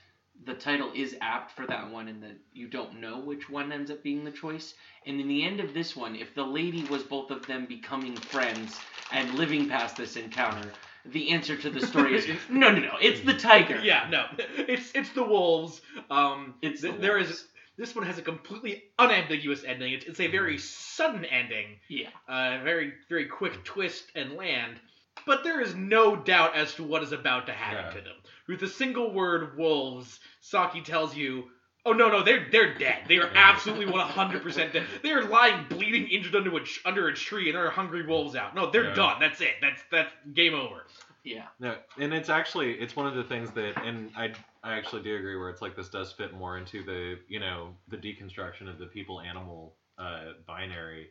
the 0.44 0.54
title 0.54 0.90
is 0.94 1.14
apt 1.20 1.50
for 1.52 1.66
that 1.66 1.90
one 1.90 2.08
and 2.08 2.22
that 2.22 2.36
you 2.52 2.66
don't 2.66 2.98
know 3.00 3.18
which 3.20 3.50
one 3.50 3.70
ends 3.70 3.90
up 3.90 4.02
being 4.02 4.24
the 4.24 4.30
choice, 4.30 4.74
and 5.06 5.20
in 5.20 5.28
the 5.28 5.44
end 5.44 5.60
of 5.60 5.74
this 5.74 5.94
one, 5.94 6.16
if 6.16 6.34
the 6.34 6.42
lady 6.42 6.84
was 6.84 7.02
both 7.02 7.30
of 7.30 7.46
them 7.46 7.66
becoming 7.66 8.16
friends 8.16 8.80
and 9.12 9.34
living 9.34 9.68
past 9.68 9.96
this 9.96 10.16
encounter, 10.16 10.70
the 11.04 11.30
answer 11.32 11.56
to 11.56 11.68
the 11.68 11.86
story 11.86 12.14
is 12.14 12.26
no, 12.48 12.70
no, 12.72 12.78
no, 12.80 12.94
it's 13.00 13.20
the 13.20 13.34
tiger. 13.34 13.78
Yeah, 13.82 14.08
no, 14.10 14.24
it's 14.56 14.90
it's 14.94 15.10
the 15.10 15.22
wolves. 15.22 15.82
Um, 16.10 16.54
It's 16.62 16.80
th- 16.80 16.94
the 16.94 16.98
there 17.00 17.18
is 17.18 17.26
wolves. 17.28 17.46
This 17.82 17.94
one 17.94 18.06
has 18.06 18.16
a 18.18 18.22
completely 18.22 18.82
unambiguous 18.98 19.64
ending. 19.64 19.92
It's, 19.92 20.06
it's 20.06 20.20
a 20.20 20.28
very 20.28 20.56
sudden 20.58 21.24
ending. 21.24 21.78
Yeah. 21.88 22.08
uh, 22.28 22.60
very 22.64 22.92
very 23.08 23.26
quick 23.26 23.64
twist 23.64 24.04
and 24.14 24.32
land. 24.34 24.80
But 25.26 25.44
there 25.44 25.60
is 25.60 25.74
no 25.74 26.16
doubt 26.16 26.56
as 26.56 26.74
to 26.74 26.82
what 26.84 27.02
is 27.02 27.12
about 27.12 27.46
to 27.46 27.52
happen 27.52 27.84
Yeah. 27.84 27.90
to 27.90 28.00
them. 28.00 28.16
With 28.48 28.60
the 28.60 28.68
single 28.68 29.12
word 29.12 29.56
wolves, 29.58 30.18
Saki 30.40 30.80
tells 30.80 31.14
you, 31.14 31.44
"Oh 31.84 31.92
no, 31.92 32.08
no, 32.08 32.22
they're 32.22 32.46
they're 32.50 32.74
dead. 32.78 33.04
They 33.08 33.18
are 33.18 33.30
absolutely 33.34 33.86
100% 33.86 34.72
dead. 34.72 34.86
They 35.02 35.10
are 35.10 35.24
lying, 35.24 35.66
bleeding, 35.68 36.08
injured 36.08 36.34
under 36.34 36.56
a 36.56 36.60
tr- 36.64 36.80
under 36.86 37.08
a 37.08 37.14
tree, 37.14 37.48
and 37.48 37.56
there 37.56 37.66
are 37.66 37.70
hungry 37.70 38.04
wolves 38.06 38.34
out. 38.34 38.54
No, 38.54 38.70
they're 38.70 38.88
Yeah. 38.88 38.94
done. 38.94 39.20
That's 39.20 39.40
it. 39.40 39.54
That's 39.60 39.82
that's 39.90 40.12
game 40.34 40.54
over. 40.54 40.86
Yeah. 41.24 41.46
No, 41.60 41.76
and 41.98 42.12
it's 42.12 42.28
actually 42.30 42.72
it's 42.72 42.96
one 42.96 43.06
of 43.06 43.14
the 43.14 43.22
things 43.24 43.50
that, 43.52 43.80
and 43.84 44.10
I 44.16 44.32
I 44.62 44.74
actually 44.74 45.02
do 45.02 45.16
agree 45.16 45.36
where 45.36 45.48
it's 45.48 45.60
like 45.62 45.74
this 45.74 45.88
does 45.88 46.12
fit 46.12 46.32
more 46.32 46.56
into 46.56 46.82
the 46.82 47.16
you 47.28 47.38
know 47.40 47.74
the 47.88 47.96
deconstruction 47.96 48.68
of 48.68 48.78
the 48.78 48.86
people 48.86 49.20
animal 49.20 49.74
uh, 49.98 50.32
binary, 50.46 51.08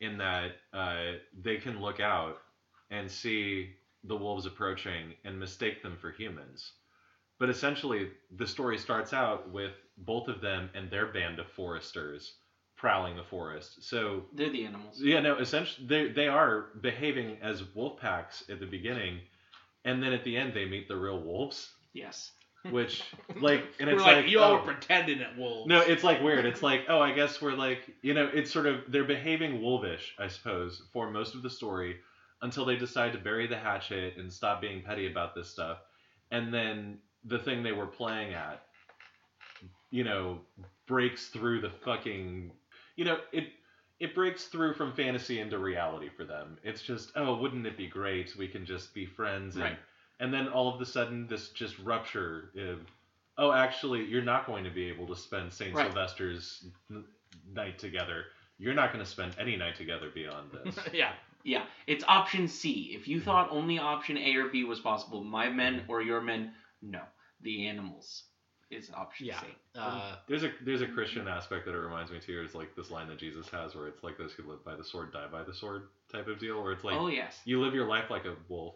in 0.00 0.18
that 0.18 0.52
uh, 0.72 1.12
they 1.32 1.56
can 1.56 1.80
look 1.80 2.00
out 2.00 2.36
and 2.90 3.10
see 3.10 3.68
the 4.04 4.16
wolves 4.16 4.46
approaching 4.46 5.14
and 5.24 5.38
mistake 5.38 5.82
them 5.82 5.96
for 5.96 6.10
humans, 6.10 6.72
but 7.38 7.48
essentially 7.48 8.08
the 8.30 8.46
story 8.46 8.78
starts 8.78 9.12
out 9.12 9.50
with 9.50 9.72
both 9.98 10.28
of 10.28 10.40
them 10.40 10.70
and 10.74 10.90
their 10.90 11.06
band 11.06 11.38
of 11.38 11.46
foresters 11.48 12.34
prowling 12.76 13.16
the 13.16 13.22
forest. 13.22 13.82
So 13.82 14.24
They're 14.32 14.48
the 14.50 14.64
animals. 14.64 15.00
yeah, 15.02 15.20
no, 15.20 15.36
essentially 15.36 15.86
they 15.86 16.06
they 16.06 16.28
are 16.28 16.66
behaving 16.80 17.38
as 17.40 17.62
wolf 17.74 17.96
packs 17.96 18.42
at 18.48 18.58
the 18.60 18.66
beginning, 18.66 19.20
and 19.84 20.02
then 20.02 20.12
at 20.12 20.24
the 20.24 20.36
end 20.36 20.54
they 20.54 20.64
meet 20.64 20.88
the 20.88 20.96
real 20.96 21.20
wolves, 21.20 21.70
Yes. 21.92 22.30
Which 22.70 23.02
like 23.40 23.64
and 23.80 23.88
it's 23.88 24.02
like, 24.02 24.16
like, 24.16 24.28
you 24.28 24.40
all 24.40 24.52
oh. 24.52 24.54
were 24.56 24.72
pretending 24.72 25.20
at 25.20 25.36
wolves. 25.36 25.68
no, 25.68 25.80
it's 25.80 26.04
like 26.04 26.22
weird. 26.22 26.44
It's 26.44 26.62
like 26.62 26.86
oh, 26.88 27.00
I 27.00 27.12
guess 27.12 27.40
we're 27.40 27.52
like 27.52 27.80
you 28.02 28.14
know, 28.14 28.28
it's 28.32 28.50
sort 28.50 28.66
of 28.66 28.80
they're 28.88 29.04
behaving 29.04 29.60
wolvish, 29.60 30.14
I 30.18 30.28
suppose, 30.28 30.82
for 30.92 31.10
most 31.10 31.34
of 31.34 31.42
the 31.42 31.50
story 31.50 31.96
until 32.42 32.64
they 32.64 32.76
decide 32.76 33.12
to 33.12 33.18
bury 33.18 33.46
the 33.46 33.56
hatchet 33.56 34.16
and 34.16 34.32
stop 34.32 34.60
being 34.60 34.82
petty 34.82 35.10
about 35.10 35.34
this 35.34 35.48
stuff, 35.48 35.78
and 36.30 36.52
then 36.52 36.98
the 37.24 37.38
thing 37.38 37.62
they 37.62 37.72
were 37.72 37.86
playing 37.86 38.34
at, 38.34 38.62
you 39.90 40.04
know, 40.04 40.40
breaks 40.86 41.28
through 41.28 41.60
the 41.60 41.70
fucking, 41.84 42.52
you 42.96 43.04
know, 43.04 43.18
it 43.32 43.48
it 43.98 44.14
breaks 44.14 44.44
through 44.44 44.74
from 44.74 44.92
fantasy 44.92 45.40
into 45.40 45.58
reality 45.58 46.10
for 46.14 46.24
them. 46.24 46.58
It's 46.62 46.82
just, 46.82 47.12
oh, 47.16 47.36
wouldn't 47.36 47.66
it 47.66 47.78
be 47.78 47.86
great? 47.86 48.36
We 48.36 48.46
can 48.46 48.66
just 48.66 48.92
be 48.92 49.06
friends, 49.06 49.54
and, 49.54 49.64
Right. 49.64 49.78
And 50.20 50.32
then 50.32 50.48
all 50.48 50.74
of 50.74 50.80
a 50.80 50.86
sudden, 50.86 51.26
this 51.26 51.50
just 51.50 51.78
rupture. 51.80 52.50
Of, 52.56 52.80
oh, 53.38 53.52
actually, 53.52 54.04
you're 54.04 54.22
not 54.22 54.46
going 54.46 54.64
to 54.64 54.70
be 54.70 54.88
able 54.88 55.06
to 55.08 55.16
spend 55.16 55.52
Saint 55.52 55.74
Right. 55.74 55.86
Sylvester's 55.86 56.64
n- 56.90 57.04
night 57.52 57.78
together. 57.78 58.24
You're 58.58 58.74
not 58.74 58.92
going 58.92 59.04
to 59.04 59.10
spend 59.10 59.36
any 59.38 59.56
night 59.56 59.76
together 59.76 60.10
beyond 60.14 60.50
this. 60.64 60.78
yeah. 60.92 61.12
Yeah, 61.44 61.64
it's 61.86 62.02
option 62.08 62.48
C. 62.48 62.96
If 62.98 63.06
you 63.06 63.18
hmm. 63.20 63.24
thought 63.24 63.48
only 63.52 63.78
option 63.78 64.18
A 64.18 64.34
or 64.34 64.48
B 64.48 64.64
was 64.64 64.80
possible, 64.80 65.22
my 65.22 65.48
men 65.48 65.80
hmm. 65.80 65.90
or 65.90 66.02
your 66.02 66.20
men, 66.20 66.52
no. 66.82 67.02
The 67.42 67.68
animals 67.68 68.24
is 68.70 68.90
option 68.92 69.26
Yeah. 69.26 69.40
C. 69.40 69.46
Uh, 69.76 70.16
There's 70.26 70.42
a 70.42 70.50
there's 70.64 70.80
a 70.80 70.88
Christian 70.88 71.28
aspect 71.28 71.66
that 71.66 71.74
it 71.74 71.78
reminds 71.78 72.10
me 72.10 72.18
too. 72.18 72.42
Is 72.42 72.54
like 72.54 72.74
this 72.74 72.90
line 72.90 73.08
that 73.08 73.18
Jesus 73.18 73.48
has, 73.50 73.74
where 73.74 73.86
it's 73.86 74.02
like 74.02 74.18
those 74.18 74.32
who 74.32 74.42
live 74.42 74.64
by 74.64 74.74
the 74.74 74.82
sword 74.82 75.12
die 75.12 75.26
by 75.30 75.42
the 75.42 75.54
sword 75.54 75.88
type 76.10 76.26
of 76.26 76.38
deal. 76.40 76.62
Where 76.62 76.72
it's 76.72 76.82
like 76.82 76.96
oh 76.96 77.08
yes. 77.08 77.40
you 77.44 77.62
live 77.62 77.74
your 77.74 77.86
life 77.86 78.10
like 78.10 78.24
a 78.24 78.34
wolf. 78.48 78.74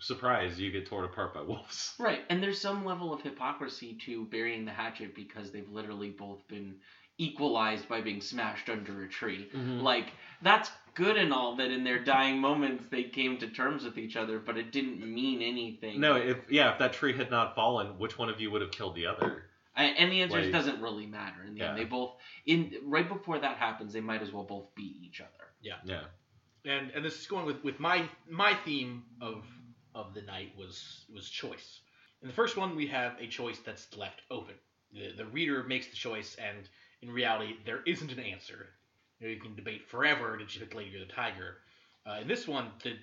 Surprise, 0.00 0.58
you 0.58 0.70
get 0.72 0.86
torn 0.86 1.04
apart 1.04 1.34
by 1.34 1.42
wolves. 1.46 1.94
Right, 1.98 2.20
and 2.28 2.42
there's 2.42 2.60
some 2.60 2.84
level 2.84 3.12
of 3.12 3.20
hypocrisy 3.20 3.98
to 4.06 4.24
burying 4.26 4.64
the 4.64 4.72
hatchet 4.72 5.14
because 5.14 5.50
they've 5.52 5.68
literally 5.70 6.10
both 6.10 6.46
been 6.48 6.76
equalized 7.18 7.86
by 7.88 8.00
being 8.00 8.20
smashed 8.20 8.70
under 8.70 9.04
a 9.04 9.08
tree. 9.08 9.48
Mm-hmm. 9.54 9.80
Like 9.80 10.06
that's 10.42 10.70
good 10.94 11.16
and 11.18 11.32
all 11.32 11.54
that 11.56 11.70
in 11.70 11.84
their 11.84 12.02
dying 12.02 12.38
moments 12.38 12.84
they 12.90 13.04
came 13.04 13.36
to 13.38 13.48
terms 13.48 13.84
with 13.84 13.98
each 13.98 14.16
other, 14.16 14.38
but 14.38 14.56
it 14.56 14.72
didn't 14.72 15.00
mean 15.00 15.42
anything. 15.42 16.00
No, 16.00 16.16
if 16.16 16.38
yeah, 16.48 16.72
if 16.72 16.78
that 16.78 16.94
tree 16.94 17.14
had 17.16 17.30
not 17.30 17.54
fallen, 17.54 17.98
which 17.98 18.18
one 18.18 18.30
of 18.30 18.40
you 18.40 18.50
would 18.50 18.62
have 18.62 18.70
killed 18.70 18.94
the 18.96 19.06
other? 19.06 19.44
And 19.76 20.10
the 20.10 20.20
answer 20.22 20.38
is 20.38 20.46
Like- 20.46 20.52
doesn't 20.52 20.82
really 20.82 21.06
matter. 21.06 21.42
In 21.46 21.54
the 21.54 21.62
end, 21.62 21.78
they 21.78 21.84
both 21.84 22.14
in 22.46 22.74
right 22.84 23.08
before 23.08 23.38
that 23.38 23.56
happens, 23.56 23.92
they 23.92 24.00
might 24.00 24.22
as 24.22 24.32
well 24.32 24.44
both 24.44 24.74
beat 24.74 24.96
each 25.02 25.20
other. 25.20 25.30
Yeah, 25.62 25.76
yeah. 25.84 26.04
and 26.64 26.90
and 26.90 27.04
this 27.04 27.20
is 27.20 27.26
going 27.26 27.44
with 27.44 27.62
with 27.62 27.78
my 27.80 28.08
my 28.28 28.54
theme 28.64 29.04
of 29.20 29.44
of 30.06 30.14
the 30.14 30.22
night 30.22 30.52
was 30.56 31.04
was 31.14 31.28
choice. 31.28 31.80
In 32.22 32.28
the 32.28 32.34
first 32.34 32.56
one, 32.56 32.76
we 32.76 32.86
have 32.88 33.12
a 33.20 33.26
choice 33.26 33.58
that's 33.64 33.96
left 33.96 34.22
open. 34.30 34.54
The 34.92 35.12
the 35.16 35.26
reader 35.26 35.62
makes 35.64 35.88
the 35.88 35.96
choice, 35.96 36.36
and 36.36 36.68
in 37.02 37.10
reality, 37.10 37.56
there 37.64 37.80
isn't 37.86 38.12
an 38.12 38.20
answer. 38.20 38.68
You, 39.18 39.26
know, 39.28 39.34
you 39.34 39.40
can 39.40 39.54
debate 39.54 39.88
forever 39.88 40.36
did 40.36 40.54
you 40.54 40.60
pick 40.60 40.74
Lady 40.74 40.96
or 40.96 41.00
the 41.00 41.12
Tiger. 41.12 41.58
Uh, 42.06 42.18
in 42.22 42.28
this 42.28 42.46
one, 42.48 42.68
the 42.82 42.94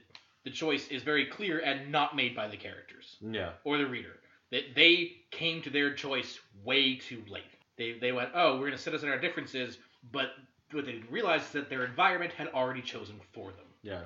the 0.43 0.51
choice 0.51 0.87
is 0.89 1.03
very 1.03 1.25
clear 1.25 1.59
and 1.59 1.91
not 1.91 2.15
made 2.15 2.35
by 2.35 2.47
the 2.47 2.57
characters 2.57 3.17
Yeah. 3.21 3.51
or 3.65 3.77
the 3.77 3.85
reader. 3.87 4.15
That 4.51 4.75
they 4.75 5.17
came 5.29 5.61
to 5.63 5.69
their 5.69 5.93
choice 5.93 6.39
way 6.63 6.95
too 6.95 7.21
late. 7.27 7.43
They, 7.77 7.99
they 7.99 8.13
went, 8.13 8.29
oh, 8.33 8.53
we're 8.53 8.67
going 8.67 8.71
to 8.71 8.77
set 8.77 8.93
aside 8.93 9.09
our 9.09 9.19
differences, 9.19 9.77
but 10.13 10.29
what 10.71 10.85
they 10.85 10.93
didn't 10.93 11.11
realize 11.11 11.41
is 11.41 11.51
that 11.51 11.69
their 11.69 11.83
environment 11.83 12.31
had 12.31 12.47
already 12.53 12.81
chosen 12.81 13.19
for 13.33 13.51
them. 13.51 13.65
Yeah. 13.83 14.01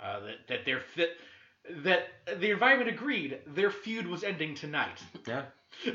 Uh, 0.00 0.20
that 0.20 0.36
that 0.48 0.64
their 0.64 0.80
fit, 0.80 1.10
that 1.84 2.08
the 2.38 2.50
environment 2.50 2.90
agreed 2.90 3.38
their 3.46 3.70
feud 3.70 4.06
was 4.06 4.24
ending 4.24 4.54
tonight. 4.54 5.02
Yeah. 5.26 5.44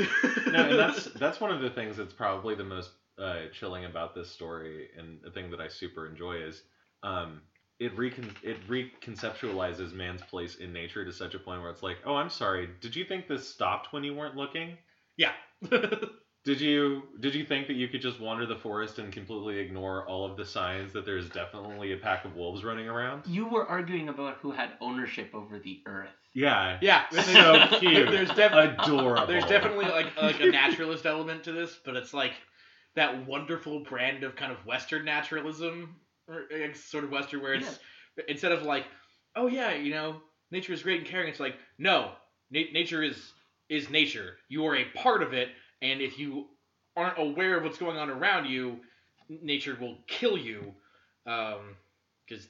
No, 0.47 0.69
and 0.69 0.78
that's 0.78 1.05
that's 1.05 1.41
one 1.41 1.51
of 1.51 1.61
the 1.61 1.69
things 1.69 1.97
that's 1.97 2.13
probably 2.13 2.53
the 2.53 2.63
most 2.63 2.91
uh, 3.17 3.47
chilling 3.51 3.86
about 3.86 4.13
this 4.13 4.30
story, 4.30 4.89
and 4.97 5.19
the 5.24 5.32
thing 5.32 5.49
that 5.49 5.59
I 5.59 5.67
super 5.67 6.07
enjoy 6.07 6.34
is 6.43 6.61
um, 7.01 7.41
it 7.80 7.97
recon- 7.97 8.36
it 8.43 8.57
reconceptualizes 8.67 9.93
man's 9.93 10.21
place 10.21 10.55
in 10.55 10.71
nature 10.74 11.03
to 11.03 11.11
such 11.11 11.34
a 11.34 11.39
point 11.39 11.61
where 11.61 11.71
it's 11.71 11.84
like, 11.84 11.97
oh, 12.05 12.15
I'm 12.15 12.30
sorry, 12.30 12.69
did 12.82 12.95
you 12.95 13.03
think 13.03 13.28
this 13.28 13.49
stopped 13.49 13.91
when 13.91 14.03
you 14.03 14.13
weren't 14.13 14.36
looking? 14.36 14.78
yeah. 15.17 15.32
Did 16.45 16.59
you 16.59 17.03
did 17.21 17.35
you 17.35 17.45
think 17.45 17.67
that 17.67 17.75
you 17.75 17.87
could 17.87 18.01
just 18.01 18.19
wander 18.19 18.45
the 18.45 18.57
forest 18.57 18.99
and 18.99 19.13
completely 19.13 19.59
ignore 19.59 20.05
all 20.07 20.29
of 20.29 20.35
the 20.35 20.45
signs 20.45 20.91
that 20.91 21.05
there's 21.05 21.29
definitely 21.29 21.93
a 21.93 21.97
pack 21.97 22.25
of 22.25 22.35
wolves 22.35 22.65
running 22.65 22.89
around? 22.89 23.23
You 23.25 23.47
were 23.47 23.65
arguing 23.65 24.09
about 24.09 24.37
who 24.41 24.51
had 24.51 24.71
ownership 24.81 25.31
over 25.33 25.57
the 25.57 25.81
earth. 25.85 26.09
Yeah. 26.33 26.79
Yeah, 26.81 27.09
So 27.11 27.79
cute. 27.79 28.09
There's 28.11 28.29
definitely 28.29 28.75
Adorable. 28.83 29.27
There's 29.27 29.45
definitely 29.45 29.85
like 29.85 30.15
like 30.21 30.41
a 30.41 30.47
naturalist 30.47 31.05
element 31.05 31.45
to 31.45 31.53
this, 31.53 31.79
but 31.85 31.95
it's 31.95 32.13
like 32.13 32.33
that 32.95 33.25
wonderful 33.25 33.79
brand 33.79 34.23
of 34.23 34.35
kind 34.35 34.51
of 34.51 34.65
Western 34.65 35.05
naturalism, 35.05 35.95
or 36.27 36.45
sort 36.73 37.05
of 37.05 37.11
Western, 37.11 37.41
where 37.41 37.53
it's 37.53 37.79
instead 38.27 38.51
of 38.51 38.63
like, 38.63 38.85
oh 39.35 39.47
yeah, 39.47 39.73
you 39.73 39.91
know, 39.91 40.21
nature 40.51 40.73
is 40.73 40.83
great 40.83 40.99
and 40.99 41.07
caring. 41.07 41.29
It's 41.29 41.39
like, 41.39 41.55
no, 41.77 42.11
na- 42.51 42.71
nature 42.73 43.01
is 43.01 43.33
is 43.69 43.89
nature. 43.89 44.37
You 44.49 44.65
are 44.65 44.75
a 44.75 44.85
part 44.95 45.23
of 45.23 45.33
it, 45.33 45.49
and 45.84 46.01
if 46.01 46.17
you 46.17 46.47
aren't 46.97 47.19
aware 47.19 47.57
of 47.57 47.63
what's 47.63 47.77
going 47.77 47.97
on 47.97 48.09
around 48.09 48.45
you, 48.45 48.79
nature 49.29 49.77
will 49.79 49.97
kill 50.07 50.38
you. 50.38 50.73
Because 51.25 52.47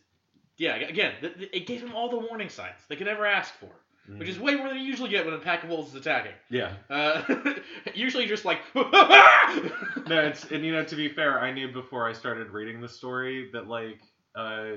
yeah, 0.57 0.75
again, 0.75 1.13
it 1.21 1.65
gave 1.67 1.81
them 1.81 1.93
all 1.95 2.09
the 2.09 2.17
warning 2.19 2.49
signs 2.49 2.75
they 2.89 2.95
could 2.95 3.07
ever 3.07 3.25
ask 3.25 3.53
for, 3.59 3.69
Mm. 4.09 4.19
which 4.19 4.27
is 4.27 4.38
way 4.38 4.55
more 4.55 4.67
than 4.67 4.77
you 4.79 4.84
usually 4.84 5.09
get 5.09 5.23
when 5.23 5.34
a 5.34 5.39
pack 5.39 5.63
of 5.63 5.69
wolves 5.69 5.91
is 5.91 5.95
attacking. 5.95 6.34
yeah. 6.49 6.73
Uh, 6.89 7.23
usually 7.95 8.25
just 8.25 8.43
like 8.43 8.59
No, 8.75 10.19
it's 10.27 10.43
and 10.51 10.65
you 10.65 10.73
know 10.73 10.84
to 10.84 10.95
be 10.97 11.07
fair, 11.07 11.39
I 11.39 11.53
knew 11.53 11.71
before 11.71 12.07
I 12.07 12.11
started 12.11 12.49
reading 12.49 12.81
the 12.81 12.89
story 12.89 13.49
that 13.53 13.67
like 13.69 14.01
uh 14.36 14.71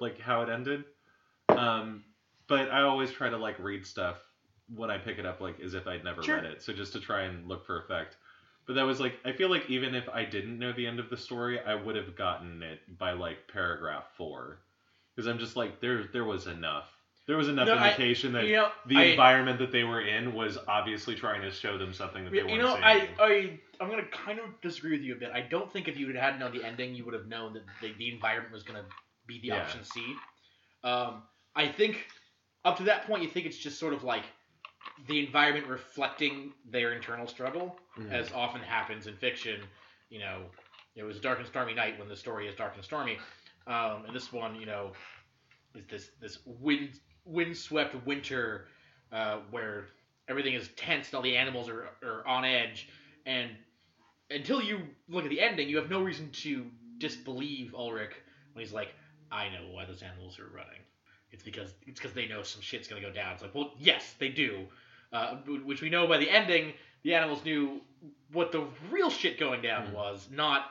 like 0.00 0.18
how 0.20 0.42
it 0.42 0.48
ended. 0.48 0.82
Um, 1.48 2.02
but 2.48 2.72
I 2.72 2.82
always 2.82 3.12
try 3.12 3.28
to 3.30 3.36
like 3.36 3.58
read 3.60 3.86
stuff 3.86 4.16
when 4.74 4.90
I 4.90 4.98
pick 4.98 5.18
it 5.18 5.26
up 5.26 5.40
like 5.40 5.60
as 5.60 5.74
if 5.74 5.86
I'd 5.86 6.04
never 6.04 6.22
Sure. 6.22 6.36
read 6.36 6.44
it, 6.44 6.62
so 6.62 6.72
just 6.72 6.92
to 6.94 7.00
try 7.00 7.22
and 7.22 7.46
look 7.48 7.66
for 7.66 7.78
effect. 7.82 8.16
But 8.66 8.74
that 8.74 8.84
was 8.86 9.00
like 9.00 9.18
I 9.24 9.32
feel 9.32 9.50
like 9.50 9.68
even 9.68 9.94
if 9.94 10.08
I 10.08 10.24
didn't 10.24 10.58
know 10.58 10.72
the 10.72 10.86
end 10.86 11.00
of 11.00 11.10
the 11.10 11.16
story, 11.16 11.60
I 11.60 11.74
would 11.74 11.96
have 11.96 12.14
gotten 12.16 12.62
it 12.62 12.80
by 12.98 13.12
like 13.12 13.48
paragraph 13.52 14.04
four, 14.16 14.58
because 15.14 15.26
I'm 15.26 15.38
just 15.38 15.56
like 15.56 15.80
there 15.80 16.04
there 16.12 16.24
was 16.24 16.46
enough. 16.46 16.88
There 17.26 17.36
was 17.36 17.48
enough 17.48 17.68
No, 17.68 17.74
I- 17.74 17.90
indication 17.90 18.32
that 18.32 18.46
you 18.46 18.56
know, 18.56 18.70
the 18.86 18.96
I, 18.96 19.02
environment 19.04 19.58
that 19.60 19.70
they 19.70 19.84
were 19.84 20.00
in 20.00 20.34
was 20.34 20.58
obviously 20.66 21.14
trying 21.14 21.42
to 21.42 21.52
show 21.52 21.78
them 21.78 21.92
something 21.92 22.24
that 22.24 22.30
they 22.30 22.38
you 22.38 22.44
weren't 22.46 22.56
You 22.56 22.62
know. 22.62 22.74
I, 22.76 23.08
I, 23.20 23.60
I'm 23.80 23.88
gonna 23.88 24.06
kind 24.06 24.40
of 24.40 24.46
disagree 24.60 24.92
with 24.92 25.02
you 25.02 25.14
a 25.14 25.18
bit. 25.18 25.30
I 25.32 25.40
don't 25.40 25.72
think 25.72 25.86
if 25.86 25.96
you 25.96 26.12
had 26.14 26.40
known 26.40 26.52
the 26.56 26.64
ending, 26.64 26.94
you 26.96 27.04
would 27.04 27.14
have 27.14 27.26
known 27.28 27.52
that 27.54 27.62
the, 27.80 27.92
the 27.96 28.12
environment 28.12 28.52
was 28.52 28.64
gonna 28.64 28.84
be 29.26 29.40
the 29.40 29.48
Yeah. 29.48 29.62
option 29.62 29.84
C. 29.84 30.14
Um, 30.82 31.22
I 31.54 31.68
think 31.68 32.06
up 32.64 32.76
to 32.78 32.84
that 32.84 33.06
point, 33.06 33.22
you 33.22 33.28
think 33.28 33.46
it's 33.46 33.58
just 33.58 33.78
sort 33.78 33.92
of 33.94 34.02
like 34.04 34.24
the 35.06 35.24
environment 35.24 35.66
reflecting 35.66 36.52
their 36.64 36.92
internal 36.92 37.26
struggle, 37.26 37.76
Mhm. 37.96 38.12
as 38.12 38.32
often 38.32 38.62
happens 38.62 39.06
in 39.06 39.16
fiction. 39.16 39.68
You 40.10 40.20
know, 40.20 40.50
it 40.94 41.02
was 41.02 41.16
a 41.16 41.20
dark 41.20 41.38
and 41.38 41.46
stormy 41.46 41.74
night 41.74 41.98
when 41.98 42.08
the 42.08 42.16
story 42.16 42.46
is 42.48 42.54
dark 42.54 42.74
and 42.74 42.84
stormy, 42.84 43.18
um, 43.66 44.04
and 44.06 44.14
this 44.14 44.32
one, 44.32 44.54
you 44.56 44.66
know, 44.66 44.92
is 45.74 45.86
this 45.86 46.10
this 46.20 46.38
wind 46.46 46.98
windswept 47.24 47.94
winter 48.06 48.66
uh, 49.12 49.38
where 49.50 49.86
everything 50.28 50.54
is 50.54 50.68
tense 50.76 51.08
and 51.08 51.14
all 51.14 51.22
the 51.22 51.36
animals 51.36 51.68
are, 51.68 51.90
are 52.02 52.26
on 52.26 52.44
edge, 52.44 52.88
and 53.26 53.56
until 54.30 54.60
you 54.62 54.80
look 55.08 55.24
at 55.24 55.30
the 55.30 55.40
ending, 55.40 55.68
you 55.68 55.76
have 55.76 55.90
no 55.90 56.02
reason 56.02 56.30
to 56.30 56.70
disbelieve 56.98 57.74
Ulrich 57.74 58.12
when 58.52 58.64
he's 58.64 58.72
like, 58.72 58.94
"I 59.30 59.48
know 59.48 59.68
why 59.70 59.84
those 59.84 60.02
animals 60.02 60.38
are 60.38 60.48
running. 60.48 60.80
It's 61.32 61.42
because 61.42 61.72
it's 61.86 61.98
because 61.98 62.14
they 62.14 62.26
know 62.26 62.42
some 62.42 62.62
shit's 62.62 62.86
gonna 62.88 63.00
go 63.00 63.10
down." 63.10 63.32
It's 63.32 63.42
like, 63.42 63.54
well, 63.54 63.72
yes, 63.78 64.14
they 64.18 64.28
do, 64.28 64.68
uh, 65.12 65.36
which 65.64 65.80
we 65.82 65.90
know 65.90 66.06
by 66.06 66.18
the 66.18 66.30
ending. 66.30 66.74
The 67.02 67.14
animals 67.14 67.44
knew 67.44 67.80
what 68.32 68.52
the 68.52 68.66
real 68.90 69.10
shit 69.10 69.38
going 69.38 69.62
down 69.62 69.88
Mhm. 69.88 69.92
was, 69.92 70.30
not 70.30 70.70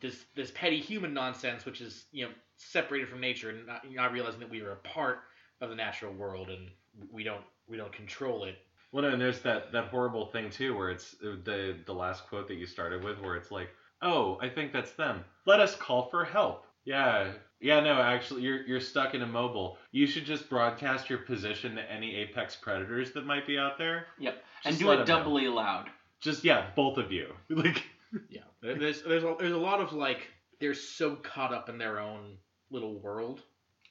this 0.00 0.24
this 0.34 0.50
petty 0.52 0.80
human 0.80 1.12
nonsense, 1.12 1.64
which 1.64 1.80
is 1.80 2.06
you 2.12 2.26
know 2.26 2.32
separated 2.56 3.08
from 3.08 3.20
nature 3.20 3.50
and 3.50 3.66
not, 3.66 3.90
not 3.90 4.12
realizing 4.12 4.40
that 4.40 4.50
we 4.50 4.60
are 4.60 4.72
a 4.72 4.76
part 4.76 5.24
of 5.60 5.70
the 5.70 5.74
natural 5.74 6.12
world 6.12 6.50
and 6.50 6.70
we 7.10 7.24
don't 7.24 7.44
we 7.66 7.76
don't 7.76 7.92
control 7.92 8.44
it. 8.44 8.56
Well, 8.92 9.02
no, 9.02 9.10
and 9.10 9.20
there's 9.20 9.40
that 9.40 9.72
that 9.72 9.86
horrible 9.86 10.26
thing 10.26 10.50
too, 10.50 10.76
where 10.76 10.90
it's 10.90 11.14
uh, 11.24 11.36
the 11.42 11.78
the 11.86 11.94
last 11.94 12.26
quote 12.28 12.46
that 12.48 12.56
you 12.56 12.66
started 12.66 13.02
with, 13.02 13.18
where 13.20 13.36
it's 13.36 13.50
like, 13.50 13.70
"Oh, 14.02 14.38
I 14.40 14.48
think 14.48 14.72
that's 14.72 14.92
them. 14.92 15.24
Let 15.46 15.60
us 15.60 15.74
call 15.74 16.08
for 16.10 16.24
help." 16.24 16.66
Yeah, 16.84 17.32
yeah, 17.60 17.80
no, 17.80 18.00
actually, 18.00 18.42
you're 18.42 18.62
you're 18.66 18.80
stuck 18.80 19.14
in 19.14 19.22
a 19.22 19.26
mobile. 19.26 19.78
You 19.92 20.06
should 20.06 20.24
just 20.24 20.50
broadcast 20.50 21.08
your 21.08 21.20
position 21.20 21.76
to 21.76 21.92
any 21.92 22.16
apex 22.16 22.56
predators 22.56 23.12
that 23.12 23.24
might 23.24 23.46
be 23.46 23.58
out 23.58 23.78
there. 23.78 24.06
Yep. 24.18 24.34
Just 24.34 24.66
and 24.66 24.78
do 24.78 24.90
it 24.90 24.94
'em 24.94 24.98
know. 25.00 25.04
doubly 25.06 25.48
loud. 25.48 25.88
Just 26.20 26.44
yeah, 26.44 26.70
both 26.74 26.98
of 26.98 27.12
you. 27.12 27.32
Like, 27.50 27.84
Yeah, 28.28 28.42
there's 28.60 29.02
there's 29.02 29.24
a, 29.24 29.34
there's 29.38 29.52
a 29.52 29.56
lot 29.58 29.80
of 29.80 29.92
like 29.92 30.28
they're 30.60 30.74
so 30.74 31.16
caught 31.16 31.52
up 31.54 31.68
in 31.68 31.78
their 31.78 31.98
own 32.00 32.36
little 32.70 32.98
world. 33.00 33.42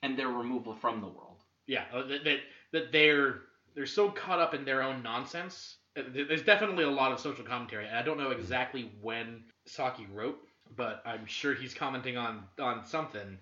And 0.03 0.17
their 0.17 0.29
removal 0.29 0.73
from 0.75 0.99
the 0.99 1.07
world. 1.07 1.43
Yeah, 1.67 1.83
uh, 1.93 2.07
that 2.07 2.23
that, 2.23 2.39
that 2.71 2.91
they're 2.91 3.41
they're 3.75 3.85
so 3.85 4.09
caught 4.09 4.39
up 4.39 4.53
in 4.53 4.65
their 4.65 4.81
own 4.81 5.01
nonsense. 5.03 5.77
Uh, 5.97 6.01
There's 6.11 6.43
definitely 6.43 6.83
a 6.85 6.89
lot 6.89 7.11
of 7.11 7.19
social 7.19 7.43
commentary, 7.45 7.87
I 7.87 8.01
don't 8.01 8.17
know 8.17 8.31
exactly 8.31 8.91
when 9.01 9.43
Saki 9.65 10.07
wrote, 10.13 10.39
but 10.75 11.01
I'm 11.05 11.25
sure 11.25 11.53
he's 11.53 11.73
commenting 11.73 12.17
on 12.17 12.43
on 12.59 12.85
something 12.85 13.37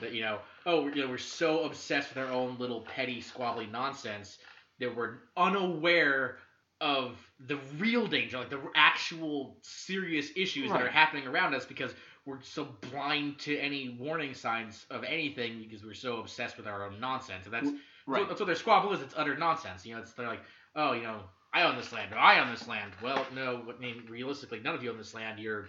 that 0.00 0.12
you 0.12 0.22
know, 0.22 0.38
oh, 0.66 0.86
you 0.88 1.02
know, 1.02 1.08
we're 1.08 1.18
so 1.18 1.64
obsessed 1.64 2.14
with 2.14 2.18
our 2.24 2.32
own 2.32 2.56
little 2.58 2.82
petty 2.82 3.22
squabbly 3.22 3.70
nonsense 3.70 4.38
that 4.80 4.94
we're 4.94 5.14
unaware 5.36 6.38
of 6.80 7.16
the 7.46 7.58
real 7.78 8.06
danger, 8.06 8.38
like 8.38 8.50
the 8.50 8.60
actual 8.76 9.56
serious 9.62 10.30
issues 10.36 10.70
that 10.70 10.80
are 10.80 10.90
happening 10.90 11.26
around 11.26 11.54
us 11.54 11.66
because 11.66 11.92
we're 12.24 12.40
so 12.42 12.68
blind 12.92 13.38
to 13.40 13.58
any 13.58 13.96
warning 13.98 14.34
signs 14.34 14.86
of 14.90 15.02
anything 15.02 15.58
because 15.58 15.84
we're 15.84 15.94
so 15.94 16.18
obsessed 16.20 16.56
with 16.56 16.66
our 16.68 16.84
own 16.86 17.00
nonsense. 17.00 17.46
And 17.46 17.54
that's 17.54 17.70
Right. 18.06 18.22
so, 18.22 18.28
that's 18.28 18.40
what 18.40 18.46
their 18.46 18.56
squabble 18.56 18.92
is. 18.92 19.02
It's 19.02 19.14
utter 19.16 19.36
nonsense. 19.36 19.84
You 19.84 19.94
know, 19.94 20.00
it's 20.00 20.12
they're 20.12 20.26
like, 20.28 20.42
oh, 20.76 20.92
you 20.92 21.02
know, 21.02 21.20
I 21.52 21.62
own 21.64 21.76
this 21.76 21.92
land, 21.92 22.12
or 22.12 22.18
I 22.18 22.40
own 22.40 22.50
this 22.50 22.66
land. 22.68 22.92
Well, 23.02 23.26
no, 23.34 23.62
I 23.68 23.78
mean, 23.80 24.04
realistically, 24.08 24.60
none 24.60 24.74
of 24.74 24.82
you 24.82 24.90
own 24.90 24.98
this 24.98 25.14
land. 25.14 25.38
You're 25.38 25.68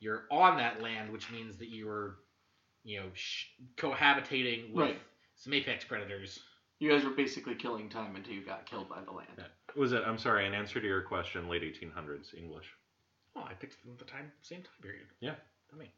you're 0.00 0.24
on 0.30 0.56
that 0.58 0.80
land, 0.82 1.12
which 1.12 1.30
means 1.30 1.56
that 1.58 1.68
you're, 1.68 2.16
you 2.84 3.00
know, 3.00 3.06
sh- 3.14 3.46
cohabitating 3.76 4.72
with 4.72 4.84
Right. 4.86 5.00
some 5.36 5.52
apex 5.52 5.84
predators. 5.84 6.40
You 6.78 6.90
guys 6.90 7.04
were 7.04 7.10
basically 7.10 7.54
killing 7.56 7.88
time 7.88 8.14
until 8.14 8.34
you 8.34 8.44
got 8.44 8.64
killed 8.66 8.88
by 8.88 9.00
the 9.02 9.10
land. 9.10 9.44
was 9.76 9.92
it? 9.92 10.02
I'm 10.06 10.18
sorry. 10.18 10.46
An 10.46 10.54
answer 10.54 10.80
to 10.80 10.86
your 10.86 11.02
question, 11.02 11.48
late 11.48 11.62
1800s 11.62 12.34
English. 12.34 12.66
Oh, 13.36 13.42
I 13.42 13.54
picked 13.54 13.82
them 13.82 13.92
at 13.92 13.98
the 13.98 14.04
time 14.04 14.32
same 14.42 14.62
time 14.62 14.72
period. 14.80 15.06
Yeah. 15.20 15.34
I 15.72 15.76
mean, 15.76 15.88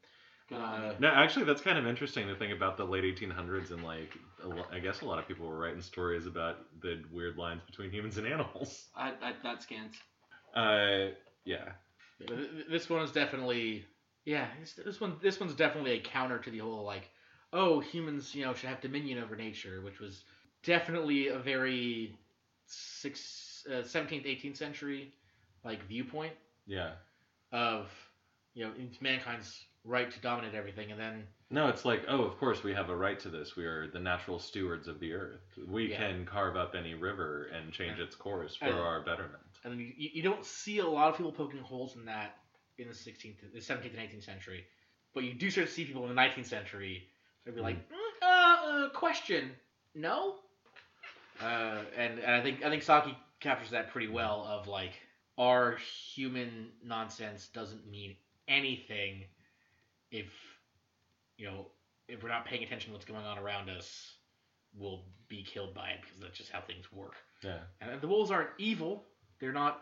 Good 0.48 0.58
on 0.58 0.82
Uh, 0.82 0.92
you. 0.92 0.96
No, 0.98 1.08
actually, 1.08 1.44
that's 1.44 1.60
kind 1.60 1.78
of 1.78 1.86
interesting 1.86 2.26
to 2.26 2.34
think 2.34 2.52
about 2.52 2.76
the 2.76 2.84
late 2.84 3.04
1800s 3.04 3.70
and 3.70 3.84
like, 3.84 4.12
a 4.42 4.48
lo- 4.48 4.66
I 4.72 4.80
guess 4.80 5.00
a 5.02 5.04
lot 5.04 5.18
of 5.20 5.28
people 5.28 5.46
were 5.46 5.56
writing 5.58 5.80
stories 5.80 6.26
about 6.26 6.58
the 6.80 7.04
weird 7.12 7.36
lines 7.36 7.62
between 7.66 7.90
humans 7.92 8.18
and 8.18 8.26
animals. 8.26 8.88
I, 8.96 9.10
I, 9.22 9.34
that 9.44 9.62
scans. 9.62 9.94
Uh, 10.54 11.14
yeah. 11.44 11.72
This 12.70 12.88
one 12.90 13.02
is 13.02 13.12
definitely, 13.12 13.84
yeah. 14.24 14.46
This, 14.60 14.72
this 14.74 15.00
one, 15.00 15.16
this 15.22 15.40
one's 15.40 15.54
definitely 15.54 15.92
a 15.92 16.00
counter 16.00 16.38
to 16.38 16.50
the 16.50 16.58
whole 16.58 16.84
like, 16.84 17.10
oh, 17.52 17.80
humans, 17.80 18.34
you 18.34 18.44
know, 18.44 18.54
should 18.54 18.68
have 18.68 18.80
dominion 18.80 19.22
over 19.22 19.36
nature, 19.36 19.80
which 19.82 19.98
was 20.00 20.24
definitely 20.62 21.28
a 21.28 21.38
very 21.38 22.14
six, 22.66 23.66
uh, 23.68 23.82
17th, 23.82 24.26
18th 24.26 24.56
century 24.56 25.12
like 25.64 25.82
viewpoint 25.86 26.32
Yeah. 26.66 26.92
of, 27.52 27.90
you 28.54 28.64
know, 28.64 28.72
mankind's 29.00 29.64
right 29.84 30.10
to 30.10 30.20
dominate 30.20 30.54
everything, 30.54 30.90
and 30.92 31.00
then 31.00 31.26
No, 31.50 31.68
it's 31.68 31.84
like, 31.84 32.04
oh, 32.06 32.22
of 32.22 32.36
course 32.38 32.62
we 32.62 32.72
have 32.74 32.90
a 32.90 32.96
right 32.96 33.18
to 33.20 33.28
this. 33.28 33.56
We 33.56 33.64
are 33.64 33.88
the 33.88 33.98
natural 33.98 34.38
stewards 34.38 34.86
of 34.86 35.00
the 35.00 35.12
earth. 35.14 35.40
We 35.66 35.90
Yeah. 35.90 35.96
can 35.98 36.24
carve 36.26 36.56
up 36.56 36.74
any 36.76 36.94
river 36.94 37.46
and 37.46 37.72
change 37.72 37.98
its 37.98 38.14
course 38.14 38.54
for 38.54 38.66
And- 38.66 38.74
our 38.78 39.00
betterment. 39.00 39.42
And 39.64 39.72
then 39.72 39.78
you, 39.78 40.10
you 40.14 40.22
don't 40.22 40.44
see 40.44 40.78
a 40.78 40.86
lot 40.86 41.10
of 41.10 41.16
people 41.16 41.32
poking 41.32 41.60
holes 41.60 41.96
in 41.96 42.04
that 42.06 42.36
in 42.78 42.88
the 42.88 42.94
16th, 42.94 43.36
the 43.52 43.58
17th 43.58 43.98
and 43.98 44.10
18th 44.10 44.24
century, 44.24 44.64
but 45.14 45.24
you 45.24 45.34
do 45.34 45.50
start 45.50 45.66
to 45.66 45.72
see 45.72 45.84
people 45.84 46.06
in 46.08 46.14
the 46.14 46.20
19th 46.20 46.46
century. 46.46 47.04
They'd 47.44 47.54
be 47.54 47.60
like, 47.60 47.76
mm, 47.76 48.22
uh, 48.22 48.86
uh, 48.86 48.88
question, 48.90 49.50
no. 49.94 50.36
Uh, 51.42 51.82
and, 51.96 52.18
and 52.18 52.32
I 52.32 52.42
think 52.42 52.62
I 52.64 52.68
think 52.68 52.82
Saki 52.82 53.16
captures 53.40 53.70
that 53.70 53.90
pretty 53.90 54.08
well. 54.08 54.46
Of 54.48 54.68
like, 54.68 54.92
our 55.38 55.78
human 56.14 56.68
nonsense 56.84 57.48
doesn't 57.48 57.90
mean 57.90 58.16
anything 58.46 59.24
if 60.10 60.26
you 61.38 61.46
know 61.46 61.66
if 62.08 62.22
we're 62.22 62.28
not 62.28 62.44
paying 62.44 62.62
attention 62.62 62.90
to 62.90 62.92
what's 62.92 63.06
going 63.06 63.24
on 63.24 63.38
around 63.38 63.70
us. 63.70 64.14
We'll 64.76 65.02
be 65.28 65.42
killed 65.42 65.74
by 65.74 65.90
it 65.90 66.00
because 66.02 66.20
that's 66.20 66.38
just 66.38 66.52
how 66.52 66.60
things 66.60 66.92
work. 66.92 67.14
Yeah. 67.42 67.58
And 67.80 68.00
the 68.00 68.06
wolves 68.06 68.30
aren't 68.30 68.50
evil. 68.58 69.04
They're 69.40 69.52
not 69.52 69.80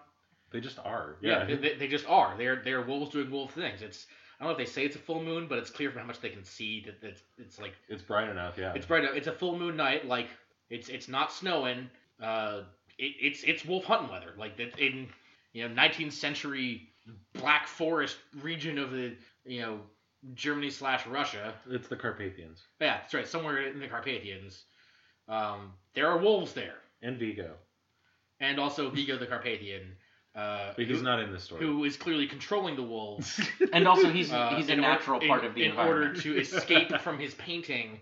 They 0.50 0.60
just 0.60 0.78
are. 0.78 1.16
yeah, 1.20 1.46
Yeah. 1.48 1.56
they, 1.56 1.74
they, 1.74 1.88
just 1.88 2.06
are. 2.08 2.36
They're 2.38 2.62
they're 2.64 2.82
wolves 2.82 3.10
doing 3.10 3.30
wolf 3.30 3.52
things. 3.52 3.82
It's 3.82 4.06
I 4.40 4.44
don't 4.44 4.52
know 4.52 4.58
if 4.60 4.66
they 4.66 4.72
say 4.72 4.84
it's 4.84 4.96
a 4.96 5.00
full 5.00 5.22
moon, 5.22 5.46
but 5.48 5.58
it's 5.58 5.70
clear 5.70 5.90
from 5.90 6.00
how 6.00 6.06
much 6.06 6.20
they 6.20 6.28
can 6.30 6.44
see 6.44 6.84
that 6.86 7.02
it's 7.06 7.22
it's 7.38 7.58
like 7.58 7.74
It's 7.88 8.02
bright 8.02 8.28
enough. 8.28 8.56
Yeah. 8.56 8.72
it's 8.74 8.86
bright. 8.86 9.04
It's 9.04 9.26
a 9.26 9.32
full 9.32 9.58
moon 9.58 9.76
night. 9.76 10.06
Like 10.06 10.28
it's 10.70 10.88
it's 10.88 11.08
not 11.08 11.32
snowing. 11.32 11.90
Uh, 12.22 12.62
it, 12.98 13.14
it's 13.20 13.42
it's 13.42 13.64
wolf 13.64 13.84
hunting 13.84 14.10
weather. 14.10 14.32
Like 14.38 14.56
that 14.58 14.78
in 14.78 15.08
you 15.52 15.62
you 15.64 15.68
know 15.68 15.74
19th 15.74 16.12
century 16.12 16.88
Black 17.34 17.66
Forest 17.66 18.16
region 18.42 18.78
of 18.78 18.90
the 18.92 19.16
you 19.44 19.60
know 19.62 19.80
Germany 20.34 20.70
slash 20.70 21.06
Russia. 21.06 21.54
It's 21.70 21.88
the 21.88 21.96
Carpathians 21.96 22.62
Yeah, 22.80 22.98
that's 22.98 23.14
right. 23.14 23.26
Somewhere 23.26 23.66
in 23.66 23.80
the 23.80 23.88
Carpathians, 23.88 24.64
um, 25.28 25.72
there 25.94 26.08
are 26.08 26.18
wolves 26.18 26.52
there, 26.52 26.74
and 27.02 27.18
Vigo, 27.18 27.54
and 28.40 28.58
also 28.58 28.90
Vigo 28.90 29.16
the 29.18 29.26
Carpathian, 29.26 29.96
uh, 30.34 30.72
but 30.76 30.86
he's 30.86 30.98
who, 30.98 31.04
not 31.04 31.20
in 31.20 31.32
this 31.32 31.44
story. 31.44 31.64
who 31.64 31.84
is 31.84 31.96
clearly 31.96 32.26
controlling 32.26 32.76
the 32.76 32.82
wolves. 32.82 33.40
And 33.72 33.86
also, 33.88 34.10
he's 34.10 34.32
uh, 34.32 34.54
he's 34.56 34.68
a 34.68 34.72
in 34.74 34.78
or- 34.78 34.82
natural 34.82 35.20
part 35.20 35.42
in- 35.44 35.48
of 35.50 35.54
the 35.54 35.64
environment. 35.64 35.64
in 35.64 35.70
environment. 35.70 36.26
order 36.26 36.44
to 36.46 36.56
escape 36.56 37.00
from 37.00 37.18
his 37.18 37.34
painting, 37.34 38.00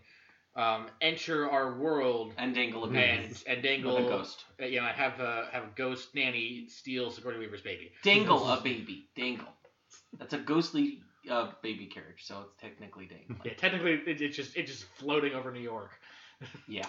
um, 0.55 0.87
enter 1.01 1.49
our 1.51 1.79
world. 1.79 2.33
and 2.39 2.55
dangle 2.55 2.85
a. 2.85 2.89
And 2.89 3.25
and 3.47 3.57
with 3.57 3.63
dangle, 3.63 3.97
a 3.99 4.03
ghost. 4.03 4.45
uh, 4.61 4.67
you 4.67 4.81
know, 4.81 4.87
have 4.87 5.19
a 5.21 5.49
have 5.53 5.65
a 5.65 5.71
ghost 5.75 6.15
nanny 6.15 6.67
steal 6.69 7.11
Sigourney 7.11 7.39
Weaver's 7.39 7.63
baby. 7.63 7.93
Dangle 8.03 8.47
a 8.49 8.61
baby. 8.61 9.09
Dangle. 9.17 9.49
That's 10.19 10.33
a 10.35 10.39
ghostly 10.39 11.01
uh, 11.31 11.51
baby 11.63 11.87
carriage, 11.87 12.25
so 12.25 12.45
it's 12.47 12.55
technically 12.61 13.07
dangle. 13.07 13.37
Yeah, 13.45 13.55
technically, 13.55 13.93
it, 14.07 14.21
it's 14.21 14.37
just 14.37 14.57
it's 14.57 14.71
just 14.71 14.85
floating 14.99 15.35
over 15.35 15.51
New 15.53 15.61
York. 15.61 15.91
Yeah. 16.69 16.87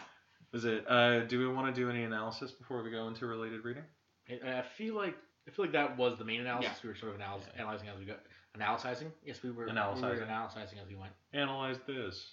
Is 0.54 0.66
it? 0.66 0.86
Uh, 0.88 1.22
do 1.22 1.40
we 1.40 1.48
want 1.48 1.74
to 1.74 1.82
do 1.82 1.90
any 1.90 2.04
analysis 2.04 2.52
before 2.52 2.84
we 2.84 2.92
go 2.92 3.08
into 3.08 3.26
related 3.26 3.64
reading? 3.64 3.84
And 4.30 4.50
I 4.50 4.64
feel 4.78 4.96
like 4.96 5.16
I 5.48 5.52
feel 5.52 5.66
like 5.66 5.74
that 5.74 5.98
was 5.98 6.18
the 6.18 6.26
main 6.26 6.42
analysis. 6.42 6.72
Yeah. 6.74 6.80
We 6.84 6.90
were 6.90 6.96
sort 6.96 7.16
of 7.16 7.22
analyzing, 7.22 7.50
analyzing 7.58 7.88
as 7.90 8.00
we 8.00 8.06
go. 8.06 8.16
Analyzing? 8.56 9.12
Yes, 9.24 9.44
we 9.44 9.52
were. 9.52 9.66
We 9.66 9.72
Analyzing. 9.72 10.04
were 10.04 10.24
analyzing 10.24 10.80
as 10.80 10.88
we 10.88 10.96
went. 10.96 11.12
Analyze 11.34 11.78
this. 11.86 12.26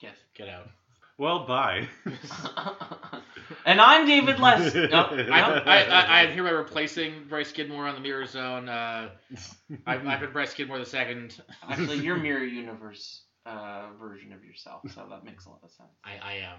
Yes. 0.00 0.16
Get 0.34 0.48
out. 0.48 0.68
Well, 1.18 1.46
bye. 1.46 1.86
and 3.66 3.78
I'm 3.78 4.06
David 4.06 4.38
Les. 4.38 4.74
No, 4.90 5.04
I, 5.04 5.16
no. 5.16 5.62
I, 5.66 5.82
I, 5.82 6.20
I'm 6.22 6.32
hereby 6.32 6.50
replacing 6.50 7.26
Bryce 7.28 7.50
Skidmore 7.50 7.86
on 7.86 7.94
the 7.94 8.00
Mirror 8.00 8.26
Zone. 8.26 8.68
Uh, 8.70 9.10
I've, 9.86 10.06
I've 10.06 10.20
been 10.20 10.32
Bryce 10.32 10.50
Skidmore 10.52 10.78
the 10.78 10.86
second. 10.86 11.38
Actually, 11.68 11.98
you're 11.98 12.16
Mirror 12.16 12.44
Universe 12.44 13.22
uh, 13.44 13.88
version 14.00 14.32
of 14.32 14.42
yourself, 14.44 14.82
so 14.94 15.06
that 15.10 15.24
makes 15.24 15.44
a 15.44 15.50
lot 15.50 15.60
of 15.62 15.70
sense. 15.70 15.90
I, 16.04 16.12
I 16.22 16.32
am. 16.36 16.58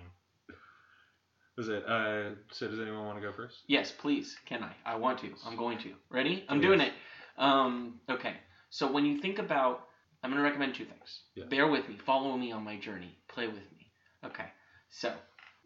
Is 1.61 1.69
it? 1.69 1.85
Uh, 1.87 2.31
so 2.51 2.67
does 2.67 2.79
anyone 2.79 3.05
want 3.05 3.21
to 3.21 3.21
go 3.21 3.31
first? 3.31 3.59
Yes, 3.67 3.91
please. 3.91 4.35
Can 4.47 4.63
I? 4.63 4.71
I 4.83 4.95
want 4.95 5.19
to. 5.19 5.31
I'm 5.45 5.55
going 5.55 5.77
to. 5.79 5.91
Ready? 6.09 6.43
I'm 6.49 6.57
Please. 6.59 6.65
doing 6.65 6.81
it. 6.81 6.91
Um, 7.37 7.99
okay. 8.09 8.33
So 8.71 8.91
when 8.91 9.05
you 9.05 9.19
think 9.19 9.37
about, 9.37 9.83
I'm 10.23 10.31
going 10.31 10.41
to 10.41 10.43
recommend 10.43 10.73
two 10.73 10.85
things. 10.85 11.21
Yeah. 11.35 11.45
Bear 11.51 11.67
with 11.67 11.87
me. 11.87 11.99
Follow 12.03 12.35
me 12.35 12.51
on 12.51 12.63
my 12.63 12.77
journey. 12.79 13.15
Play 13.27 13.45
with 13.45 13.57
me. 13.77 13.91
Okay. 14.25 14.47
So 14.89 15.13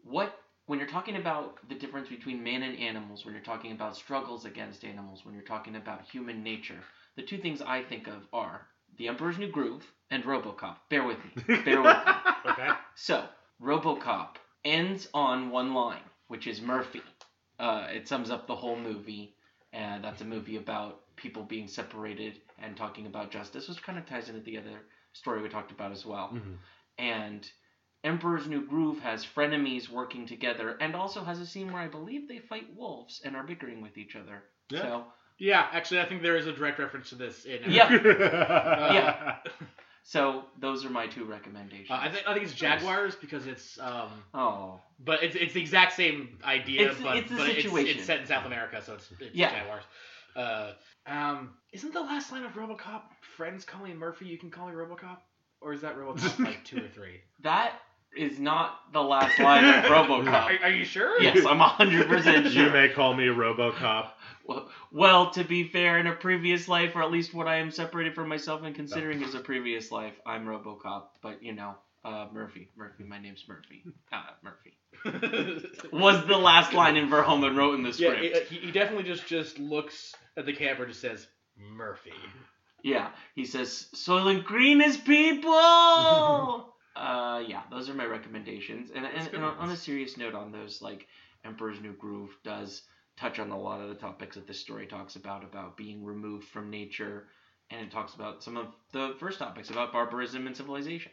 what 0.04 0.38
when 0.66 0.78
you're 0.78 0.86
talking 0.86 1.16
about 1.16 1.66
the 1.70 1.74
difference 1.74 2.10
between 2.10 2.42
man 2.44 2.62
and 2.62 2.78
animals, 2.78 3.24
when 3.24 3.32
you're 3.32 3.42
talking 3.42 3.72
about 3.72 3.96
struggles 3.96 4.44
against 4.44 4.84
animals, 4.84 5.24
when 5.24 5.34
you're 5.34 5.44
talking 5.44 5.76
about 5.76 6.02
human 6.02 6.42
nature, 6.42 6.80
the 7.16 7.22
two 7.22 7.38
things 7.38 7.62
I 7.62 7.82
think 7.82 8.06
of 8.06 8.26
are 8.34 8.66
The 8.98 9.08
Emperor's 9.08 9.38
New 9.38 9.50
Groove 9.50 9.90
and 10.10 10.22
RoboCop. 10.24 10.76
Bear 10.90 11.04
with 11.04 11.16
me. 11.24 11.56
Bear 11.64 11.80
with 11.80 11.96
me. 12.06 12.12
Okay. 12.48 12.68
So, 12.94 13.24
RoboCop 13.60 14.36
ends 14.66 15.08
on 15.14 15.50
one 15.50 15.72
line, 15.72 16.02
which 16.28 16.46
is 16.46 16.60
Murphy. 16.60 17.02
Uh, 17.58 17.86
it 17.90 18.06
sums 18.08 18.30
up 18.30 18.46
the 18.46 18.54
whole 18.54 18.76
movie, 18.76 19.34
and 19.72 20.04
that's 20.04 20.20
a 20.20 20.24
movie 20.24 20.56
about 20.56 21.00
people 21.16 21.42
being 21.42 21.68
separated 21.68 22.40
and 22.58 22.76
talking 22.76 23.06
about 23.06 23.30
justice, 23.30 23.68
which 23.68 23.82
kind 23.82 23.96
of 23.98 24.04
ties 24.04 24.28
into 24.28 24.40
the 24.42 24.58
other 24.58 24.82
story 25.14 25.40
we 25.40 25.48
talked 25.48 25.70
about 25.70 25.92
as 25.92 26.04
well. 26.04 26.30
Mhm. 26.34 26.56
And 26.98 27.50
Emperor's 28.04 28.46
New 28.46 28.66
Groove 28.66 29.00
has 29.00 29.24
frenemies 29.24 29.88
working 29.88 30.26
together, 30.26 30.76
and 30.80 30.94
also 30.94 31.24
has 31.24 31.40
a 31.40 31.46
scene 31.46 31.72
where 31.72 31.82
I 31.82 31.88
believe 31.88 32.28
they 32.28 32.38
fight 32.40 32.66
wolves 32.76 33.20
and 33.24 33.34
are 33.34 33.42
bickering 33.42 33.80
with 33.80 33.96
each 33.96 34.16
other. 34.16 34.44
Yeah. 34.70 34.82
So, 34.82 35.06
Yeah, 35.38 35.68
actually, 35.72 36.00
I 36.00 36.06
think 36.06 36.22
there 36.22 36.36
is 36.36 36.46
a 36.46 36.52
direct 36.52 36.78
reference 36.78 37.10
to 37.10 37.14
this 37.14 37.44
in. 37.44 37.62
uh, 37.64 37.68
Yeah. 37.68 39.36
so 40.08 40.44
those 40.60 40.84
are 40.84 40.90
my 40.90 41.08
two 41.08 41.24
recommendations. 41.24 41.90
Uh, 41.90 41.98
I 42.00 42.08
think 42.10 42.28
I 42.28 42.32
think 42.32 42.46
it's 42.46 42.54
Jaguars 42.54 43.16
because 43.16 43.46
it's 43.46 43.76
um, 43.80 44.10
oh, 44.34 44.80
but 45.04 45.22
it's 45.24 45.34
it's 45.34 45.52
the 45.52 45.60
exact 45.60 45.94
same 45.94 46.38
idea, 46.44 46.82
It's- 46.82 47.00
but 47.02 47.16
it's 47.16 47.28
but 47.30 47.46
situation. 47.46 47.98
it's, 47.98 48.06
set 48.06 48.20
in 48.20 48.26
South 48.26 48.46
America, 48.46 48.80
so 48.84 48.94
it's, 48.94 49.10
it's 49.20 49.34
Yeah. 49.34 49.50
Jaguars. 49.50 49.84
Uh, 50.36 50.72
um, 51.06 51.54
isn't 51.72 51.92
the 51.92 52.00
last 52.00 52.30
line 52.30 52.44
of 52.44 52.52
RoboCop 52.52 53.02
"Friends 53.36 53.64
call 53.64 53.82
me 53.82 53.94
Murphy, 53.94 54.26
you 54.26 54.38
can 54.38 54.50
call 54.50 54.68
me 54.68 54.74
RoboCop," 54.74 55.18
or 55.60 55.72
is 55.72 55.80
that 55.80 55.96
RoboCop 55.96 56.38
like 56.44 56.64
two 56.64 56.78
or 56.84 56.88
three? 56.88 57.20
that 57.42 57.72
is 58.16 58.38
not 58.38 58.92
the 58.92 59.02
last 59.02 59.38
line 59.38 59.64
of 59.64 59.84
RoboCop. 59.90 60.26
Are, 60.28 60.64
are 60.64 60.70
you 60.70 60.84
sure? 60.84 61.20
Yes, 61.22 61.44
I'm 61.46 61.58
100% 61.58 62.52
You 62.52 62.70
may 62.70 62.88
call 62.88 63.14
me 63.14 63.24
RoboCop. 63.26 64.10
Well, 64.46 64.68
well, 64.92 65.30
to 65.32 65.44
be 65.44 65.64
fair, 65.68 65.98
in 65.98 66.06
a 66.06 66.12
previous 66.14 66.68
life, 66.68 66.94
or 66.94 67.02
at 67.02 67.10
least 67.10 67.34
what 67.34 67.48
I 67.48 67.56
am 67.56 67.70
separated 67.70 68.14
from 68.14 68.28
myself 68.28 68.62
and 68.62 68.74
considering 68.74 69.22
as 69.24 69.34
a 69.34 69.40
previous 69.40 69.90
life, 69.90 70.14
I'm 70.24 70.46
RoboCop. 70.46 71.04
But 71.22 71.42
you 71.42 71.52
know, 71.52 71.74
uh, 72.04 72.28
Murphy, 72.32 72.70
Murphy, 72.76 73.02
my 73.04 73.18
name's 73.20 73.44
Murphy. 73.48 73.84
Uh, 74.12 74.22
Murphy 74.44 74.78
was 75.92 76.24
the 76.26 76.36
last 76.38 76.72
line 76.72 76.96
in 76.96 77.08
Verhoeven 77.08 77.56
wrote 77.56 77.74
in 77.74 77.82
the 77.82 77.88
yeah, 77.90 77.94
script. 78.14 78.22
it- 78.24 78.46
he, 78.48 78.56
he 78.58 78.70
definitely 78.70 79.04
just 79.04 79.26
just 79.26 79.58
looks 79.58 80.14
at 80.36 80.46
the 80.46 80.52
camera 80.52 80.82
and 80.84 80.88
just 80.90 81.00
says 81.00 81.26
Murphy. 81.58 82.12
yeah, 82.84 83.08
he 83.34 83.44
says, 83.46 83.88
"Soylent 83.96 84.44
Green 84.44 84.80
is 84.80 84.96
people." 84.96 86.72
uh, 86.96 87.42
yeah, 87.46 87.62
those 87.70 87.88
are 87.88 87.94
my 87.94 88.06
recommendations. 88.06 88.90
And, 88.94 89.06
and, 89.06 89.28
and 89.34 89.44
on, 89.44 89.56
on 89.58 89.70
a 89.70 89.76
serious 89.76 90.16
note, 90.16 90.34
on 90.34 90.52
those, 90.52 90.80
like 90.82 91.06
Emperor's 91.44 91.80
New 91.80 91.92
Groove 91.94 92.36
does 92.44 92.82
touch 93.16 93.38
on 93.38 93.50
a 93.50 93.58
lot 93.58 93.80
of 93.80 93.88
the 93.88 93.94
topics 93.94 94.36
that 94.36 94.46
this 94.46 94.60
story 94.60 94.86
talks 94.86 95.16
about 95.16 95.44
about 95.44 95.76
being 95.76 96.04
removed 96.04 96.46
from 96.48 96.70
nature, 96.70 97.28
and 97.70 97.80
it 97.80 97.90
talks 97.90 98.14
about 98.14 98.42
some 98.42 98.56
of 98.56 98.68
the 98.92 99.14
first 99.18 99.38
topics 99.38 99.70
about 99.70 99.92
barbarism 99.92 100.46
and 100.46 100.56
civilization. 100.56 101.12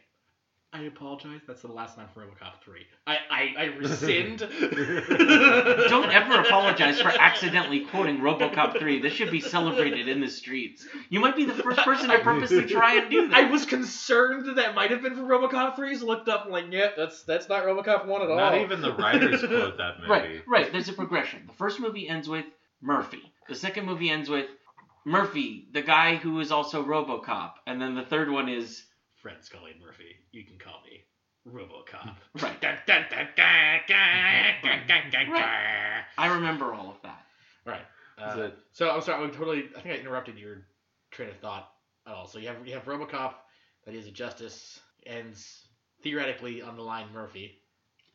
I 0.74 0.82
apologize. 0.82 1.40
That's 1.46 1.62
the 1.62 1.68
last 1.68 1.96
line 1.96 2.08
for 2.12 2.22
RoboCop 2.22 2.60
three. 2.64 2.84
I 3.06 3.18
I, 3.30 3.54
I 3.56 3.64
rescind. 3.76 4.40
Don't 5.88 6.10
ever 6.10 6.40
apologize 6.40 7.00
for 7.00 7.08
accidentally 7.08 7.84
quoting 7.84 8.18
RoboCop 8.18 8.80
3. 8.80 9.00
This 9.00 9.12
should 9.12 9.30
be 9.30 9.40
celebrated 9.40 10.08
in 10.08 10.20
the 10.20 10.28
streets. 10.28 10.84
You 11.10 11.20
might 11.20 11.36
be 11.36 11.44
the 11.44 11.54
first 11.54 11.78
person 11.78 12.08
to 12.10 12.18
purposely 12.18 12.66
try 12.66 12.94
and 12.94 13.08
do 13.08 13.28
that. 13.28 13.36
I 13.36 13.50
was 13.50 13.66
concerned 13.66 14.46
that 14.46 14.56
that 14.56 14.74
might 14.74 14.90
have 14.90 15.00
been 15.00 15.14
from 15.14 15.28
RoboCop 15.28 15.76
3. 15.76 15.94
So 15.94 16.06
looked 16.06 16.28
up 16.28 16.44
and 16.44 16.52
like, 16.52 16.64
yeah, 16.70 16.88
that's 16.96 17.22
that's 17.22 17.48
not 17.48 17.62
RoboCop 17.62 18.06
1 18.06 18.22
at 18.22 18.30
all. 18.30 18.36
Not 18.36 18.56
even 18.56 18.82
the 18.82 18.94
writers 18.94 19.40
quote 19.46 19.76
that 19.76 20.00
movie. 20.00 20.10
Right, 20.10 20.42
right. 20.48 20.72
There's 20.72 20.88
a 20.88 20.92
progression. 20.92 21.44
The 21.46 21.52
first 21.54 21.78
movie 21.78 22.08
ends 22.08 22.28
with 22.28 22.46
Murphy. 22.82 23.22
The 23.48 23.54
second 23.54 23.86
movie 23.86 24.10
ends 24.10 24.28
with 24.28 24.46
Murphy, 25.06 25.68
the 25.72 25.82
guy 25.82 26.16
who 26.16 26.40
is 26.40 26.50
also 26.50 26.82
RoboCop, 26.82 27.52
and 27.66 27.80
then 27.80 27.94
the 27.94 28.02
third 28.02 28.28
one 28.28 28.48
is 28.48 28.82
Fred 29.24 29.42
Scully 29.42 29.70
and 29.70 29.80
Murphy. 29.80 30.16
You 30.32 30.44
can 30.44 30.58
call 30.58 30.82
me 30.84 31.02
RoboCop. 31.50 32.14
Right. 32.42 32.60
right. 35.32 36.04
I 36.18 36.26
remember 36.34 36.74
all 36.74 36.90
of 36.90 36.96
that. 37.02 37.24
Right. 37.64 37.80
Uh, 38.18 38.50
so 38.72 38.90
I'm 38.90 39.00
sorry. 39.00 39.26
I 39.26 39.30
totally. 39.30 39.64
I 39.74 39.80
think 39.80 39.94
I 39.94 39.98
interrupted 39.98 40.38
your 40.38 40.66
train 41.10 41.30
of 41.30 41.38
thought 41.38 41.70
at 42.06 42.12
all. 42.12 42.26
So 42.26 42.38
you 42.38 42.48
have 42.48 42.66
you 42.66 42.74
have 42.74 42.84
RoboCop 42.84 43.32
that 43.86 43.94
is 43.94 44.06
a 44.06 44.10
justice 44.10 44.78
ends 45.06 45.68
theoretically 46.02 46.60
on 46.60 46.76
the 46.76 46.82
line 46.82 47.06
Murphy. 47.14 47.62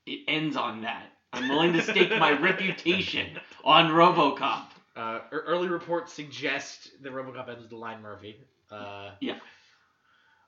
It 0.06 0.20
ends 0.28 0.56
on 0.56 0.84
that. 0.84 1.08
I'm 1.34 1.50
willing 1.50 1.74
to 1.74 1.82
stake 1.82 2.12
my 2.12 2.32
reputation 2.40 3.40
on 3.64 3.90
RoboCop. 3.90 4.66
Uh, 4.96 5.22
early 5.32 5.70
reports 5.70 6.14
suggest 6.14 6.92
that 7.02 7.12
RoboCop 7.12 7.50
ends 7.50 7.62
with 7.62 7.72
the 7.72 7.78
line 7.78 8.04
Murphy. 8.04 8.36
Uh, 8.70 9.12
yeah. 9.22 9.40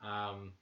Um, 0.02 0.52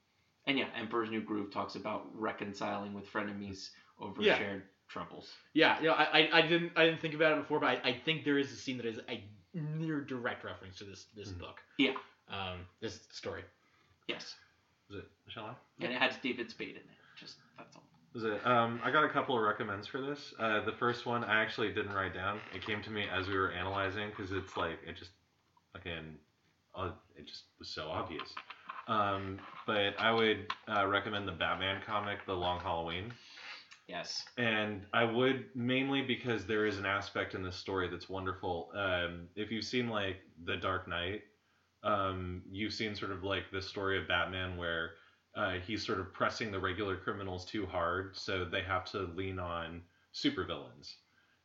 And 0.46 0.58
yeah, 0.58 0.66
Emperor's 0.76 1.10
New 1.10 1.20
Groove 1.22 1.50
talks 1.52 1.74
about 1.76 2.06
reconciling 2.14 2.94
with 2.94 3.06
frenemies 3.12 3.70
over 3.98 4.22
Yeah. 4.22 4.38
shared 4.38 4.62
troubles. 4.88 5.30
yeah, 5.52 5.78
you 5.80 5.86
know, 5.86 5.92
I, 5.94 6.04
I, 6.20 6.28
I 6.38 6.42
didn't 6.42 6.72
I 6.76 6.84
didn't 6.86 7.00
think 7.00 7.14
about 7.14 7.32
it 7.38 7.42
before, 7.42 7.60
but 7.60 7.68
I, 7.84 7.90
I 7.90 7.92
think 8.04 8.24
there 8.24 8.38
is 8.38 8.50
a 8.50 8.56
scene 8.56 8.76
that 8.78 8.86
is 8.86 8.98
a 9.08 9.22
near 9.54 10.00
direct 10.00 10.44
reference 10.44 10.78
to 10.78 10.84
this 10.84 11.06
this 11.16 11.28
Mhm. 11.30 11.38
book. 11.38 11.60
Yeah. 11.78 11.92
Um, 12.28 12.66
this 12.80 13.00
story. 13.12 13.44
Yes. 14.08 14.36
Is 14.88 14.96
it? 14.96 15.08
Shall 15.28 15.44
I? 15.46 15.54
And 15.84 15.92
it 15.92 15.98
had 16.00 16.16
David 16.22 16.50
Spade 16.50 16.70
in 16.70 16.76
it. 16.76 16.98
Just 17.16 17.36
that's 17.56 17.76
all. 17.76 17.82
Is 18.14 18.24
it? 18.24 18.44
Um, 18.44 18.80
I 18.82 18.90
got 18.90 19.04
a 19.04 19.08
couple 19.08 19.36
of 19.36 19.42
recommends 19.44 19.86
for 19.86 20.00
this. 20.00 20.34
Uh, 20.38 20.64
the 20.64 20.72
first 20.72 21.06
one 21.06 21.22
I 21.22 21.40
actually 21.42 21.68
didn't 21.72 21.92
write 21.92 22.12
down. 22.14 22.40
It 22.52 22.64
came 22.66 22.82
to 22.82 22.90
me 22.90 23.04
as 23.08 23.28
we 23.28 23.36
were 23.38 23.52
analyzing 23.52 24.10
because 24.10 24.32
it's 24.32 24.56
like 24.56 24.78
it 24.84 24.96
just 24.96 25.10
again, 25.76 26.18
uh, 26.74 26.90
it 27.16 27.26
just 27.28 27.44
was 27.60 27.68
so 27.68 27.88
obvious. 27.88 28.34
Um, 28.89 29.39
but 29.66 29.98
I 29.98 30.12
would 30.12 30.47
uh, 30.69 30.86
recommend 30.86 31.28
the 31.28 31.32
Batman 31.32 31.81
comic, 31.86 32.24
The 32.27 32.35
Long 32.35 32.61
Halloween. 32.61 33.12
Yes. 33.89 34.24
And 34.39 34.86
I 34.93 35.05
would 35.05 35.47
mainly 35.55 36.02
because 36.02 36.47
there 36.47 36.66
is 36.66 36.78
an 36.78 36.86
aspect 36.86 37.35
in 37.35 37.43
this 37.43 37.57
story 37.57 37.89
that's 37.89 38.09
wonderful. 38.09 38.70
Um, 38.74 39.28
if 39.35 39.51
you've 39.51 39.65
seen 39.65 39.89
like 39.89 40.16
The 40.44 40.57
Dark 40.57 40.86
Knight, 40.86 41.23
um, 41.82 42.43
you've 42.51 42.73
seen 42.73 42.94
sort 42.94 43.11
of 43.11 43.24
like 43.24 43.51
the 43.52 43.61
story 43.61 43.98
of 43.98 44.07
Batman 44.07 44.57
where 44.57 44.93
uh, 45.36 45.55
he's 45.66 45.85
sort 45.85 46.01
of 46.01 46.12
pressing 46.12 46.51
the 46.51 46.59
regular 46.59 46.97
criminals 46.97 47.44
too 47.44 47.66
hard, 47.66 48.16
so 48.16 48.44
they 48.44 48.62
have 48.62 48.85
to 48.93 49.11
lean 49.16 49.39
on 49.39 49.82
supervillains. 50.15 50.94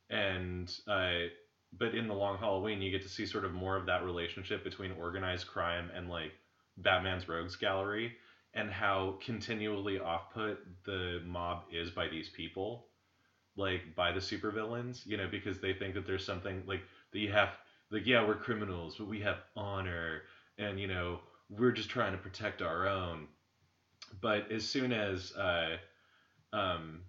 And 0.10 0.72
uh, 0.88 1.30
but 1.78 1.96
in 1.96 2.08
the 2.08 2.14
Long 2.14 2.38
Halloween, 2.38 2.82
you 2.82 2.92
get 2.92 3.02
to 3.04 3.10
see 3.10 3.26
sort 3.26 3.46
of 3.46 3.54
more 3.54 3.76
of 3.76 3.86
that 3.86 4.04
relationship 4.04 4.64
between 4.64 4.92
organized 4.94 5.48
crime 5.48 5.90
and 5.96 6.10
like 6.10 6.32
Batman's 6.78 7.28
rogues 7.28 7.56
gallery, 7.56 8.14
and 8.54 8.70
how 8.70 9.18
continually 9.24 10.00
off 10.00 10.34
put 10.34 10.60
the 10.86 11.22
mob 11.26 11.64
is 11.72 11.92
by 11.92 12.08
these 12.08 12.30
people, 12.30 12.88
like 13.56 13.96
by 13.96 14.12
the 14.12 14.20
supervillains, 14.20 15.06
you 15.06 15.18
know, 15.18 15.28
because 15.30 15.60
they 15.60 15.74
think 15.74 15.94
that 15.94 16.06
there's 16.06 16.26
something 16.26 16.64
like 16.66 16.82
that 17.12 17.20
you 17.20 17.32
have, 17.32 17.50
like 17.92 18.06
yeah, 18.06 18.26
we're 18.26 18.36
criminals, 18.36 18.96
but 18.98 19.08
we 19.08 19.20
have 19.22 19.38
honor, 19.56 20.24
and 20.58 20.80
you 20.80 20.88
know, 20.88 21.20
we're 21.50 21.72
just 21.72 21.90
trying 21.90 22.14
to 22.14 22.18
protect 22.18 22.62
our 22.62 22.88
own. 22.88 23.28
But 24.22 24.52
as 24.52 24.68
soon 24.68 24.92
as 24.94 25.34
uh, 25.34 25.78
um, 26.54 27.02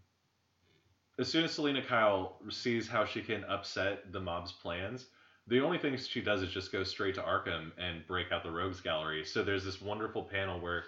as 1.18 1.28
soon 1.28 1.44
as 1.44 1.52
Selina 1.52 1.82
Kyle 1.82 2.38
sees 2.50 2.88
how 2.88 3.04
she 3.04 3.22
can 3.22 3.44
upset 3.44 4.12
the 4.12 4.20
mob's 4.20 4.52
plans, 4.52 5.06
the 5.48 5.60
only 5.60 5.78
thing 5.78 5.96
she 5.96 6.20
does 6.20 6.42
is 6.42 6.50
just 6.50 6.72
go 6.72 6.82
straight 6.82 7.14
to 7.14 7.22
Arkham 7.22 7.70
and 7.78 8.06
break 8.06 8.32
out 8.32 8.42
the 8.42 8.50
Rogues 8.50 8.80
Gallery. 8.80 9.24
So 9.24 9.44
there's 9.44 9.64
this 9.64 9.80
wonderful 9.80 10.24
panel 10.24 10.60
where 10.60 10.84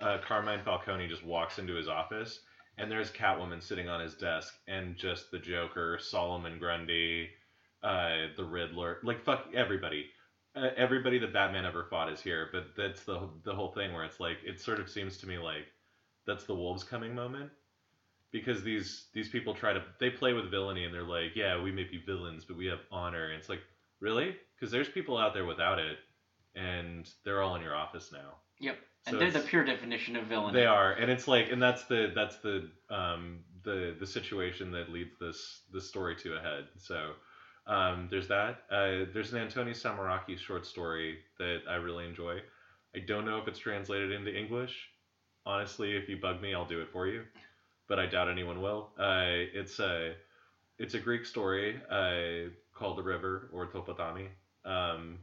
uh, 0.00 0.18
Carmine 0.26 0.62
Falcone 0.64 1.08
just 1.08 1.24
walks 1.24 1.58
into 1.58 1.74
his 1.74 1.88
office, 1.88 2.40
and 2.78 2.90
there's 2.90 3.10
Catwoman 3.10 3.62
sitting 3.62 3.88
on 3.88 4.00
his 4.00 4.14
desk, 4.14 4.54
and 4.68 4.96
just 4.96 5.30
the 5.30 5.38
Joker, 5.38 5.98
Solomon 6.00 6.58
Grundy, 6.58 7.30
uh, 7.82 8.28
the 8.36 8.44
Riddler, 8.44 8.98
like 9.02 9.24
fuck 9.24 9.46
everybody. 9.54 10.06
Uh, 10.54 10.68
everybody 10.76 11.18
that 11.18 11.32
Batman 11.32 11.64
ever 11.64 11.86
fought 11.88 12.12
is 12.12 12.20
here, 12.20 12.50
but 12.52 12.66
that's 12.76 13.04
the 13.04 13.28
the 13.44 13.54
whole 13.54 13.72
thing 13.72 13.94
where 13.94 14.04
it's 14.04 14.20
like 14.20 14.36
it 14.44 14.60
sort 14.60 14.80
of 14.80 14.90
seems 14.90 15.16
to 15.18 15.26
me 15.26 15.38
like 15.38 15.66
that's 16.26 16.44
the 16.44 16.54
wolves 16.54 16.84
coming 16.84 17.14
moment 17.14 17.50
because 18.32 18.62
these 18.62 19.06
these 19.14 19.28
people 19.28 19.54
try 19.54 19.72
to 19.72 19.82
they 19.98 20.10
play 20.10 20.32
with 20.32 20.50
villainy 20.50 20.84
and 20.84 20.92
they're 20.94 21.02
like 21.02 21.34
yeah 21.34 21.60
we 21.60 21.70
may 21.70 21.84
be 21.84 22.02
villains 22.04 22.44
but 22.44 22.56
we 22.56 22.66
have 22.66 22.80
honor 22.90 23.26
and 23.26 23.38
it's 23.38 23.48
like 23.48 23.60
really? 24.02 24.36
Because 24.58 24.70
there's 24.70 24.88
people 24.88 25.16
out 25.16 25.32
there 25.32 25.46
without 25.46 25.78
it 25.78 25.96
and 26.54 27.08
they're 27.24 27.40
all 27.40 27.54
in 27.56 27.62
your 27.62 27.74
office 27.74 28.10
now. 28.12 28.34
Yep. 28.60 28.76
So 29.06 29.12
And 29.12 29.20
they're 29.20 29.30
the 29.30 29.40
pure 29.48 29.64
definition 29.64 30.16
of 30.16 30.26
villain. 30.26 30.52
they 30.54 30.66
are 30.66 30.92
and 30.92 31.10
it's 31.10 31.26
like 31.26 31.50
and 31.50 31.60
that's 31.62 31.84
the 31.84 32.12
that's 32.14 32.36
the 32.36 32.68
um 32.90 33.40
the 33.64 33.96
the 33.98 34.06
situation 34.06 34.70
that 34.72 34.92
leads 34.92 35.14
this 35.18 35.62
this 35.72 35.88
story 35.88 36.14
to 36.16 36.36
a 36.36 36.40
head. 36.40 36.66
So 36.76 37.12
um 37.66 38.08
there's 38.10 38.28
that. 38.28 38.62
Uh 38.70 39.06
there's 39.14 39.32
an 39.32 39.48
antoni 39.48 39.70
samaraki 39.72 40.38
short 40.38 40.66
story 40.66 41.18
that 41.38 41.60
i 41.68 41.76
really 41.76 42.06
enjoy. 42.06 42.38
I 42.94 42.98
don't 43.00 43.24
know 43.24 43.38
if 43.38 43.48
it's 43.48 43.58
translated 43.58 44.12
into 44.12 44.36
english. 44.36 44.88
Honestly 45.46 45.96
if 45.96 46.08
you 46.08 46.18
bug 46.20 46.40
me 46.42 46.54
i'll 46.54 46.66
do 46.66 46.80
it 46.80 46.90
for 46.92 47.06
you 47.06 47.22
but 47.88 47.98
i 47.98 48.06
doubt 48.06 48.28
anyone 48.28 48.60
will. 48.60 48.90
Uh 48.98 49.50
it's 49.60 49.80
a 49.80 50.14
it's 50.78 50.94
a 50.94 50.98
greek 51.00 51.24
story. 51.24 51.80
Uh 51.90 52.50
called 52.74 52.98
the 52.98 53.02
river 53.02 53.48
or 53.52 53.66
To 53.66 53.80
Potami. 53.80 54.28
Um 54.64 55.18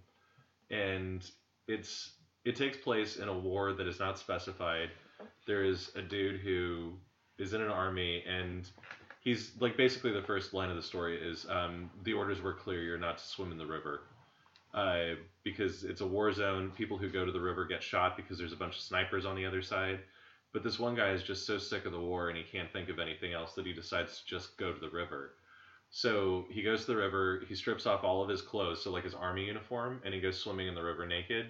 and 0.70 1.30
it's 1.68 2.14
it 2.46 2.56
takes 2.56 2.78
place 2.78 3.18
in 3.18 3.28
a 3.28 3.38
war 3.38 3.74
that 3.74 3.88
is 3.88 4.00
not 4.00 4.18
specified. 4.18 4.90
There 5.46 5.64
is 5.64 5.92
a 5.96 6.02
dude 6.02 6.40
who 6.40 6.94
is 7.38 7.54
in 7.54 7.62
an 7.62 7.70
army 7.70 8.24
and 8.28 8.70
he's 9.22 9.52
like 9.60 9.78
basically 9.78 10.12
the 10.12 10.22
first 10.22 10.54
line 10.54 10.70
of 10.70 10.76
the 10.76 10.82
story 10.82 11.20
is 11.22 11.46
um, 11.50 11.90
the 12.04 12.14
orders 12.14 12.42
were 12.42 12.54
clear 12.54 12.82
you're 12.82 12.98
not 12.98 13.18
to 13.18 13.24
swim 13.24 13.52
in 13.52 13.58
the 13.58 13.66
river. 13.66 14.02
Uh, 14.74 15.16
because 15.44 15.84
it's 15.84 16.02
a 16.02 16.06
war 16.06 16.32
zone. 16.32 16.72
People 16.78 16.98
who 16.98 17.10
go 17.10 17.26
to 17.26 17.32
the 17.32 17.40
river 17.40 17.66
get 17.66 17.82
shot 17.82 18.16
because 18.16 18.38
there's 18.38 18.54
a 18.54 18.58
bunch 18.58 18.76
of 18.76 18.82
snipers 18.82 19.26
on 19.26 19.36
the 19.36 19.46
other 19.46 19.64
side. 19.64 20.00
But 20.54 20.64
this 20.64 20.80
one 20.80 20.96
guy 20.96 21.12
is 21.12 21.24
just 21.24 21.46
so 21.46 21.58
sick 21.58 21.86
of 21.86 21.92
the 21.92 22.00
war 22.00 22.30
and 22.30 22.38
he 22.38 22.44
can't 22.44 22.72
think 22.72 22.90
of 22.90 23.00
anything 23.00 23.34
else 23.34 23.54
that 23.54 23.66
he 23.66 23.74
decides 23.74 24.20
to 24.20 24.26
just 24.26 24.58
go 24.58 24.72
to 24.72 24.80
the 24.80 24.90
river 24.90 25.34
so 25.92 26.46
he 26.50 26.62
goes 26.62 26.82
to 26.82 26.88
the 26.88 26.98
river 26.98 27.44
he 27.48 27.56
strips 27.56 27.86
off 27.86 28.04
all 28.04 28.22
of 28.22 28.30
his 28.30 28.42
clothes 28.42 28.84
so 28.84 28.92
like 28.92 29.04
his 29.04 29.16
army 29.16 29.46
uniform 29.46 30.02
and 30.06 30.14
he 30.14 30.22
goes 30.22 30.38
swimming 30.38 30.68
in 30.68 30.76
the 30.76 30.84
river 30.84 31.06
naked 31.06 31.48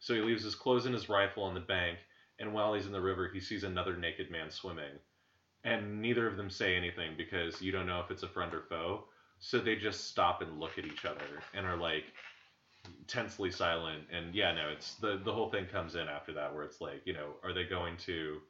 so 0.00 0.14
he 0.14 0.20
leaves 0.20 0.42
his 0.42 0.54
clothes 0.54 0.86
and 0.86 0.94
his 0.94 1.08
rifle 1.08 1.44
on 1.44 1.54
the 1.54 1.60
bank 1.60 1.98
and 2.42 2.52
while 2.52 2.74
he's 2.74 2.86
in 2.86 2.92
the 2.92 3.00
river, 3.00 3.30
he 3.32 3.40
sees 3.40 3.62
another 3.62 3.96
naked 3.96 4.30
man 4.30 4.50
swimming. 4.50 4.98
And 5.64 6.02
neither 6.02 6.26
of 6.26 6.36
them 6.36 6.50
say 6.50 6.76
anything 6.76 7.12
because 7.16 7.62
you 7.62 7.70
don't 7.70 7.86
know 7.86 8.00
if 8.00 8.10
it's 8.10 8.24
a 8.24 8.28
friend 8.28 8.52
or 8.52 8.62
foe. 8.62 9.04
So 9.38 9.60
they 9.60 9.76
just 9.76 10.08
stop 10.08 10.42
and 10.42 10.58
look 10.58 10.76
at 10.76 10.84
each 10.84 11.04
other 11.04 11.42
and 11.54 11.64
are 11.64 11.76
like 11.76 12.04
tensely 13.06 13.52
silent. 13.52 14.04
And 14.12 14.34
yeah, 14.34 14.52
no, 14.52 14.70
it's 14.70 14.96
the 14.96 15.20
the 15.24 15.32
whole 15.32 15.50
thing 15.50 15.66
comes 15.66 15.94
in 15.94 16.08
after 16.08 16.32
that 16.32 16.52
where 16.52 16.64
it's 16.64 16.80
like, 16.80 17.02
you 17.04 17.12
know, 17.12 17.34
are 17.44 17.52
they 17.52 17.64
going 17.64 17.96
to 17.98 18.40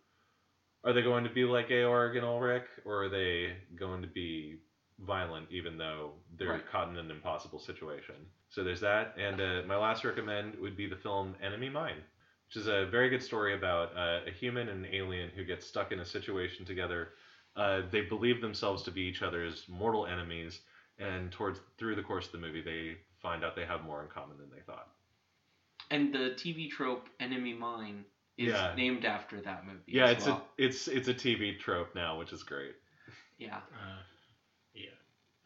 are 0.84 0.94
they 0.94 1.02
going 1.02 1.24
to 1.24 1.30
be 1.30 1.44
like 1.44 1.68
Georg 1.68 2.16
and 2.16 2.24
Ulrich, 2.24 2.66
or 2.86 3.04
are 3.04 3.08
they 3.10 3.52
going 3.78 4.00
to 4.00 4.08
be 4.08 4.56
violent 5.06 5.46
even 5.50 5.76
though 5.78 6.12
they're 6.38 6.48
Right. 6.50 6.66
caught 6.66 6.88
in 6.88 6.96
an 6.96 7.10
impossible 7.10 7.58
situation? 7.58 8.14
So 8.50 8.62
there's 8.64 8.80
that. 8.80 9.14
And 9.16 9.40
uh, 9.40 9.62
my 9.66 9.76
last 9.76 10.04
recommend 10.04 10.56
would 10.56 10.76
be 10.76 10.86
the 10.86 10.96
film 10.96 11.36
Enemy 11.42 11.70
Mine 11.70 12.02
which 12.48 12.56
is 12.56 12.66
a 12.66 12.84
very 12.86 13.08
good 13.08 13.22
story 13.22 13.54
about 13.54 13.96
uh, 13.96 14.20
a 14.26 14.30
human 14.30 14.68
and 14.68 14.84
an 14.84 14.94
alien 14.94 15.30
who 15.34 15.42
get 15.42 15.62
stuck 15.62 15.90
in 15.90 16.00
a 16.00 16.04
situation 16.04 16.66
together. 16.66 17.08
Uh, 17.56 17.80
they 17.90 18.02
believe 18.02 18.40
themselves 18.42 18.82
to 18.82 18.90
be 18.90 19.02
each 19.02 19.22
other's 19.22 19.64
mortal 19.68 20.06
enemies, 20.06 20.60
and 20.98 21.32
towards 21.32 21.60
through 21.78 21.94
the 21.94 22.02
course 22.02 22.26
of 22.26 22.32
the 22.32 22.38
movie, 22.38 22.60
they 22.60 22.96
find 23.22 23.42
out 23.42 23.54
they 23.56 23.64
have 23.64 23.82
more 23.82 24.02
in 24.02 24.08
common 24.08 24.36
than 24.36 24.50
they 24.50 24.60
thought. 24.60 24.88
And 25.90 26.12
the 26.12 26.30
TV 26.36 26.68
trope 26.70 27.08
"Enemy 27.20 27.54
Mine" 27.54 28.04
is 28.36 28.48
Yeah. 28.52 28.74
named 28.76 29.04
after 29.04 29.40
that 29.42 29.64
movie. 29.64 29.82
Yeah, 29.92 30.06
as 30.06 30.16
it's 30.16 30.26
well. 30.26 30.46
a 30.58 30.62
it's 30.62 30.88
it's 30.88 31.08
a 31.08 31.14
TV 31.14 31.58
trope 31.58 31.94
now, 31.94 32.18
which 32.18 32.32
is 32.32 32.42
great. 32.42 32.74
yeah. 33.38 33.56
Uh, 33.56 33.60
yeah. 33.78 34.11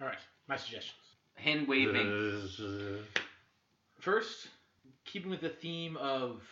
All 0.00 0.06
right. 0.06 0.18
My 0.48 0.56
suggestions. 0.56 0.94
Hand 1.34 1.68
waving. 1.68 2.48
First, 4.00 4.48
keeping 5.04 5.30
with 5.30 5.40
the 5.40 5.48
theme 5.48 5.96
of 5.96 6.42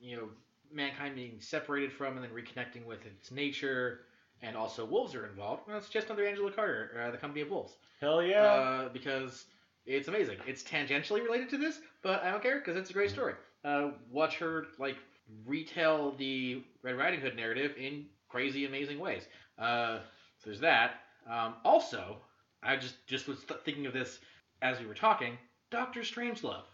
you 0.00 0.16
know 0.16 0.28
mankind 0.72 1.14
being 1.14 1.40
separated 1.40 1.92
from 1.92 2.16
and 2.16 2.24
then 2.24 2.30
reconnecting 2.30 2.84
with 2.84 3.04
its 3.06 3.30
nature, 3.30 4.00
and 4.42 4.56
also 4.56 4.84
wolves 4.84 5.14
are 5.14 5.26
involved. 5.26 5.62
Well, 5.66 5.76
it's 5.78 5.88
just 5.88 6.06
another 6.06 6.26
Angela 6.26 6.50
Carter, 6.50 7.04
uh, 7.06 7.10
the 7.10 7.16
Company 7.16 7.42
of 7.42 7.50
Wolves, 7.50 7.74
Hell 8.00 8.22
yeah! 8.22 8.42
uh, 8.42 8.88
because 8.88 9.46
it's 9.84 10.08
amazing. 10.08 10.38
It's 10.46 10.62
tangentially 10.62 11.22
related 11.22 11.48
to 11.50 11.58
this, 11.58 11.80
but 12.02 12.22
I 12.22 12.30
don't 12.30 12.42
care 12.42 12.58
because 12.58 12.76
it's 12.76 12.90
a 12.90 12.94
great 12.94 13.10
story. 13.10 13.34
Uh, 13.64 13.90
watch 14.10 14.38
her 14.38 14.66
like 14.78 14.96
retell 15.46 16.12
the 16.12 16.62
Red 16.82 16.96
Riding 16.96 17.20
Hood 17.20 17.36
narrative 17.36 17.74
in 17.78 18.06
crazy, 18.28 18.66
amazing 18.66 18.98
ways. 18.98 19.22
Uh, 19.58 19.98
so 20.38 20.50
there's 20.50 20.60
that. 20.60 21.00
Um, 21.30 21.54
also, 21.64 22.18
I 22.66 22.76
just 22.76 22.94
just 23.06 23.28
was 23.28 23.42
th- 23.44 23.60
thinking 23.64 23.86
of 23.86 23.92
this 23.92 24.18
as 24.62 24.78
we 24.80 24.86
were 24.86 24.94
talking. 24.94 25.38
Doctor 25.70 26.00
Strangelove. 26.00 26.64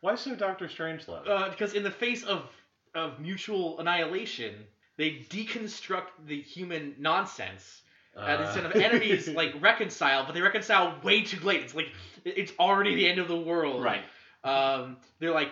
Why 0.00 0.14
so 0.14 0.34
Doctor 0.34 0.68
Strangelove? 0.68 1.28
Uh, 1.28 1.50
because 1.50 1.74
in 1.74 1.82
the 1.82 1.90
face 1.90 2.24
of 2.24 2.48
of 2.94 3.18
mutual 3.20 3.78
annihilation, 3.78 4.54
they 4.96 5.26
deconstruct 5.30 6.08
the 6.26 6.40
human 6.40 6.94
nonsense. 6.98 7.82
And 8.18 8.42
instead 8.42 8.64
of 8.64 8.72
enemies 8.74 9.28
like 9.34 9.60
reconcile, 9.60 10.24
but 10.24 10.34
they 10.34 10.40
reconcile 10.40 10.98
way 11.02 11.20
too 11.22 11.38
late. 11.40 11.62
It's 11.62 11.74
like 11.74 11.92
it's 12.24 12.52
already 12.58 12.94
the 12.94 13.06
end 13.06 13.18
of 13.18 13.28
the 13.28 13.36
world. 13.36 13.84
Right. 13.84 14.02
Um, 14.42 14.96
they're 15.18 15.34
like, 15.34 15.50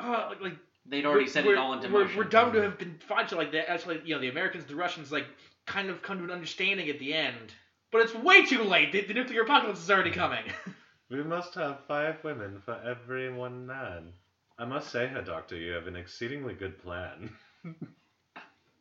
oh, 0.00 0.28
like, 0.30 0.40
like 0.40 0.56
They'd 0.88 1.04
already 1.04 1.24
we're- 1.24 1.30
set 1.30 1.46
it 1.46 1.58
all 1.58 1.72
into 1.72 1.88
we're, 1.88 2.04
motion. 2.04 2.16
We're 2.16 2.24
dumb 2.24 2.52
to 2.52 2.62
have 2.62 2.78
been 2.78 2.98
fought 3.08 3.32
like 3.32 3.52
that. 3.52 3.68
Actually, 3.68 4.00
you 4.04 4.14
know, 4.14 4.20
the 4.20 4.28
Americans, 4.28 4.64
the 4.66 4.76
Russians, 4.76 5.10
like 5.10 5.26
kind 5.66 5.90
of 5.90 6.00
come 6.00 6.18
to 6.18 6.24
an 6.24 6.30
understanding 6.30 6.88
at 6.88 6.98
the 6.98 7.12
end. 7.12 7.52
But 7.92 8.02
it's 8.02 8.14
way 8.14 8.44
too 8.44 8.64
late. 8.64 8.92
The, 8.92 9.02
the 9.02 9.14
nuclear 9.14 9.42
apocalypse 9.42 9.82
is 9.82 9.90
already 9.90 10.10
coming. 10.10 10.44
we 11.10 11.22
must 11.22 11.54
have 11.54 11.80
five 11.86 12.22
women 12.24 12.60
for 12.64 12.80
every 12.84 13.32
one 13.32 13.66
man. 13.66 14.12
I 14.58 14.64
must 14.64 14.90
say, 14.90 15.06
Herr 15.06 15.22
Doctor, 15.22 15.56
you 15.56 15.72
have 15.72 15.86
an 15.86 15.96
exceedingly 15.96 16.54
good 16.54 16.82
plan. 16.82 17.30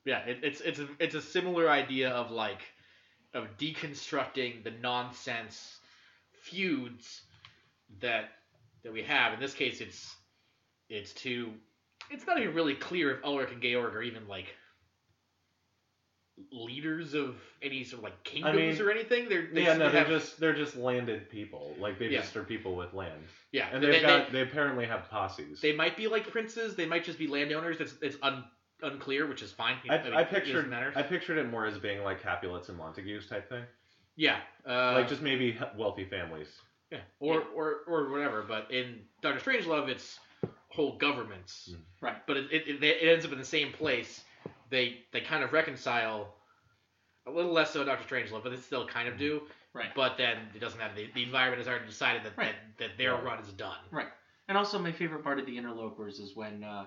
Yeah, 0.06 0.20
it, 0.20 0.40
it's 0.44 0.62
it's 0.62 0.80
a, 0.80 0.88
it's 1.00 1.16
a 1.16 1.22
similar 1.22 1.70
idea 1.70 2.12
of 2.12 2.30
like 2.30 2.62
of 3.34 3.58
deconstructing 3.58 4.64
the 4.64 4.72
nonsense 4.72 5.80
feuds 6.32 7.22
that 8.02 8.30
that 8.84 8.94
we 8.94 9.02
have. 9.04 9.34
In 9.34 9.40
this 9.40 9.56
case, 9.56 9.82
it's 9.82 10.16
it's 10.90 11.12
to 11.16 11.52
it's 12.12 12.28
not 12.28 12.40
even 12.40 12.54
really 12.54 12.76
clear 12.76 13.16
if 13.16 13.26
Ulrich 13.26 13.52
and 13.52 13.62
Georg 13.62 13.96
are 13.96 14.04
even 14.04 14.28
like 14.28 14.54
leaders 16.52 17.14
of 17.14 17.36
any 17.62 17.84
sort 17.84 18.00
of 18.00 18.04
like 18.04 18.24
kingdoms 18.24 18.80
mean, 18.80 18.82
or 18.82 18.92
anything. 18.92 19.30
They're 19.30 19.48
they, 19.54 19.64
yeah, 19.64 19.78
no, 19.78 19.86
they 19.86 19.92
they're 19.94 20.04
have- 20.04 20.08
just 20.08 20.40
they're 20.40 20.56
just 20.56 20.76
landed 20.76 21.30
people. 21.30 21.76
Like 21.80 22.00
they 22.00 22.08
Yeah. 22.10 22.22
just 22.22 22.36
are 22.36 22.44
people 22.44 22.76
with 22.76 22.94
land, 22.94 23.22
yeah, 23.52 23.70
and 23.72 23.82
they, 23.82 23.88
they've 23.88 24.02
they, 24.02 24.08
got 24.08 24.32
they 24.32 24.42
apparently 24.42 24.86
have 24.86 25.10
posses. 25.10 25.62
they 25.62 25.72
might 25.74 25.96
be 25.96 26.08
like 26.08 26.30
princes. 26.30 26.76
They 26.76 26.86
might 26.86 27.04
just 27.04 27.18
be 27.20 27.28
landowners. 27.28 27.78
It's 27.80 27.96
it's 28.02 28.18
un, 28.22 28.44
unclear, 28.82 29.28
which 29.28 29.42
is 29.42 29.52
fine. 29.52 29.78
I, 29.90 30.04
mean, 30.04 30.14
I 30.14 30.24
pictured 30.24 30.70
matter. 30.70 30.92
I 30.96 31.04
pictured 31.04 31.38
it 31.38 31.50
more 31.50 31.66
as 31.66 31.78
being 31.78 32.04
like 32.04 32.22
Capulets 32.22 32.70
and 32.70 32.78
Montagues 32.78 33.28
type 33.28 33.48
thing, 33.48 33.64
yeah, 34.16 34.40
uh, 34.68 34.94
like 34.94 35.08
just 35.08 35.22
maybe 35.22 35.58
wealthy 35.78 36.06
families. 36.06 36.50
Yeah, 36.92 37.00
or, 37.20 37.44
or 37.56 37.78
or 37.88 38.12
whatever. 38.12 38.44
But 38.48 38.72
in 38.72 39.02
Doctor 39.22 39.40
Strangelove, 39.40 39.90
it's 39.90 40.20
whole 40.70 40.98
governments. 40.98 41.70
Mm. 41.72 41.78
Right. 42.02 42.28
But 42.28 42.38
it, 42.38 42.52
it, 42.52 42.84
it 42.84 43.08
ends 43.10 43.26
up 43.26 43.32
in 43.32 43.40
the 43.40 43.46
same 43.46 43.72
place. 43.72 44.24
They 44.70 44.98
they 45.12 45.22
kind 45.22 45.44
of 45.44 45.54
reconcile. 45.54 46.34
A 47.28 47.32
little 47.32 47.52
less 47.52 47.72
so 47.72 47.84
Doctor 47.84 48.06
Strangelove, 48.08 48.44
but 48.44 48.52
they 48.52 48.58
still 48.58 48.86
kind 48.88 49.08
of 49.08 49.18
do. 49.18 49.42
Right. 49.74 49.90
But 49.96 50.16
then 50.18 50.38
it 50.54 50.60
doesn't 50.60 50.78
matter. 50.78 50.94
The, 50.96 51.10
the 51.16 51.24
environment 51.24 51.60
has 51.60 51.68
already 51.68 51.88
decided 51.88 52.24
that 52.24 52.38
Right. 52.38 52.54
that, 52.78 52.90
that 52.90 52.98
their 52.98 53.16
Right. 53.16 53.24
run 53.24 53.40
is 53.40 53.52
done. 53.54 53.78
Right. 53.92 54.08
And 54.48 54.58
also, 54.58 54.78
my 54.78 54.92
favorite 54.92 55.24
part 55.24 55.40
of 55.40 55.48
the 55.48 55.58
interlopers 55.58 56.20
is 56.20 56.36
when 56.36 56.64
uh, 56.64 56.86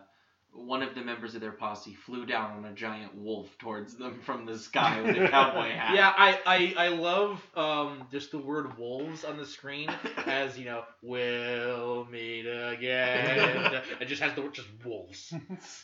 one 0.52 0.82
of 0.82 0.94
the 0.94 1.00
members 1.00 1.34
of 1.34 1.40
their 1.40 1.52
posse 1.52 1.94
flew 1.94 2.26
down 2.26 2.58
on 2.58 2.64
a 2.64 2.72
giant 2.74 3.14
wolf 3.14 3.46
towards 3.58 3.94
them 3.96 4.20
from 4.26 4.44
the 4.44 4.58
sky 4.58 5.00
with 5.00 5.16
a 5.16 5.28
cowboy 5.28 5.70
hat. 5.70 5.94
Yeah, 5.94 6.12
I, 6.16 6.40
I, 6.44 6.86
I 6.86 6.88
love 6.88 7.40
um, 7.56 8.04
just 8.10 8.32
the 8.32 8.38
word 8.38 8.76
wolves 8.76 9.24
on 9.24 9.36
the 9.38 9.46
screen 9.46 9.88
as, 10.26 10.58
you 10.58 10.64
know, 10.64 10.82
we'll 11.02 12.06
meet 12.10 12.46
again. 12.46 13.82
it 14.00 14.06
just 14.06 14.20
has 14.22 14.34
the 14.34 14.42
word 14.42 14.54
just 14.54 14.68
wolves. 14.84 15.32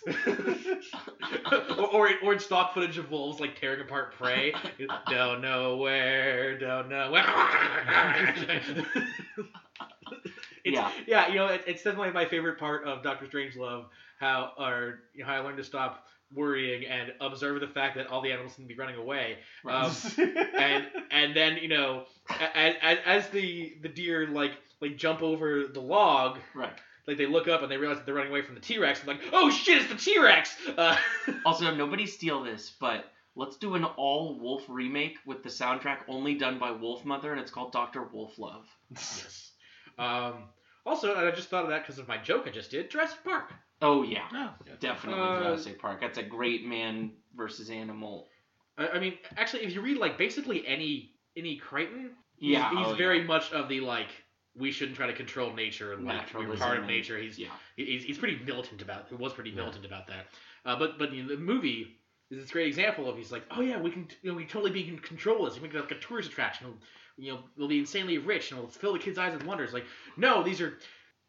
or, 1.52 1.86
or, 1.92 2.10
or 2.24 2.32
in 2.32 2.38
stock 2.38 2.74
footage 2.74 2.98
of 2.98 3.10
wolves 3.10 3.40
like 3.40 3.58
tearing 3.60 3.80
apart 3.80 4.14
prey. 4.16 4.54
don't 5.08 5.40
know 5.40 5.76
where, 5.76 6.58
don't 6.58 6.88
know 6.88 7.10
where. 7.12 7.24
It's, 8.48 8.80
Yeah. 10.64 10.90
yeah, 11.06 11.28
you 11.28 11.34
know, 11.34 11.46
it, 11.48 11.62
it's 11.66 11.82
definitely 11.82 12.12
my 12.12 12.24
favorite 12.24 12.58
part 12.58 12.84
of 12.86 13.02
Doctor 13.02 13.26
Strangelove. 13.26 13.84
How, 14.18 14.52
or 14.58 15.00
you 15.14 15.20
know, 15.22 15.26
how 15.26 15.36
I 15.36 15.40
learned 15.40 15.58
to 15.58 15.64
stop 15.64 16.06
worrying 16.34 16.84
and 16.86 17.12
observe 17.20 17.60
the 17.60 17.66
fact 17.66 17.96
that 17.96 18.08
all 18.08 18.20
the 18.20 18.32
animals 18.32 18.54
seem 18.54 18.66
to 18.66 18.74
be 18.74 18.78
running 18.78 18.96
away. 18.96 19.38
Um, 19.68 19.92
and 20.58 20.86
and 21.10 21.36
then 21.36 21.56
you 21.56 21.68
know, 21.68 22.04
as, 22.54 22.98
as 23.04 23.28
the 23.28 23.76
the 23.82 23.88
deer 23.88 24.26
like 24.28 24.52
like 24.80 24.96
jump 24.96 25.22
over 25.22 25.66
the 25.66 25.80
log, 25.80 26.38
right. 26.54 26.72
like 27.06 27.16
they 27.16 27.26
look 27.26 27.48
up 27.48 27.62
and 27.62 27.70
they 27.70 27.76
realize 27.76 27.98
that 27.98 28.06
they're 28.06 28.14
running 28.14 28.30
away 28.30 28.42
from 28.42 28.54
the 28.54 28.60
T 28.60 28.78
Rex. 28.78 29.00
I'm 29.00 29.06
like, 29.06 29.22
oh 29.32 29.50
shit, 29.50 29.82
it's 29.82 29.90
the 29.90 29.98
T 29.98 30.20
Rex. 30.20 30.54
Uh, 30.76 30.96
Also, 31.46 31.74
nobody 31.74 32.06
steal 32.06 32.42
this, 32.42 32.72
but 32.80 33.06
let's 33.36 33.56
do 33.56 33.74
an 33.74 33.84
all 33.84 34.38
Wolf 34.38 34.64
remake 34.68 35.18
with 35.26 35.42
the 35.42 35.48
soundtrack 35.48 35.98
only 36.08 36.34
done 36.34 36.58
by 36.58 36.70
Wolfmother, 36.70 37.30
and 37.30 37.40
it's 37.40 37.50
called 37.50 37.72
Doctor 37.72 38.02
Wolf 38.02 38.38
Love. 38.38 38.66
yes. 38.90 39.52
Um. 39.98 40.34
Also, 40.86 41.14
I 41.14 41.30
just 41.30 41.48
thought 41.48 41.64
of 41.64 41.70
that 41.70 41.82
because 41.82 41.98
of 41.98 42.08
my 42.08 42.18
joke 42.18 42.44
I 42.46 42.50
just 42.50 42.70
did. 42.70 42.90
Jurassic 42.90 43.24
Park. 43.24 43.54
Oh 43.82 44.02
yeah, 44.02 44.28
Oh, 44.32 44.54
definitely 44.80 45.20
Uh, 45.22 45.38
Jurassic 45.38 45.78
Park. 45.80 46.00
That's 46.00 46.18
a 46.18 46.22
great 46.22 46.64
man 46.64 47.12
versus 47.36 47.70
animal. 47.70 48.28
I, 48.78 48.88
I 48.88 48.98
mean, 48.98 49.14
actually, 49.36 49.64
if 49.64 49.74
you 49.74 49.80
read 49.82 49.98
like 49.98 50.16
basically 50.18 50.66
any 50.66 51.12
any 51.36 51.56
Crichton, 51.56 52.10
he's, 52.36 52.52
Yeah, 52.52 52.70
he's 52.70 52.86
oh, 52.88 52.94
very 52.94 53.18
yeah. 53.18 53.24
much 53.24 53.52
of 53.52 53.68
the 53.68 53.80
like 53.80 54.08
we 54.56 54.70
shouldn't 54.70 54.96
try 54.96 55.08
to 55.08 55.12
control 55.12 55.52
nature 55.52 55.92
and 55.92 56.04
like 56.04 56.32
we're 56.34 56.56
part 56.56 56.78
of 56.78 56.86
nature. 56.86 57.18
He's 57.18 57.38
Yeah, 57.38 57.48
he's, 57.76 58.04
he's 58.04 58.18
pretty 58.18 58.38
militant 58.44 58.82
about 58.82 59.00
it. 59.00 59.06
he 59.10 59.16
was 59.16 59.32
pretty 59.32 59.50
Yeah. 59.50 59.56
militant 59.56 59.84
about 59.84 60.06
that 60.06 60.26
uh, 60.64 60.78
but 60.78 60.98
but 60.98 61.12
you 61.12 61.22
know, 61.24 61.28
the 61.30 61.36
movie 61.36 61.88
is 62.30 62.40
this 62.40 62.50
great 62.52 62.68
example 62.68 63.08
of 63.10 63.16
he's 63.16 63.32
like 63.32 63.42
oh 63.50 63.60
yeah 63.60 63.80
we 63.80 63.90
can 63.90 64.06
you 64.22 64.30
know 64.30 64.36
we 64.36 64.44
totally 64.46 64.70
be 64.70 64.88
in 64.88 64.98
control 65.00 65.44
of 65.44 65.52
this 65.52 65.60
we 65.60 65.66
make 65.68 65.76
it 65.76 65.80
like 65.80 65.90
a 65.90 65.98
tourist 65.98 66.30
attraction 66.30 66.68
We'll- 66.68 66.78
you 67.16 67.32
know 67.32 67.40
we'll 67.56 67.68
be 67.68 67.78
insanely 67.78 68.18
rich 68.18 68.50
and 68.50 68.60
we'll 68.60 68.70
fill 68.70 68.92
the 68.92 68.98
kids 68.98 69.18
eyes 69.18 69.32
with 69.34 69.44
wonders 69.44 69.72
like 69.72 69.84
no 70.16 70.42
these 70.42 70.60
are 70.60 70.78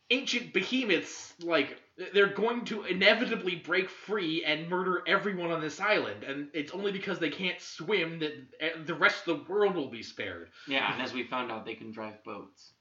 ancient 0.10 0.53
behemoths 0.53 1.34
like 1.41 1.80
they're 2.14 2.34
going 2.34 2.65
to 2.65 2.84
inevitably 2.84 3.56
break 3.56 3.90
free 3.90 4.44
and 4.44 4.69
murder 4.69 5.02
everyone 5.07 5.52
on 5.52 5.61
this 5.61 5.80
island 5.80 6.23
and 6.23 6.49
it's 6.53 6.73
only 6.73 6.91
because 6.91 7.19
they 7.19 7.30
can't 7.30 7.60
swim 7.60 8.19
that 8.19 8.34
eh, 8.60 8.69
the 8.86 8.94
rest 8.94 9.27
of 9.27 9.38
the 9.48 9.52
world 9.53 9.76
will 9.76 9.90
be 9.90 10.03
spared 10.03 10.49
yeah. 10.68 10.94
And 10.94 11.02
as 11.02 11.14
we 11.14 11.23
found 11.23 11.52
out, 11.52 11.65
they 11.65 11.76
can 11.76 11.91
drive 11.91 12.23
boats. 12.23 12.73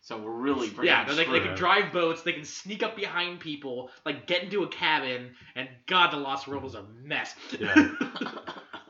So 0.00 0.20
we're 0.20 0.32
really 0.32 0.68
pretty 0.68 0.88
Yeah, 0.88 1.04
they, 1.04 1.24
they 1.24 1.40
can 1.40 1.54
drive 1.54 1.92
boats. 1.92 2.22
They 2.22 2.32
can 2.32 2.44
sneak 2.44 2.82
up 2.82 2.96
behind 2.96 3.40
people, 3.40 3.90
like 4.04 4.26
get 4.26 4.42
into 4.42 4.64
a 4.64 4.68
cabin. 4.68 5.34
And 5.54 5.68
God, 5.86 6.12
the 6.12 6.16
Lost 6.16 6.48
World 6.48 6.64
was 6.64 6.74
a 6.74 6.84
mess. 7.02 7.34
Yeah. 7.58 7.90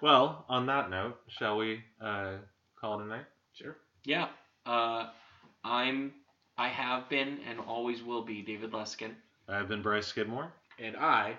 Well, 0.00 0.44
on 0.48 0.66
that 0.66 0.90
note, 0.90 1.16
shall 1.28 1.58
we 1.58 1.80
uh, 2.04 2.38
call 2.80 2.98
it 2.98 3.04
a 3.04 3.06
night? 3.06 3.24
sure. 3.54 3.76
Yeah. 4.04 4.26
Uh, 4.66 5.10
I'm. 5.62 6.12
I 6.62 6.68
have 6.68 7.09
been 7.09 7.40
and 7.51 7.59
always 7.59 8.05
will 8.05 8.22
be 8.22 8.40
David 8.40 8.70
Leskin. 8.70 9.14
I've 9.48 9.66
been 9.66 9.82
Bryce 9.82 10.06
Skidmore. 10.06 10.52
And 10.78 10.97
I, 10.97 11.34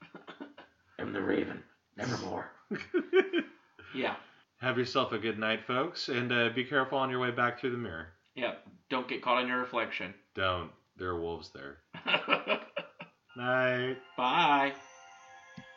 I'm 0.98 1.12
the 1.12 1.20
Raven. 1.20 1.62
Nevermore. 1.98 2.50
yeah. 3.94 4.14
Have 4.62 4.78
yourself 4.78 5.12
a 5.12 5.18
good 5.18 5.38
night, 5.38 5.66
folks, 5.66 6.08
and 6.08 6.32
uh, 6.32 6.48
be 6.54 6.64
careful 6.64 6.96
on 6.96 7.10
your 7.10 7.18
way 7.18 7.30
back 7.30 7.60
through 7.60 7.72
the 7.72 7.76
mirror. 7.76 8.14
Yeah. 8.34 8.54
Don't 8.88 9.06
get 9.06 9.20
caught 9.20 9.42
in 9.42 9.48
your 9.48 9.58
reflection. 9.58 10.14
Don't. 10.34 10.70
There 10.96 11.10
are 11.10 11.20
wolves 11.20 11.50
there. 11.50 11.76
Night. 13.36 13.98
Bye. 14.16 14.72